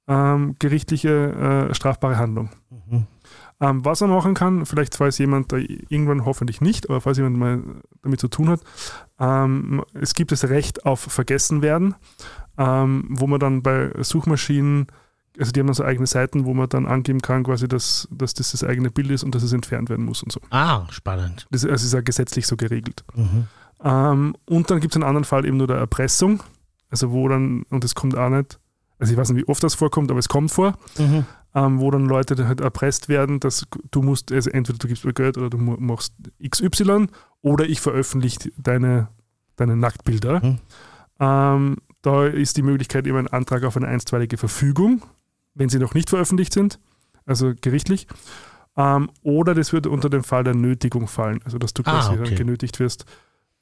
ähm, 0.08 0.56
gerichtliche 0.58 1.68
äh, 1.70 1.74
strafbare 1.74 2.16
Handlung. 2.16 2.50
Mhm. 2.70 3.06
Ähm, 3.60 3.84
was 3.84 4.00
man 4.00 4.10
machen 4.10 4.34
kann, 4.34 4.66
vielleicht 4.66 4.96
falls 4.96 5.18
jemand 5.18 5.52
da 5.52 5.56
irgendwann 5.56 6.24
hoffentlich 6.24 6.60
nicht, 6.60 6.90
aber 6.90 7.00
falls 7.00 7.18
jemand 7.18 7.36
mal 7.36 7.62
damit 8.02 8.20
zu 8.20 8.28
tun 8.28 8.48
hat, 8.48 8.60
ähm, 9.18 9.82
es 9.94 10.14
gibt 10.14 10.32
das 10.32 10.48
Recht 10.48 10.84
auf 10.84 11.00
Vergessenwerden, 11.00 11.94
ähm, 12.58 13.04
wo 13.10 13.26
man 13.26 13.38
dann 13.40 13.62
bei 13.62 13.92
Suchmaschinen, 14.00 14.86
also 15.38 15.50
die 15.52 15.60
haben 15.60 15.66
dann 15.66 15.74
so 15.74 15.84
eigene 15.84 16.06
Seiten, 16.06 16.44
wo 16.44 16.54
man 16.54 16.68
dann 16.68 16.86
angeben 16.86 17.20
kann, 17.20 17.42
quasi, 17.44 17.66
dass, 17.68 18.06
dass 18.10 18.34
das 18.34 18.52
das 18.52 18.62
eigene 18.64 18.90
Bild 18.90 19.10
ist 19.10 19.24
und 19.24 19.34
dass 19.34 19.42
es 19.42 19.52
entfernt 19.52 19.88
werden 19.90 20.04
muss 20.04 20.22
und 20.22 20.30
so. 20.32 20.40
Ah, 20.50 20.86
spannend. 20.90 21.46
Das, 21.50 21.64
also 21.64 21.84
ist 21.86 21.92
ja 21.92 22.00
gesetzlich 22.00 22.46
so 22.46 22.56
geregelt. 22.56 23.04
Mhm. 23.14 23.46
Ähm, 23.82 24.36
und 24.48 24.70
dann 24.70 24.80
gibt 24.80 24.92
es 24.92 24.96
einen 24.96 25.04
anderen 25.08 25.24
Fall 25.24 25.44
eben 25.44 25.56
nur 25.56 25.66
der 25.66 25.76
Erpressung, 25.76 26.42
also 26.90 27.10
wo 27.12 27.28
dann, 27.28 27.64
und 27.70 27.82
das 27.84 27.94
kommt 27.94 28.16
auch 28.16 28.30
nicht, 28.30 28.58
also 28.98 29.12
ich 29.12 29.18
weiß 29.18 29.30
nicht, 29.30 29.42
wie 29.46 29.48
oft 29.50 29.62
das 29.62 29.74
vorkommt, 29.74 30.10
aber 30.10 30.20
es 30.20 30.28
kommt 30.28 30.50
vor, 30.52 30.78
Mhm. 30.98 31.24
ähm, 31.54 31.80
wo 31.80 31.90
dann 31.90 32.06
Leute 32.06 32.46
halt 32.46 32.60
erpresst 32.60 33.08
werden, 33.08 33.40
dass 33.40 33.66
du 33.90 34.02
musst, 34.02 34.30
also 34.32 34.50
entweder 34.50 34.78
du 34.78 34.88
gibst 34.88 35.04
mir 35.04 35.12
Geld 35.12 35.36
oder 35.36 35.50
du 35.50 35.58
machst 35.58 36.14
XY 36.48 37.08
oder 37.42 37.66
ich 37.66 37.80
veröffentliche 37.80 38.50
deine, 38.56 39.08
deine 39.56 39.76
Nacktbilder. 39.76 40.40
Mhm. 40.44 40.58
Ähm, 41.20 41.76
Da 42.02 42.26
ist 42.26 42.56
die 42.58 42.62
Möglichkeit 42.62 43.06
eben 43.06 43.16
ein 43.16 43.28
Antrag 43.28 43.64
auf 43.64 43.76
eine 43.78 43.88
einstweilige 43.88 44.36
Verfügung, 44.36 45.02
wenn 45.54 45.68
sie 45.68 45.78
noch 45.78 45.94
nicht 45.94 46.10
veröffentlicht 46.10 46.52
sind, 46.52 46.78
also 47.26 47.52
gerichtlich. 47.60 48.06
Ähm, 48.76 49.10
oder 49.22 49.54
das 49.54 49.72
würde 49.72 49.90
unter 49.90 50.10
den 50.10 50.22
Fall 50.22 50.44
der 50.44 50.54
Nötigung 50.54 51.06
fallen, 51.06 51.40
also 51.44 51.58
dass 51.58 51.74
du 51.74 51.82
Ah, 51.84 51.92
quasi 51.92 52.10
okay. 52.12 52.24
dann 52.24 52.34
genötigt 52.34 52.80
wirst, 52.80 53.04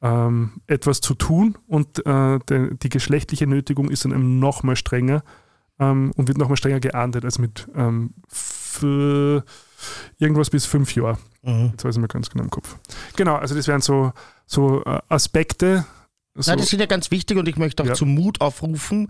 ähm, 0.00 0.60
etwas 0.66 1.00
zu 1.00 1.14
tun 1.14 1.58
und 1.66 2.04
äh, 2.06 2.38
de, 2.40 2.74
die 2.76 2.88
geschlechtliche 2.88 3.46
Nötigung 3.46 3.90
ist 3.90 4.04
dann 4.04 4.12
eben 4.12 4.38
nochmal 4.38 4.76
strenger 4.76 5.22
ähm, 5.78 6.12
und 6.16 6.28
wird 6.28 6.38
nochmal 6.38 6.56
strenger 6.56 6.80
geahndet, 6.80 7.24
als 7.24 7.38
mit 7.38 7.68
ähm, 7.74 8.14
irgendwas 10.18 10.50
bis 10.50 10.64
fünf 10.66 10.94
Jahre. 10.94 11.18
Mhm. 11.42 11.70
Jetzt 11.72 11.84
weiß 11.84 11.96
ich 11.96 12.00
mir 12.00 12.08
ganz 12.08 12.30
genau 12.30 12.44
im 12.44 12.50
Kopf. 12.50 12.76
Genau, 13.16 13.36
also 13.36 13.54
das 13.54 13.68
wären 13.68 13.80
so, 13.80 14.12
so 14.46 14.82
äh, 14.84 14.98
Aspekte. 15.08 15.84
So, 16.34 16.50
Nein, 16.50 16.60
das 16.60 16.68
sind 16.70 16.80
ja 16.80 16.86
ganz 16.86 17.10
wichtig 17.10 17.36
und 17.36 17.46
ich 17.46 17.56
möchte 17.56 17.82
auch 17.82 17.88
Ja. 17.88 17.92
zum 17.94 18.14
Mut 18.14 18.40
aufrufen, 18.40 19.08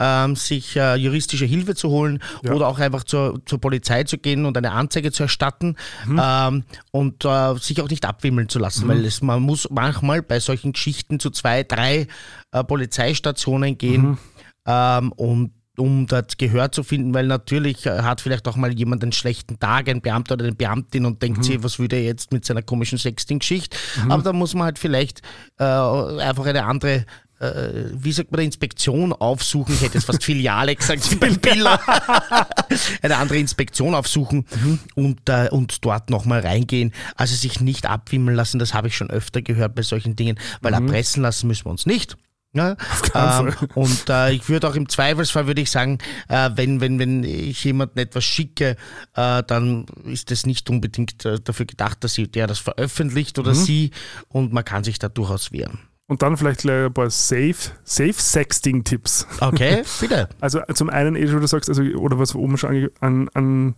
ähm, 0.00 0.34
sich 0.34 0.74
äh, 0.74 0.96
juristische 0.96 1.44
Hilfe 1.44 1.76
zu 1.76 1.90
holen 1.90 2.20
Ja. 2.42 2.54
oder 2.54 2.66
auch 2.66 2.80
einfach 2.80 3.04
zur, 3.04 3.40
zur 3.46 3.60
Polizei 3.60 4.02
zu 4.02 4.18
gehen 4.18 4.44
und 4.44 4.56
eine 4.58 4.72
Anzeige 4.72 5.12
zu 5.12 5.22
erstatten 5.22 5.76
Mhm. 6.06 6.20
ähm, 6.20 6.64
und 6.90 7.24
äh, 7.24 7.54
sich 7.58 7.80
auch 7.82 7.88
nicht 7.88 8.04
abwimmeln 8.04 8.48
zu 8.48 8.58
lassen, 8.58 8.88
weil 8.88 9.04
es, 9.04 9.22
man 9.22 9.42
muss 9.42 9.68
manchmal 9.70 10.22
bei 10.22 10.40
solchen 10.40 10.72
Geschichten 10.72 11.20
zu 11.20 11.30
zwei, 11.30 11.62
drei 11.62 12.08
äh, 12.50 12.64
Polizeistationen 12.64 13.78
gehen 13.78 14.02
Mhm. 14.02 14.18
ähm, 14.66 15.12
und 15.12 15.52
um 15.78 16.06
das 16.06 16.36
Gehör 16.38 16.72
zu 16.72 16.82
finden, 16.82 17.12
weil 17.14 17.26
natürlich 17.26 17.86
äh, 17.86 18.00
hat 18.02 18.20
vielleicht 18.20 18.46
auch 18.48 18.56
mal 18.56 18.72
jemand 18.72 19.02
einen 19.02 19.12
schlechten 19.12 19.58
Tag, 19.58 19.88
ein 19.88 20.00
Beamter 20.00 20.34
oder 20.34 20.44
eine 20.46 20.54
Beamtin 20.54 21.04
und 21.06 21.14
Mhm. 21.14 21.18
denkt 21.18 21.44
sich, 21.44 21.62
was 21.62 21.78
will 21.78 21.88
der 21.88 22.02
jetzt 22.02 22.32
mit 22.32 22.44
seiner 22.44 22.62
komischen 22.62 22.98
Sexting-Geschichte? 22.98 23.76
Aber 24.08 24.22
da 24.22 24.32
muss 24.32 24.54
man 24.54 24.64
halt 24.64 24.78
vielleicht 24.78 25.22
äh, 25.58 25.64
einfach 25.64 26.46
eine 26.46 26.64
andere, 26.64 27.04
äh, 27.40 27.90
wie 27.92 28.12
sagt 28.12 28.30
man, 28.32 28.40
Inspektion 28.40 29.12
aufsuchen. 29.12 29.74
Ich 29.74 29.82
hätte 29.82 29.94
jetzt 29.94 30.04
fast 30.06 30.24
Filiale 30.24 30.74
gesagt, 30.74 31.20
beim 31.20 31.36
Biller. 31.36 31.78
eine 33.02 33.16
andere 33.16 33.38
Inspektion 33.38 33.94
aufsuchen 33.94 34.46
und, 34.94 35.28
äh, 35.28 35.48
und 35.50 35.84
dort 35.84 36.10
nochmal 36.10 36.40
reingehen. 36.40 36.92
Also 37.14 37.34
sich 37.34 37.60
nicht 37.60 37.86
abwimmeln 37.86 38.36
lassen, 38.36 38.58
das 38.58 38.74
habe 38.74 38.88
ich 38.88 38.96
schon 38.96 39.10
öfter 39.10 39.42
gehört 39.42 39.74
bei 39.74 39.82
solchen 39.82 40.16
Dingen, 40.16 40.38
weil 40.62 40.72
erpressen 40.74 41.22
lassen 41.22 41.46
müssen 41.48 41.66
wir 41.66 41.70
uns 41.70 41.86
nicht. 41.86 42.16
Ja, 42.56 42.74
ähm, 43.14 43.54
und 43.74 44.08
äh, 44.08 44.32
ich 44.32 44.48
würde 44.48 44.66
auch 44.66 44.74
im 44.74 44.88
Zweifelsfall 44.88 45.46
würde 45.46 45.60
ich 45.60 45.70
sagen, 45.70 45.98
äh, 46.28 46.50
wenn, 46.54 46.80
wenn, 46.80 46.98
wenn 46.98 47.22
ich 47.22 47.62
jemandem 47.64 47.98
etwas 47.98 48.24
schicke, 48.24 48.76
äh, 49.14 49.42
dann 49.42 49.84
ist 50.04 50.30
das 50.30 50.46
nicht 50.46 50.70
unbedingt 50.70 51.24
äh, 51.26 51.38
dafür 51.38 51.66
gedacht, 51.66 52.02
dass 52.02 52.14
sie, 52.14 52.28
der 52.28 52.46
das 52.46 52.58
veröffentlicht 52.58 53.38
oder 53.38 53.54
sie 53.54 53.90
und 54.28 54.54
man 54.54 54.64
kann 54.64 54.84
sich 54.84 54.98
da 54.98 55.10
durchaus 55.10 55.52
wehren. 55.52 55.80
Und 56.08 56.22
dann 56.22 56.36
vielleicht 56.36 56.60
gleich 56.60 56.86
ein 56.86 56.94
paar 56.94 57.10
Safe, 57.10 57.56
Safe 57.84 58.14
Sexting-Tipps. 58.14 59.26
Okay, 59.40 59.82
bitte. 60.00 60.28
Also 60.40 60.60
zum 60.72 60.88
einen, 60.88 61.14
eh, 61.14 61.28
wie 61.28 61.40
du 61.40 61.46
sagst, 61.46 61.68
also, 61.68 61.82
oder 61.82 62.18
was 62.18 62.34
oben 62.34 62.56
schon 62.56 62.70
ange, 62.70 62.90
an, 63.00 63.28
an, 63.34 63.74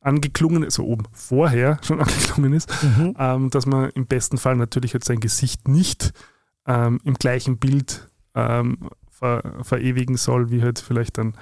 angeklungen 0.00 0.62
ist, 0.62 0.78
also 0.78 0.90
oben 0.90 1.04
vorher 1.12 1.78
schon 1.82 2.00
angeklungen 2.00 2.52
ist, 2.52 2.70
ähm, 3.18 3.48
dass 3.50 3.64
man 3.64 3.90
im 3.90 4.06
besten 4.06 4.36
Fall 4.36 4.56
natürlich 4.56 4.92
jetzt 4.92 5.06
sein 5.06 5.20
Gesicht 5.20 5.68
nicht 5.68 6.12
ähm, 6.66 7.00
im 7.04 7.14
gleichen 7.14 7.58
Bild 7.58 8.09
ähm, 8.34 8.90
ver, 9.10 9.42
verewigen 9.62 10.16
soll, 10.16 10.50
wie 10.50 10.62
halt 10.62 10.78
vielleicht 10.78 11.18
dann 11.18 11.34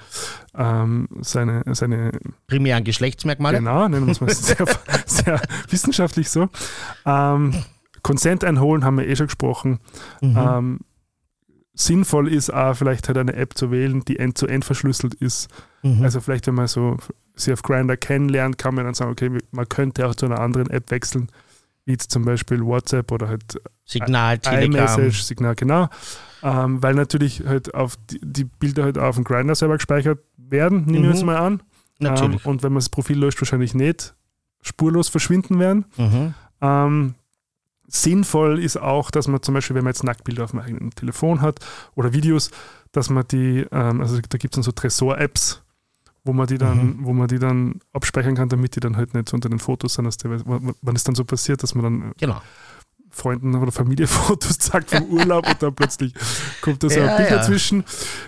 ähm, 0.55 1.07
seine, 1.21 1.63
seine 1.73 2.11
Primären 2.47 2.83
Geschlechtsmerkmale. 2.83 3.57
Genau, 3.57 3.87
nennen 3.87 4.05
wir 4.05 4.11
es 4.11 4.21
mal 4.21 4.29
sehr, 4.33 4.65
sehr 5.05 5.41
wissenschaftlich 5.69 6.29
so. 6.29 6.49
Ähm, 7.05 7.63
Consent 8.03 8.43
einholen, 8.43 8.83
haben 8.83 8.97
wir 8.97 9.07
eh 9.07 9.15
schon 9.15 9.27
gesprochen. 9.27 9.79
Mhm. 10.21 10.37
Ähm, 10.37 10.79
sinnvoll 11.73 12.31
ist 12.31 12.53
auch 12.53 12.75
vielleicht 12.75 13.07
halt 13.07 13.17
eine 13.17 13.33
App 13.33 13.57
zu 13.57 13.71
wählen, 13.71 14.03
die 14.05 14.19
end-zu-end 14.19 14.65
verschlüsselt 14.65 15.13
ist. 15.15 15.49
Mhm. 15.81 16.03
Also 16.03 16.19
vielleicht, 16.19 16.47
wenn 16.47 16.55
man 16.55 16.67
so 16.67 16.97
sie 17.35 17.53
auf 17.53 17.61
Grindr 17.61 17.95
kennenlernt, 17.95 18.57
kann 18.57 18.75
man 18.75 18.85
dann 18.85 18.93
sagen, 18.93 19.11
okay, 19.11 19.31
man 19.51 19.69
könnte 19.69 20.05
auch 20.05 20.15
zu 20.15 20.25
einer 20.25 20.39
anderen 20.39 20.69
App 20.69 20.91
wechseln, 20.91 21.29
wie 21.85 21.97
zum 21.97 22.25
Beispiel 22.25 22.65
WhatsApp 22.65 23.11
oder 23.11 23.29
halt 23.29 23.61
Signal, 23.85 24.39
Telegram. 24.39 25.11
Signal, 25.11 25.55
genau. 25.55 25.87
Ähm, 26.43 26.81
weil 26.81 26.93
natürlich 26.95 27.43
halt 27.45 27.73
auf 27.73 27.95
die, 28.09 28.19
die 28.23 28.43
Bilder 28.45 28.83
halt 28.83 28.97
auf 28.97 29.15
dem 29.15 29.23
Grindr 29.23 29.55
selber 29.55 29.75
gespeichert 29.77 30.19
werden, 30.37 30.85
nehmen 30.85 31.03
wir 31.03 31.09
Mhm. 31.09 31.15
jetzt 31.15 31.25
mal 31.25 31.37
an. 31.37 31.63
Natürlich. 31.99 32.45
Ähm, 32.45 32.51
und 32.51 32.63
wenn 32.63 32.71
man 32.71 32.79
das 32.79 32.89
Profil 32.89 33.17
löscht, 33.19 33.41
wahrscheinlich 33.41 33.73
nicht 33.73 34.13
spurlos 34.61 35.09
verschwinden 35.09 35.59
werden. 35.59 35.85
Mhm. 35.97 36.33
Ähm, 36.61 37.15
sinnvoll 37.87 38.59
ist 38.59 38.77
auch, 38.77 39.11
dass 39.11 39.27
man 39.27 39.41
zum 39.41 39.53
Beispiel, 39.55 39.75
wenn 39.75 39.83
man 39.83 39.91
jetzt 39.91 40.03
Nacktbilder 40.03 40.43
auf 40.43 40.51
dem 40.51 40.59
eigenen 40.59 40.91
Telefon 40.91 41.41
hat 41.41 41.59
oder 41.95 42.13
Videos, 42.13 42.51
dass 42.91 43.09
man 43.09 43.25
die, 43.27 43.65
ähm, 43.71 44.01
also 44.01 44.15
da 44.27 44.37
gibt 44.37 44.53
es 44.53 44.57
dann 44.57 44.63
so 44.63 44.71
Tresor-Apps, 44.71 45.61
wo 46.23 46.33
man 46.33 46.47
die 46.47 46.57
dann, 46.57 46.77
Mhm. 46.99 47.05
wo 47.05 47.13
man 47.13 47.27
die 47.27 47.39
dann 47.39 47.79
abspeichern 47.93 48.35
kann, 48.35 48.49
damit 48.49 48.75
die 48.75 48.79
dann 48.79 48.97
halt 48.97 49.13
nicht 49.13 49.33
unter 49.33 49.49
den 49.49 49.59
Fotos 49.59 49.95
sind, 49.95 50.05
dass 50.05 50.17
die, 50.17 50.27
wann 50.29 50.95
es 50.95 51.03
dann 51.03 51.15
so 51.15 51.23
passiert, 51.25 51.63
dass 51.63 51.73
man 51.75 51.83
dann 51.83 52.11
Genau. 52.17 52.41
Freunden 53.11 53.55
oder 53.55 53.71
Familie 53.71 54.07
Fotos 54.07 54.57
zeigt 54.59 54.91
vom 54.91 55.03
Urlaub 55.05 55.47
und 55.47 55.61
dann 55.61 55.73
plötzlich 55.73 56.13
kommt 56.61 56.83
da 56.83 56.89
so 56.89 56.99
Ja, 56.99 57.07
ein 57.11 57.17
Bild 57.17 57.29
ja. 57.31 57.37
dazwischen. 57.37 57.83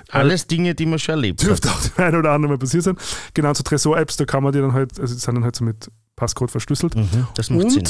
Alles 0.09 0.47
Dinge, 0.47 0.75
die 0.75 0.85
man 0.85 0.99
schon 0.99 1.13
erlebt 1.15 1.41
Dürfte 1.43 1.69
hat. 1.69 1.75
auch 1.77 1.81
dem 1.87 2.03
einen 2.05 2.15
oder 2.17 2.31
anderen 2.31 2.53
mal 2.53 2.57
passiert 2.59 2.83
sein. 2.83 2.97
Genau, 3.33 3.53
zu 3.53 3.63
Tresor-Apps, 3.63 4.17
da 4.17 4.25
kann 4.25 4.43
man 4.43 4.53
die 4.53 4.59
dann 4.59 4.73
halt, 4.73 4.99
also 4.99 5.13
die 5.13 5.19
sind 5.19 5.35
dann 5.35 5.43
halt 5.43 5.55
so 5.55 5.63
mit 5.63 5.89
Passcode 6.15 6.51
verschlüsselt. 6.51 6.95
Mhm. 6.95 7.27
Das 7.35 7.49
macht 7.49 7.63
Und 7.63 7.69
Sinn. 7.71 7.83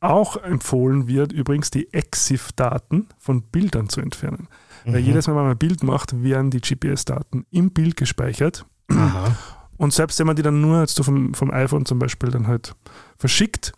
auch 0.00 0.36
empfohlen 0.36 1.06
wird 1.08 1.32
übrigens, 1.32 1.70
die 1.70 1.92
EXIF-Daten 1.92 3.08
von 3.18 3.42
Bildern 3.42 3.88
zu 3.88 4.00
entfernen. 4.00 4.48
Weil 4.84 5.00
Mhm. 5.00 5.06
jedes 5.06 5.26
Mal, 5.26 5.34
wenn 5.36 5.42
man 5.42 5.50
ein 5.52 5.58
Bild 5.58 5.82
macht, 5.82 6.22
werden 6.22 6.50
die 6.50 6.60
GPS-Daten 6.60 7.44
im 7.50 7.70
Bild 7.72 7.96
gespeichert. 7.96 8.64
Aha. 8.90 9.36
Und 9.76 9.92
selbst 9.94 10.18
wenn 10.18 10.26
man 10.26 10.36
die 10.36 10.42
dann 10.42 10.60
nur 10.60 10.80
jetzt 10.80 10.94
so 10.94 11.02
vom, 11.02 11.32
vom 11.34 11.50
iPhone 11.50 11.86
zum 11.86 11.98
Beispiel 11.98 12.30
dann 12.30 12.46
halt 12.46 12.74
verschickt, 13.18 13.72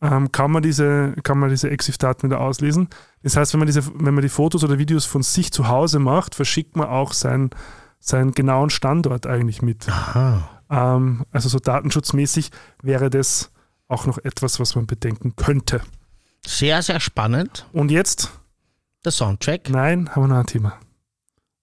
ähm, 0.00 0.30
kann 0.32 0.50
man 0.50 0.62
diese, 0.62 1.14
kann 1.22 1.38
man 1.38 1.50
diese 1.50 1.70
EXIF-Daten 1.70 2.28
wieder 2.28 2.40
auslesen. 2.40 2.88
Das 3.22 3.36
heißt, 3.36 3.52
wenn 3.52 3.58
man, 3.60 3.66
diese, 3.66 3.84
wenn 3.94 4.14
man 4.14 4.22
die 4.22 4.28
Fotos 4.28 4.62
oder 4.64 4.78
Videos 4.78 5.04
von 5.04 5.22
sich 5.22 5.52
zu 5.52 5.68
Hause 5.68 5.98
macht, 5.98 6.34
verschickt 6.34 6.76
man 6.76 6.88
auch 6.88 7.12
seinen, 7.12 7.50
seinen 7.98 8.32
genauen 8.32 8.70
Standort 8.70 9.26
eigentlich 9.26 9.62
mit. 9.62 9.88
Aha. 9.88 10.48
Ähm, 10.70 11.24
also 11.32 11.48
so 11.48 11.58
datenschutzmäßig 11.58 12.50
wäre 12.82 13.10
das 13.10 13.50
auch 13.88 14.06
noch 14.06 14.18
etwas, 14.18 14.60
was 14.60 14.76
man 14.76 14.86
bedenken 14.86 15.34
könnte. 15.36 15.80
Sehr, 16.46 16.82
sehr 16.82 17.00
spannend. 17.00 17.66
Und 17.72 17.90
jetzt, 17.90 18.30
Der 19.04 19.12
Soundtrack. 19.12 19.68
nein, 19.70 20.10
haben 20.10 20.22
wir 20.24 20.28
noch 20.28 20.36
ein 20.36 20.46
Thema. 20.46 20.74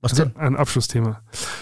Was 0.05 0.11
Also 0.13 0.25
denn? 0.25 0.37
ein 0.37 0.55
Abschlussthema. 0.55 1.21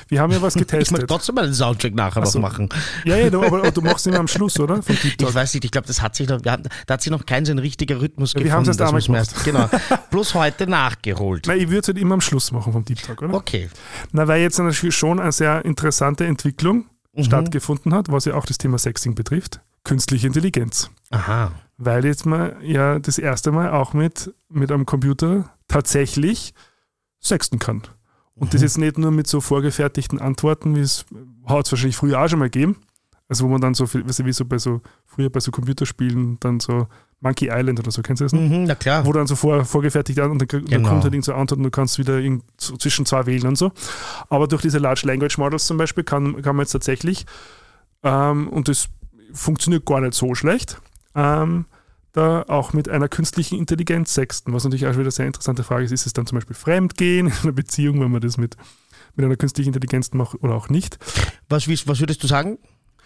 Wir 0.10 0.20
haben 0.22 0.32
ja 0.32 0.42
was 0.42 0.56
Ich 0.56 0.62
möchte 0.62 0.78
getestet. 0.78 1.08
trotzdem 1.10 1.36
mal 1.36 1.46
den 1.46 1.54
Soundtrack 1.54 1.96
nachher 1.96 2.20
Ach 2.22 2.26
noch 2.26 2.32
so. 2.32 2.40
machen. 2.40 2.70
ja, 3.06 3.16
ja, 3.18 3.30
du, 3.30 3.42
aber 3.42 3.72
du 3.72 3.82
machst 3.82 4.06
ihn 4.06 4.16
am 4.16 4.28
Schluss, 4.28 4.60
oder? 4.60 4.80
Ich 4.88 5.34
weiß 5.34 5.54
nicht, 5.54 5.66
ich 5.66 5.72
glaube, 5.72 5.88
das 5.88 6.02
hat 6.02 6.16
sich 6.16 6.28
noch, 6.28 6.44
wir 6.44 6.52
hatten, 6.52 6.68
da 6.86 6.94
hat 6.96 7.02
sich 7.02 7.12
noch 7.12 7.26
kein 7.26 7.46
so 7.46 7.52
ein 7.54 7.60
richtiger 7.60 8.02
Rhythmus 8.02 8.34
Ja, 8.34 8.40
wir 8.40 8.44
gefunden. 8.44 8.56
haben's 8.56 8.68
erst 8.68 8.80
dass 8.82 8.88
damals 8.90 9.08
merkt. 9.10 9.34
Genau. 9.46 9.70
Bloß 10.12 10.34
heute 10.36 10.68
nachgeholt. 10.68 11.48
Nein, 11.48 11.60
ich 11.60 11.68
würde 11.70 11.80
es 11.80 11.88
halt 11.88 11.98
immer 11.98 12.16
am 12.16 12.22
Schluss 12.22 12.52
machen 12.52 12.74
vom 12.74 12.84
Deep 12.86 13.02
Talk, 13.02 13.22
oder? 13.22 13.34
Okay. 13.34 13.70
Na, 14.12 14.28
weil 14.28 14.42
jetzt 14.42 14.60
natürlich 14.60 14.96
schon 14.96 15.20
eine 15.20 15.32
sehr 15.32 15.64
interessante 15.66 16.26
Entwicklung 16.26 16.86
Mhm. 17.16 17.26
stattgefunden 17.26 17.94
hat, 17.94 18.12
was 18.12 18.26
ja 18.26 18.34
auch 18.34 18.46
das 18.46 18.58
Thema 18.58 18.80
Sexting 18.80 19.14
betrifft. 19.14 19.62
Künstliche 19.84 20.26
Intelligenz. 20.28 20.90
Aha. 21.12 21.52
Weil 21.78 22.06
jetzt 22.06 22.26
mal 22.26 22.58
ja 22.64 22.98
das 22.98 23.20
erste 23.20 23.52
Mal 23.52 23.70
auch 23.70 23.94
mit, 23.94 24.34
mit 24.50 24.72
einem 24.72 24.88
Computer 24.88 25.52
tatsächlich 25.68 26.56
sexten 27.20 27.60
kann. 27.60 27.84
Und 28.36 28.54
das 28.54 28.62
Mhm. 28.62 28.66
jetzt 28.66 28.78
nicht 28.80 28.98
nur 28.98 29.12
mit 29.12 29.28
so 29.28 29.42
vorgefertigten 29.42 30.20
Antworten, 30.20 30.76
wie 30.76 30.80
es 30.82 31.06
hat 31.46 31.66
es 31.66 31.72
wahrscheinlich 31.72 31.96
früher 31.98 32.20
auch 32.22 32.28
schon 32.28 32.40
mal 32.40 32.46
gegeben. 32.50 32.78
Also 33.30 33.46
wo 33.46 33.50
man 33.50 33.62
dann 33.62 33.74
so, 33.74 33.86
viel- 33.86 34.06
weißt 34.08 34.20
du, 34.20 34.26
wie 34.26 34.34
so 34.34 34.44
bei 34.46 34.58
so, 34.58 34.82
früher 35.06 35.30
bei 35.30 35.40
so 35.40 35.52
Computerspielen 35.52 36.38
dann 36.40 36.60
so 36.60 36.88
Monkey 37.22 37.48
Island 37.52 37.80
oder 37.80 37.90
so, 37.90 38.02
kennst 38.02 38.20
du 38.22 38.26
das? 38.26 38.34
Mhm, 38.34 38.66
na 38.66 38.76
klar. 38.76 39.06
Wo 39.06 39.14
dann 39.14 39.28
so 39.28 39.36
vor, 39.36 39.64
vorgefertigt 39.66 40.20
an 40.20 40.32
und 40.32 40.40
dann, 40.42 40.48
krieg- 40.48 40.66
dann 40.70 40.80
Genau. 40.80 40.90
kommt 40.90 41.04
halt 41.04 41.14
irgend 41.14 41.26
so 41.26 41.34
Antwort 41.34 41.58
und 41.60 41.64
du 41.64 41.72
kannst 41.72 41.98
wieder 42.00 42.20
irgend 42.20 42.44
so 42.60 42.76
zwischen 42.76 43.06
zwei 43.06 43.26
wählen 43.26 43.48
und 43.48 43.58
so. 43.58 43.72
Aber 44.30 44.48
durch 44.48 44.62
diese 44.62 44.78
Large 44.80 45.04
Language 45.06 45.38
Models 45.38 45.66
zum 45.68 45.78
Beispiel 45.78 46.04
kann, 46.04 46.42
kann 46.42 46.56
man 46.56 46.64
jetzt 46.66 46.72
tatsächlich, 46.74 47.26
ähm, 48.04 48.50
und 48.50 48.68
das 48.68 48.90
funktioniert 49.34 49.86
gar 49.86 50.02
nicht 50.02 50.14
so 50.16 50.36
schlecht, 50.36 50.82
ähm, 51.16 51.66
da 52.14 52.44
auch 52.48 52.74
mit 52.74 52.88
einer 52.90 53.10
künstlichen 53.10 53.58
Intelligenz 53.58 54.14
sexten. 54.14 54.54
Was 54.54 54.64
natürlich 54.64 54.86
auch 54.86 54.92
wieder 54.92 55.02
eine 55.02 55.12
sehr 55.12 55.28
interessante 55.28 55.64
Frage 55.64 55.84
ist, 55.86 55.92
ist 55.92 56.06
es 56.06 56.14
dann 56.14 56.26
zum 56.26 56.38
Beispiel 56.38 56.56
Fremdgehen 56.56 57.28
in 57.28 57.34
einer 57.44 57.52
Beziehung, 57.52 58.00
wenn 58.02 58.12
man 58.12 58.22
das 58.22 58.38
mit, 58.38 58.56
mit 59.16 59.26
einer 59.26 59.36
künstlichen 59.36 59.70
Intelligenz 59.70 60.12
macht 60.14 60.36
oder 60.42 60.54
auch 60.56 60.70
nicht. 60.70 60.98
Was, 61.50 61.68
was 61.68 62.00
würdest 62.00 62.24
du 62.24 62.28
sagen? 62.28 62.58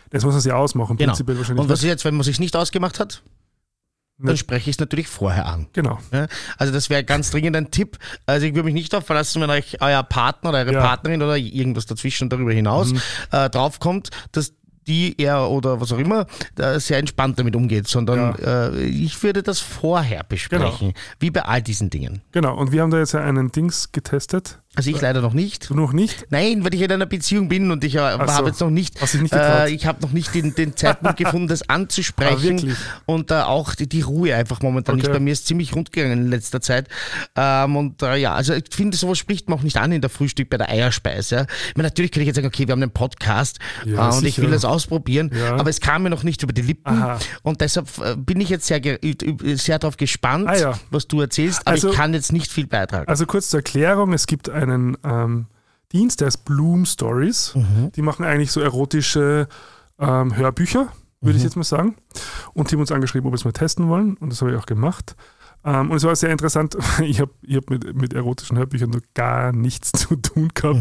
Das 0.09 0.23
muss 0.23 0.33
man 0.33 0.41
sich 0.41 0.53
ausmachen, 0.53 0.97
Genau. 0.97 1.11
prinzipiell 1.11 1.37
wahrscheinlich. 1.37 1.63
Und 1.63 1.69
was 1.69 1.79
ist 1.79 1.85
jetzt, 1.85 2.05
wenn 2.05 2.15
man 2.15 2.23
sich 2.23 2.39
nicht 2.39 2.55
ausgemacht 2.55 2.99
hat? 2.99 3.23
Dann 4.19 4.31
Nicht. 4.31 4.39
spreche 4.39 4.69
ich 4.71 4.75
es 4.77 4.79
natürlich 4.79 5.07
vorher 5.07 5.45
an. 5.45 5.67
Genau. 5.73 5.99
Ja, 6.11 6.27
also 6.57 6.73
das 6.73 6.89
wäre 6.89 7.03
ganz 7.03 7.29
dringend 7.29 7.55
ein 7.55 7.69
Tipp. 7.69 7.99
Also 8.25 8.47
ich 8.47 8.55
würde 8.55 8.63
mich 8.65 8.73
nicht 8.73 8.91
darauf 8.91 9.05
verlassen, 9.05 9.41
wenn 9.43 9.49
euch 9.51 9.79
euer 9.79 10.01
Partner 10.01 10.49
oder 10.49 10.59
eure 10.59 10.73
Ja. 10.73 10.79
Mhm. 10.79 10.83
Partnerin 10.83 11.21
oder 11.21 11.37
irgendwas 11.37 11.85
dazwischen 11.85 12.23
und 12.23 12.33
darüber 12.33 12.51
hinaus 12.51 12.93
äh, 13.31 13.47
draufkommt, 13.49 14.09
dass 14.31 14.53
die, 14.87 15.15
er 15.17 15.49
oder 15.49 15.81
was 15.81 15.91
auch 15.91 15.97
immer, 15.97 16.25
sehr 16.77 16.97
entspannt 16.97 17.37
damit 17.37 17.55
umgeht, 17.55 17.87
sondern 17.87 18.35
äh, 18.39 18.83
ich 18.83 19.21
würde 19.21 19.43
das 19.43 19.59
vorher 19.59 20.23
besprechen. 20.23 20.89
Genau. 20.89 20.99
Wie 21.19 21.31
bei 21.31 21.41
all 21.43 21.61
diesen 21.61 21.89
Dingen. 21.89 22.21
Genau. 22.31 22.57
Und 22.57 22.71
wir 22.71 22.81
haben 22.81 22.91
da 22.91 22.99
jetzt 22.99 23.13
ja 23.13 23.21
einen 23.21 23.51
Dings 23.51 23.91
getestet. 23.91 24.59
Also 24.77 24.91
ich 24.91 25.01
leider 25.01 25.21
noch 25.21 25.33
nicht. 25.33 25.69
Du 25.69 25.73
noch 25.73 25.91
nicht? 25.91 26.27
Nein, 26.29 26.63
weil 26.63 26.73
ich 26.73 26.81
in 26.81 26.91
einer 26.91 27.05
Beziehung 27.07 27.49
bin 27.49 27.71
und 27.71 27.83
ich 27.83 27.95
äh, 27.95 27.97
so. 27.97 28.03
habe 28.19 28.47
jetzt 28.49 28.59
noch 28.61 28.69
nicht, 28.69 29.01
Hast 29.01 29.15
nicht 29.15 29.33
äh, 29.33 29.69
ich 29.69 29.85
habe 29.87 30.01
noch 30.03 30.11
nicht 30.11 30.33
den, 30.35 30.53
den 30.53 30.75
Zeitpunkt 30.75 31.17
gefunden, 31.17 31.47
das 31.47 31.63
Ah, 31.69 31.73
anzusprechen 31.73 32.59
wirklich? 32.61 32.77
und 33.07 33.31
äh, 33.31 33.35
auch 33.41 33.73
die, 33.75 33.89
die 33.89 34.01
Ruhe 34.01 34.35
einfach 34.35 34.61
momentan 34.61 34.95
nicht. 34.97 35.05
Okay. 35.07 35.13
Bei 35.17 35.19
mir 35.19 35.33
ist 35.33 35.47
ziemlich 35.47 35.75
rund 35.75 35.91
gegangen 35.91 36.25
in 36.25 36.29
letzter 36.29 36.61
Zeit 36.61 36.87
ähm, 37.35 37.75
und 37.75 38.01
äh, 38.03 38.15
ja, 38.17 38.33
also 38.33 38.53
ich 38.53 38.65
finde, 38.71 38.95
sowas 38.97 39.17
spricht 39.17 39.49
man 39.49 39.57
auch 39.59 39.63
nicht 39.63 39.77
an 39.77 39.91
in 39.91 40.01
der 40.01 40.09
Frühstück 40.09 40.49
bei 40.49 40.57
der 40.57 40.69
Eierspeise. 40.69 41.35
Ja. 41.35 41.41
Ich 41.69 41.75
meine, 41.75 41.87
natürlich 41.87 42.11
könnte 42.11 42.21
ich 42.21 42.27
jetzt 42.27 42.35
sagen, 42.35 42.47
okay, 42.47 42.67
wir 42.67 42.73
haben 42.73 42.81
einen 42.83 42.91
Podcast 42.91 43.57
Ja, 43.85 44.09
äh, 44.11 44.13
und 44.15 44.25
ich 44.25 44.35
sicher. 44.35 44.43
will 44.43 44.51
das 44.51 44.63
ausprobieren, 44.65 45.31
Ja. 45.33 45.55
aber 45.55 45.69
es 45.69 45.81
kam 45.81 46.03
mir 46.03 46.09
noch 46.11 46.23
nicht 46.23 46.43
über 46.43 46.53
die 46.53 46.61
Lippen 46.61 47.01
Aha. 47.01 47.19
und 47.43 47.61
deshalb 47.61 47.87
äh, 47.99 48.15
bin 48.15 48.39
ich 48.41 48.49
jetzt 48.49 48.67
sehr, 48.67 48.79
sehr 49.55 49.79
darauf 49.79 49.97
gespannt, 49.97 50.47
Ah, 50.49 50.77
was 50.91 51.07
du 51.07 51.21
erzählst, 51.21 51.61
aber 51.61 51.71
Also- 51.71 51.89
ich 51.89 51.95
kann 51.95 52.13
jetzt 52.13 52.31
nicht 52.31 52.51
viel 52.51 52.67
beitragen. 52.67 53.07
Also 53.07 53.25
kurz 53.25 53.49
zur 53.49 53.59
Erklärung, 53.59 54.13
es 54.13 54.27
gibt 54.27 54.49
einen 54.69 54.97
ähm, 55.03 55.47
Dienst, 55.91 56.19
der 56.19 56.27
heißt 56.27 56.45
Bloom 56.45 56.85
Stories. 56.85 57.55
Mhm. 57.55 57.91
Die 57.95 58.01
machen 58.01 58.25
eigentlich 58.25 58.51
so 58.51 58.61
erotische 58.61 59.47
ähm, 59.99 60.35
Hörbücher, 60.35 60.91
würde 61.21 61.37
ich 61.37 61.43
jetzt 61.43 61.55
mal 61.55 61.63
sagen. 61.63 61.95
Und 62.53 62.69
die 62.69 62.75
haben 62.75 62.81
uns 62.81 62.91
angeschrieben, 62.91 63.27
ob 63.27 63.33
wir 63.33 63.37
es 63.37 63.45
mal 63.45 63.51
testen 63.51 63.87
wollen. 63.87 64.17
Und 64.17 64.31
das 64.31 64.41
habe 64.41 64.51
ich 64.51 64.57
auch 64.57 64.65
gemacht. 64.65 65.15
Ähm, 65.63 65.91
und 65.91 65.97
es 65.97 66.03
war 66.03 66.15
sehr 66.15 66.31
interessant, 66.31 66.77
ich 67.01 67.19
habe 67.19 67.31
ich 67.41 67.55
hab 67.55 67.69
mit, 67.69 67.95
mit 67.95 68.13
erotischen 68.13 68.57
Hörbüchern 68.57 68.91
so 68.93 68.99
gar 69.13 69.51
nichts 69.51 69.91
zu 69.91 70.15
tun 70.15 70.49
gehabt. 70.53 70.79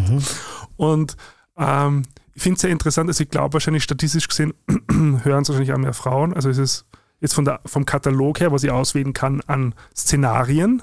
Und 0.76 1.16
ähm, 1.57 2.03
ich 2.34 2.43
finde 2.43 2.57
es 2.57 2.61
sehr 2.62 2.70
interessant, 2.70 3.09
also 3.09 3.22
ich 3.22 3.30
glaube 3.30 3.55
wahrscheinlich 3.55 3.82
statistisch 3.82 4.28
gesehen 4.28 4.53
hören 4.91 5.43
es 5.43 5.49
wahrscheinlich 5.49 5.72
auch 5.72 5.78
mehr 5.78 5.95
Frauen. 5.95 6.34
Also 6.34 6.51
es 6.51 6.59
ist 6.59 6.84
jetzt 7.20 7.34
von 7.34 7.45
der, 7.45 7.61
vom 7.64 7.87
Katalog 7.87 8.41
her, 8.41 8.53
was 8.53 8.62
ich 8.62 8.70
auswählen 8.70 9.12
kann 9.12 9.41
an 9.47 9.74
Szenarien, 9.97 10.82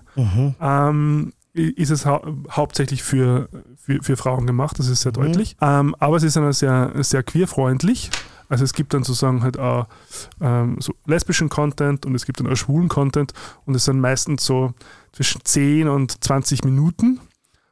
ähm, 0.59 1.33
ist 1.53 1.91
es 1.91 2.05
hau 2.05 2.25
hauptsächlich 2.49 3.03
für, 3.03 3.49
für, 3.75 4.01
für 4.01 4.17
Frauen 4.17 4.47
gemacht, 4.47 4.79
das 4.79 4.87
ist 4.87 5.01
sehr 5.01 5.11
deutlich. 5.11 5.55
Ähm, 5.61 5.95
aber 5.99 6.17
es 6.17 6.23
ist 6.23 6.35
dann 6.35 6.51
sehr, 6.53 6.91
sehr 7.03 7.23
queerfreundlich. 7.23 8.09
Also 8.49 8.63
es 8.63 8.73
gibt 8.73 8.93
dann 8.93 9.03
sozusagen 9.03 9.41
halt 9.41 9.57
auch 9.57 9.87
ähm, 10.41 10.77
so 10.79 10.93
lesbischen 11.05 11.49
Content 11.49 12.05
und 12.05 12.13
es 12.15 12.25
gibt 12.25 12.39
dann 12.39 12.47
auch 12.47 12.55
schwulen 12.55 12.87
Content 12.87 13.33
und 13.65 13.75
es 13.75 13.85
sind 13.85 13.99
meistens 13.99 14.45
so 14.45 14.73
zwischen 15.11 15.41
10 15.43 15.87
und 15.87 16.23
20 16.23 16.63
Minuten 16.63 17.19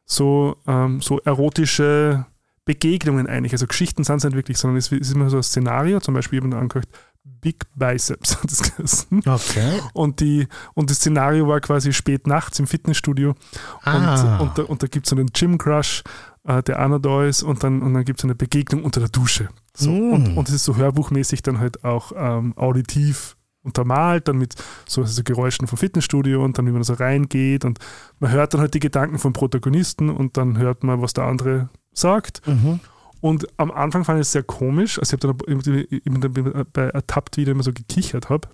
so, 0.05 0.57
ähm, 0.67 1.01
so 1.01 1.19
erotische 1.19 2.25
Begegnungen 2.65 3.27
eigentlich. 3.27 3.53
Also 3.53 3.67
Geschichten 3.67 4.03
sind 4.03 4.17
es 4.17 4.23
nicht 4.23 4.35
wirklich, 4.35 4.57
sondern 4.57 4.77
es 4.77 4.91
ist 4.91 5.13
immer 5.13 5.29
so 5.29 5.37
ein 5.37 5.43
Szenario, 5.43 5.99
zum 5.99 6.13
Beispiel 6.13 6.37
eben 6.37 6.53
angehört, 6.53 6.87
Big 7.23 7.65
Biceps 7.75 8.37
hat 8.37 8.51
das 8.51 8.61
geheißen. 8.61 9.21
Okay. 9.25 9.79
Und, 9.93 10.19
die, 10.19 10.47
und 10.73 10.89
das 10.89 10.97
Szenario 10.97 11.47
war 11.47 11.59
quasi 11.59 11.93
spät 11.93 12.27
nachts 12.27 12.59
im 12.59 12.67
Fitnessstudio. 12.67 13.35
Ah. 13.83 14.39
Und, 14.39 14.41
und, 14.41 14.57
da, 14.57 14.63
und 14.63 14.83
da 14.83 14.87
gibt 14.87 15.05
es 15.05 15.09
so 15.09 15.15
einen 15.15 15.27
Gym-Crush, 15.27 16.03
äh, 16.45 16.63
der 16.63 16.87
noch 16.87 16.99
da 16.99 17.25
ist. 17.25 17.43
Und 17.43 17.63
dann, 17.63 17.81
und 17.81 17.93
dann 17.93 18.05
gibt 18.05 18.19
es 18.19 18.23
eine 18.23 18.35
Begegnung 18.35 18.83
unter 18.83 18.99
der 18.99 19.09
Dusche. 19.09 19.49
So. 19.75 19.91
Mm. 19.91 20.13
Und, 20.13 20.37
und 20.37 20.49
es 20.49 20.55
ist 20.55 20.65
so 20.65 20.75
hörbuchmäßig 20.75 21.43
dann 21.43 21.59
halt 21.59 21.83
auch 21.83 22.11
ähm, 22.15 22.57
auditiv 22.57 23.37
untermalt, 23.63 24.27
dann 24.27 24.37
mit 24.37 24.55
so, 24.87 25.03
so 25.03 25.21
Geräuschen 25.23 25.67
vom 25.67 25.77
Fitnessstudio 25.77 26.43
und 26.43 26.57
dann, 26.57 26.65
wie 26.65 26.71
man 26.71 26.83
so 26.83 26.93
reingeht. 26.93 27.65
Und 27.65 27.79
man 28.19 28.31
hört 28.31 28.53
dann 28.53 28.61
halt 28.61 28.73
die 28.73 28.79
Gedanken 28.79 29.19
vom 29.19 29.33
Protagonisten 29.33 30.09
und 30.09 30.37
dann 30.37 30.57
hört 30.57 30.83
man, 30.83 31.01
was 31.01 31.13
der 31.13 31.25
andere 31.25 31.69
sagt. 31.93 32.47
Mhm. 32.47 32.79
Und 33.21 33.47
am 33.57 33.71
Anfang 33.71 34.03
fand 34.03 34.17
ich 34.19 34.23
es 34.23 34.31
sehr 34.31 34.43
komisch. 34.43 34.99
Also 34.99 35.15
ich 35.15 35.23
habe 35.23 35.37
dann 35.37 36.21
dann 36.21 36.65
bei 36.73 36.81
ertappt 36.89 37.37
wieder 37.37 37.51
immer 37.53 37.63
so 37.63 37.71
gekichert 37.73 38.29
habe 38.29 38.47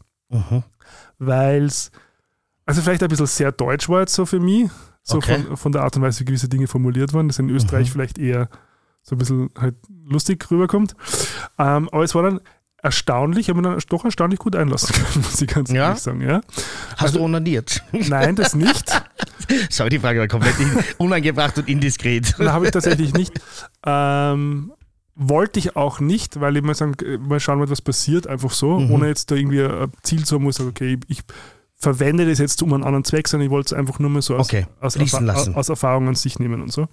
weil 1.20 1.63
es 1.65 1.91
also 2.65 2.82
vielleicht 2.82 3.01
ein 3.01 3.07
bisschen 3.09 3.28
sehr 3.28 3.53
deutsch 3.53 3.88
war 3.88 4.01
jetzt 4.01 4.13
so 4.13 4.26
für 4.26 4.41
mich, 4.41 4.70
so 5.01 5.18
Okay. 5.20 5.41
von, 5.41 5.55
von 5.57 5.72
der 5.72 5.84
Art 5.84 5.95
und 5.95 6.01
Weise, 6.01 6.20
wie 6.20 6.26
gewisse 6.26 6.49
Dinge 6.49 6.68
formuliert 6.68 7.13
waren, 7.13 7.30
das 7.30 7.39
in 7.39 7.49
Österreich 7.49 7.88
Mhm. 7.88 7.91
vielleicht 7.93 8.18
eher 8.18 8.49
so 9.03 9.15
ein 9.15 9.20
bisschen 9.20 9.49
halt 9.57 9.76
lustig 10.03 10.45
rüberkommt. 10.51 10.95
Ähm, 11.57 11.88
aber 11.93 12.03
es 12.03 12.13
war 12.13 12.24
dann 12.24 12.41
erstaunlich, 12.84 13.45
ich 13.45 13.49
habe 13.49 13.61
mir 13.61 13.70
dann 13.70 13.80
doch 13.88 14.03
erstaunlich 14.03 14.39
gut 14.39 14.57
einlassen 14.57 14.93
können, 15.13 15.24
muss 15.24 15.41
ich 15.41 15.47
ganz 15.47 15.72
Ja? 15.72 15.86
ehrlich 15.88 16.01
sagen. 16.03 16.20
Ja? 16.22 16.41
Hast 16.91 17.01
Also- 17.03 17.20
du 17.20 17.24
onaniert? 17.24 17.84
Nein, 17.93 18.36
das 18.36 18.53
nicht. 18.53 19.01
Sorry, 19.70 19.89
die 19.89 20.00
Frage 20.00 20.20
war 20.20 20.28
komplett 20.28 20.56
unangebracht 20.98 21.58
und 21.58 21.68
indiskret. 21.70 22.36
Dann 22.38 22.52
habe 22.52 22.66
ich 22.66 22.72
tatsächlich 22.72 23.14
nicht. 23.14 23.34
Ähm, 23.86 24.74
wollte 25.16 25.60
ich 25.60 25.76
auch 25.76 26.00
nicht, 26.00 26.39
weil 26.41 26.58
ich 26.58 26.64
mal 26.64 26.76
sagen, 26.76 26.93
äh, 27.06 27.18
mal 27.18 27.39
schauen, 27.39 27.60
was 27.70 27.82
passiert, 27.82 28.28
einfach 28.28 28.52
so, 28.52 28.80
Mhm. 28.80 28.91
ohne 28.91 29.08
jetzt 29.08 29.32
da 29.32 29.36
irgendwie 29.36 29.64
ein 29.64 29.91
Ziel 30.04 30.26
zu 30.26 30.36
haben, 30.36 30.45
wo 30.45 30.50
ich 30.50 30.56
sage, 30.56 30.70
okay, 30.70 31.00
ich 31.08 31.22
verwende 31.80 32.28
das 32.28 32.39
jetzt 32.39 32.62
um 32.62 32.74
einen 32.74 32.84
anderen 32.84 33.04
Zweck, 33.06 33.28
sondern 33.28 33.45
ich 33.45 33.52
wollte 33.52 33.68
es 33.68 33.74
einfach 33.80 34.00
nur 34.00 34.10
mal 34.10 34.22
so 34.22 34.36
aus, 34.36 34.48
Okay, 34.48 34.66
aus, 34.82 34.95
lassen. 34.98 35.56
aus 35.56 35.70
Erfahrung 35.70 36.08
an 36.08 36.16
sich 36.16 36.38
nehmen 36.39 36.62
und 36.62 36.72
so. 36.72 36.88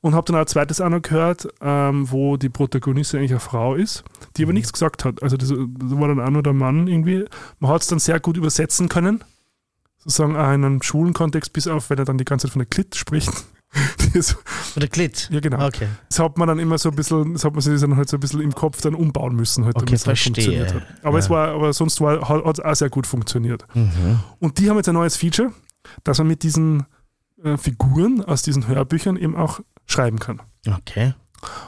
Und 0.00 0.14
habe 0.14 0.26
dann 0.26 0.36
auch 0.36 0.40
ein 0.40 0.46
zweites 0.46 0.80
auch 0.82 0.90
noch 0.90 1.00
gehört, 1.02 1.48
ähm, 1.62 2.10
wo 2.10 2.36
die 2.36 2.50
Protagonistin 2.50 3.18
eigentlich 3.20 3.32
eine 3.32 3.40
Frau 3.40 3.74
ist, 3.74 4.04
die 4.36 4.42
Mhm. 4.42 4.46
aber 4.48 4.52
nichts 4.52 4.72
gesagt 4.72 5.04
hat. 5.04 5.22
Also 5.22 5.36
das, 5.36 5.48
das 5.48 5.58
war 5.58 6.08
dann 6.08 6.20
auch 6.20 6.30
nur 6.30 6.42
der 6.42 6.52
Mann 6.52 6.86
irgendwie. 6.86 7.24
Man 7.58 7.70
hat 7.70 7.80
es 7.82 7.88
dann 7.88 7.98
sehr 7.98 8.20
gut 8.20 8.36
übersetzen 8.36 8.88
können, 8.88 9.24
sozusagen 10.04 10.36
auch 10.36 10.52
in 10.52 10.64
einem 10.64 10.82
schwulen 10.82 11.12
Kontext, 11.12 11.52
bis 11.52 11.66
auf, 11.66 11.90
wenn 11.90 11.98
er 11.98 12.04
dann 12.04 12.18
die 12.18 12.24
ganze 12.24 12.46
Zeit 12.46 12.52
von 12.52 12.60
der 12.60 12.66
Klit 12.68 12.94
spricht. 12.96 13.30
Das- 14.14 14.36
Oder 14.76 14.86
Klit? 14.86 15.28
ja, 15.32 15.40
genau. 15.40 15.66
Okay. 15.66 15.88
Das 16.08 16.20
hat 16.20 16.38
man 16.38 16.46
dann 16.46 16.60
immer 16.60 16.78
so 16.78 16.90
ein 16.90 16.94
bisschen, 16.94 17.32
das 17.32 17.44
hat 17.44 17.54
man 17.54 17.60
sich 17.60 17.80
dann 17.80 17.96
halt 17.96 18.08
so 18.08 18.16
ein 18.16 18.20
bisschen 18.20 18.40
im 18.40 18.54
Kopf 18.54 18.80
dann 18.82 18.94
umbauen 18.94 19.34
müssen, 19.34 19.64
halt, 19.64 19.74
Okay, 19.74 19.86
damit 19.86 20.00
es 20.00 20.06
halt 20.06 20.18
funktioniert 20.20 20.72
hat. 20.74 20.82
Aber 21.02 21.18
es 21.18 21.24
Ja. 21.26 21.30
war, 21.32 21.48
aber 21.48 21.72
sonst 21.72 22.00
war, 22.00 22.28
hat 22.28 22.58
es 22.58 22.64
auch 22.64 22.74
sehr 22.76 22.88
gut 22.88 23.04
funktioniert. 23.08 23.64
Mhm. 23.74 24.20
Und 24.38 24.58
die 24.58 24.70
haben 24.70 24.76
jetzt 24.76 24.88
ein 24.88 24.94
neues 24.94 25.16
Feature, 25.16 25.50
dass 26.04 26.18
man 26.18 26.28
mit 26.28 26.44
diesen 26.44 26.86
äh, 27.42 27.56
Figuren 27.56 28.22
aus 28.24 28.42
diesen 28.42 28.68
Hörbüchern 28.68 29.16
eben 29.16 29.34
auch 29.34 29.58
schreiben 29.86 30.20
kann. 30.20 30.40
Okay. 30.68 31.14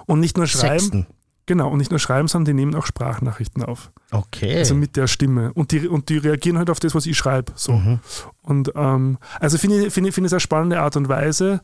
Und 0.07 0.21
nicht 0.21 0.37
nur 0.37 0.47
schreiben, 0.47 0.79
Sechsten. 0.79 1.07
Genau, 1.47 1.71
und 1.71 1.79
nicht 1.79 1.91
nur 1.91 2.01
schreiben, 2.01 2.29
sondern 2.29 2.57
die 2.57 2.61
nehmen 2.61 2.75
auch 2.75 2.87
Sprachnachrichten 2.87 3.63
auf. 3.63 3.91
Okay. 4.11 4.59
Also 4.59 4.75
mit 4.75 4.97
der 4.97 5.07
Stimme. 5.07 5.53
Und 5.55 5.73
die, 5.73 5.89
und 5.89 6.09
die 6.09 6.19
reagieren 6.19 6.59
halt 6.59 6.71
auf 6.71 6.81
das, 6.81 6.95
was 6.95 7.07
ich 7.07 7.17
schreibe. 7.17 7.53
So. 7.55 7.73
Mhm. 7.73 8.01
Und 8.43 8.73
ähm, 8.75 9.19
also 9.41 9.59
finde 9.59 9.87
ich, 9.87 9.93
finde 9.93 10.09
ich, 10.09 10.15
finde 10.15 10.27
ich 10.27 10.31
es 10.31 10.35
eine 10.35 10.41
spannende 10.41 10.81
Art 10.81 10.97
und 10.97 11.09
Weise, 11.09 11.61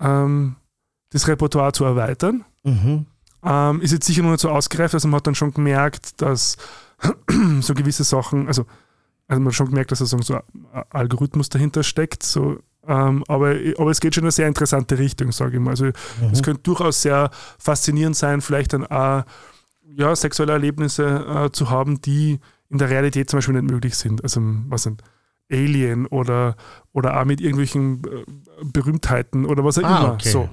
ähm, 0.00 0.56
das 1.10 1.28
Repertoire 1.28 1.72
zu 1.72 1.84
erweitern. 1.84 2.44
Mhm. 2.62 3.06
Ähm, 3.44 3.80
ist 3.82 3.92
jetzt 3.92 4.06
sicher 4.06 4.22
noch 4.22 4.30
nicht 4.30 4.40
so 4.40 4.48
ausgereift, 4.48 4.94
also 4.94 5.06
man 5.08 5.18
hat 5.18 5.26
dann 5.26 5.34
schon 5.34 5.52
gemerkt, 5.52 6.22
dass 6.22 6.56
so 7.60 7.74
gewisse 7.74 8.02
Sachen, 8.04 8.46
also, 8.48 8.64
also 9.28 9.40
man 9.40 9.48
hat 9.48 9.54
schon 9.54 9.68
gemerkt, 9.68 9.92
dass 9.92 9.98
da 9.98 10.06
so 10.06 10.16
ein 10.16 10.40
Algorithmus 10.90 11.50
dahinter 11.50 11.82
steckt, 11.82 12.22
so, 12.22 12.58
ähm, 12.86 13.24
aber, 13.28 13.54
aber 13.78 13.90
es 13.90 14.00
geht 14.00 14.14
schon 14.14 14.22
in 14.22 14.26
eine 14.26 14.32
sehr 14.32 14.48
interessante 14.48 14.98
Richtung, 14.98 15.32
sage 15.32 15.56
ich 15.56 15.62
mal. 15.62 15.70
Also 15.70 15.90
es 16.32 16.42
könnte 16.42 16.62
durchaus 16.62 17.02
sehr 17.02 17.30
faszinierend 17.58 18.16
sein, 18.16 18.40
vielleicht 18.40 18.72
dann 18.72 18.86
auch 18.86 19.24
ja, 19.96 20.14
sexuelle 20.16 20.52
Erlebnisse 20.52 21.24
äh, 21.46 21.50
zu 21.52 21.70
haben, 21.70 22.00
die 22.00 22.40
in 22.68 22.78
der 22.78 22.90
Realität 22.90 23.30
zum 23.30 23.38
Beispiel 23.38 23.54
nicht 23.60 23.70
möglich 23.70 23.94
sind. 23.96 24.22
Also 24.22 24.40
was 24.68 24.82
sind 24.82 25.02
Alien 25.52 26.06
oder, 26.06 26.56
oder 26.92 27.20
auch 27.20 27.24
mit 27.24 27.40
irgendwelchen 27.40 28.02
äh, 28.04 28.24
Berühmtheiten 28.64 29.44
oder 29.44 29.64
was 29.64 29.78
auch 29.78 29.84
Ah, 29.84 29.98
immer. 30.04 30.12
okay. 30.14 30.30
So. 30.30 30.48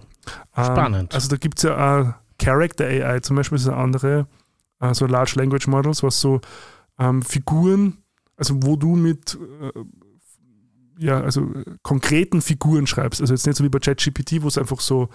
Ähm, 0.56 0.64
Spannend. 0.66 1.16
Also 1.16 1.30
da 1.30 1.38
gibt 1.38 1.58
es 1.58 1.64
ja 1.64 1.76
auch 2.02 2.14
Character 2.38 2.86
AI 2.86 3.20
zum 3.22 3.36
Beispiel, 3.38 3.56
das 3.58 3.64
ist 3.66 3.70
eine 3.72 3.78
andere, 3.82 4.28
äh, 4.80 4.94
so 4.94 5.06
Large 5.08 5.34
Language 5.36 5.68
Models, 5.68 6.04
was 6.04 6.20
so 6.22 6.42
ähm, 7.00 7.22
Figuren, 7.22 7.98
also 8.38 8.56
wo 8.62 8.76
du 8.76 8.96
mit 8.96 9.38
äh, 9.62 9.72
ja, 11.02 11.20
also 11.22 11.42
äh, 11.42 11.64
konkreten 11.84 12.42
Figuren 12.42 12.88
schreibst. 12.88 13.22
Also 13.22 13.34
jetzt 13.34 13.46
nicht 13.48 13.58
so 13.58 13.64
wie 13.64 13.70
bei 13.70 13.80
ChatGPT, 13.80 14.42
wo 14.42 14.48
es 14.48 14.58
einfach 14.58 14.80
so 14.80 15.10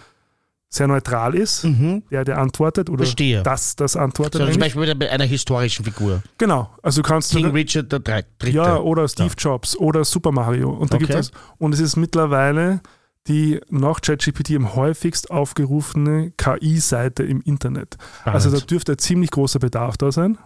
sehr 0.68 0.88
neutral 0.88 1.34
ist, 1.36 1.62
Mhm. 1.64 2.02
der, 2.10 2.24
der 2.24 2.38
antwortet 2.38 2.90
oder 2.90 3.04
Verstehe. 3.04 3.42
das, 3.44 3.76
das 3.76 3.94
antwortet. 3.96 4.34
So, 4.34 4.38
zum 4.40 4.48
eigentlich. 4.48 4.74
Beispiel 4.74 4.94
bei 4.96 5.10
einer 5.10 5.24
historischen 5.24 5.84
Figur. 5.84 6.22
Genau, 6.38 6.70
also 6.82 7.02
du 7.02 7.08
kannst 7.08 7.30
King 7.30 7.44
du, 7.46 7.50
Richard 7.52 7.92
der 7.92 8.00
Dritte. 8.00 8.50
ja, 8.50 8.76
oder 8.78 9.06
Steve 9.08 9.32
Jobs 9.38 9.76
oder 9.76 10.04
Super 10.04 10.32
Mario. 10.32 10.70
Und 10.70 10.92
da 10.92 10.98
gibt 10.98 11.10
Okay. 11.10 11.20
es 11.20 11.30
und 11.58 11.72
es 11.72 11.80
ist 11.80 11.96
mittlerweile 11.96 12.80
die 13.28 13.60
nach 13.70 14.00
ChatGPT 14.02 14.52
am 14.56 14.74
häufigst 14.76 15.30
aufgerufene 15.32 16.32
KI-Seite 16.36 17.22
im 17.24 17.40
Internet. 17.42 17.96
Also 18.24 18.50
da 18.50 18.58
dürfte 18.58 18.92
ein 18.92 18.98
ziemlich 18.98 19.30
großer 19.32 19.58
Bedarf 19.58 19.96
da 19.96 20.12
sein, 20.12 20.38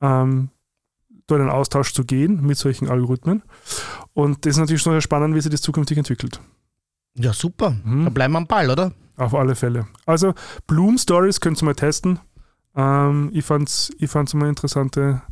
ähm, 0.00 0.50
da 1.26 1.34
in 1.36 1.42
einen 1.42 1.50
Austausch 1.50 1.92
zu 1.92 2.04
gehen 2.04 2.40
mit 2.46 2.56
solchen 2.58 2.88
Algorithmen. 2.88 3.42
Und 4.14 4.44
das 4.44 4.52
ist 4.52 4.58
natürlich 4.58 4.82
schon 4.82 4.92
sehr 4.92 5.00
spannend, 5.00 5.34
wie 5.34 5.40
sich 5.40 5.50
das 5.50 5.60
zukünftig 5.62 5.98
entwickelt. 5.98 6.40
ja, 7.18 7.32
super. 7.32 7.76
Mhm. 7.84 8.04
Da 8.04 8.10
bleiben 8.10 8.34
wir 8.34 8.38
am 8.38 8.46
Ball, 8.46 8.70
oder? 8.70 8.92
Auf 9.16 9.34
alle 9.34 9.54
Fälle. 9.54 9.86
Also 10.04 10.34
Bloom 10.66 10.98
Stories 10.98 11.40
könnt 11.40 11.60
ihr 11.62 11.64
mal 11.64 11.74
testen. 11.74 12.18
Ähm, 12.76 13.30
ich 13.32 13.44
fand 13.44 13.68
es 13.68 13.90
ich 13.98 14.10
fand's 14.10 14.34
mal 14.34 14.42
eine 14.42 14.50
interessante 14.50 15.22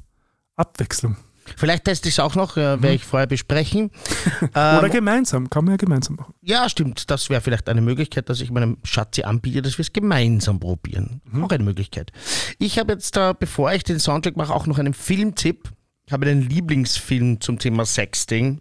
Abwechslung. 0.56 1.16
Vielleicht 1.58 1.84
teste 1.84 2.08
ich 2.08 2.14
es 2.14 2.20
auch 2.20 2.34
noch, 2.36 2.56
äh, 2.56 2.78
Mhm. 2.78 2.82
werde 2.82 2.94
ich 2.94 3.04
vorher 3.04 3.26
besprechen. 3.26 3.90
Oder 4.52 4.84
ähm, 4.84 4.90
gemeinsam, 4.90 5.50
kann 5.50 5.66
man 5.66 5.72
ja 5.72 5.76
gemeinsam 5.76 6.16
machen. 6.16 6.32
ja, 6.40 6.66
stimmt. 6.70 7.10
Das 7.10 7.28
wäre 7.28 7.42
vielleicht 7.42 7.68
eine 7.68 7.82
Möglichkeit, 7.82 8.30
dass 8.30 8.40
ich 8.40 8.50
meinem 8.50 8.78
Schatzi 8.82 9.24
anbiete, 9.24 9.60
dass 9.60 9.76
wir 9.76 9.82
es 9.82 9.92
gemeinsam 9.92 10.58
probieren. 10.58 11.20
Mhm. 11.30 11.44
Auch 11.44 11.50
eine 11.50 11.62
Möglichkeit. 11.64 12.12
Ich 12.58 12.78
habe 12.78 12.94
jetzt, 12.94 13.18
äh, 13.18 13.34
bevor 13.38 13.70
ich 13.74 13.84
den 13.84 13.98
Soundtrack 14.00 14.38
mache, 14.38 14.54
auch 14.54 14.66
noch 14.66 14.78
einen 14.78 14.94
Filmtipp. 14.94 15.68
Ich 16.06 16.12
habe 16.12 16.26
einen 16.26 16.42
Lieblingsfilm 16.48 17.40
zum 17.40 17.58
Thema 17.58 17.84
Sexting. 17.86 18.60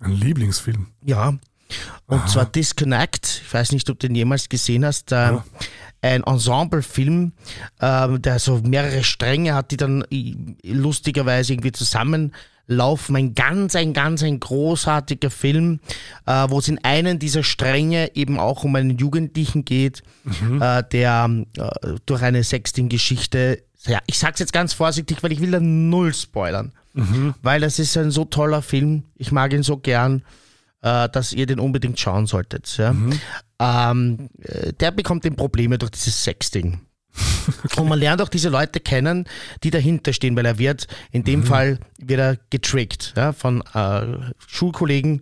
Ein 0.00 0.12
Lieblingsfilm. 0.12 0.86
Ja. 1.04 1.34
Und 2.06 2.28
zwar 2.30 2.46
Disconnect. 2.46 3.42
Ich 3.46 3.52
weiß 3.52 3.72
nicht, 3.72 3.90
ob 3.90 3.98
du 3.98 4.06
den 4.08 4.14
jemals 4.16 4.48
gesehen 4.48 4.84
hast. 4.86 5.12
Äh, 5.12 5.38
Ein 6.00 6.22
Ensemble-Film, 6.22 7.32
äh, 7.80 8.18
der 8.20 8.38
so 8.38 8.60
mehrere 8.62 9.02
Stränge 9.04 9.54
hat, 9.54 9.70
die 9.72 9.76
dann 9.76 10.04
i- 10.10 10.56
lustigerweise 10.62 11.52
irgendwie 11.52 11.72
zusammenlaufen. 11.72 13.16
Ein 13.16 13.34
ganz, 13.34 13.74
ein 13.76 13.92
ganz, 13.92 14.22
ein 14.22 14.38
großartiger 14.40 15.30
Film, 15.30 15.80
äh, 16.24 16.46
wo 16.48 16.60
es 16.60 16.68
in 16.68 16.78
einen 16.84 17.18
dieser 17.18 17.42
Stränge 17.42 18.12
eben 18.14 18.38
auch 18.38 18.62
um 18.64 18.76
einen 18.76 18.96
Jugendlichen 18.96 19.64
geht, 19.64 20.02
äh, 20.60 20.84
der 20.92 21.44
äh, 21.58 21.68
durch 22.06 22.22
eine 22.22 22.44
Sexting-Geschichte, 22.44 23.64
ja, 23.88 23.98
ich 24.06 24.18
sag's 24.18 24.38
jetzt 24.38 24.52
ganz 24.52 24.72
vorsichtig, 24.72 25.22
weil 25.22 25.32
ich 25.32 25.40
will 25.40 25.50
da 25.50 25.60
null 25.60 26.14
spoilern 26.14 26.72
weil 27.42 27.60
das 27.60 27.78
ist 27.78 27.96
ein 27.96 28.10
so 28.10 28.24
toller 28.24 28.62
Film. 28.62 29.04
Ich 29.16 29.32
mag 29.32 29.52
ihn 29.52 29.62
so 29.62 29.76
gern, 29.76 30.22
äh, 30.82 31.08
dass 31.08 31.32
ihr 31.32 31.46
den 31.46 31.60
unbedingt 31.60 31.98
schauen 31.98 32.26
solltet. 32.26 32.76
Ja? 32.76 32.94
Ähm, 33.60 34.30
äh, 34.42 34.72
der 34.72 34.90
bekommt 34.90 35.24
eben 35.24 35.36
Probleme 35.36 35.78
durch 35.78 35.92
dieses 35.92 36.24
Sexting. 36.24 36.80
Und 37.76 37.88
man 37.88 37.98
lernt 37.98 38.22
auch 38.22 38.28
diese 38.28 38.48
Leute 38.48 38.80
kennen, 38.80 39.26
die 39.62 39.70
dahinter 39.70 40.12
stehen, 40.12 40.36
weil 40.36 40.46
er 40.46 40.58
wird, 40.58 40.86
in 41.10 41.24
dem 41.24 41.44
Fall 41.44 41.78
wird 41.98 42.20
er 42.20 42.36
getrickt 42.50 43.14
ja, 43.16 43.32
von 43.32 43.62
äh, 43.74 44.02
Schulkollegen. 44.46 45.20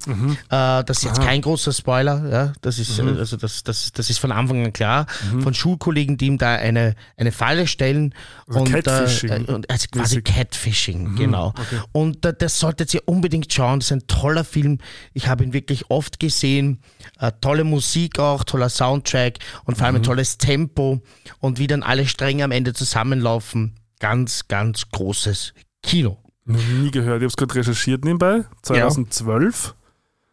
Äh, 0.50 0.84
das 0.84 0.98
ist 0.98 1.04
jetzt 1.04 1.22
kein 1.22 1.40
großer 1.42 1.72
Spoiler, 1.72 2.28
ja, 2.30 2.52
das 2.60 2.78
ist, 2.78 2.98
äh, 2.98 3.02
also 3.02 3.36
das, 3.36 3.62
das, 3.64 3.92
das 3.92 4.10
ist 4.10 4.18
von 4.18 4.32
Anfang 4.32 4.64
an 4.64 4.72
klar. 4.72 5.06
Von 5.40 5.54
Schulkollegen, 5.54 6.16
die 6.16 6.26
ihm 6.26 6.38
da 6.38 6.54
eine, 6.54 6.94
eine 7.16 7.32
Falle 7.32 7.66
stellen. 7.66 8.14
Also 8.46 8.60
und, 8.60 8.72
Catfishing. 8.72 9.30
Äh, 9.30 9.52
und 9.52 9.70
also 9.70 9.86
quasi 9.90 10.16
Mäßig. 10.16 10.24
Catfishing, 10.24 11.16
genau. 11.16 11.54
Und 11.92 12.24
äh, 12.24 12.34
das 12.36 12.58
solltet 12.58 12.92
ihr 12.94 13.02
unbedingt 13.06 13.52
schauen. 13.52 13.80
Das 13.80 13.90
ist 13.90 13.92
ein 13.92 14.06
toller 14.06 14.44
Film. 14.44 14.78
Ich 15.14 15.28
habe 15.28 15.44
ihn 15.44 15.52
wirklich 15.52 15.90
oft 15.90 16.20
gesehen. 16.20 16.80
Äh, 17.18 17.32
tolle 17.40 17.64
Musik 17.64 18.18
auch, 18.18 18.44
toller 18.44 18.68
Soundtrack 18.68 19.38
und 19.64 19.76
vor 19.76 19.86
allem 19.86 19.96
ein 19.96 20.02
tolles 20.02 20.38
Tempo 20.38 21.00
und 21.40 21.58
wie 21.58 21.66
dann 21.66 21.82
alle 21.82 22.06
Stränge 22.06 22.44
am 22.44 22.50
Ende 22.50 22.72
zusammenlaufen. 22.74 23.74
Ganz, 24.00 24.48
ganz 24.48 24.88
großes 24.90 25.54
Kino. 25.82 26.18
Noch 26.44 26.60
nie 26.62 26.90
gehört. 26.90 27.16
Ich 27.16 27.24
habe 27.24 27.26
es 27.26 27.36
gerade 27.36 27.54
recherchiert 27.54 28.04
nebenbei. 28.04 28.44
2012. 28.62 29.74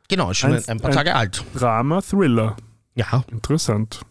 Genau, 0.10 0.32
ist 0.32 0.38
schon 0.38 0.54
Ein- 0.54 0.68
ein, 0.68 0.80
paar 0.80 0.92
ein- 0.92 0.96
Tage 0.96 1.16
alt. 1.16 1.44
Drama, 1.56 2.02
Thriller. 2.02 2.56
Ja. 2.94 3.24
Interessant. 3.32 4.02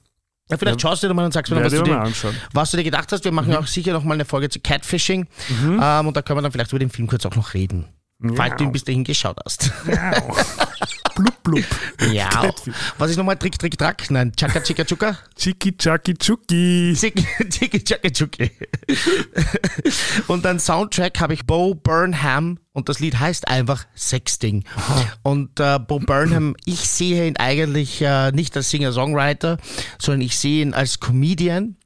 ja 0.50 0.56
vielleicht 0.56 0.80
schaust 0.80 1.02
du 1.02 1.08
dir 1.08 1.14
mal 1.14 1.24
und 1.26 1.32
sagst 1.32 1.52
mir, 1.52 1.58
noch, 1.60 1.64
was 1.66 1.72
du, 1.72 1.82
dir, 1.82 2.12
was 2.52 2.70
du 2.72 2.76
dir 2.78 2.82
gedacht 2.84 3.12
hast. 3.12 3.24
Wir 3.24 3.30
machen 3.30 3.52
ja 3.52 3.60
auch 3.60 3.66
sicher 3.68 3.92
noch 3.92 4.02
mal 4.02 4.14
eine 4.14 4.24
Folge 4.24 4.48
zu 4.48 4.58
Catfishing. 4.58 5.28
Ähm, 5.60 6.06
und 6.06 6.16
da 6.16 6.22
können 6.22 6.38
wir 6.38 6.42
dann 6.42 6.50
vielleicht 6.52 6.72
über 6.72 6.80
den 6.80 6.90
Film 6.90 7.06
kurz 7.06 7.24
auch 7.26 7.36
noch 7.36 7.54
reden. 7.54 7.86
Falls 8.34 8.56
du 8.56 8.64
ihn 8.64 8.72
bis 8.72 8.84
dahin 8.84 9.04
geschaut 9.04 9.36
hast. 9.44 9.70
blub, 11.14 11.42
blub. 11.42 11.64
Ja. 12.12 12.28
Was 12.98 13.10
ist 13.10 13.16
nochmal 13.16 13.36
Trick, 13.36 13.58
Trick, 13.58 13.78
Track? 13.78 14.10
Nein, 14.10 14.32
Chaka, 14.36 14.60
Chika, 14.60 14.84
Chuka? 14.84 15.18
Chiki, 15.36 15.76
chaki, 15.76 16.14
chuki. 16.14 16.94
Zicki, 16.94 17.26
Zicki, 17.48 17.84
Chaka, 17.84 18.08
Chuki. 18.10 18.50
Und 20.28 20.44
dann 20.44 20.58
Soundtrack 20.58 21.20
habe 21.20 21.34
ich 21.34 21.46
Bo 21.46 21.74
Burnham 21.74 22.58
und 22.72 22.88
das 22.88 23.00
Lied 23.00 23.18
heißt 23.18 23.48
einfach 23.48 23.86
Sexting. 23.94 24.64
Und 25.22 25.60
äh, 25.60 25.78
Bo 25.78 25.98
Burnham, 25.98 26.56
ich 26.64 26.80
sehe 26.80 27.26
ihn 27.26 27.36
eigentlich 27.36 28.00
äh, 28.00 28.32
nicht 28.32 28.56
als 28.56 28.70
Singer-Songwriter, 28.70 29.58
sondern 29.98 30.22
ich 30.22 30.38
sehe 30.38 30.62
ihn 30.62 30.72
als 30.72 30.98
Comedian. 30.98 31.76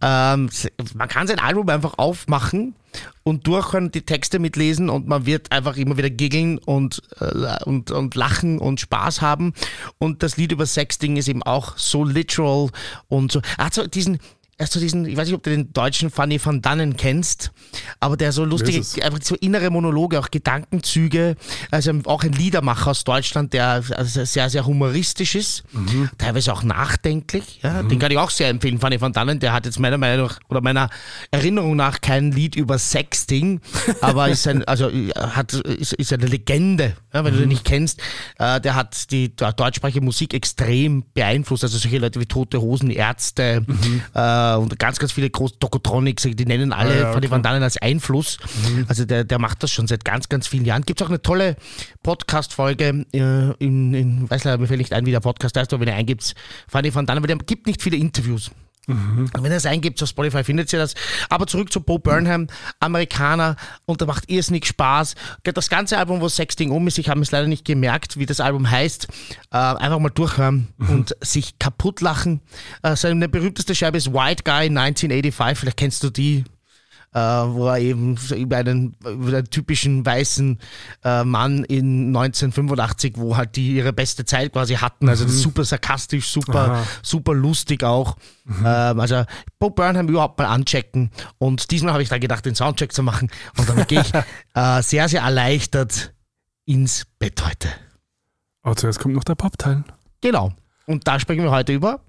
Ähm, 0.00 0.48
man 0.94 1.08
kann 1.08 1.26
sein 1.26 1.40
Album 1.40 1.68
einfach 1.68 1.94
aufmachen 1.98 2.76
und 3.24 3.46
durchhören, 3.48 3.90
die 3.90 4.02
Texte 4.02 4.38
mitlesen 4.38 4.88
und 4.88 5.08
man 5.08 5.26
wird 5.26 5.50
einfach 5.50 5.76
immer 5.76 5.96
wieder 5.96 6.10
giggeln 6.10 6.58
und, 6.58 7.02
äh, 7.18 7.64
und, 7.64 7.90
und 7.90 8.14
lachen 8.14 8.58
und 8.60 8.80
Spaß 8.80 9.20
haben. 9.20 9.52
Und 9.98 10.22
das 10.22 10.36
Lied 10.36 10.52
über 10.52 10.66
Sexting 10.66 11.16
ist 11.16 11.28
eben 11.28 11.42
auch 11.42 11.76
so 11.76 12.04
literal 12.04 12.68
und 13.08 13.32
so. 13.32 13.40
Er 13.58 13.66
hat 13.66 13.74
so 13.74 13.86
diesen, 13.86 14.20
er 14.60 14.66
hat 14.66 14.72
so 14.72 14.78
diesen, 14.78 15.06
ich 15.06 15.16
weiß 15.16 15.26
nicht, 15.26 15.34
ob 15.34 15.42
du 15.42 15.48
den 15.48 15.72
deutschen 15.72 16.10
Funny 16.10 16.38
van 16.44 16.60
Dannen 16.60 16.94
kennst, 16.94 17.50
aber 17.98 18.18
der 18.18 18.30
so 18.30 18.44
lustige, 18.44 18.82
einfach 19.02 19.18
so 19.22 19.34
innere 19.36 19.70
Monologe, 19.70 20.18
auch 20.18 20.30
Gedankenzüge, 20.30 21.36
also 21.70 21.92
auch 22.04 22.24
ein 22.24 22.32
Liedermacher 22.32 22.90
aus 22.90 23.04
Deutschland, 23.04 23.54
der 23.54 23.82
sehr, 24.04 24.50
sehr 24.50 24.66
humoristisch 24.66 25.34
ist, 25.34 25.64
Mhm. 25.72 26.10
teilweise 26.18 26.52
auch 26.52 26.62
nachdenklich. 26.62 27.60
Ja, 27.62 27.82
Den 27.82 27.98
kann 27.98 28.10
ich 28.12 28.18
auch 28.18 28.28
sehr 28.28 28.50
empfehlen, 28.50 28.78
Fanny 28.78 29.00
van 29.00 29.14
Dannen. 29.14 29.40
Der 29.40 29.54
hat 29.54 29.64
jetzt 29.64 29.78
meiner 29.80 29.96
Meinung 29.96 30.26
nach 30.26 30.38
oder 30.50 30.60
meiner 30.60 30.90
Erinnerung 31.30 31.74
nach 31.74 32.02
kein 32.02 32.30
Lied 32.30 32.54
über 32.54 32.76
Sexting, 32.78 33.62
aber 34.02 34.28
ist 34.28 34.46
ein, 34.46 34.62
also 34.64 34.90
hat, 35.16 35.54
ist, 35.54 35.94
ist 35.94 36.12
eine 36.12 36.26
Legende, 36.26 36.96
ja, 37.14 37.24
wenn 37.24 37.32
du 37.32 37.40
den 37.40 37.48
nicht 37.48 37.64
kennst. 37.64 38.02
Äh, 38.38 38.60
der 38.60 38.74
hat 38.74 39.10
die 39.10 39.34
deutschsprachige 39.34 40.02
Musik 40.02 40.34
extrem 40.34 41.04
beeinflusst. 41.14 41.64
Also 41.64 41.78
solche 41.78 41.96
Leute 41.96 42.20
wie 42.20 42.26
Tote 42.26 42.60
Hosen, 42.60 42.90
Ärzte 42.90 43.64
äh, 44.14 44.49
und 44.58 44.78
ganz, 44.78 44.98
ganz 44.98 45.12
viele 45.12 45.30
große 45.30 45.56
Dokotronics, 45.58 46.22
die 46.22 46.44
nennen 46.44 46.72
alle 46.72 46.90
Ah 46.90 46.96
ja, 46.96 47.12
Fanny 47.12 47.26
okay. 47.26 47.30
van 47.30 47.42
Dannen 47.42 47.62
als 47.62 47.76
Einfluss. 47.76 48.38
Also 48.88 49.04
der, 49.04 49.24
der 49.24 49.38
macht 49.38 49.62
das 49.62 49.70
schon 49.70 49.86
seit 49.86 50.04
ganz, 50.04 50.28
ganz 50.28 50.46
vielen 50.46 50.64
Jahren. 50.64 50.82
Gibt 50.82 51.02
auch 51.02 51.08
eine 51.08 51.22
tolle 51.22 51.56
Podcast-Folge 52.02 53.06
äh, 53.12 53.18
in, 53.58 53.94
in, 53.94 54.30
weiß 54.30 54.44
leider, 54.44 54.58
mir 54.58 54.66
fällt 54.66 54.78
nicht 54.78 54.92
ein, 54.92 55.06
wie 55.06 55.10
der 55.10 55.20
Podcast 55.20 55.56
heißt, 55.56 55.72
aber 55.72 55.80
wenn 55.80 55.88
ihr 55.88 55.94
eingibt, 55.94 56.34
Fanny 56.68 56.94
van 56.94 57.06
Dannen, 57.06 57.22
weil 57.22 57.28
der 57.28 57.36
gibt 57.38 57.66
nicht 57.66 57.82
viele 57.82 57.96
Interviews. 57.96 58.50
Und 58.90 59.30
wenn 59.34 59.44
ihr 59.52 59.56
das 59.56 59.66
eingibt 59.66 60.02
auf 60.02 60.08
Spotify, 60.08 60.44
findet 60.44 60.72
ihr 60.72 60.78
das. 60.78 60.94
Aber 61.28 61.46
zurück 61.46 61.72
zu 61.72 61.80
Bo 61.80 61.98
Burnham, 61.98 62.48
Amerikaner, 62.80 63.56
und 63.86 64.00
da 64.00 64.06
macht 64.06 64.30
irrsinnig 64.30 64.66
Spaß. 64.66 65.14
Das 65.42 65.68
ganze 65.68 65.98
Album, 65.98 66.20
wo 66.20 66.28
Sexting 66.28 66.70
um 66.70 66.86
ist, 66.86 66.98
ich 66.98 67.08
habe 67.08 67.20
es 67.20 67.30
leider 67.30 67.46
nicht 67.46 67.64
gemerkt, 67.64 68.18
wie 68.18 68.26
das 68.26 68.40
Album 68.40 68.70
heißt, 68.70 69.08
äh, 69.52 69.56
einfach 69.56 69.98
mal 69.98 70.10
durchhören 70.10 70.68
und 70.88 71.16
sich 71.20 71.58
kaputt 71.58 72.00
lachen. 72.00 72.40
Äh, 72.82 72.96
seine 72.96 73.28
berühmteste 73.28 73.74
Scheibe 73.74 73.98
ist 73.98 74.12
White 74.12 74.42
Guy 74.44 74.66
1985, 74.66 75.58
vielleicht 75.58 75.76
kennst 75.76 76.02
du 76.02 76.10
die 76.10 76.44
wo 77.18 77.68
er 77.68 77.78
eben 77.78 78.16
über 78.36 78.58
einen, 78.58 78.94
über 79.04 79.38
einen 79.38 79.50
typischen 79.50 80.06
weißen 80.06 80.58
äh, 81.04 81.24
Mann 81.24 81.64
in 81.64 82.08
1985, 82.08 83.14
wo 83.16 83.36
halt 83.36 83.56
die 83.56 83.74
ihre 83.76 83.92
beste 83.92 84.24
Zeit 84.24 84.52
quasi 84.52 84.74
hatten. 84.74 85.08
Also 85.08 85.24
ist 85.24 85.40
super 85.40 85.64
sarkastisch, 85.64 86.28
super, 86.28 86.72
Aha. 86.72 86.86
super 87.02 87.34
lustig 87.34 87.82
auch. 87.84 88.16
Ähm, 88.64 89.00
also 89.00 89.24
Bob 89.58 89.76
Burnham 89.76 90.08
überhaupt 90.08 90.38
mal 90.38 90.46
anchecken. 90.46 91.10
Und 91.38 91.70
diesmal 91.70 91.92
habe 91.92 92.02
ich 92.02 92.08
da 92.08 92.18
gedacht, 92.18 92.46
den 92.46 92.54
Soundcheck 92.54 92.92
zu 92.92 93.02
machen. 93.02 93.30
Und 93.56 93.68
dann 93.68 93.86
gehe 93.86 94.00
ich 94.00 94.12
äh, 94.54 94.82
sehr, 94.82 95.08
sehr 95.08 95.22
erleichtert 95.22 96.14
ins 96.64 97.06
Bett 97.18 97.44
heute. 97.44 97.68
Aber 98.62 98.76
zuerst 98.76 99.00
kommt 99.00 99.14
noch 99.14 99.24
der 99.24 99.34
Popteil. 99.34 99.84
Genau. 100.20 100.52
Und 100.86 101.06
da 101.06 101.18
sprechen 101.18 101.42
wir 101.42 101.50
heute 101.50 101.72
über, 101.72 102.00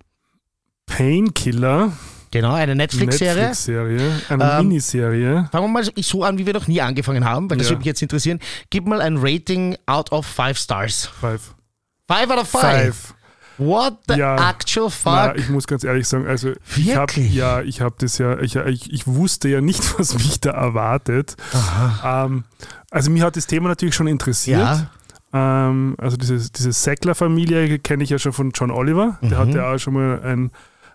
Painkiller. 0.86 1.94
Genau, 2.32 2.53
eine 2.53 2.76
Netflix-Serie. 2.76 3.36
Netflix-Serie. 3.36 4.22
Eine 4.30 4.52
Ähm, 4.60 4.68
Miniserie. 4.68 5.49
Fangen 5.52 5.66
wir 5.66 5.68
mal 5.68 5.84
so 5.98 6.24
an, 6.24 6.38
wie 6.38 6.45
wir 6.45 6.53
noch 6.53 6.68
nie 6.68 6.82
angefangen 6.82 7.26
haben, 7.26 7.49
weil 7.49 7.58
das 7.58 7.68
Ja. 7.68 7.72
würde 7.72 7.80
mich 7.80 7.88
jetzt 7.88 8.02
interessieren. 8.02 8.40
Gib 8.70 8.88
mal 8.88 9.02
ein 9.02 9.18
Rating 9.18 9.78
out 9.86 10.12
of 10.12 10.26
five 10.26 10.58
stars. 10.58 11.06
Five. 11.20 11.53
Five 12.08 12.30
out 12.32 12.40
of 12.40 12.48
five. 12.49 12.62
Five. 12.95 13.14
What 13.58 13.94
the 14.08 14.16
Ja. 14.16 14.49
actual 14.49 14.90
Na, 15.06 15.28
fuck? 15.28 15.38
ich 15.38 15.49
muss 15.49 15.68
ganz 15.68 15.84
ehrlich 15.84 16.08
sagen, 16.08 16.26
also 16.26 16.53
ich 16.76 16.95
habe 16.95 17.14
Wirklich? 17.14 17.34
ja, 17.36 17.62
ich 17.62 17.80
habe 17.82 17.94
das 17.99 18.18
ja, 18.18 18.40
ich, 18.40 18.56
ich, 18.56 18.91
ich 18.91 19.06
wusste 19.06 19.49
ja 19.49 19.62
nicht, 19.62 19.84
was 19.99 20.16
mich 20.16 20.40
da 20.40 20.49
erwartet. 20.52 21.36
Ähm, 22.03 22.44
also 22.90 23.12
mir 23.12 23.24
hat 23.24 23.36
das 23.36 23.45
Thema 23.45 23.70
natürlich 23.70 23.94
schon 23.94 24.08
interessiert. 24.08 24.60
Ja. 24.60 24.90
Ähm, 25.34 25.95
also 25.99 26.18
diese, 26.18 26.52
diese 26.52 26.72
Sackler-Familie 26.72 27.78
kenne 27.80 28.03
ich 28.03 28.10
ja 28.10 28.18
schon 28.20 28.34
von 28.34 28.52
John 28.52 28.72
Oliver. 28.72 29.18
Der 29.22 29.38
hat 29.38 29.49
Mhm. 29.49 29.56
ja 29.56 29.72
auch 29.74 29.78
schon 29.78 29.94
mal 29.94 30.22
ein, 30.24 30.52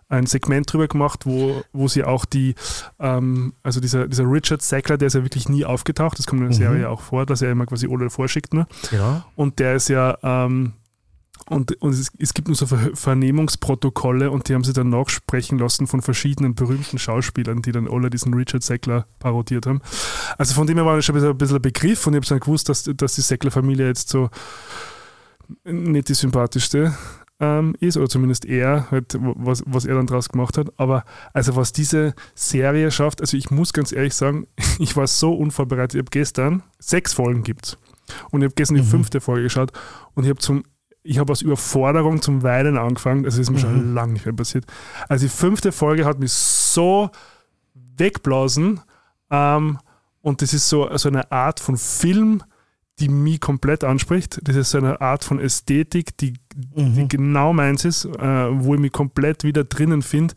ein 0.09 0.27
Segment 0.27 0.73
drüber 0.73 0.87
gemacht, 0.89 1.27
wo, 1.27 1.63
wo 1.73 1.89
sie 1.89 2.05
auch 2.05 2.25
die, 2.25 2.55
ähm, 3.01 3.55
also 3.63 3.81
dieser, 3.81 4.07
dieser 4.07 4.25
Richard 4.25 4.63
Sackler, 4.63 4.99
der 4.99 5.09
ist 5.09 5.15
ja 5.15 5.23
wirklich 5.23 5.49
nie 5.49 5.65
aufgetaucht, 5.65 6.19
das 6.19 6.27
kommt 6.27 6.43
in 6.43 6.49
der 6.49 6.57
Mhm. 6.57 6.63
Serie 6.63 6.83
ja 6.83 6.89
auch 6.91 7.01
vor, 7.01 7.27
dass 7.27 7.43
er 7.43 7.51
immer 7.51 7.67
quasi 7.67 7.89
Ole 7.89 8.09
vorschickt. 8.11 8.55
Ne? 8.55 8.67
Genau. 8.91 9.25
Und 9.35 9.59
der 9.59 9.75
ist 9.75 9.89
ja, 9.89 10.17
ähm, 10.23 10.75
und, 11.49 11.81
und 11.81 11.93
es, 11.93 12.11
es 12.19 12.35
gibt 12.35 12.49
nur 12.49 12.57
so 12.57 12.67
Ver 12.67 12.91
Vernehmungsprotokolle 12.95 14.31
und 14.31 14.49
die 14.49 14.55
haben 14.55 14.65
sie 14.65 14.73
dann 14.73 14.89
nachsprechen 14.89 15.59
lassen 15.59 15.87
von 15.87 16.03
verschiedenen 16.03 16.55
berühmten 16.55 16.99
Schauspielern, 16.99 17.63
die 17.63 17.73
dann 17.73 17.89
alle 17.89 18.11
diesen 18.11 18.35
Richard 18.35 18.63
Sackler 18.65 19.07
parodiert 19.21 19.67
haben. 19.67 19.81
Also 20.39 20.55
von 20.55 20.67
dem 20.67 20.77
her 20.77 20.87
war 20.87 20.97
das 20.97 21.05
schon 21.05 21.15
ein 21.15 21.21
bisschen, 21.21 21.31
ein 21.31 21.39
bisschen 21.39 21.57
ein 21.57 21.63
Begriff 21.63 22.07
und 22.07 22.15
ich 22.15 22.19
habe 22.19 22.27
dann 22.27 22.41
gewusst, 22.41 22.69
dass, 22.69 22.85
dass 22.85 23.15
die 23.15 23.21
Sackler-Familie 23.21 23.87
jetzt 23.87 24.09
so 24.09 24.29
nicht 25.65 26.09
die 26.09 26.15
sympathischste 26.15 26.97
ähm, 27.39 27.75
ist, 27.81 27.97
oder 27.97 28.09
zumindest 28.09 28.45
er, 28.45 28.91
halt, 28.91 29.17
was, 29.21 29.63
was 29.67 29.85
er 29.85 29.95
dann 29.97 30.07
draus 30.07 30.29
gemacht 30.29 30.57
hat. 30.57 30.73
Aber 30.79 31.05
also 31.33 31.57
was 31.57 31.73
diese 31.73 32.15
Serie 32.35 32.91
schafft, 32.91 33.21
also 33.21 33.37
ich 33.37 33.51
muss 33.51 33.73
ganz 33.73 33.93
ehrlich 33.93 34.15
sagen, 34.15 34.47
ich 34.79 34.97
war 34.97 35.07
so 35.07 35.35
unvorbereitet. 35.35 35.95
Ich 35.95 36.01
habe 36.01 36.11
gestern 36.11 36.63
sechs 36.79 37.13
Folgen 37.13 37.43
gibt 37.43 37.79
und 38.31 38.43
ich 38.43 38.47
habe 38.47 38.55
gestern 38.55 38.77
die 38.77 38.83
fünfte 38.83 39.21
Folge 39.21 39.45
geschaut 39.45 39.73
und 40.15 40.25
ich 40.25 40.31
habe 40.31 40.41
zum 40.41 40.65
ich 41.09 41.19
habe 41.19 41.31
aus 41.31 41.41
Überforderung 41.41 42.21
zum 42.21 42.43
Weinen 42.43 42.77
angefangen. 42.77 43.25
Also 43.25 43.39
das 43.39 43.47
ist 43.47 43.53
mir 43.53 43.61
schon 43.61 43.95
lange 43.95 44.15
nicht 44.15 44.27
mehr 44.27 44.35
passiert. 44.35 44.65
Also 45.09 45.27
die 45.27 45.31
fünfte 45.31 45.71
Folge 45.71 46.05
hat 46.05 46.19
mich 46.19 46.33
so 46.33 47.11
wegblasen. 47.75 48.81
Ähm, 49.31 49.79
und 50.21 50.43
das 50.43 50.53
ist 50.53 50.69
so, 50.69 50.89
so 50.97 51.09
eine 51.09 51.31
Art 51.31 51.61
von 51.61 51.77
Film, 51.77 52.43
die 52.99 53.09
mich 53.09 53.41
komplett 53.41 53.85
anspricht. 53.85 54.41
Das 54.43 54.57
ist 54.57 54.71
so 54.71 54.79
eine 54.79 55.01
Art 55.01 55.23
von 55.25 55.39
Ästhetik, 55.39 56.17
die, 56.19 56.35
Mhm. 56.75 56.95
die 56.95 57.09
genau 57.09 57.53
meins 57.53 57.85
ist, 57.85 58.07
äh, 58.07 58.11
wo 58.65 58.75
ich 58.75 58.81
mich 58.81 58.93
komplett 58.93 59.45
wieder 59.45 59.65
drinnen 59.65 60.01
finde. 60.03 60.35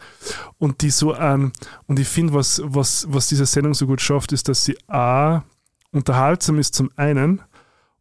Und 0.57 0.81
die 0.81 0.89
so 0.89 1.13
an, 1.13 1.53
und 1.87 1.99
ich 1.99 2.07
finde, 2.07 2.33
was, 2.33 2.61
was, 2.65 3.07
was 3.09 3.27
diese 3.27 3.45
Sendung 3.45 3.73
so 3.73 3.87
gut 3.87 4.01
schafft, 4.01 4.33
ist, 4.33 4.49
dass 4.49 4.65
sie 4.65 4.77
A 4.87 5.43
unterhaltsam 5.91 6.59
ist 6.59 6.75
zum 6.75 6.89
einen 6.97 7.41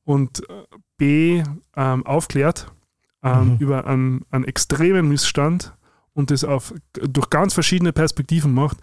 und 0.05 0.41
äh, 0.51 0.53
B 0.97 1.43
ähm, 1.77 2.05
aufklärt 2.07 2.73
ähm, 3.23 3.53
Mhm. 3.55 3.57
über 3.59 3.87
einen, 3.87 4.25
einen 4.31 4.45
extremen 4.45 5.09
Missstand 5.09 5.73
und 6.15 6.31
das 6.33 6.43
auf, 6.43 6.75
durch 6.95 7.31
ganz 7.31 7.55
verschiedene 7.55 7.93
Perspektiven 7.93 8.53
macht 8.53 8.79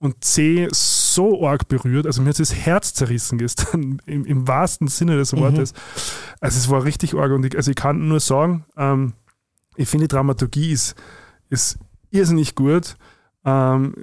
und 0.00 0.24
C 0.24 0.66
so 0.72 1.46
arg 1.46 1.68
berührt, 1.68 2.06
also 2.06 2.22
mir 2.22 2.30
hat 2.30 2.40
das 2.40 2.54
Herz 2.54 2.94
zerrissen 2.94 3.38
gestern, 3.38 4.00
im, 4.06 4.24
im 4.24 4.48
wahrsten 4.48 4.88
Sinne 4.88 5.16
des 5.16 5.36
Wortes. 5.36 5.72
Also 6.40 6.58
es 6.58 6.68
war 6.68 6.84
richtig 6.84 7.14
arg 7.14 7.30
und 7.32 7.44
ich, 7.44 7.54
also 7.56 7.70
ich 7.70 7.76
kann 7.76 8.08
nur 8.08 8.18
sagen, 8.20 8.64
ähm, 8.76 9.12
ich 9.76 9.88
finde 9.88 10.08
die 10.08 10.14
Dramaturgie 10.14 10.72
ist, 10.72 10.94
ist 11.50 11.78
irrsinnig 12.10 12.54
gut. 12.54 12.96
Ähm, 13.44 13.94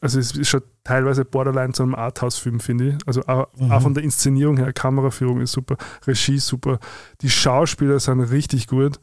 also 0.00 0.18
es 0.18 0.32
ist 0.36 0.48
schon 0.48 0.62
teilweise 0.84 1.24
borderline 1.24 1.72
zu 1.72 1.82
einem 1.82 1.94
Arthouse-Film, 1.94 2.60
finde 2.60 2.88
ich. 2.88 3.06
Also 3.06 3.22
auch, 3.26 3.46
Mhm. 3.56 3.70
auch 3.72 3.82
von 3.82 3.94
der 3.94 4.02
Inszenierung 4.04 4.56
her, 4.56 4.72
Kameraführung 4.72 5.40
ist 5.40 5.52
super, 5.52 5.76
Regie 6.06 6.38
super, 6.38 6.78
die 7.20 7.30
Schauspieler 7.30 8.00
sind 8.00 8.20
richtig 8.20 8.66
gut. 8.66 9.00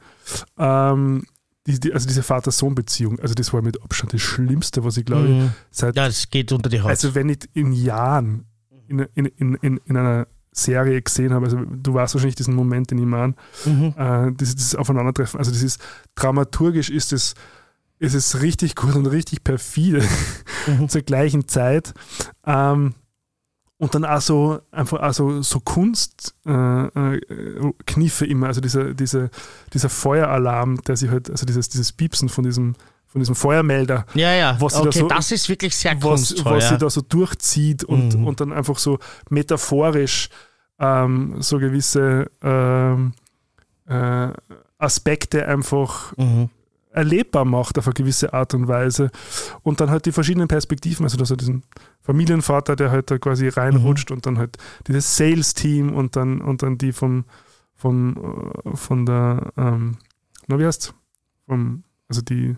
Ähm, 0.57 1.23
die, 1.69 1.79
die, 1.79 1.93
also 1.93 2.07
diese 2.07 2.23
Vater-Sohn-Beziehung, 2.23 3.19
also 3.19 3.33
das 3.33 3.53
war 3.53 3.61
mit 3.61 3.81
Abstand 3.81 4.13
das 4.13 4.21
Schlimmste, 4.21 4.83
was 4.83 4.97
ich 4.97 5.05
glaube, 5.05 5.27
Mhm. 5.27 5.51
seit 5.71 5.95
Ja, 5.95 6.07
es 6.07 6.29
geht 6.29 6.51
unter 6.51 6.69
die 6.69 6.81
Haut. 6.81 6.89
also 6.89 7.15
wenn 7.15 7.29
ich 7.29 7.39
in 7.53 7.71
Jahren 7.71 8.45
in, 8.87 8.99
in, 9.13 9.25
in, 9.25 9.55
in, 9.55 9.79
in 9.85 9.97
einer 9.97 10.27
Serie 10.51 11.01
gesehen 11.01 11.31
habe, 11.33 11.45
also 11.45 11.57
du 11.63 11.93
weißt 11.93 12.15
wahrscheinlich 12.15 12.35
diesen 12.35 12.55
Moment, 12.55 12.89
den 12.91 12.97
ich 12.97 13.05
meine, 13.05 13.35
mhm. 13.65 13.93
äh, 13.95 14.31
das, 14.35 14.55
das 14.55 14.75
Aufeinandertreffen, 14.75 15.37
also 15.37 15.51
das 15.51 15.61
ist 15.61 15.79
dramaturgisch 16.15 16.89
ist 16.89 17.13
es, 17.13 17.35
ist 17.99 18.15
es 18.15 18.41
richtig 18.41 18.75
gut 18.75 18.95
und 18.95 19.05
richtig 19.05 19.43
perfide 19.43 20.03
Mhm. 20.67 20.89
zur 20.89 21.01
gleichen 21.03 21.47
Zeit. 21.47 21.93
Ähm, 22.45 22.95
und 23.79 23.95
dann 23.95 24.05
auch 24.05 24.21
so 24.21 24.59
einfach 24.71 24.99
auch 25.01 25.13
so, 25.13 25.41
Kunstkniffe 25.61 27.19
äh, 27.25 27.71
Kniffe 27.85 28.25
immer, 28.27 28.47
also 28.47 28.61
dieser, 28.61 28.93
diese, 28.93 29.29
dieser 29.73 29.89
Feueralarm, 29.89 30.81
der 30.83 30.95
sich 30.97 31.09
halt, 31.09 31.29
also 31.31 31.45
dieses, 31.45 31.69
dieses 31.69 31.91
Piepsen 31.93 32.29
von 32.29 32.43
diesem, 32.43 32.75
von 33.07 33.19
diesem 33.21 33.33
Feuermelder, 33.35 34.05
Ja, 34.13 34.33
ja. 34.33 34.57
was 34.59 34.73
sie 34.75 34.81
da 34.83 34.89
okay, 34.89 34.99
so- 34.99 35.07
das 35.07 35.31
ist 35.31 35.49
wirklich 35.49 35.75
sehr 35.75 35.95
was, 36.03 36.35
was 36.45 36.63
ja. 36.65 36.69
sie 36.69 36.77
da 36.77 36.89
so 36.89 37.01
durchzieht 37.01 37.83
und, 37.83 38.15
Mhm. 38.15 38.27
und 38.27 38.39
dann 38.41 38.51
einfach 38.53 38.77
so 38.77 38.99
metaphorisch 39.29 40.29
ähm, 40.77 41.37
so 41.41 41.57
gewisse 41.57 42.29
ähm, 42.43 43.13
äh, 43.87 44.27
Aspekte 44.77 45.45
einfach 45.47 46.15
mhm. 46.17 46.49
Erlebbar 46.99 47.45
macht 47.45 47.77
auf 47.77 47.87
eine 47.87 47.93
gewisse 47.93 48.33
Art 48.33 48.53
und 48.53 48.67
Weise. 48.67 49.09
Und 49.63 49.81
dann 49.81 49.89
halt 49.89 50.05
die 50.05 50.11
verschiedenen 50.11 50.47
Perspektiven, 50.47 51.03
also 51.05 51.17
dass 51.17 51.31
er 51.31 51.37
diesen 51.37 51.63
Familienvater, 52.01 52.75
der 52.75 52.91
halt 52.91 53.09
da 53.11 53.17
quasi 53.17 53.47
reinrutscht 53.47 54.11
und 54.11 54.25
dann 54.25 54.37
halt 54.37 54.57
dieses 54.87 55.15
Sales-Team 55.15 55.93
und 55.93 56.15
dann, 56.15 56.41
und 56.41 56.61
dann 56.63 56.77
die 56.77 56.91
vom, 56.91 57.25
vom 57.75 58.53
äh, 58.65 58.75
von 58.75 59.05
der, 59.05 59.51
ähm, 59.57 59.97
na 60.47 60.59
wie 60.59 60.65
heißt 60.65 60.93
vom, 61.47 61.83
also 62.07 62.21
die, 62.21 62.55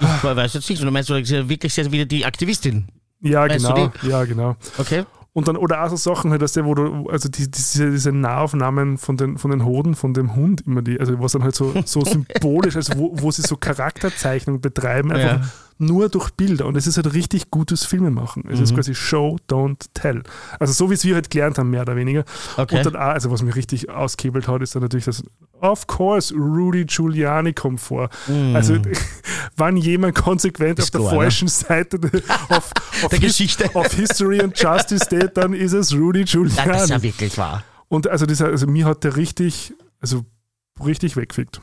Ich 0.00 0.24
weiß 0.24 0.54
jetzt 0.54 0.68
nicht, 0.68 0.82
du 0.82 0.90
meinst, 0.90 1.10
du 1.10 1.14
wirklich 1.48 1.74
sehr 1.74 1.90
wieder 1.92 2.04
die 2.04 2.24
Aktivistin. 2.24 2.88
ja 3.20 3.46
du 3.46 3.56
genau, 3.56 3.92
ja 4.02 4.24
genau. 4.24 4.56
Okay. 4.78 5.04
Und 5.32 5.46
dann, 5.46 5.56
oder 5.56 5.84
auch 5.84 5.88
so 5.90 5.96
Sachen, 5.96 6.32
halt, 6.32 6.42
dass 6.42 6.52
der, 6.52 6.64
wo 6.64 6.74
du, 6.74 7.08
also 7.08 7.28
die, 7.28 7.48
diese, 7.50 7.90
diese 7.90 8.10
Nahaufnahmen 8.10 8.98
von 8.98 9.16
den, 9.16 9.38
von 9.38 9.50
den 9.52 9.64
Hoden, 9.64 9.94
von 9.94 10.12
dem 10.12 10.34
Hund 10.34 10.62
immer 10.66 10.82
die, 10.82 10.98
also 10.98 11.20
was 11.20 11.32
dann 11.32 11.44
halt 11.44 11.54
so, 11.54 11.72
so 11.84 12.04
symbolisch, 12.04 12.74
also 12.74 12.94
wo, 12.96 13.12
wo 13.14 13.30
sie 13.30 13.42
so 13.42 13.56
Charakterzeichnung 13.56 14.60
betreiben, 14.60 15.12
einfach 15.12 15.42
Ja. 15.42 15.50
Nur 15.80 16.08
durch 16.08 16.30
Bilder. 16.30 16.66
Und 16.66 16.76
es 16.76 16.86
ist 16.86 16.96
halt 16.96 17.12
richtig 17.14 17.50
gutes 17.50 17.84
Filmemachen. 17.84 18.44
Es 18.48 18.58
Mhm. 18.58 18.64
ist 18.64 18.74
quasi 18.74 18.94
Show, 18.94 19.38
don't 19.48 19.86
tell. 19.94 20.22
Also 20.58 20.72
so 20.72 20.90
wie 20.90 20.94
es 20.94 21.04
wir 21.04 21.14
halt 21.14 21.30
gelernt 21.30 21.58
haben, 21.58 21.70
mehr 21.70 21.82
oder 21.82 21.96
weniger. 21.96 22.24
Okay. 22.56 22.78
Und 22.78 22.86
dann 22.86 22.96
also 22.96 23.30
was 23.30 23.42
mich 23.42 23.56
richtig 23.56 23.90
ausgehebelt 23.90 24.46
hat, 24.48 24.62
ist 24.62 24.74
dann 24.74 24.82
natürlich 24.82 25.06
das, 25.06 25.22
of 25.60 25.86
course, 25.86 26.34
Rudy 26.34 26.84
Giuliani 26.84 27.52
kommt 27.52 27.80
vor. 27.80 28.08
Mhm. 28.28 28.54
Also 28.54 28.76
wann 29.56 29.76
jemand 29.76 30.14
konsequent 30.14 30.78
Ist 30.78 30.84
auf 30.86 30.90
der 30.90 31.00
klar, 31.00 31.12
ne? 31.12 31.18
falschen 31.20 31.48
Seite 31.48 31.98
auf, 32.50 32.70
auf, 33.02 33.08
Der 33.10 33.18
Geschichte. 33.18 33.70
auf 33.74 33.92
History 33.92 34.40
and 34.40 34.58
Justice 34.58 35.04
steht, 35.06 35.36
dann 35.36 35.52
ist 35.54 35.72
es 35.72 35.94
Rudy 35.94 36.20
ja, 36.20 36.24
das 36.24 36.44
ist 36.52 36.56
ja 36.56 36.64
Giuliani. 36.64 37.02
wirklich 37.02 37.38
wahr. 37.38 37.64
Und 37.88 38.06
also, 38.06 38.26
dieser, 38.26 38.46
also 38.46 38.66
mir 38.66 38.84
hat 38.86 39.02
der 39.02 39.16
richtig, 39.16 39.72
also 40.00 40.24
richtig 40.84 41.16
weggefickt. 41.16 41.60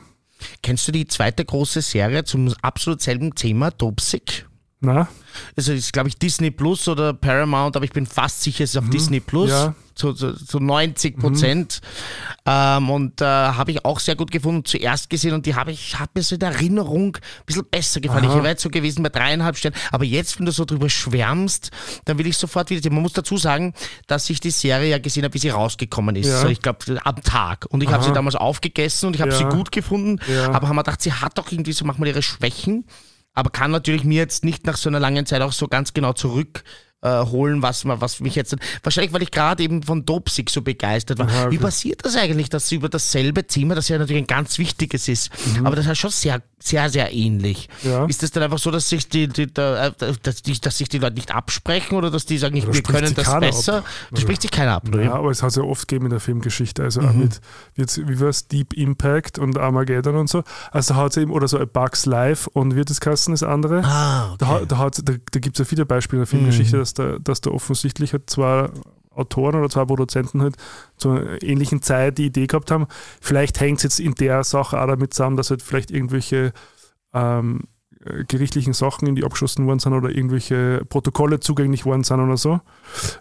Kennst 0.62 0.86
du 0.88 0.92
die 0.92 1.06
zweite 1.06 1.44
große 1.44 1.82
Serie 1.82 2.24
zum 2.24 2.54
absolut 2.62 3.00
selben 3.02 3.34
Thema, 3.34 3.70
Dopsic? 3.70 4.46
Na? 4.80 5.08
Also 5.56 5.72
ist, 5.72 5.92
glaube 5.92 6.08
ich, 6.08 6.18
Disney 6.18 6.50
Plus 6.50 6.86
oder 6.88 7.12
Paramount, 7.12 7.76
aber 7.76 7.84
ich 7.84 7.92
bin 7.92 8.06
fast 8.06 8.42
sicher, 8.42 8.64
es 8.64 8.70
ist 8.70 8.76
auf 8.76 8.88
Disney 8.90 9.20
Plus. 9.20 9.50
Mhm. 9.50 9.56
Ja. 9.56 9.74
Mhm. 9.98 10.14
Zu, 10.16 10.32
zu, 10.34 10.44
zu 10.44 10.60
90 10.60 11.18
Prozent. 11.18 11.80
Ähm, 12.46 12.90
und 12.90 13.20
äh, 13.20 13.24
habe 13.24 13.70
ich 13.72 13.84
auch 13.84 14.00
sehr 14.00 14.16
gut 14.16 14.30
gefunden, 14.30 14.64
zuerst 14.64 15.10
gesehen 15.10 15.34
und 15.34 15.44
die 15.46 15.54
habe 15.54 15.72
ich, 15.72 15.98
hat 15.98 16.14
mir 16.14 16.22
so 16.22 16.34
in 16.36 16.40
der 16.40 16.52
Erinnerung 16.52 17.16
ein 17.16 17.44
bisschen 17.46 17.66
besser 17.70 18.00
gefallen. 18.00 18.24
Aha. 18.24 18.36
Ich 18.36 18.42
wäre 18.42 18.48
jetzt 18.48 18.62
so 18.62 18.70
gewesen 18.70 19.02
bei 19.02 19.08
dreieinhalb 19.08 19.56
Sternen. 19.56 19.76
Aber 19.90 20.04
jetzt, 20.04 20.38
wenn 20.38 20.46
du 20.46 20.52
so 20.52 20.64
drüber 20.64 20.88
schwärmst, 20.88 21.70
dann 22.04 22.18
will 22.18 22.26
ich 22.26 22.36
sofort 22.36 22.70
wieder. 22.70 22.90
Man 22.90 23.02
muss 23.02 23.12
dazu 23.12 23.36
sagen, 23.36 23.74
dass 24.06 24.28
ich 24.30 24.40
die 24.40 24.50
Serie 24.50 24.90
ja 24.90 24.98
gesehen 24.98 25.24
habe, 25.24 25.34
wie 25.34 25.38
sie 25.38 25.50
rausgekommen 25.50 26.16
ist. 26.16 26.28
Ja. 26.28 26.40
So, 26.42 26.48
ich 26.48 26.62
glaube, 26.62 26.78
am 27.04 27.22
Tag. 27.22 27.66
Und 27.70 27.82
ich 27.82 27.90
habe 27.90 28.04
sie 28.04 28.12
damals 28.12 28.36
aufgegessen 28.36 29.08
und 29.08 29.14
ich 29.14 29.20
habe 29.20 29.32
Ja. 29.32 29.36
sie 29.38 29.44
gut 29.44 29.72
gefunden. 29.72 30.20
Ja. 30.32 30.50
Aber 30.52 30.68
haben 30.68 30.76
wir 30.76 30.82
gedacht, 30.84 31.02
sie 31.02 31.12
hat 31.12 31.36
doch 31.38 31.50
irgendwie 31.52 31.72
so 31.72 31.84
manchmal 31.84 32.08
ihre 32.08 32.22
Schwächen 32.22 32.84
aber 33.34 33.50
kann 33.50 33.70
natürlich 33.70 34.02
mir 34.02 34.16
jetzt 34.16 34.42
nicht 34.44 34.66
nach 34.66 34.76
so 34.76 34.88
einer 34.88 34.98
langen 34.98 35.24
Zeit 35.24 35.42
auch 35.42 35.52
so 35.52 35.68
ganz 35.68 35.92
genau 35.94 36.12
zurück 36.12 36.64
äh, 37.02 37.24
holen, 37.26 37.62
was, 37.62 37.84
man- 37.84 38.00
was 38.00 38.20
mich 38.20 38.34
jetzt. 38.34 38.56
Wahrscheinlich, 38.82 39.12
weil 39.12 39.22
ich 39.22 39.30
gerade 39.30 39.62
eben 39.62 39.82
von 39.84 40.04
Dopsig 40.04 40.50
so 40.50 40.62
begeistert 40.62 41.18
war. 41.18 41.28
Aha, 41.28 41.42
okay. 41.44 41.52
Wie 41.52 41.58
passiert 41.58 42.04
das 42.04 42.16
eigentlich, 42.16 42.48
dass 42.48 42.68
sie 42.68 42.74
über 42.76 42.88
dasselbe 42.88 43.46
Thema, 43.46 43.74
das 43.76 43.88
ja 43.88 43.98
natürlich 43.98 44.22
ein 44.22 44.26
ganz 44.26 44.58
wichtiges 44.58 45.06
ist, 45.08 45.30
aber 45.62 45.76
das 45.76 45.86
ist 45.86 45.98
schon 45.98 46.10
sehr, 46.10 46.42
sehr, 46.58 46.90
sehr 46.90 47.12
ähnlich. 47.12 47.68
Mhm. 47.84 47.90
Ja. 47.90 48.04
Ist 48.06 48.22
das 48.24 48.32
dann 48.32 48.42
einfach 48.42 48.58
so, 48.58 48.70
dass 48.72 48.88
sich 48.88 49.08
die, 49.08 49.28
die, 49.28 49.52
da- 49.52 49.86
äh, 49.88 49.92
dass, 50.22 50.42
die, 50.42 50.60
dass 50.60 50.78
sich 50.78 50.88
die 50.88 50.98
Leute 50.98 51.14
nicht 51.14 51.32
absprechen 51.32 51.96
oder 51.96 52.10
dass 52.10 52.26
die 52.26 52.36
sagen, 52.38 52.60
Da 52.60 52.72
wir 52.74 52.82
können 52.82 53.14
das 53.14 53.38
besser? 53.40 53.78
ab. 53.78 53.84
Da 54.10 54.20
spricht 54.20 54.42
sich 54.42 54.50
keiner 54.50 54.72
ab. 54.72 54.88
Ja, 54.94 55.14
aber 55.14 55.30
es 55.30 55.42
hat 55.42 55.50
es 55.50 55.56
ja 55.56 55.62
oft 55.62 55.86
gegeben 55.86 56.06
in 56.06 56.10
der 56.10 56.20
Filmgeschichte. 56.20 56.82
Also 56.82 57.00
Mhm. 57.02 57.08
auch 57.08 57.12
mit, 57.14 57.40
jetzt, 57.76 58.08
wie 58.08 58.18
war 58.18 58.28
es, 58.28 58.48
Deep 58.48 58.72
Impact 58.72 59.38
und 59.38 59.56
Armageddon 59.56 60.16
und 60.16 60.28
so. 60.28 60.42
Also 60.72 60.94
da 60.94 61.00
hat 61.00 61.12
es 61.12 61.16
eben, 61.18 61.30
oder 61.30 61.46
so 61.46 61.58
A 61.60 61.64
Bugs 61.64 62.06
Life 62.06 62.50
und 62.50 62.74
wird 62.74 62.90
es 62.90 62.98
Kasten 63.00 63.30
das 63.32 63.44
andere. 63.44 63.84
Ah, 63.84 64.34
Da, 64.38 64.46
hat- 64.48 64.72
da, 64.72 64.90
da, 64.90 65.12
da 65.30 65.38
gibt 65.40 65.54
es 65.54 65.58
ja 65.60 65.64
viele 65.64 65.86
Beispiele 65.86 66.22
in 66.22 66.24
der 66.24 66.26
Filmgeschichte, 66.26 66.76
Mhm. 66.76 66.80
Dass, 66.88 66.94
da, 66.94 67.18
dass 67.18 67.40
da 67.40 67.50
offensichtlich 67.50 68.12
halt 68.12 68.30
zwei 68.30 68.68
Autoren 69.10 69.56
oder 69.56 69.68
zwei 69.68 69.84
Produzenten 69.84 70.42
halt 70.42 70.56
zur 70.96 71.42
ähnlichen 71.42 71.82
Zeit 71.82 72.18
die 72.18 72.26
Idee 72.26 72.46
gehabt 72.46 72.70
haben. 72.70 72.86
Vielleicht 73.20 73.60
hängt 73.60 73.78
es 73.78 73.82
jetzt 73.82 74.00
in 74.00 74.14
der 74.14 74.44
Sache 74.44 74.80
auch 74.80 74.86
damit 74.86 75.12
zusammen, 75.14 75.36
dass 75.36 75.50
halt 75.50 75.62
vielleicht 75.62 75.90
irgendwelche 75.90 76.52
ähm, 77.12 77.64
äh, 78.04 78.24
gerichtlichen 78.24 78.74
Sachen 78.74 79.08
in 79.08 79.16
die 79.16 79.24
abgeschossen 79.24 79.66
worden 79.66 79.80
sind 79.80 79.92
oder 79.92 80.10
irgendwelche 80.10 80.84
Protokolle 80.88 81.40
zugänglich 81.40 81.84
worden 81.84 82.04
sind 82.04 82.20
oder 82.20 82.36
so. 82.36 82.60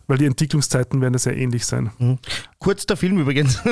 Weil 0.06 0.20
die 0.20 0.26
Entwicklungszeiten 0.26 1.02
werden 1.02 1.18
sehr 1.18 1.36
ähnlich 1.36 1.66
sein. 1.66 1.90
Kurz 2.60 2.86
der 2.88 2.98
Film 2.98 3.20
übrigens. 3.20 3.60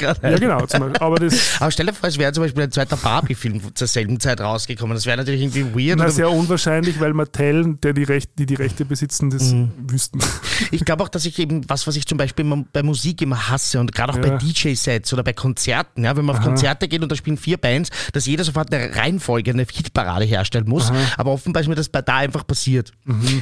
Ja, 0.00 0.14
genau. 0.38 0.64
Aber 1.00 1.16
das 1.18 1.56
Aber 1.60 1.70
stell 1.70 1.86
dir 1.86 1.92
vor, 1.94 2.08
es 2.08 2.18
wäre 2.18 2.32
zum 2.32 2.44
Beispiel 2.44 2.62
ein 2.64 2.70
zweiter 2.72 2.96
Barbie-Film 2.96 3.60
zur 3.74 3.86
selben 3.86 4.20
Zeit 4.20 4.40
rausgekommen. 4.40 4.94
Das 4.94 5.06
wäre 5.06 5.16
natürlich 5.16 5.40
irgendwie 5.42 5.64
weird. 5.88 5.98
na, 5.98 6.04
oder- 6.04 6.12
sehr 6.12 6.30
unwahrscheinlich, 6.30 7.00
weil 7.00 7.12
Mattel, 7.14 7.76
der 7.82 7.92
die, 7.92 8.04
Recht, 8.04 8.30
die 8.38 8.46
die 8.46 8.54
Rechte 8.54 8.84
besitzen, 8.84 9.30
das 9.30 9.52
Mhm. 9.52 9.70
wüssten. 9.88 10.20
Ich 10.72 10.84
glaube 10.84 11.02
auch, 11.02 11.08
dass 11.08 11.24
ich 11.24 11.38
eben, 11.38 11.68
was, 11.70 11.86
was 11.86 11.96
ich 11.96 12.06
zum 12.06 12.18
Beispiel 12.18 12.44
bei 12.72 12.82
Musik 12.82 13.22
immer 13.22 13.48
hasse 13.48 13.80
und 13.80 13.94
gerade 13.94 14.12
auch 14.12 14.16
Ja. 14.16 14.22
bei 14.22 14.36
DJ-Sets 14.36 15.10
oder 15.14 15.22
bei 15.24 15.32
Konzerten, 15.32 16.04
ja, 16.04 16.14
wenn 16.16 16.24
man 16.26 16.36
auf 16.36 16.42
Aha. 16.42 16.48
Konzerte 16.48 16.86
geht 16.86 17.02
und 17.02 17.10
da 17.10 17.16
spielen 17.16 17.38
vier 17.38 17.56
Bands, 17.56 17.88
dass 18.12 18.26
jeder 18.26 18.44
sofort 18.44 18.72
eine 18.72 18.94
Reihenfolge, 18.94 19.50
eine 19.52 19.62
Hitparade 19.72 20.26
herstellen 20.26 20.68
muss. 20.68 20.90
Aha. 20.90 20.98
Mhm. 20.98 21.06
Aber 21.16 21.30
offenbar 21.32 21.62
ist 21.62 21.68
mir 21.68 21.74
das 21.76 21.88
bei 21.88 22.02
da 22.02 22.16
einfach 22.18 22.46
passiert. 22.46 22.92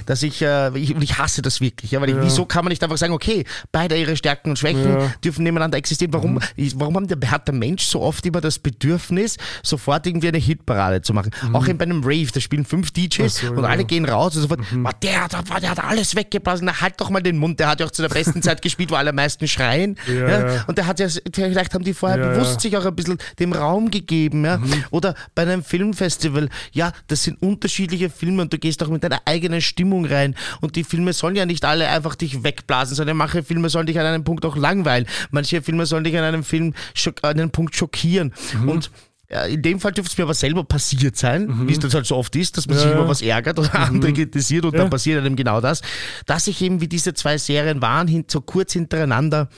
Dass 0.07 0.23
ich, 0.23 0.41
äh, 0.43 0.77
ich, 0.79 0.95
und 0.95 1.03
ich 1.03 1.19
hasse 1.19 1.43
das 1.43 1.61
wirklich, 1.61 1.91
ja, 1.91 2.01
weil 2.01 2.11
ich, 2.11 2.15
Ja. 2.17 2.23
wieso 2.23 2.45
kann 2.47 2.65
man 2.65 2.71
nicht 2.71 2.83
einfach 2.85 2.99
sagen, 2.99 3.13
okay, 3.13 3.45
beide 3.73 3.99
ihre 3.99 4.17
Stärken 4.17 4.51
und 4.51 4.59
Schwächen 4.59 4.68
Ja. 4.77 4.99
Mhm. 5.07 5.13
dürfen 5.25 5.43
nebeneinander 5.45 5.79
existieren. 5.79 6.13
Warum, 6.13 6.39
ich, 6.57 6.79
warum 6.79 6.97
haben 6.97 7.09
der, 7.09 7.31
hat 7.31 7.47
der 7.49 7.55
Mensch 7.55 7.85
so 7.85 8.01
oft 8.03 8.25
immer 8.27 8.41
das 8.41 8.59
Bedürfnis, 8.59 9.37
sofort 9.63 10.07
irgendwie 10.07 10.29
eine 10.29 10.39
Hitparade 10.39 11.03
zu 11.03 11.13
machen? 11.15 11.31
Auch 11.53 11.67
eben 11.69 11.79
bei 11.79 11.85
einem 11.85 12.03
Rave, 12.03 12.29
da 12.33 12.41
spielen 12.41 12.65
fünf 12.65 12.91
DJs 12.91 13.19
Mhm. 13.43 13.47
So, 13.49 13.53
und 13.55 13.63
ja. 13.63 13.69
alle 13.71 13.85
gehen 13.85 14.05
raus 14.05 14.35
und 14.37 14.43
sofort, 14.43 14.61
Mhm. 14.73 14.83
"Boah, 14.83 14.93
der, 15.03 15.23
hat, 15.25 15.33
der 15.63 15.71
hat 15.71 15.83
alles 15.85 16.15
weggeblasen, 16.17 16.67
na 16.67 16.81
halt 16.81 16.95
doch 16.99 17.11
mal 17.11 17.21
den 17.23 17.37
Mund, 17.39 17.61
der 17.61 17.69
hat 17.69 17.81
ja 17.81 17.87
auch 17.87 17.91
zu 17.91 18.03
der 18.03 18.09
besten 18.09 18.43
Zeit 18.43 18.63
gespielt, 18.63 18.91
wo 18.91 18.95
alle 18.95 19.11
am 19.11 19.17
meisten 19.17 19.47
schreien. 19.49 19.97
Ja, 20.07 20.47
ja. 20.55 20.65
Und 20.67 20.79
der 20.79 20.87
hat 20.87 21.01
ja, 21.01 21.09
vielleicht 21.33 21.75
haben 21.75 21.85
die 21.85 21.95
vorher 21.95 22.19
Ja, 22.19 22.29
bewusst 22.31 22.55
ja. 22.55 22.61
sich 22.61 22.77
auch 22.77 22.85
ein 22.87 22.95
bisschen 22.95 23.19
dem 23.39 23.53
Raum 23.53 23.91
gegeben. 23.91 24.45
Ja? 24.45 24.61
Oder 24.91 25.15
bei 25.35 25.43
einem 25.43 25.63
Filmfestival, 25.63 26.49
ja, 26.73 26.93
das 27.07 27.23
sind 27.25 27.41
unterschiedliche 27.43 28.11
Filme 28.11 28.43
und 28.43 28.53
du 28.53 28.59
gehst 28.59 28.83
auch 28.83 28.89
mit 28.89 29.03
deiner 29.05 29.21
eigenen 29.25 29.61
Stimmung 29.61 30.05
rein. 30.07 30.35
Und 30.61 30.77
die 30.77 30.85
Filme 30.85 31.13
sollen 31.13 31.37
ja 31.37 31.47
nicht 31.47 31.65
alle 31.65 31.89
einfach 31.89 32.15
dich 32.15 32.43
wegblasen, 32.45 32.95
sondern 32.97 33.17
manche 33.17 33.43
Filme 33.43 33.69
sollen 33.69 33.87
dich 33.87 33.99
an 33.99 34.07
einem 34.07 34.25
Punkt 34.25 34.45
auch 34.45 34.57
langweilen. 34.59 35.07
Manche 35.31 35.63
Filme 35.63 35.87
sollen 35.87 36.05
dich 36.05 36.17
an 36.17 36.25
einem 36.25 36.45
Film, 36.45 36.75
an 37.23 37.31
einem 37.31 37.51
Punkt 37.51 37.75
schockieren. 37.77 38.33
Mhm. 38.61 38.69
Und 38.69 38.91
ja, 39.31 39.43
in 39.45 39.61
dem 39.61 39.79
Fall 39.79 39.93
dürfte 39.93 40.13
es 40.13 40.17
mir 40.19 40.25
aber 40.25 40.33
selber 40.35 40.65
passiert 40.65 41.17
sein, 41.17 41.69
wie 41.69 41.73
es 41.73 41.79
das 41.79 41.93
halt 41.93 42.07
so 42.07 42.17
oft 42.17 42.35
ist, 42.35 42.57
dass 42.57 42.67
man 42.67 42.77
Mhm. 42.77 42.81
Ja, 42.81 42.87
sich. 42.87 42.95
Mhm. 42.95 43.01
über 43.01 43.09
was 43.11 43.21
ärgert 43.23 43.59
oder 43.59 43.75
andere 43.75 44.13
kritisiert 44.15 44.65
und 44.65 44.73
Ja. 44.73 44.79
dann 44.81 44.91
passiert 44.91 45.19
einem 45.23 45.37
genau 45.37 45.61
das, 45.61 45.83
dass 46.25 46.47
ich 46.47 46.63
eben 46.63 46.81
wie 46.81 46.89
diese 46.89 47.13
zwei 47.13 47.37
Serien 47.37 47.83
waren, 47.83 48.09
hin, 48.09 48.25
so 48.27 48.41
kurz 48.41 48.73
hintereinander 48.73 49.49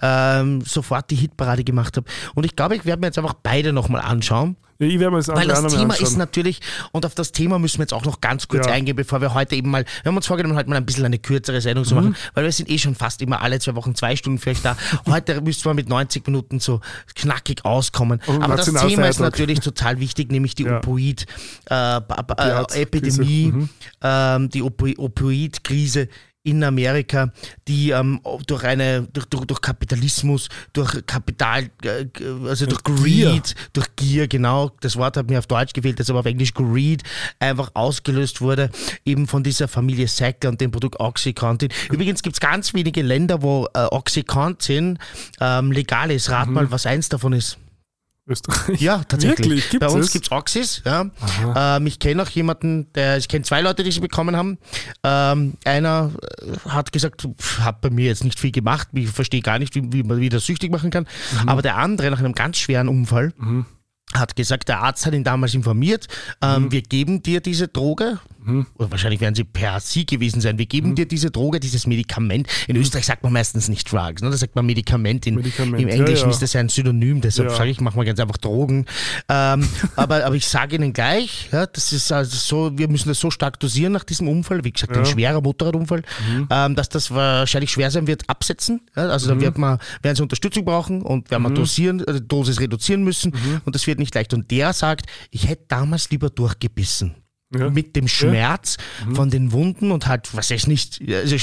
ähm, 0.00 0.60
sofort 0.60 1.10
die 1.10 1.16
Hitparade 1.16 1.64
gemacht 1.64 1.96
habe. 1.96 2.06
Und 2.36 2.44
ich 2.46 2.54
glaube, 2.54 2.76
ich 2.76 2.84
werde 2.84 3.00
mir 3.00 3.06
jetzt 3.08 3.18
einfach 3.18 3.34
beide 3.34 3.72
nochmal 3.72 4.00
anschauen. 4.02 4.56
Ich 4.80 5.00
werde 5.00 5.10
mir 5.10 5.16
das 5.16 5.26
Weil 5.26 5.48
das 5.48 5.60
mal 5.60 5.70
Thema 5.70 5.94
anschauen. 5.94 6.06
ist 6.06 6.16
natürlich, 6.16 6.60
und 6.92 7.04
auf 7.04 7.12
das 7.16 7.32
Thema 7.32 7.58
müssen 7.58 7.78
wir 7.78 7.82
jetzt 7.82 7.92
auch 7.92 8.04
noch 8.04 8.20
ganz 8.20 8.46
kurz 8.46 8.64
Ja. 8.66 8.72
eingehen, 8.72 8.94
bevor 8.94 9.20
wir 9.20 9.34
heute 9.34 9.56
eben 9.56 9.70
mal, 9.70 9.84
wir 10.04 10.10
haben 10.10 10.16
uns 10.16 10.28
vorgenommen, 10.28 10.56
heute 10.56 10.70
mal 10.70 10.76
ein 10.76 10.86
bisschen 10.86 11.04
eine 11.04 11.18
kürzere 11.18 11.60
Sendung 11.60 11.82
Mhm. 11.82 11.88
zu 11.88 11.94
machen, 11.96 12.14
weil 12.34 12.44
wir 12.44 12.52
sind 12.52 12.70
eh 12.70 12.78
schon 12.78 12.94
fast 12.94 13.20
immer 13.20 13.42
alle 13.42 13.58
zwei 13.58 13.74
Wochen 13.74 13.96
zwei 13.96 14.14
Stunden 14.14 14.38
vielleicht 14.38 14.64
da. 14.64 14.76
Heute 15.06 15.40
müssen 15.42 15.64
wir 15.64 15.74
mit 15.74 15.88
90 15.88 16.24
Minuten 16.28 16.60
so 16.60 16.80
knackig 17.16 17.64
auskommen. 17.64 18.20
Und 18.26 18.40
Aber 18.40 18.54
das 18.54 18.66
Thema 18.72 19.08
ist 19.08 19.18
natürlich 19.18 19.58
total 19.58 19.98
wichtig, 19.98 20.30
nämlich 20.30 20.54
die 20.54 20.62
Ja. 20.64 20.76
Opioid-Epidemie, 20.78 23.50
Krise. 23.50 23.56
Mhm. 23.56 23.68
ähm, 24.02 24.48
die 24.50 24.62
Opi 24.62 24.94
Opioid-Krise 24.96 26.08
in 26.48 26.64
Amerika, 26.64 27.32
die 27.66 27.90
ähm, 27.90 28.20
durch 28.46 28.64
eine 28.64 29.02
durch, 29.12 29.26
durch, 29.26 29.44
durch 29.44 29.60
Kapitalismus, 29.60 30.48
durch 30.72 31.04
Kapital, 31.06 31.70
äh, 31.82 32.06
also 32.46 32.66
durch 32.66 32.82
Gier. 32.84 33.30
Greed, 33.30 33.54
durch 33.72 33.86
Gier, 33.96 34.28
genau, 34.28 34.70
das 34.80 34.96
Wort 34.96 35.16
hat 35.16 35.28
mir 35.28 35.38
auf 35.38 35.46
Deutsch 35.46 35.72
gefehlt, 35.72 36.00
das 36.00 36.10
aber 36.10 36.20
auf 36.20 36.26
Englisch 36.26 36.54
Greed 36.54 37.02
einfach 37.38 37.70
ausgelöst 37.74 38.40
wurde, 38.40 38.70
eben 39.04 39.26
von 39.26 39.42
dieser 39.42 39.68
Familie 39.68 40.08
Sackler 40.08 40.50
und 40.50 40.60
dem 40.60 40.70
Produkt 40.70 40.98
Oxycontin. 41.00 41.70
Übrigens 41.90 42.22
gibt 42.22 42.36
es 42.36 42.40
ganz 42.40 42.74
wenige 42.74 43.02
Länder, 43.02 43.42
wo 43.42 43.66
äh, 43.74 43.84
Oxycontin 43.90 44.98
ähm, 45.40 45.72
legal 45.72 46.10
ist. 46.10 46.30
Rat 46.30 46.48
mal, 46.48 46.70
was 46.70 46.86
eins 46.86 47.08
davon 47.08 47.32
ist. 47.32 47.58
Österreich. 48.28 48.80
Ja, 48.80 49.02
tatsächlich. 49.04 49.38
Wirklich? 49.48 49.70
Gibt's 49.70 49.86
Bei 49.86 49.92
uns 49.92 50.12
gibt 50.12 50.26
es 50.26 50.30
Oxys. 50.32 50.82
Ja. 50.84 51.06
Ähm, 51.56 51.86
ich 51.86 51.98
kenne 51.98 52.22
auch 52.22 52.28
jemanden, 52.28 52.92
der, 52.94 53.16
ich 53.16 53.28
kenne 53.28 53.44
zwei 53.44 53.60
Leute, 53.60 53.82
die 53.82 53.90
sie 53.90 54.00
bekommen 54.00 54.36
haben. 54.36 54.58
Ähm, 55.02 55.54
einer 55.64 56.10
äh, 56.42 56.68
hat 56.68 56.92
gesagt, 56.92 57.26
hat 57.60 57.80
bei 57.80 57.90
mir 57.90 58.06
jetzt 58.06 58.24
nicht 58.24 58.38
viel 58.38 58.52
gemacht, 58.52 58.88
ich 58.92 59.08
verstehe 59.08 59.40
gar 59.42 59.58
nicht, 59.58 59.74
wie, 59.74 59.92
wie 59.92 60.02
man 60.02 60.20
wieder 60.20 60.40
süchtig 60.40 60.70
machen 60.70 60.90
kann. 60.90 61.06
Mhm. 61.42 61.48
Aber 61.48 61.62
der 61.62 61.76
andere, 61.76 62.10
nach 62.10 62.18
einem 62.18 62.34
ganz 62.34 62.58
schweren 62.58 62.88
Unfall, 62.88 63.32
hat 64.14 64.36
gesagt, 64.36 64.68
der 64.68 64.80
Arzt 64.80 65.04
hat 65.06 65.12
ihn 65.14 65.24
damals 65.24 65.54
informiert, 65.54 66.06
ähm, 66.42 66.64
Mhm. 66.64 66.72
wir 66.72 66.82
geben 66.82 67.22
dir 67.22 67.40
diese 67.40 67.68
Droge, 67.68 68.18
oder 68.76 68.90
wahrscheinlich 68.90 69.20
werden 69.20 69.34
sie 69.34 69.44
per 69.44 69.80
Sie 69.80 70.06
gewesen 70.06 70.40
sein, 70.40 70.58
wir 70.58 70.64
Mhm. 70.64 70.68
geben 70.68 70.94
dir 70.94 71.06
diese 71.06 71.30
Droge, 71.30 71.60
dieses 71.60 71.86
Medikament. 71.86 72.46
In 72.66 72.76
Österreich 72.76 73.06
sagt 73.06 73.22
man 73.22 73.32
meistens 73.32 73.68
nicht 73.68 73.90
Drugs, 73.90 74.22
ne? 74.22 74.30
da 74.30 74.36
sagt 74.36 74.54
man 74.54 74.64
Medikament. 74.66 75.26
In, 75.26 75.34
Medikament, 75.36 75.82
Im 75.82 75.88
ja, 75.88 75.94
Englischen 75.94 76.24
ja. 76.26 76.30
ist 76.30 76.40
das 76.42 76.54
ein 76.56 76.68
Synonym, 76.68 77.20
deshalb 77.20 77.50
Ja. 77.50 77.56
sage 77.56 77.70
ich, 77.70 77.80
machen 77.80 77.96
wir 77.98 78.04
ganz 78.04 78.20
einfach 78.20 78.36
Drogen. 78.38 78.86
Ähm, 79.28 79.68
aber, 79.96 80.24
aber 80.24 80.34
ich 80.34 80.46
sage 80.46 80.76
Ihnen 80.76 80.92
gleich, 80.92 81.48
ja, 81.52 81.66
das 81.66 81.92
ist 81.92 82.10
also 82.12 82.36
so, 82.36 82.78
wir 82.78 82.88
müssen 82.88 83.08
das 83.08 83.18
so 83.20 83.30
stark 83.30 83.58
dosieren 83.60 83.92
nach 83.92 84.04
diesem 84.04 84.28
Unfall, 84.28 84.64
wie 84.64 84.72
gesagt, 84.72 84.96
ein 84.96 85.04
schwerer 85.06 85.40
Motorradunfall, 85.40 86.02
Mhm. 86.30 86.48
ähm, 86.50 86.74
dass 86.74 86.88
das 86.88 87.10
wahrscheinlich 87.10 87.70
schwer 87.70 87.90
sein 87.90 88.06
wird, 88.06 88.28
absetzen. 88.28 88.80
Ja? 88.96 89.08
Also 89.08 89.34
Mhm. 89.34 89.38
da 89.40 89.44
wird 89.46 89.58
man, 89.58 89.78
werden 90.02 90.16
Sie 90.16 90.22
Unterstützung 90.22 90.64
brauchen 90.64 91.02
und 91.02 91.30
werden 91.30 91.42
wir 91.42 91.50
dosieren, 91.50 92.00
äh, 92.06 92.20
Dosis 92.20 92.60
reduzieren 92.60 93.02
müssen 93.04 93.32
Mhm. 93.32 93.60
und 93.64 93.74
das 93.74 93.86
wird 93.86 93.98
nicht 93.98 94.14
leicht. 94.14 94.32
Und 94.34 94.50
der 94.50 94.72
sagt, 94.72 95.06
ich 95.30 95.48
hätte 95.48 95.64
damals 95.68 96.10
lieber 96.10 96.30
durchgebissen 96.30 97.14
Ja. 97.56 97.70
mit 97.70 97.96
dem 97.96 98.08
Schmerz 98.08 98.76
von 99.14 99.30
den 99.30 99.52
Wunden 99.52 99.90
und 99.90 100.06
halt, 100.06 100.28
was 100.36 100.50
weiß 100.50 100.56
ich 100.62 100.66
nicht, 100.66 101.00
also 101.10 101.36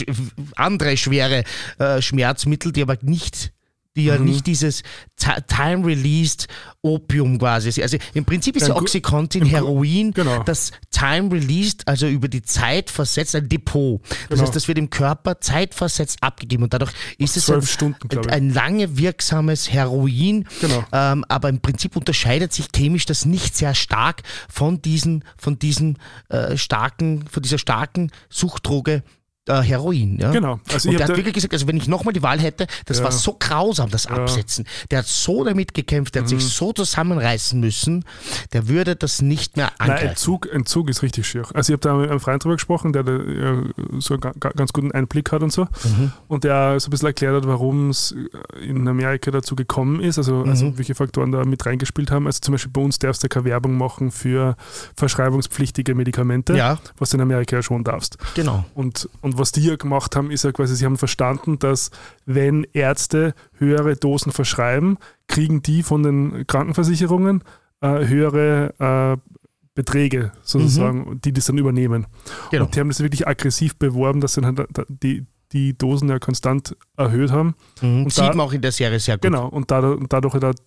andere 0.56 0.98
schwere 0.98 1.44
äh, 1.80 2.00
Schmerzmittel, 2.02 2.72
die 2.72 2.84
aber 2.84 2.98
nicht 3.02 3.52
die 3.98 4.04
ja 4.06 4.18
nicht 4.18 4.46
dieses 4.46 4.84
Ti- 5.16 5.42
Time-Released 5.48 6.48
Opium 6.86 7.40
quasi. 7.40 7.82
Also 7.82 7.98
im 8.14 8.26
Prinzip 8.26 8.56
ist 8.56 8.68
Ja, 8.68 8.76
Oxycontin, 8.76 9.44
Heroin, 9.46 10.12
genau. 10.12 10.44
das 10.44 10.72
Time-Released, 10.92 11.88
also 11.88 12.08
über 12.08 12.28
die 12.28 12.44
Zeit 12.44 12.90
versetzt, 12.90 13.36
ein 13.36 13.50
Depot. 13.50 14.02
Das 14.04 14.30
Genau. 14.30 14.42
heißt, 14.44 14.56
das 14.56 14.68
wird 14.68 14.78
im 14.78 14.90
Körper 14.90 15.42
zeitversetzt 15.42 16.20
abgegeben 16.22 16.64
und 16.64 16.74
dadurch 16.74 16.92
ist 17.18 17.38
es 17.38 17.50
ein, 17.50 17.62
Stunden, 17.64 18.08
ein 18.30 18.54
lange 18.54 18.98
wirksames 18.98 19.72
Heroin. 19.72 20.48
Genau. 20.62 20.86
Ähm, 20.92 21.26
aber 21.28 21.50
im 21.50 21.60
Prinzip 21.60 21.96
unterscheidet 21.96 22.54
sich 22.54 22.68
chemisch 22.76 23.06
das 23.06 23.26
nicht 23.26 23.56
sehr 23.58 23.74
stark 23.74 24.22
von 24.48 24.82
diesen, 24.82 25.24
von 25.38 25.58
diesen 25.58 25.98
äh, 26.30 26.56
starken, 26.58 27.26
von 27.30 27.42
dieser 27.42 27.58
starken 27.58 28.12
Suchtdroge 28.30 29.04
äh, 29.48 29.62
Heroin. 29.62 30.18
Ja? 30.20 30.32
Genau. 30.32 30.60
Also 30.74 30.90
und 30.90 30.98
der 31.00 31.08
hat 31.08 31.16
wirklich 31.16 31.34
gesagt, 31.36 31.54
also 31.54 31.68
wenn 31.68 31.78
ich 31.78 31.88
nochmal 31.88 32.14
die 32.14 32.24
Wahl 32.24 32.40
hätte, 32.40 32.68
das 32.86 32.98
Ja. 33.00 33.04
war 33.06 33.12
so 33.12 33.36
grausam, 33.40 33.90
das 33.92 34.08
Absetzen. 34.08 34.66
Der 34.92 35.00
hat 35.00 35.06
so 35.08 35.44
damit 35.44 35.74
gekämpft, 35.74 36.16
der 36.16 36.24
hat 36.24 36.30
sich 36.30 36.40
Mhm. 36.40 36.48
so 36.48 36.74
zusammenreißen 36.74 37.60
müssen, 37.60 38.06
der 38.54 38.68
würde 38.68 38.96
das 38.96 39.22
nicht 39.22 39.56
mehr 39.58 39.72
Nein, 39.80 39.90
angreifen. 39.92 40.08
Entzug, 40.10 40.48
Entzug 40.52 40.90
ist 40.90 41.04
richtig 41.04 41.28
schier. 41.28 41.44
Also 41.54 41.74
ich 41.74 41.78
habe 41.80 41.88
da 41.88 41.94
mit 41.96 42.10
einem 42.10 42.20
Freund 42.20 42.44
drüber 42.44 42.56
gesprochen, 42.56 42.92
der 42.94 43.04
da 43.04 43.12
ja, 43.12 43.64
so 44.00 44.16
einen 44.16 44.22
ga- 44.22 44.34
ga- 44.40 44.50
ganz 44.56 44.74
guten 44.74 44.92
Einblick 44.92 45.32
hat 45.32 45.44
und 45.44 45.52
so. 45.52 45.64
Mhm. 45.84 46.12
Und 46.28 46.44
der 46.44 46.80
so 46.80 46.88
ein 46.88 46.92
bisschen 46.92 47.08
erklärt 47.08 47.36
hat, 47.36 47.48
warum 47.48 47.90
es 47.92 48.16
in 48.62 48.88
Amerika 48.88 49.30
dazu 49.32 49.56
gekommen 49.56 50.00
ist, 50.02 50.18
also, 50.18 50.38
Mhm. 50.38 50.50
also 50.50 50.78
welche 50.78 50.96
Faktoren 50.96 51.32
da 51.32 51.46
mit 51.46 51.66
reingespielt 51.66 52.10
haben. 52.12 52.26
Also 52.26 52.40
zum 52.42 52.54
Beispiel 52.54 52.72
bei 52.72 52.82
uns 52.82 52.98
darfst 53.00 53.24
du 53.24 53.28
keine 53.30 53.46
Werbung 53.46 53.78
machen 53.78 54.10
für 54.12 54.56
verschreibungspflichtige 54.96 55.94
Medikamente, 55.96 56.56
Ja. 56.58 56.80
was 56.98 57.12
du 57.12 57.18
in 57.18 57.22
Amerika 57.22 57.58
ja 57.58 57.62
schon 57.62 57.84
darfst. 57.84 58.18
Genau. 58.36 58.66
Und, 58.74 59.08
und 59.22 59.35
was 59.38 59.52
die 59.52 59.62
ja 59.66 59.76
gemacht 59.76 60.16
haben, 60.16 60.32
ist 60.32 60.44
ja 60.44 60.52
quasi, 60.52 60.76
sie 60.76 60.86
haben 60.86 60.98
verstanden, 60.98 61.60
dass 61.60 61.92
wenn 62.26 62.66
Ärzte 62.74 63.34
höhere 63.54 63.96
Dosen 63.96 64.32
verschreiben, 64.32 64.98
kriegen 65.28 65.62
die 65.62 65.84
von 65.84 66.04
den 66.04 66.46
Krankenversicherungen 66.48 67.44
äh, 67.82 68.06
höhere 68.08 69.18
äh, 69.18 69.32
Beträge 69.74 70.32
sozusagen, 70.42 71.20
die 71.24 71.34
das 71.34 71.46
dann 71.46 71.58
übernehmen. 71.58 72.08
Genau. 72.52 72.66
Und 72.66 72.76
die 72.76 72.80
haben 72.80 72.88
das 72.90 73.02
wirklich 73.02 73.28
aggressiv 73.28 73.76
beworben, 73.76 74.22
dass 74.22 74.36
sie 74.36 74.42
dann 74.42 74.56
halt 74.58 74.70
die, 74.88 75.26
die 75.52 75.78
Dosen 75.78 76.08
ja 76.10 76.18
konstant 76.20 76.78
erhöht 76.96 77.32
haben. 77.32 77.56
Mhm. 77.82 78.04
Und 78.06 78.14
Sieht 78.14 78.24
da- 78.24 78.30
man 78.30 78.40
auch 78.48 78.54
in 78.54 78.62
der 78.62 78.72
Serie 78.72 79.00
sehr 79.00 79.16
gut. 79.18 79.24
Genau, 79.24 79.48
und 79.50 79.72
dadurch, 79.72 80.02
dadurch 80.08 80.34
halt 80.36 80.60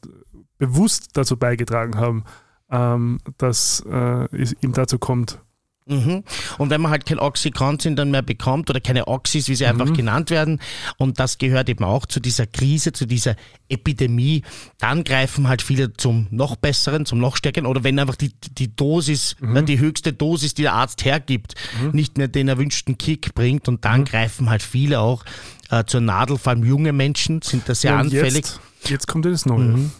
bewusst 0.59 1.11
dazu 1.15 1.37
beigetragen 1.39 1.97
haben, 1.97 2.25
ähm, 2.71 3.19
dass 3.39 3.83
äh, 3.89 4.37
es 4.37 4.55
ihm 4.61 4.73
dazu 4.73 4.99
kommt. 4.99 5.41
Mhm. 5.89 6.23
Und 6.59 6.71
wenn 6.71 6.81
man 6.81 6.91
halt 6.91 7.07
kein 7.07 7.19
Oxycontin 7.19 7.97
dann 7.97 8.11
mehr 8.11 8.23
bekommt 8.23 8.69
oder 8.71 8.81
keine 8.81 9.09
Oxys, 9.09 9.49
wie 9.49 9.55
sie 9.55 9.65
Mhm. 9.65 9.71
einfach 9.81 9.93
genannt 9.95 10.31
werden, 10.31 10.61
und 10.99 11.19
das 11.19 11.39
gehört 11.39 11.69
eben 11.69 11.83
auch 11.85 12.05
zu 12.07 12.21
dieser 12.21 12.47
Krise, 12.47 12.93
zu 12.93 13.07
dieser 13.07 13.37
Epidemie, 13.69 14.43
dann 14.79 15.05
greifen 15.05 15.49
halt 15.49 15.63
viele 15.63 15.93
zum 15.95 16.27
noch 16.31 16.57
besseren, 16.57 17.07
zum 17.07 17.19
noch 17.19 17.37
stärkeren 17.37 17.67
oder 17.67 17.85
wenn 17.85 17.99
einfach 17.99 18.17
die, 18.17 18.33
die 18.59 18.75
Dosis, 18.75 19.37
Mhm. 19.41 19.57
äh, 19.57 19.63
die 19.63 19.79
höchste 19.79 20.13
Dosis, 20.13 20.55
die 20.55 20.63
der 20.63 20.75
Arzt 20.75 21.05
hergibt, 21.05 21.55
nicht 21.93 22.19
mehr 22.19 22.29
den 22.29 22.49
erwünschten 22.49 22.99
Kick 22.99 23.35
bringt 23.35 23.69
und 23.69 23.77
Mhm. 23.77 23.81
dann 23.81 24.05
greifen 24.05 24.51
halt 24.51 24.63
viele 24.63 25.01
auch 25.01 25.25
äh, 25.71 25.85
zur 25.85 26.01
Nadel, 26.01 26.39
vor 26.39 26.53
allem 26.53 26.65
junge 26.65 26.95
Menschen 26.95 27.43
sind 27.43 27.69
da 27.69 27.75
sehr 27.75 27.91
Ja, 27.93 27.99
anfällig. 27.99 28.37
Jetzt, 28.37 28.61
jetzt 28.85 29.07
kommt 29.09 29.25
ja 29.25 29.31
das 29.31 29.47
Neue. 29.47 29.69
Mhm. 29.77 29.91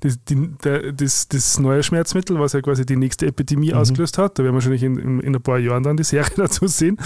Das, 0.00 0.22
die, 0.24 0.48
der, 0.64 0.92
das, 0.92 1.28
das 1.28 1.58
neue 1.58 1.82
Schmerzmittel, 1.82 2.38
was 2.40 2.52
ja 2.52 2.60
quasi 2.60 2.84
die 2.86 2.96
nächste 2.96 3.26
Epidemie 3.26 3.72
Mhm. 3.72 3.78
ausgelöst 3.78 4.18
hat, 4.18 4.38
da 4.38 4.42
werden 4.42 4.52
wir 4.52 4.56
wahrscheinlich 4.56 4.82
in, 4.82 4.98
in, 4.98 5.20
in 5.20 5.34
ein 5.36 5.42
paar 5.42 5.58
Jahren 5.58 5.82
dann 5.82 5.96
die 5.96 6.04
Serie 6.04 6.30
dazu 6.36 6.66
sehen, 6.66 6.98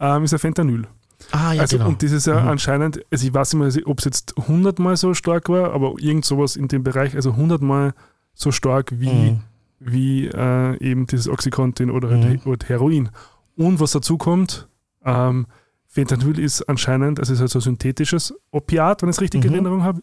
ähm, 0.00 0.24
ist 0.24 0.32
ja 0.32 0.38
Fentanyl. 0.38 0.86
Ah 1.32 1.52
ja, 1.54 1.62
also, 1.62 1.78
genau. 1.78 1.88
Und 1.88 2.02
das 2.02 2.12
ist 2.12 2.26
ja 2.26 2.36
anscheinend, 2.44 3.00
also 3.10 3.26
ich 3.26 3.32
weiß 3.32 3.54
nicht 3.54 3.76
mehr, 3.76 3.86
ob 3.88 3.98
es 4.00 4.04
jetzt 4.04 4.34
100 4.38 4.78
Mal 4.78 4.96
so 4.96 5.14
stark 5.14 5.48
war, 5.48 5.72
aber 5.72 5.94
irgend 5.98 6.24
sowas 6.24 6.56
in 6.56 6.68
dem 6.68 6.82
Bereich, 6.82 7.14
also 7.16 7.30
100 7.32 7.62
Mal 7.62 7.94
so 8.34 8.52
stark 8.52 8.90
wie, 9.00 9.08
Mhm. 9.32 9.40
wie 9.80 10.26
äh, 10.26 10.76
eben 10.78 11.06
dieses 11.06 11.28
Oxycontin 11.28 11.90
oder 11.90 12.08
Mhm. 12.10 12.40
oder 12.44 12.66
Heroin. 12.68 13.08
Und 13.56 13.80
was 13.80 13.92
dazu 13.92 14.18
kommt, 14.18 14.68
ähm, 15.04 15.46
Fentanyl 15.86 16.38
ist 16.38 16.68
anscheinend, 16.68 17.18
also 17.18 17.32
es 17.32 17.38
ist 17.38 17.40
halt 17.40 17.50
so 17.50 17.58
ein 17.60 17.62
synthetisches 17.62 18.34
Opiat, 18.50 19.00
wenn 19.00 19.08
ich 19.08 19.16
es 19.16 19.20
richtig 19.22 19.42
in 19.42 19.48
Mhm. 19.50 19.54
Erinnerung 19.54 19.82
habe, 19.84 20.00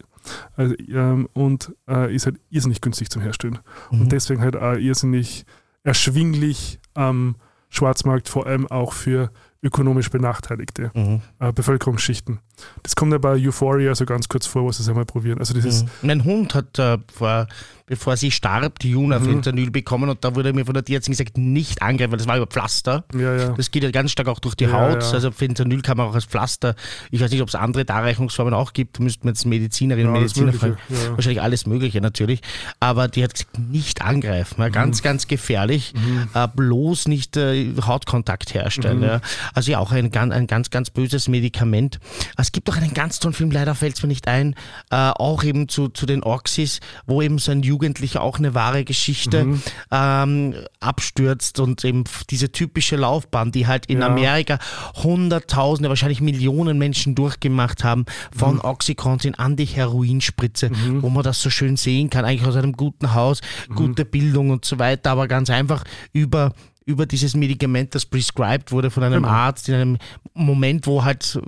also, 0.56 0.74
ähm, 0.88 1.28
und 1.32 1.74
äh, 1.88 2.14
ist 2.14 2.26
halt 2.26 2.36
irrsinnig 2.50 2.80
günstig 2.80 3.10
zum 3.10 3.22
Herstellen. 3.22 3.58
Mhm. 3.90 4.02
Und 4.02 4.12
deswegen 4.12 4.40
halt 4.40 4.56
auch 4.56 4.74
irrsinnig 4.76 5.44
erschwinglich 5.82 6.80
am 6.94 7.36
Schwarzmarkt, 7.70 8.28
vor 8.28 8.46
allem 8.46 8.66
auch 8.68 8.92
für 8.92 9.30
ökonomisch 9.62 10.10
benachteiligte 10.10 10.90
Mhm. 10.94 11.22
äh, 11.40 11.52
Bevölkerungsschichten. 11.52 12.40
Das 12.82 12.94
kommt 12.96 13.12
ja 13.12 13.18
bei 13.18 13.34
Euphoria 13.44 13.94
so 13.94 14.04
ganz 14.04 14.28
kurz 14.28 14.46
vor, 14.46 14.66
was 14.66 14.78
sie 14.78 14.88
einmal 14.88 15.04
probieren. 15.04 15.38
Also 15.38 15.54
das 15.54 15.64
ist, 15.64 15.84
Mhm. 15.84 15.90
Mein 16.02 16.24
Hund 16.24 16.54
hat, 16.54 16.78
äh, 16.78 16.98
vor, 17.12 17.46
bevor 17.86 18.16
sie 18.16 18.30
starb, 18.30 18.78
die 18.78 18.90
Juna 18.90 19.18
Mhm. 19.18 19.24
Fentanyl 19.24 19.70
bekommen 19.70 20.08
und 20.08 20.24
da 20.24 20.34
wurde 20.34 20.52
mir 20.52 20.64
von 20.64 20.72
der 20.74 20.84
Tierärztin 20.84 21.12
gesagt, 21.12 21.36
nicht 21.36 21.82
angreifen, 21.82 22.12
weil 22.12 22.18
das 22.18 22.26
war 22.28 22.36
über 22.36 22.46
Pflaster. 22.46 23.04
ja, 23.14 23.36
ja. 23.36 23.48
Das 23.50 23.70
geht 23.70 23.82
ja 23.82 23.90
ganz 23.90 24.10
stark 24.12 24.28
auch 24.28 24.38
durch 24.38 24.54
die 24.54 24.64
Ja, 24.64 24.72
Haut. 24.72 25.02
ja. 25.02 25.10
Also 25.10 25.30
Fentanyl 25.32 25.82
kann 25.82 25.96
man 25.96 26.06
auch 26.08 26.14
als 26.14 26.24
Pflaster. 26.24 26.74
Ich 27.10 27.20
weiß 27.20 27.30
nicht, 27.30 27.42
ob 27.42 27.48
es 27.48 27.54
andere 27.54 27.84
Darreichungsformen 27.84 28.54
auch 28.54 28.72
gibt. 28.72 28.98
Da 28.98 29.02
müssten 29.02 29.24
wir 29.24 29.32
jetzt 29.32 29.44
Medizinerinnen 29.46 30.08
und 30.12 30.14
Mediziner 30.20 30.52
fragen. 30.52 30.76
Wahrscheinlich 31.14 31.42
alles 31.42 31.66
Mögliche 31.66 32.00
natürlich. 32.00 32.40
Aber 32.80 33.08
die 33.08 33.22
hat 33.24 33.34
gesagt, 33.34 33.58
nicht 33.58 34.02
angreifen. 34.02 34.60
Ja, 34.60 34.68
Mhm. 34.68 34.72
ganz, 34.72 35.02
ganz 35.02 35.26
gefährlich. 35.28 35.92
Äh, 36.34 36.48
bloß 36.54 37.08
nicht 37.08 37.36
äh, 37.36 37.72
Hautkontakt 37.84 38.54
herstellen. 38.54 39.00
Mhm. 39.00 39.20
Also 39.54 39.72
ja, 39.72 39.78
auch 39.78 39.92
ein, 39.92 40.10
ganz- 40.10 40.32
ein 40.32 40.46
ganz, 40.46 40.70
ganz 40.70 40.90
böses 40.90 41.28
Medikament. 41.28 41.98
Es 42.44 42.52
gibt 42.52 42.68
auch 42.68 42.76
einen 42.76 42.92
ganz 42.92 43.20
tollen 43.20 43.32
Film, 43.32 43.50
leider 43.50 43.74
fällt 43.74 43.96
es 43.96 44.02
mir 44.02 44.08
nicht 44.10 44.28
ein, 44.28 44.54
äh, 44.90 44.96
auch 44.96 45.42
eben 45.44 45.66
zu, 45.66 45.88
zu 45.88 46.04
den 46.04 46.22
Oxys, 46.22 46.80
wo 47.06 47.22
eben 47.22 47.38
so 47.38 47.52
ein 47.52 47.62
Jugendlicher 47.62 48.20
auch 48.20 48.38
eine 48.38 48.54
wahre 48.54 48.84
Geschichte 48.84 49.44
Mhm. 49.44 49.62
ähm, 49.90 50.54
abstürzt 50.78 51.58
und 51.58 51.82
eben 51.86 52.04
diese 52.28 52.52
typische 52.52 52.96
Laufbahn, 52.96 53.50
die 53.50 53.66
halt 53.66 53.86
in 53.86 54.00
Ja. 54.00 54.08
Amerika 54.08 54.58
Hunderttausende, 55.02 55.88
wahrscheinlich 55.88 56.20
Millionen 56.20 56.76
Menschen 56.76 57.14
durchgemacht 57.14 57.82
haben, 57.82 58.04
von 58.36 58.56
Mhm. 58.56 58.60
Oxycontin 58.64 59.34
an 59.36 59.56
die 59.56 59.64
Heroinspritze, 59.64 60.70
wo 61.00 61.08
man 61.08 61.22
das 61.22 61.40
so 61.40 61.48
schön 61.48 61.76
sehen 61.78 62.10
kann, 62.10 62.26
eigentlich 62.26 62.46
aus 62.46 62.56
einem 62.56 62.72
guten 62.72 63.14
Haus, 63.14 63.40
Mhm. 63.68 63.74
gute 63.74 64.04
Bildung 64.04 64.50
und 64.50 64.66
so 64.66 64.78
weiter, 64.78 65.12
aber 65.12 65.28
ganz 65.28 65.48
einfach 65.48 65.84
über 66.12 66.52
über 66.86 67.06
dieses 67.06 67.34
Medikament, 67.34 67.94
das 67.94 68.04
prescribed 68.04 68.70
wurde 68.70 68.90
von 68.90 69.02
einem 69.02 69.22
Genau. 69.22 69.28
Arzt 69.34 69.68
in 69.70 69.74
einem 69.74 69.98
Moment, 70.34 70.86
wo 70.86 71.02
halt, 71.02 71.38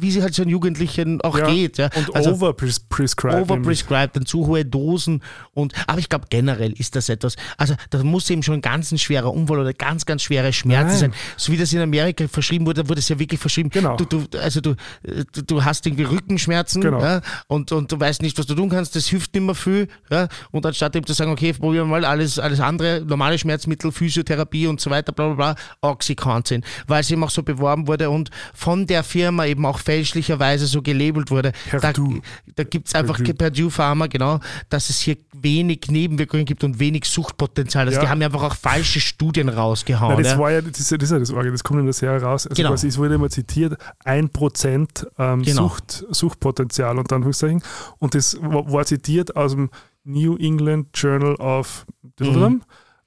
wie 0.00 0.10
sie 0.12 0.22
halt 0.22 0.34
so 0.34 0.42
ein 0.42 0.48
Jugendlichen 0.48 1.20
auch 1.22 1.36
Ja. 1.38 1.50
geht. 1.50 1.78
Ja. 1.78 1.90
Und 1.96 2.14
Also- 2.14 2.30
overprescribed. 2.34 3.34
overprescribed, 3.42 4.16
dann 4.16 4.26
zu 4.26 4.46
hohe 4.46 4.64
Dosen 4.64 5.22
und 5.54 5.72
aber 5.88 5.98
ich 5.98 6.08
glaube 6.08 6.26
generell 6.30 6.72
ist 6.72 6.94
das 6.94 7.08
etwas, 7.08 7.34
also 7.56 7.74
das 7.90 8.04
muss 8.04 8.30
eben 8.30 8.42
schon 8.42 8.54
ein 8.54 8.60
ganz 8.60 8.92
ein 8.92 8.98
schwerer 8.98 9.32
Unfall 9.32 9.58
oder 9.58 9.72
ganz, 9.72 10.06
ganz 10.06 10.22
schwere 10.22 10.52
Schmerzen 10.52 10.88
Nein. 10.88 10.98
sein. 10.98 11.14
So 11.36 11.52
wie 11.52 11.56
das 11.56 11.72
in 11.72 11.80
Amerika 11.80 12.28
verschrieben 12.28 12.66
wurde, 12.66 12.88
wurde 12.88 13.00
es 13.00 13.08
ja 13.08 13.18
wirklich 13.18 13.40
verschrieben. 13.40 13.70
Genau. 13.70 13.96
Du, 13.96 14.04
du, 14.04 14.38
also 14.38 14.60
du, 14.60 14.76
du, 15.32 15.42
du 15.42 15.64
hast 15.64 15.84
irgendwie 15.86 16.04
Rückenschmerzen 16.04 16.80
Genau. 16.82 17.00
ja, 17.00 17.20
und, 17.48 17.72
und 17.72 17.90
du 17.90 17.98
weißt 17.98 18.22
nicht, 18.22 18.38
was 18.38 18.46
du 18.46 18.54
tun 18.54 18.68
kannst, 18.68 18.94
das 18.94 19.06
hilft 19.06 19.34
nicht 19.34 19.42
mehr 19.42 19.54
viel. 19.54 19.88
Ja, 20.10 20.28
und 20.52 20.64
anstatt 20.64 20.94
eben 20.94 21.06
zu 21.06 21.12
sagen, 21.12 21.30
okay, 21.32 21.52
probieren 21.52 21.88
wir 21.88 21.90
mal 22.00 22.04
alles, 22.04 22.38
alles 22.38 22.60
andere, 22.60 23.02
normale 23.04 23.38
Schmerzmittel, 23.38 23.90
Physiotherapie 23.90 24.66
und 24.68 24.75
so 24.80 24.90
weiter, 24.90 25.12
bla 25.12 25.32
bla 25.32 25.52
bla, 25.52 25.54
Oxycontin, 25.90 26.62
weil 26.86 27.00
es 27.00 27.10
eben 27.10 27.22
auch 27.24 27.30
so 27.30 27.42
beworben 27.42 27.86
wurde 27.86 28.10
und 28.10 28.30
von 28.54 28.86
der 28.86 29.02
Firma 29.04 29.46
eben 29.46 29.64
auch 29.66 29.78
fälschlicherweise 29.78 30.66
so 30.66 30.82
gelabelt 30.82 31.30
wurde. 31.30 31.52
Da, 31.72 31.78
Perdue. 31.78 32.20
da 32.54 32.64
gibt 32.64 32.88
es 32.88 32.94
einfach 32.94 33.16
Perdue. 33.16 33.34
Purdue 33.66 33.70
Pharma, 33.70 34.06
genau, 34.06 34.40
dass 34.68 34.90
es 34.90 35.00
hier 35.00 35.16
wenig 35.34 35.82
Nebenwirkungen 35.88 36.44
gibt 36.44 36.64
und 36.64 36.78
wenig 36.78 37.04
Suchtpotenzial. 37.06 37.86
Also 37.86 37.98
Ja. 37.98 38.04
die 38.04 38.08
haben 38.10 38.20
ja 38.20 38.26
einfach 38.28 38.42
auch 38.42 38.54
falsche 38.54 39.00
Studien 39.00 39.48
rausgehauen. 39.48 40.14
Nein, 40.14 40.22
das 40.24 40.32
ja. 40.32 40.38
war 40.38 40.50
ja, 40.52 40.60
das 40.60 40.78
ist 40.80 40.90
ja 40.90 40.96
das, 40.98 41.10
ist 41.10 41.30
ja 41.32 41.42
das 41.42 41.64
kommt 41.64 41.80
in 41.80 41.86
der 41.86 41.92
Serie 41.92 42.20
raus. 42.20 42.46
Also 42.46 42.56
Genau. 42.56 42.70
quasi, 42.70 42.88
es 42.88 42.98
wurde 42.98 43.14
immer 43.14 43.30
zitiert, 43.30 43.76
1% 44.04 45.06
ähm, 45.18 45.42
Genau. 45.42 45.62
Sucht, 45.68 46.04
Suchtpotenzial 46.10 46.98
unter 46.98 47.16
Anführungszeichen. 47.16 47.62
Und 47.98 48.14
das 48.14 48.36
war, 48.40 48.70
war 48.72 48.84
zitiert 48.84 49.36
aus 49.36 49.52
dem 49.52 49.70
New 50.04 50.36
England 50.36 50.88
Journal 50.94 51.34
of 51.36 51.86
Mhm. 52.20 52.62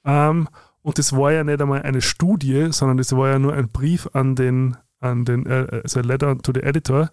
ähm, 0.06 0.48
und 0.81 0.97
das 0.97 1.14
war 1.14 1.31
ja 1.31 1.43
nicht 1.43 1.61
einmal 1.61 1.81
eine 1.84 2.01
Studie, 2.01 2.68
sondern 2.72 2.97
das 2.97 3.11
war 3.15 3.30
ja 3.30 3.39
nur 3.39 3.53
ein 3.53 3.69
Brief 3.69 4.07
an 4.14 4.35
den, 4.35 4.77
an 4.99 5.26
den 5.26 5.45
äh, 5.45 5.81
also 5.84 5.99
a 5.99 6.03
letter 6.03 6.38
to 6.38 6.51
the 6.53 6.61
editor, 6.61 7.10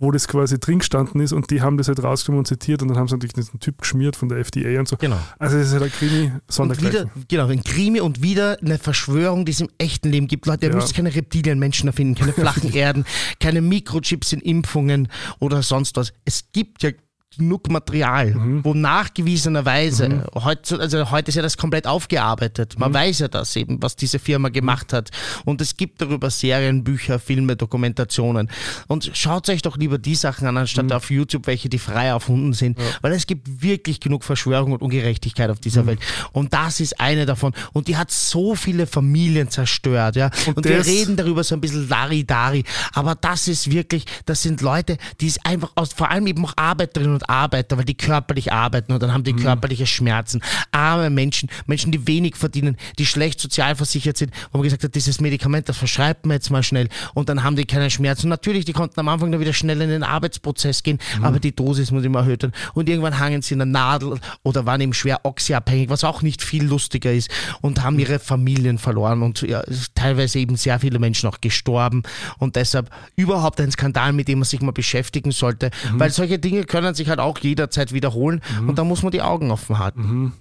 wo 0.00 0.10
das 0.10 0.26
quasi 0.26 0.58
drin 0.58 0.80
gestanden 0.80 1.20
ist 1.20 1.32
und 1.32 1.50
die 1.52 1.62
haben 1.62 1.78
das 1.78 1.86
halt 1.86 2.02
rausgenommen 2.02 2.40
und 2.40 2.46
zitiert 2.46 2.82
und 2.82 2.88
dann 2.88 2.98
haben 2.98 3.06
sie 3.06 3.14
natürlich 3.14 3.32
diesen 3.34 3.60
Typ 3.60 3.78
geschmiert 3.80 4.16
von 4.16 4.28
der 4.28 4.38
FDA 4.38 4.80
und 4.80 4.88
so. 4.88 4.96
Genau. 4.96 5.18
Also 5.38 5.56
das 5.56 5.68
ist 5.68 5.72
halt 5.72 5.84
ein 5.84 5.92
Krimi 5.92 6.32
sondergleichen. 6.48 7.10
wieder, 7.14 7.24
genau, 7.28 7.46
ein 7.46 7.62
Krimi 7.62 8.00
und 8.00 8.20
wieder 8.20 8.58
eine 8.60 8.78
Verschwörung, 8.78 9.44
die 9.44 9.52
es 9.52 9.60
im 9.60 9.68
echten 9.78 10.08
Leben 10.10 10.26
gibt. 10.26 10.46
Leute, 10.46 10.66
ihr 10.66 10.70
Ja. 10.72 10.76
müsst 10.76 10.94
keine 10.94 11.14
Reptilienmenschen 11.14 11.86
erfinden, 11.88 12.16
keine 12.16 12.32
flachen 12.32 12.72
Erden, 12.74 13.04
keine 13.38 13.60
Mikrochips 13.60 14.32
in 14.32 14.40
Impfungen 14.40 15.08
oder 15.38 15.62
sonst 15.62 15.96
was. 15.96 16.12
Es 16.24 16.50
gibt 16.52 16.82
ja 16.82 16.90
genug 17.36 17.68
Material, 17.70 18.34
Mhm. 18.34 18.64
wo 18.64 18.74
nachgewiesenerweise, 18.74 20.26
heute, 20.34 20.78
also 20.80 21.10
heute 21.10 21.28
ist 21.28 21.34
ja 21.34 21.42
das 21.42 21.56
komplett 21.56 21.86
aufgearbeitet. 21.86 22.74
Mhm. 22.74 22.80
Man 22.80 22.94
weiß 22.94 23.20
ja 23.20 23.28
das 23.28 23.54
eben, 23.56 23.82
was 23.82 23.96
diese 23.96 24.18
Firma 24.18 24.48
gemacht 24.48 24.92
hat. 24.92 25.10
Und 25.44 25.60
es 25.60 25.76
gibt 25.76 26.00
darüber 26.00 26.30
Serien, 26.30 26.84
Bücher, 26.84 27.18
Filme, 27.18 27.56
Dokumentationen. 27.56 28.50
Und 28.88 29.10
schaut 29.14 29.48
euch 29.48 29.62
doch 29.62 29.76
lieber 29.76 29.98
die 29.98 30.14
Sachen 30.14 30.46
an, 30.46 30.54
Mhm. 30.54 30.60
anstatt 30.60 30.92
auf 30.92 31.10
YouTube, 31.10 31.46
welche 31.46 31.68
die 31.68 31.78
frei 31.78 32.06
erfunden 32.06 32.52
sind. 32.52 32.78
Weil 33.02 33.12
es 33.12 33.26
gibt 33.26 33.62
wirklich 33.62 34.00
genug 34.00 34.24
Verschwörung 34.24 34.72
und 34.72 34.82
Ungerechtigkeit 34.82 35.50
auf 35.50 35.60
dieser 35.60 35.82
Mhm. 35.82 35.86
Welt. 35.88 36.00
Und 36.32 36.52
das 36.52 36.80
ist 36.80 37.00
eine 37.00 37.26
davon. 37.26 37.52
Und 37.72 37.88
die 37.88 37.96
hat 37.96 38.10
so 38.10 38.54
viele 38.54 38.86
Familien 38.86 39.48
zerstört. 39.50 40.16
Ja? 40.16 40.30
Und, 40.46 40.58
Und 40.58 40.64
wir 40.66 40.84
reden 40.84 41.16
darüber 41.16 41.42
so 41.44 41.54
ein 41.54 41.60
bisschen 41.60 41.88
Dari-Dari. 41.88 42.64
Aber 42.92 43.14
das 43.14 43.48
ist 43.48 43.70
wirklich, 43.70 44.04
das 44.26 44.42
sind 44.42 44.60
Leute, 44.60 44.96
die 45.20 45.26
es 45.26 45.44
einfach 45.44 45.72
aus, 45.74 45.92
vor 45.92 46.10
allem 46.10 46.26
eben 46.26 46.44
auch 46.44 46.52
Arbeiterinnen 46.56 47.14
und 47.14 47.23
Arbeiter, 47.28 47.76
weil 47.78 47.84
die 47.84 47.94
körperlich 47.96 48.52
arbeiten 48.52 48.92
und 48.92 49.02
dann 49.02 49.12
haben 49.12 49.24
die 49.24 49.32
Mhm. 49.32 49.38
körperliche 49.42 49.86
Schmerzen. 49.86 50.40
Arme 50.72 51.10
Menschen, 51.10 51.48
Menschen, 51.66 51.92
die 51.92 52.06
wenig 52.06 52.36
verdienen, 52.36 52.76
die 52.98 53.06
schlecht 53.06 53.40
sozialversichert 53.40 54.16
sind, 54.16 54.32
wo 54.52 54.58
man 54.58 54.64
gesagt 54.64 54.84
hat, 54.84 54.94
dieses 54.94 55.20
Medikament, 55.20 55.68
das 55.68 55.76
verschreibt 55.76 56.26
man 56.26 56.34
jetzt 56.36 56.50
mal 56.50 56.62
schnell 56.62 56.88
und 57.14 57.28
dann 57.28 57.42
haben 57.42 57.56
die 57.56 57.64
keine 57.64 57.90
Schmerzen. 57.90 58.26
Und 58.26 58.30
natürlich, 58.30 58.64
die 58.64 58.72
konnten 58.72 58.98
am 59.00 59.08
Anfang 59.08 59.30
dann 59.32 59.40
wieder 59.40 59.52
schnell 59.52 59.80
in 59.80 59.88
den 59.90 60.02
Arbeitsprozess 60.02 60.82
gehen, 60.82 60.98
Mhm. 61.18 61.24
aber 61.24 61.40
die 61.40 61.54
Dosis 61.54 61.90
muss 61.90 62.04
immer 62.04 62.20
erhöht 62.20 62.42
werden. 62.42 62.54
Und 62.74 62.88
irgendwann 62.88 63.18
hangen 63.18 63.42
sie 63.42 63.54
in 63.54 63.58
der 63.58 63.66
Nadel 63.66 64.18
oder 64.42 64.66
waren 64.66 64.80
eben 64.80 64.94
schwer 64.94 65.20
oxyabhängig, 65.24 65.88
was 65.88 66.04
auch 66.04 66.22
nicht 66.22 66.42
viel 66.42 66.64
lustiger 66.64 67.12
ist 67.12 67.30
und 67.60 67.82
haben 67.82 67.98
ihre 67.98 68.18
Familien 68.18 68.78
verloren 68.78 69.22
und 69.22 69.42
ja, 69.42 69.62
teilweise 69.94 70.38
eben 70.38 70.56
sehr 70.56 70.80
viele 70.80 70.98
Menschen 70.98 71.28
auch 71.28 71.40
gestorben 71.40 72.02
und 72.38 72.56
deshalb 72.56 72.90
überhaupt 73.16 73.60
ein 73.60 73.70
Skandal, 73.70 74.12
mit 74.12 74.28
dem 74.28 74.38
man 74.40 74.44
sich 74.46 74.60
mal 74.60 74.72
beschäftigen 74.72 75.30
sollte, 75.32 75.70
weil 75.92 76.10
solche 76.10 76.38
Dinge 76.38 76.64
können 76.64 76.94
sich 76.94 77.08
halt 77.08 77.13
auch 77.20 77.38
jederzeit 77.38 77.92
wiederholen 77.92 78.40
und 78.66 78.78
da 78.78 78.84
muss 78.84 79.02
man 79.02 79.12
die 79.12 79.22
Augen 79.22 79.50
offen 79.50 79.78
halten. 79.78 80.32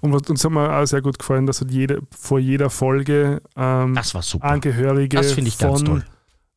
Und 0.00 0.12
was 0.12 0.28
uns 0.28 0.44
hat 0.44 0.52
mir 0.52 0.70
auch 0.70 0.84
sehr 0.86 1.00
gut 1.00 1.18
gefallen, 1.18 1.46
dass 1.46 1.60
halt 1.60 1.70
jede, 1.70 2.00
vor 2.16 2.38
jeder 2.38 2.68
Folge 2.70 3.40
ähm. 3.56 3.98
Angehörige 4.40 5.22
von, 5.22 6.02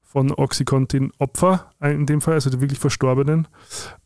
von 0.04 0.32
Oxycontin 0.32 1.12
Opfer, 1.18 1.72
äh, 1.82 1.94
in 1.94 2.06
dem 2.06 2.20
Fall, 2.20 2.34
also 2.34 2.50
die 2.50 2.60
wirklich 2.60 2.80
Verstorbenen, 2.80 3.48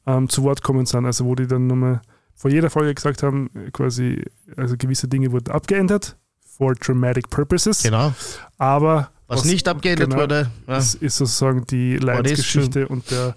ähm, 0.05 0.29
zu 0.29 0.43
Wort 0.43 0.61
kommen 0.61 0.85
sind. 0.85 1.05
Also 1.05 1.25
wo 1.25 1.33
die 1.33 1.47
dann 1.47 1.67
nochmal 1.67 2.01
vor 2.35 2.51
jeder 2.51 2.69
Folge 2.69 2.93
gesagt 2.93 3.23
haben, 3.23 3.49
quasi, 3.71 4.23
also 4.57 4.75
gewisse 4.77 5.07
Dinge 5.07 5.31
wurden 5.31 5.51
abgeändert 5.51 6.17
for 6.57 6.75
dramatic 6.75 7.29
purposes, 7.29 7.81
Genau. 7.83 8.13
aber 8.57 9.09
Was, 9.27 9.45
nicht 9.45 9.67
abgeändert 9.67 10.09
genau, 10.09 10.21
wurde. 10.21 10.51
Ja. 10.67 10.75
das 10.75 10.93
ist 10.93 11.17
sozusagen 11.17 11.65
die 11.67 11.97
Leidensgeschichte 11.97 12.87
und 12.87 13.09
der, 13.09 13.35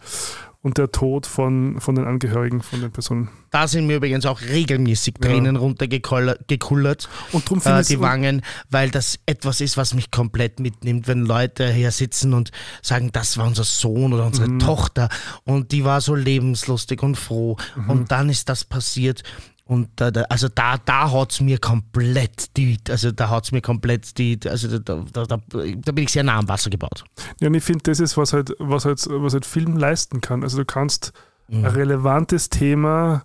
und 0.66 0.78
der 0.78 0.90
Tod 0.90 1.26
von, 1.26 1.80
von 1.80 1.94
den 1.94 2.06
Angehörigen 2.06 2.60
von 2.60 2.80
den 2.80 2.90
Personen. 2.90 3.28
Da 3.52 3.68
sind 3.68 3.86
mir 3.86 3.98
übrigens 3.98 4.26
auch 4.26 4.40
regelmäßig 4.40 5.14
Tränen 5.20 5.54
runtergekullert. 5.54 7.08
Und 7.30 7.48
finde 7.48 7.78
äh, 7.78 7.84
die 7.84 8.00
Wangen, 8.00 8.42
weil 8.68 8.90
das 8.90 9.20
etwas 9.26 9.60
ist, 9.60 9.76
was 9.76 9.94
mich 9.94 10.10
komplett 10.10 10.58
mitnimmt, 10.58 11.06
wenn 11.06 11.24
Leute 11.24 11.70
hier 11.72 11.92
sitzen 11.92 12.34
und 12.34 12.50
sagen, 12.82 13.10
das 13.12 13.38
war 13.38 13.46
unser 13.46 13.62
Sohn 13.62 14.12
oder 14.12 14.26
unsere 14.26 14.48
Mhm. 14.48 14.58
Tochter 14.58 15.08
und 15.44 15.70
die 15.70 15.84
war 15.84 16.00
so 16.00 16.16
lebenslustig 16.16 17.00
und 17.00 17.16
froh 17.16 17.56
Mhm. 17.76 17.90
und 17.90 18.10
dann 18.10 18.28
ist 18.28 18.48
das 18.48 18.64
passiert. 18.64 19.22
Und 19.68 20.00
äh, 20.00 20.12
da, 20.12 20.22
also 20.22 20.48
da, 20.48 20.76
da 20.78 21.10
hat 21.10 21.32
es 21.32 21.40
mir 21.40 21.58
komplett 21.58 22.56
die, 22.56 22.78
also 22.88 23.10
da 23.10 23.28
hat 23.30 23.50
mir 23.50 23.60
komplett 23.60 24.16
die, 24.16 24.38
also 24.48 24.78
da, 24.78 25.04
da, 25.12 25.26
da, 25.26 25.38
da 25.48 25.92
bin 25.92 26.04
ich 26.04 26.12
sehr 26.12 26.22
nah 26.22 26.38
am 26.38 26.48
Wasser 26.48 26.70
gebaut. 26.70 27.02
Ja, 27.40 27.48
und 27.48 27.54
ich 27.54 27.64
finde, 27.64 27.82
das 27.82 27.98
ist, 27.98 28.16
was 28.16 28.32
halt, 28.32 28.54
was 28.60 28.84
halt, 28.84 29.04
was 29.10 29.32
halt 29.32 29.44
Film 29.44 29.76
leisten 29.76 30.20
kann. 30.20 30.44
Also 30.44 30.58
du 30.58 30.64
kannst 30.64 31.12
ein 31.50 31.66
relevantes 31.66 32.48
Thema 32.48 33.24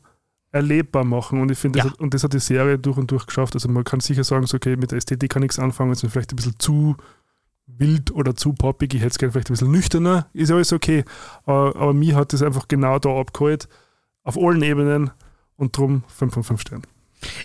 erlebbar 0.51 1.03
machen 1.03 1.41
und 1.41 1.51
ich 1.51 1.57
finde, 1.59 1.79
Ja. 1.79 1.85
und 1.99 2.13
das 2.13 2.23
hat 2.23 2.33
die 2.33 2.39
Serie 2.39 2.77
durch 2.79 2.97
und 2.97 3.09
durch 3.11 3.25
geschafft. 3.27 3.53
Also 3.53 3.69
man 3.69 3.83
kann 3.83 3.99
sicher 3.99 4.23
sagen, 4.23 4.45
so, 4.47 4.57
okay, 4.57 4.75
mit 4.75 4.89
der 4.91 4.97
Ästhetik 4.97 5.31
kann 5.31 5.41
nichts 5.43 5.59
anfangen, 5.59 5.91
es 5.91 6.03
ist 6.03 6.11
vielleicht 6.11 6.33
ein 6.33 6.35
bisschen 6.37 6.59
zu 6.59 6.97
wild 7.67 8.11
oder 8.11 8.35
zu 8.35 8.53
poppig, 8.53 8.93
ich 8.93 8.99
hätte 9.01 9.11
es 9.11 9.17
gerne 9.17 9.31
vielleicht 9.31 9.49
ein 9.49 9.53
bisschen 9.53 9.71
nüchterner, 9.71 10.27
ist 10.33 10.51
alles 10.51 10.73
okay. 10.73 11.05
Aber, 11.45 11.75
aber 11.75 11.93
mir 11.93 12.15
hat 12.15 12.33
das 12.33 12.41
einfach 12.41 12.67
genau 12.67 12.99
da 12.99 13.09
abgeholt, 13.17 13.69
auf 14.23 14.37
allen 14.37 14.61
Ebenen 14.61 15.11
und 15.61 15.77
drum 15.77 16.03
5 16.17 16.33
von 16.33 16.43
5 16.43 16.61
Sternen. 16.61 16.83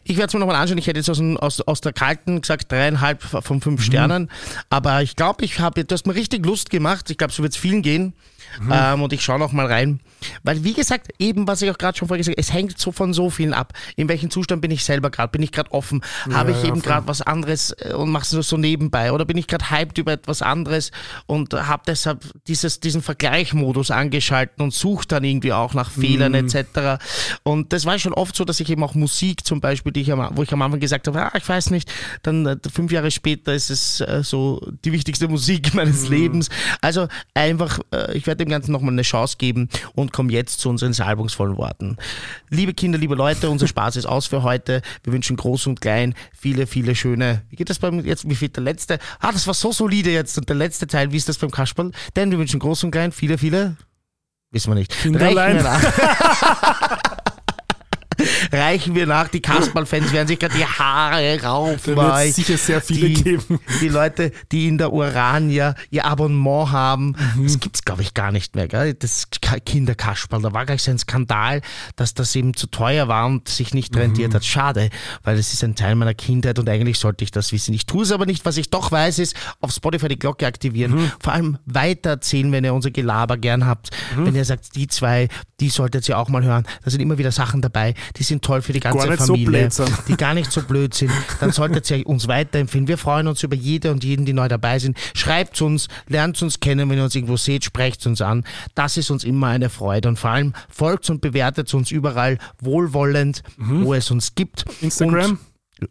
Ich 0.05 0.17
werde 0.17 0.29
es 0.29 0.33
mir 0.33 0.41
nochmal 0.41 0.57
anschauen. 0.57 0.79
Ich 0.79 0.87
hätte 0.87 0.99
jetzt 0.99 1.11
aus, 1.11 1.21
aus, 1.21 1.61
aus 1.61 1.81
der 1.83 1.93
kalten 1.93 2.41
gesagt 2.41 2.73
dreieinhalb 2.73 3.23
von 3.23 3.57
Mhm. 3.59 3.61
fünf 3.61 3.83
Sternen. 3.85 4.31
Aber 4.71 5.03
ich 5.03 5.17
glaube, 5.17 5.45
ich 5.45 5.61
habe, 5.61 5.85
du 5.85 5.93
hast 5.93 6.07
mir 6.07 6.15
richtig 6.15 6.47
Lust 6.47 6.71
gemacht. 6.71 7.11
Ich 7.11 7.19
glaube, 7.19 7.33
so 7.35 7.43
wird 7.43 7.53
es 7.53 7.59
vielen 7.59 7.83
gehen. 7.83 8.15
Mhm. 8.61 8.73
Ähm, 8.73 9.03
und 9.03 9.13
ich 9.13 9.23
schaue 9.23 9.39
noch 9.39 9.53
mal 9.53 9.67
rein. 9.67 10.01
Weil, 10.43 10.65
wie 10.65 10.73
gesagt, 10.73 11.11
eben, 11.19 11.47
was 11.47 11.63
ich 11.63 11.71
auch 11.71 11.79
gerade 11.79 11.97
schon 11.97 12.09
vorher 12.09 12.19
gesagt 12.19 12.37
habe, 12.37 12.41
es 12.41 12.53
hängt 12.53 12.79
so 12.79 12.91
von 12.93 13.13
so 13.13 13.31
vielen 13.31 13.53
ab. 13.53 13.73
In 13.97 14.09
welchem 14.09 14.31
Zustand 14.31 14.63
bin 14.63 14.71
ich 14.71 14.85
selber 14.85 15.11
gerade? 15.11 15.31
Bin 15.31 15.43
ich 15.43 15.53
gerade 15.53 15.73
offen? 15.73 16.01
habe 16.33 16.53
ich 16.53 16.63
ja, 16.63 16.69
eben 16.69 16.83
gerade 16.83 17.07
was 17.07 17.23
anderes 17.23 17.73
äh, 17.79 17.93
und 17.93 18.11
mache 18.11 18.25
es 18.25 18.33
nur 18.33 18.43
so 18.43 18.57
nebenbei? 18.57 19.13
Oder 19.13 19.25
bin 19.25 19.37
ich 19.37 19.47
gerade 19.47 19.71
hyped 19.71 19.99
über 19.99 20.13
etwas 20.13 20.43
anderes 20.43 20.91
und 21.27 21.53
habe 21.53 21.83
deshalb 21.87 22.25
dieses, 22.47 22.81
diesen 22.81 23.03
Vergleichmodus 23.03 23.91
angeschalten 23.91 24.63
und 24.63 24.73
suche 24.73 25.07
dann 25.07 25.25
irgendwie 25.25 25.53
auch 25.53 25.75
nach 25.75 25.91
Fehlern 25.91 26.33
Mhm. 26.33 26.49
etc. 26.49 27.03
Und 27.43 27.73
das 27.73 27.85
war 27.85 27.99
schon 27.99 28.15
oft 28.15 28.35
so, 28.37 28.45
dass 28.45 28.61
ich 28.61 28.71
eben 28.71 28.83
auch 28.83 28.95
Musik 28.95 29.45
zum 29.47 29.61
Beispiel, 29.61 29.93
die 29.93 30.01
ich 30.01 30.13
am, 30.13 30.31
wo 30.37 30.43
ich 30.43 30.53
am 30.53 30.63
Anfang 30.63 30.81
gesagt 30.81 31.07
habe, 31.09 31.23
ah, 31.23 31.33
ich 31.37 31.49
weiß 31.49 31.71
nicht, 31.71 31.93
dann 32.23 32.47
äh, 32.47 32.57
fünf 32.73 32.91
Jahre 32.93 33.11
später 33.11 33.53
ist 33.55 33.71
es 33.71 34.01
äh, 34.01 34.23
so 34.23 34.67
die 34.85 34.93
wichtigste 34.93 35.29
Musik 35.29 35.75
meines 35.75 36.09
Lebens. 36.09 36.49
Also 36.81 37.09
einfach, 37.35 37.81
äh, 37.93 38.17
ich 38.17 38.27
werde 38.27 38.36
dem 38.41 38.49
Ganzen 38.49 38.73
nochmal 38.73 38.93
eine 38.93 39.03
Chance 39.03 39.37
geben 39.39 39.69
und 39.95 40.13
komme 40.13 40.33
jetzt 40.33 40.61
zu 40.61 40.69
unseren 40.69 40.93
salbungsvollen 40.93 41.57
Worten. 41.57 41.97
Liebe 42.51 42.75
Kinder, 42.75 42.99
liebe 42.99 43.15
Leute, 43.15 43.51
unser 43.51 43.67
Spaß 43.67 43.97
ist 43.97 44.07
aus 44.07 44.27
für 44.27 44.43
heute. 44.43 44.83
Wir 45.03 45.13
wünschen 45.13 45.37
groß 45.37 45.67
und 45.67 45.81
klein 45.81 46.15
viele, 46.33 46.67
viele 46.67 46.95
schöne. 46.95 47.43
Wie 47.51 47.57
geht 47.57 47.71
das 47.71 47.79
beim 47.79 48.05
jetzt? 48.05 48.29
Wie 48.29 48.35
viel 48.35 48.49
der 48.49 48.63
letzte? 48.63 48.99
Ah, 49.21 49.33
das 49.33 49.47
war 49.47 49.55
so 49.55 49.73
solide 49.73 50.11
jetzt 50.11 50.39
und 50.39 50.49
der 50.49 50.57
letzte 50.57 50.87
Teil. 50.87 51.13
Wie 51.13 51.17
ist 51.17 51.29
das 51.29 51.39
beim 51.39 51.51
Kasperl? 51.51 51.93
Denn 52.15 52.31
wir 52.31 52.39
wünschen 52.39 52.61
groß 52.61 52.85
und 52.85 52.91
klein 52.91 53.13
viele, 53.13 53.39
viele 53.39 53.77
Wissen 54.53 54.71
wir 54.71 54.77
nicht. 54.77 54.93
Kinderlein. 54.93 55.67
Reichen 58.53 58.95
wir 58.95 59.07
nach. 59.07 59.29
Die 59.29 59.41
Kasperl-Fans 59.41 60.13
werden 60.13 60.29
sich 60.29 60.39
gerade 60.39 60.55
die 60.57 60.65
Haare 60.65 61.43
raufen. 61.43 61.95
Da 61.97 62.17
wird 62.19 62.29
es 62.29 62.37
sicher 62.37 62.57
sehr 62.59 62.81
viele 62.81 63.09
die, 63.09 63.23
geben. 63.23 63.61
Die 63.81 63.89
Leute, 63.89 64.33
die 64.53 64.69
in 64.69 64.79
der 64.79 64.93
Urania 64.93 65.75
ihr 65.91 66.05
Abonnement 66.05 66.71
haben, 66.73 67.15
Mhm. 67.37 67.45
das 67.45 67.61
gibt 67.61 67.77
es, 67.77 67.85
glaube 67.85 68.03
ich, 68.03 68.15
gar 68.15 68.33
nicht 68.33 68.55
mehr. 68.57 68.69
Gell? 68.69 68.95
Das 68.95 69.29
Ka- 69.41 69.59
Kinderkasperl, 69.61 70.43
da 70.43 70.53
war 70.53 70.67
gleich 70.67 70.83
so 70.83 70.91
ein 70.91 70.99
Skandal, 70.99 71.61
dass 71.97 72.15
das 72.15 72.35
eben 72.37 72.55
zu 72.55 72.67
teuer 72.67 73.09
war 73.09 73.27
und 73.27 73.49
sich 73.49 73.75
nicht 73.75 73.95
Mhm. 73.95 74.01
rentiert 74.01 74.35
hat. 74.35 74.45
Schade, 74.45 74.91
weil 75.25 75.37
das 75.37 75.53
ist 75.53 75.63
ein 75.65 75.75
Teil 75.75 75.95
meiner 75.95 76.15
Kindheit 76.15 76.59
und 76.59 76.69
eigentlich 76.69 76.99
sollte 76.99 77.25
ich 77.25 77.31
das 77.31 77.53
wissen. 77.53 77.75
Ich 77.75 77.87
tue 77.87 78.03
es 78.03 78.13
aber 78.13 78.27
nicht. 78.27 78.45
Was 78.45 78.57
ich 78.57 78.71
doch 78.71 78.93
weiß, 78.93 79.19
ist, 79.19 79.35
auf 79.61 79.71
Spotify 79.73 80.09
die 80.09 80.19
Glocke 80.19 80.47
aktivieren. 80.47 80.93
Mhm. 80.93 81.13
Vor 81.21 81.33
allem 81.33 81.59
weitererzählen, 81.67 82.51
wenn 82.53 82.65
ihr 82.65 82.75
unser 82.75 82.91
Gelaber 82.91 83.37
gern 83.37 83.67
habt. 83.67 83.91
Mhm. 84.17 84.27
Wenn 84.27 84.35
ihr 84.37 84.45
sagt, 84.45 84.75
die 84.77 84.87
zwei, 84.89 85.29
die 85.61 85.71
solltet 85.71 86.09
ihr 86.09 86.19
auch 86.19 86.29
mal 86.29 86.45
hören. 86.45 86.67
Da 86.85 86.91
sind 86.91 87.01
immer 87.01 87.19
wieder 87.19 87.33
Sachen 87.33 87.63
dabei, 87.63 87.95
die 88.17 88.23
sind 88.23 88.45
toll 88.45 88.63
für 88.63 88.73
die 88.73 88.81
ganze 88.81 89.07
Gar 89.09 89.17
so 89.19 89.35
Familie, 89.35 89.71
sind. 89.71 89.91
die 90.09 90.17
gar 90.17 90.35
nicht 90.35 90.53
so 90.53 90.63
blöd 90.63 90.95
sind. 90.95 91.11
Dann 91.41 91.53
solltet 91.53 91.91
ihr 91.91 92.07
uns 92.07 92.29
weiterempfehlen. 92.29 92.89
Wir 92.89 92.99
freuen 92.99 93.27
uns 93.27 93.43
über 93.43 93.57
jede 93.57 93.91
und 93.91 94.05
jeden, 94.05 94.27
die 94.27 94.33
neu 94.33 94.49
dabei 94.49 94.79
sind. 94.79 94.99
Schreibt 95.15 95.61
uns, 95.63 95.89
lernt 96.09 96.41
uns 96.43 96.61
kennen, 96.61 96.89
wenn 96.91 96.99
ihr 96.99 97.05
uns 97.05 97.15
irgendwo 97.15 97.37
seht, 97.37 97.65
sprecht 97.65 98.07
uns 98.07 98.21
an. 98.21 98.45
Das 98.75 98.97
ist 98.97 99.11
uns 99.11 99.25
immer 99.25 99.49
eine 99.49 99.71
Freude. 99.71 100.09
Und 100.09 100.19
vor 100.19 100.31
allem 100.31 100.53
folgt 100.69 101.09
und 101.11 101.21
bewertet 101.21 101.73
uns 101.75 101.91
überall 101.91 102.39
wohlwollend, 102.61 103.43
wo 103.57 103.95
es 103.95 104.11
uns 104.11 104.35
gibt. 104.35 104.65
Instagram? 104.83 105.31
Und 105.33 105.39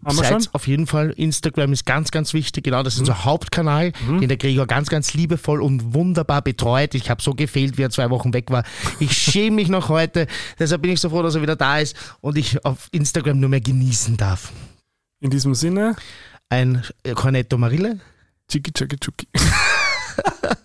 Haben 0.04 0.18
Seid 0.18 0.50
auf 0.54 0.68
jeden 0.68 0.88
Fall. 0.88 1.12
Instagram 1.12 1.72
ist 1.72 1.86
ganz, 1.86 2.10
ganz 2.10 2.34
wichtig. 2.34 2.64
Genau, 2.64 2.82
das 2.82 2.96
ist 2.96 3.02
unser 3.02 3.24
Hauptkanal, 3.24 3.92
den 4.08 4.28
der 4.28 4.38
Gregor 4.38 4.66
ganz, 4.66 4.90
ganz 4.90 5.14
liebevoll 5.14 5.62
und 5.62 5.94
wunderbar 5.94 6.42
betreut. 6.42 6.96
Ich 6.96 7.12
habe 7.12 7.22
so 7.22 7.36
gefehlt, 7.36 7.78
wie 7.78 7.84
er 7.84 7.92
zwei 7.92 8.10
Wochen 8.10 8.34
weg 8.34 8.50
war. 8.50 8.64
Ich 9.00 9.16
schäme 9.18 9.58
mich 9.58 9.70
noch 9.70 9.90
heute. 9.90 10.26
Deshalb 10.58 10.82
bin 10.82 10.92
ich 10.92 11.00
so 11.00 11.10
froh, 11.10 11.22
dass 11.22 11.36
er 11.36 11.44
wieder 11.44 11.56
da 11.56 11.78
ist 11.78 11.96
und 12.22 12.36
ich 12.38 12.66
auf 12.66 12.88
Instagram 12.92 13.40
nur 13.40 13.50
mehr 13.50 13.62
genießen 13.62 14.18
darf. 14.18 14.52
In 15.20 15.30
diesem 15.30 15.54
Sinne, 15.54 15.96
Ein 16.50 16.84
Cornetto 17.14 17.58
Marille. 17.58 18.00
Chiki 18.50 18.72
Chaki 18.72 18.98
Chuki. 18.98 19.28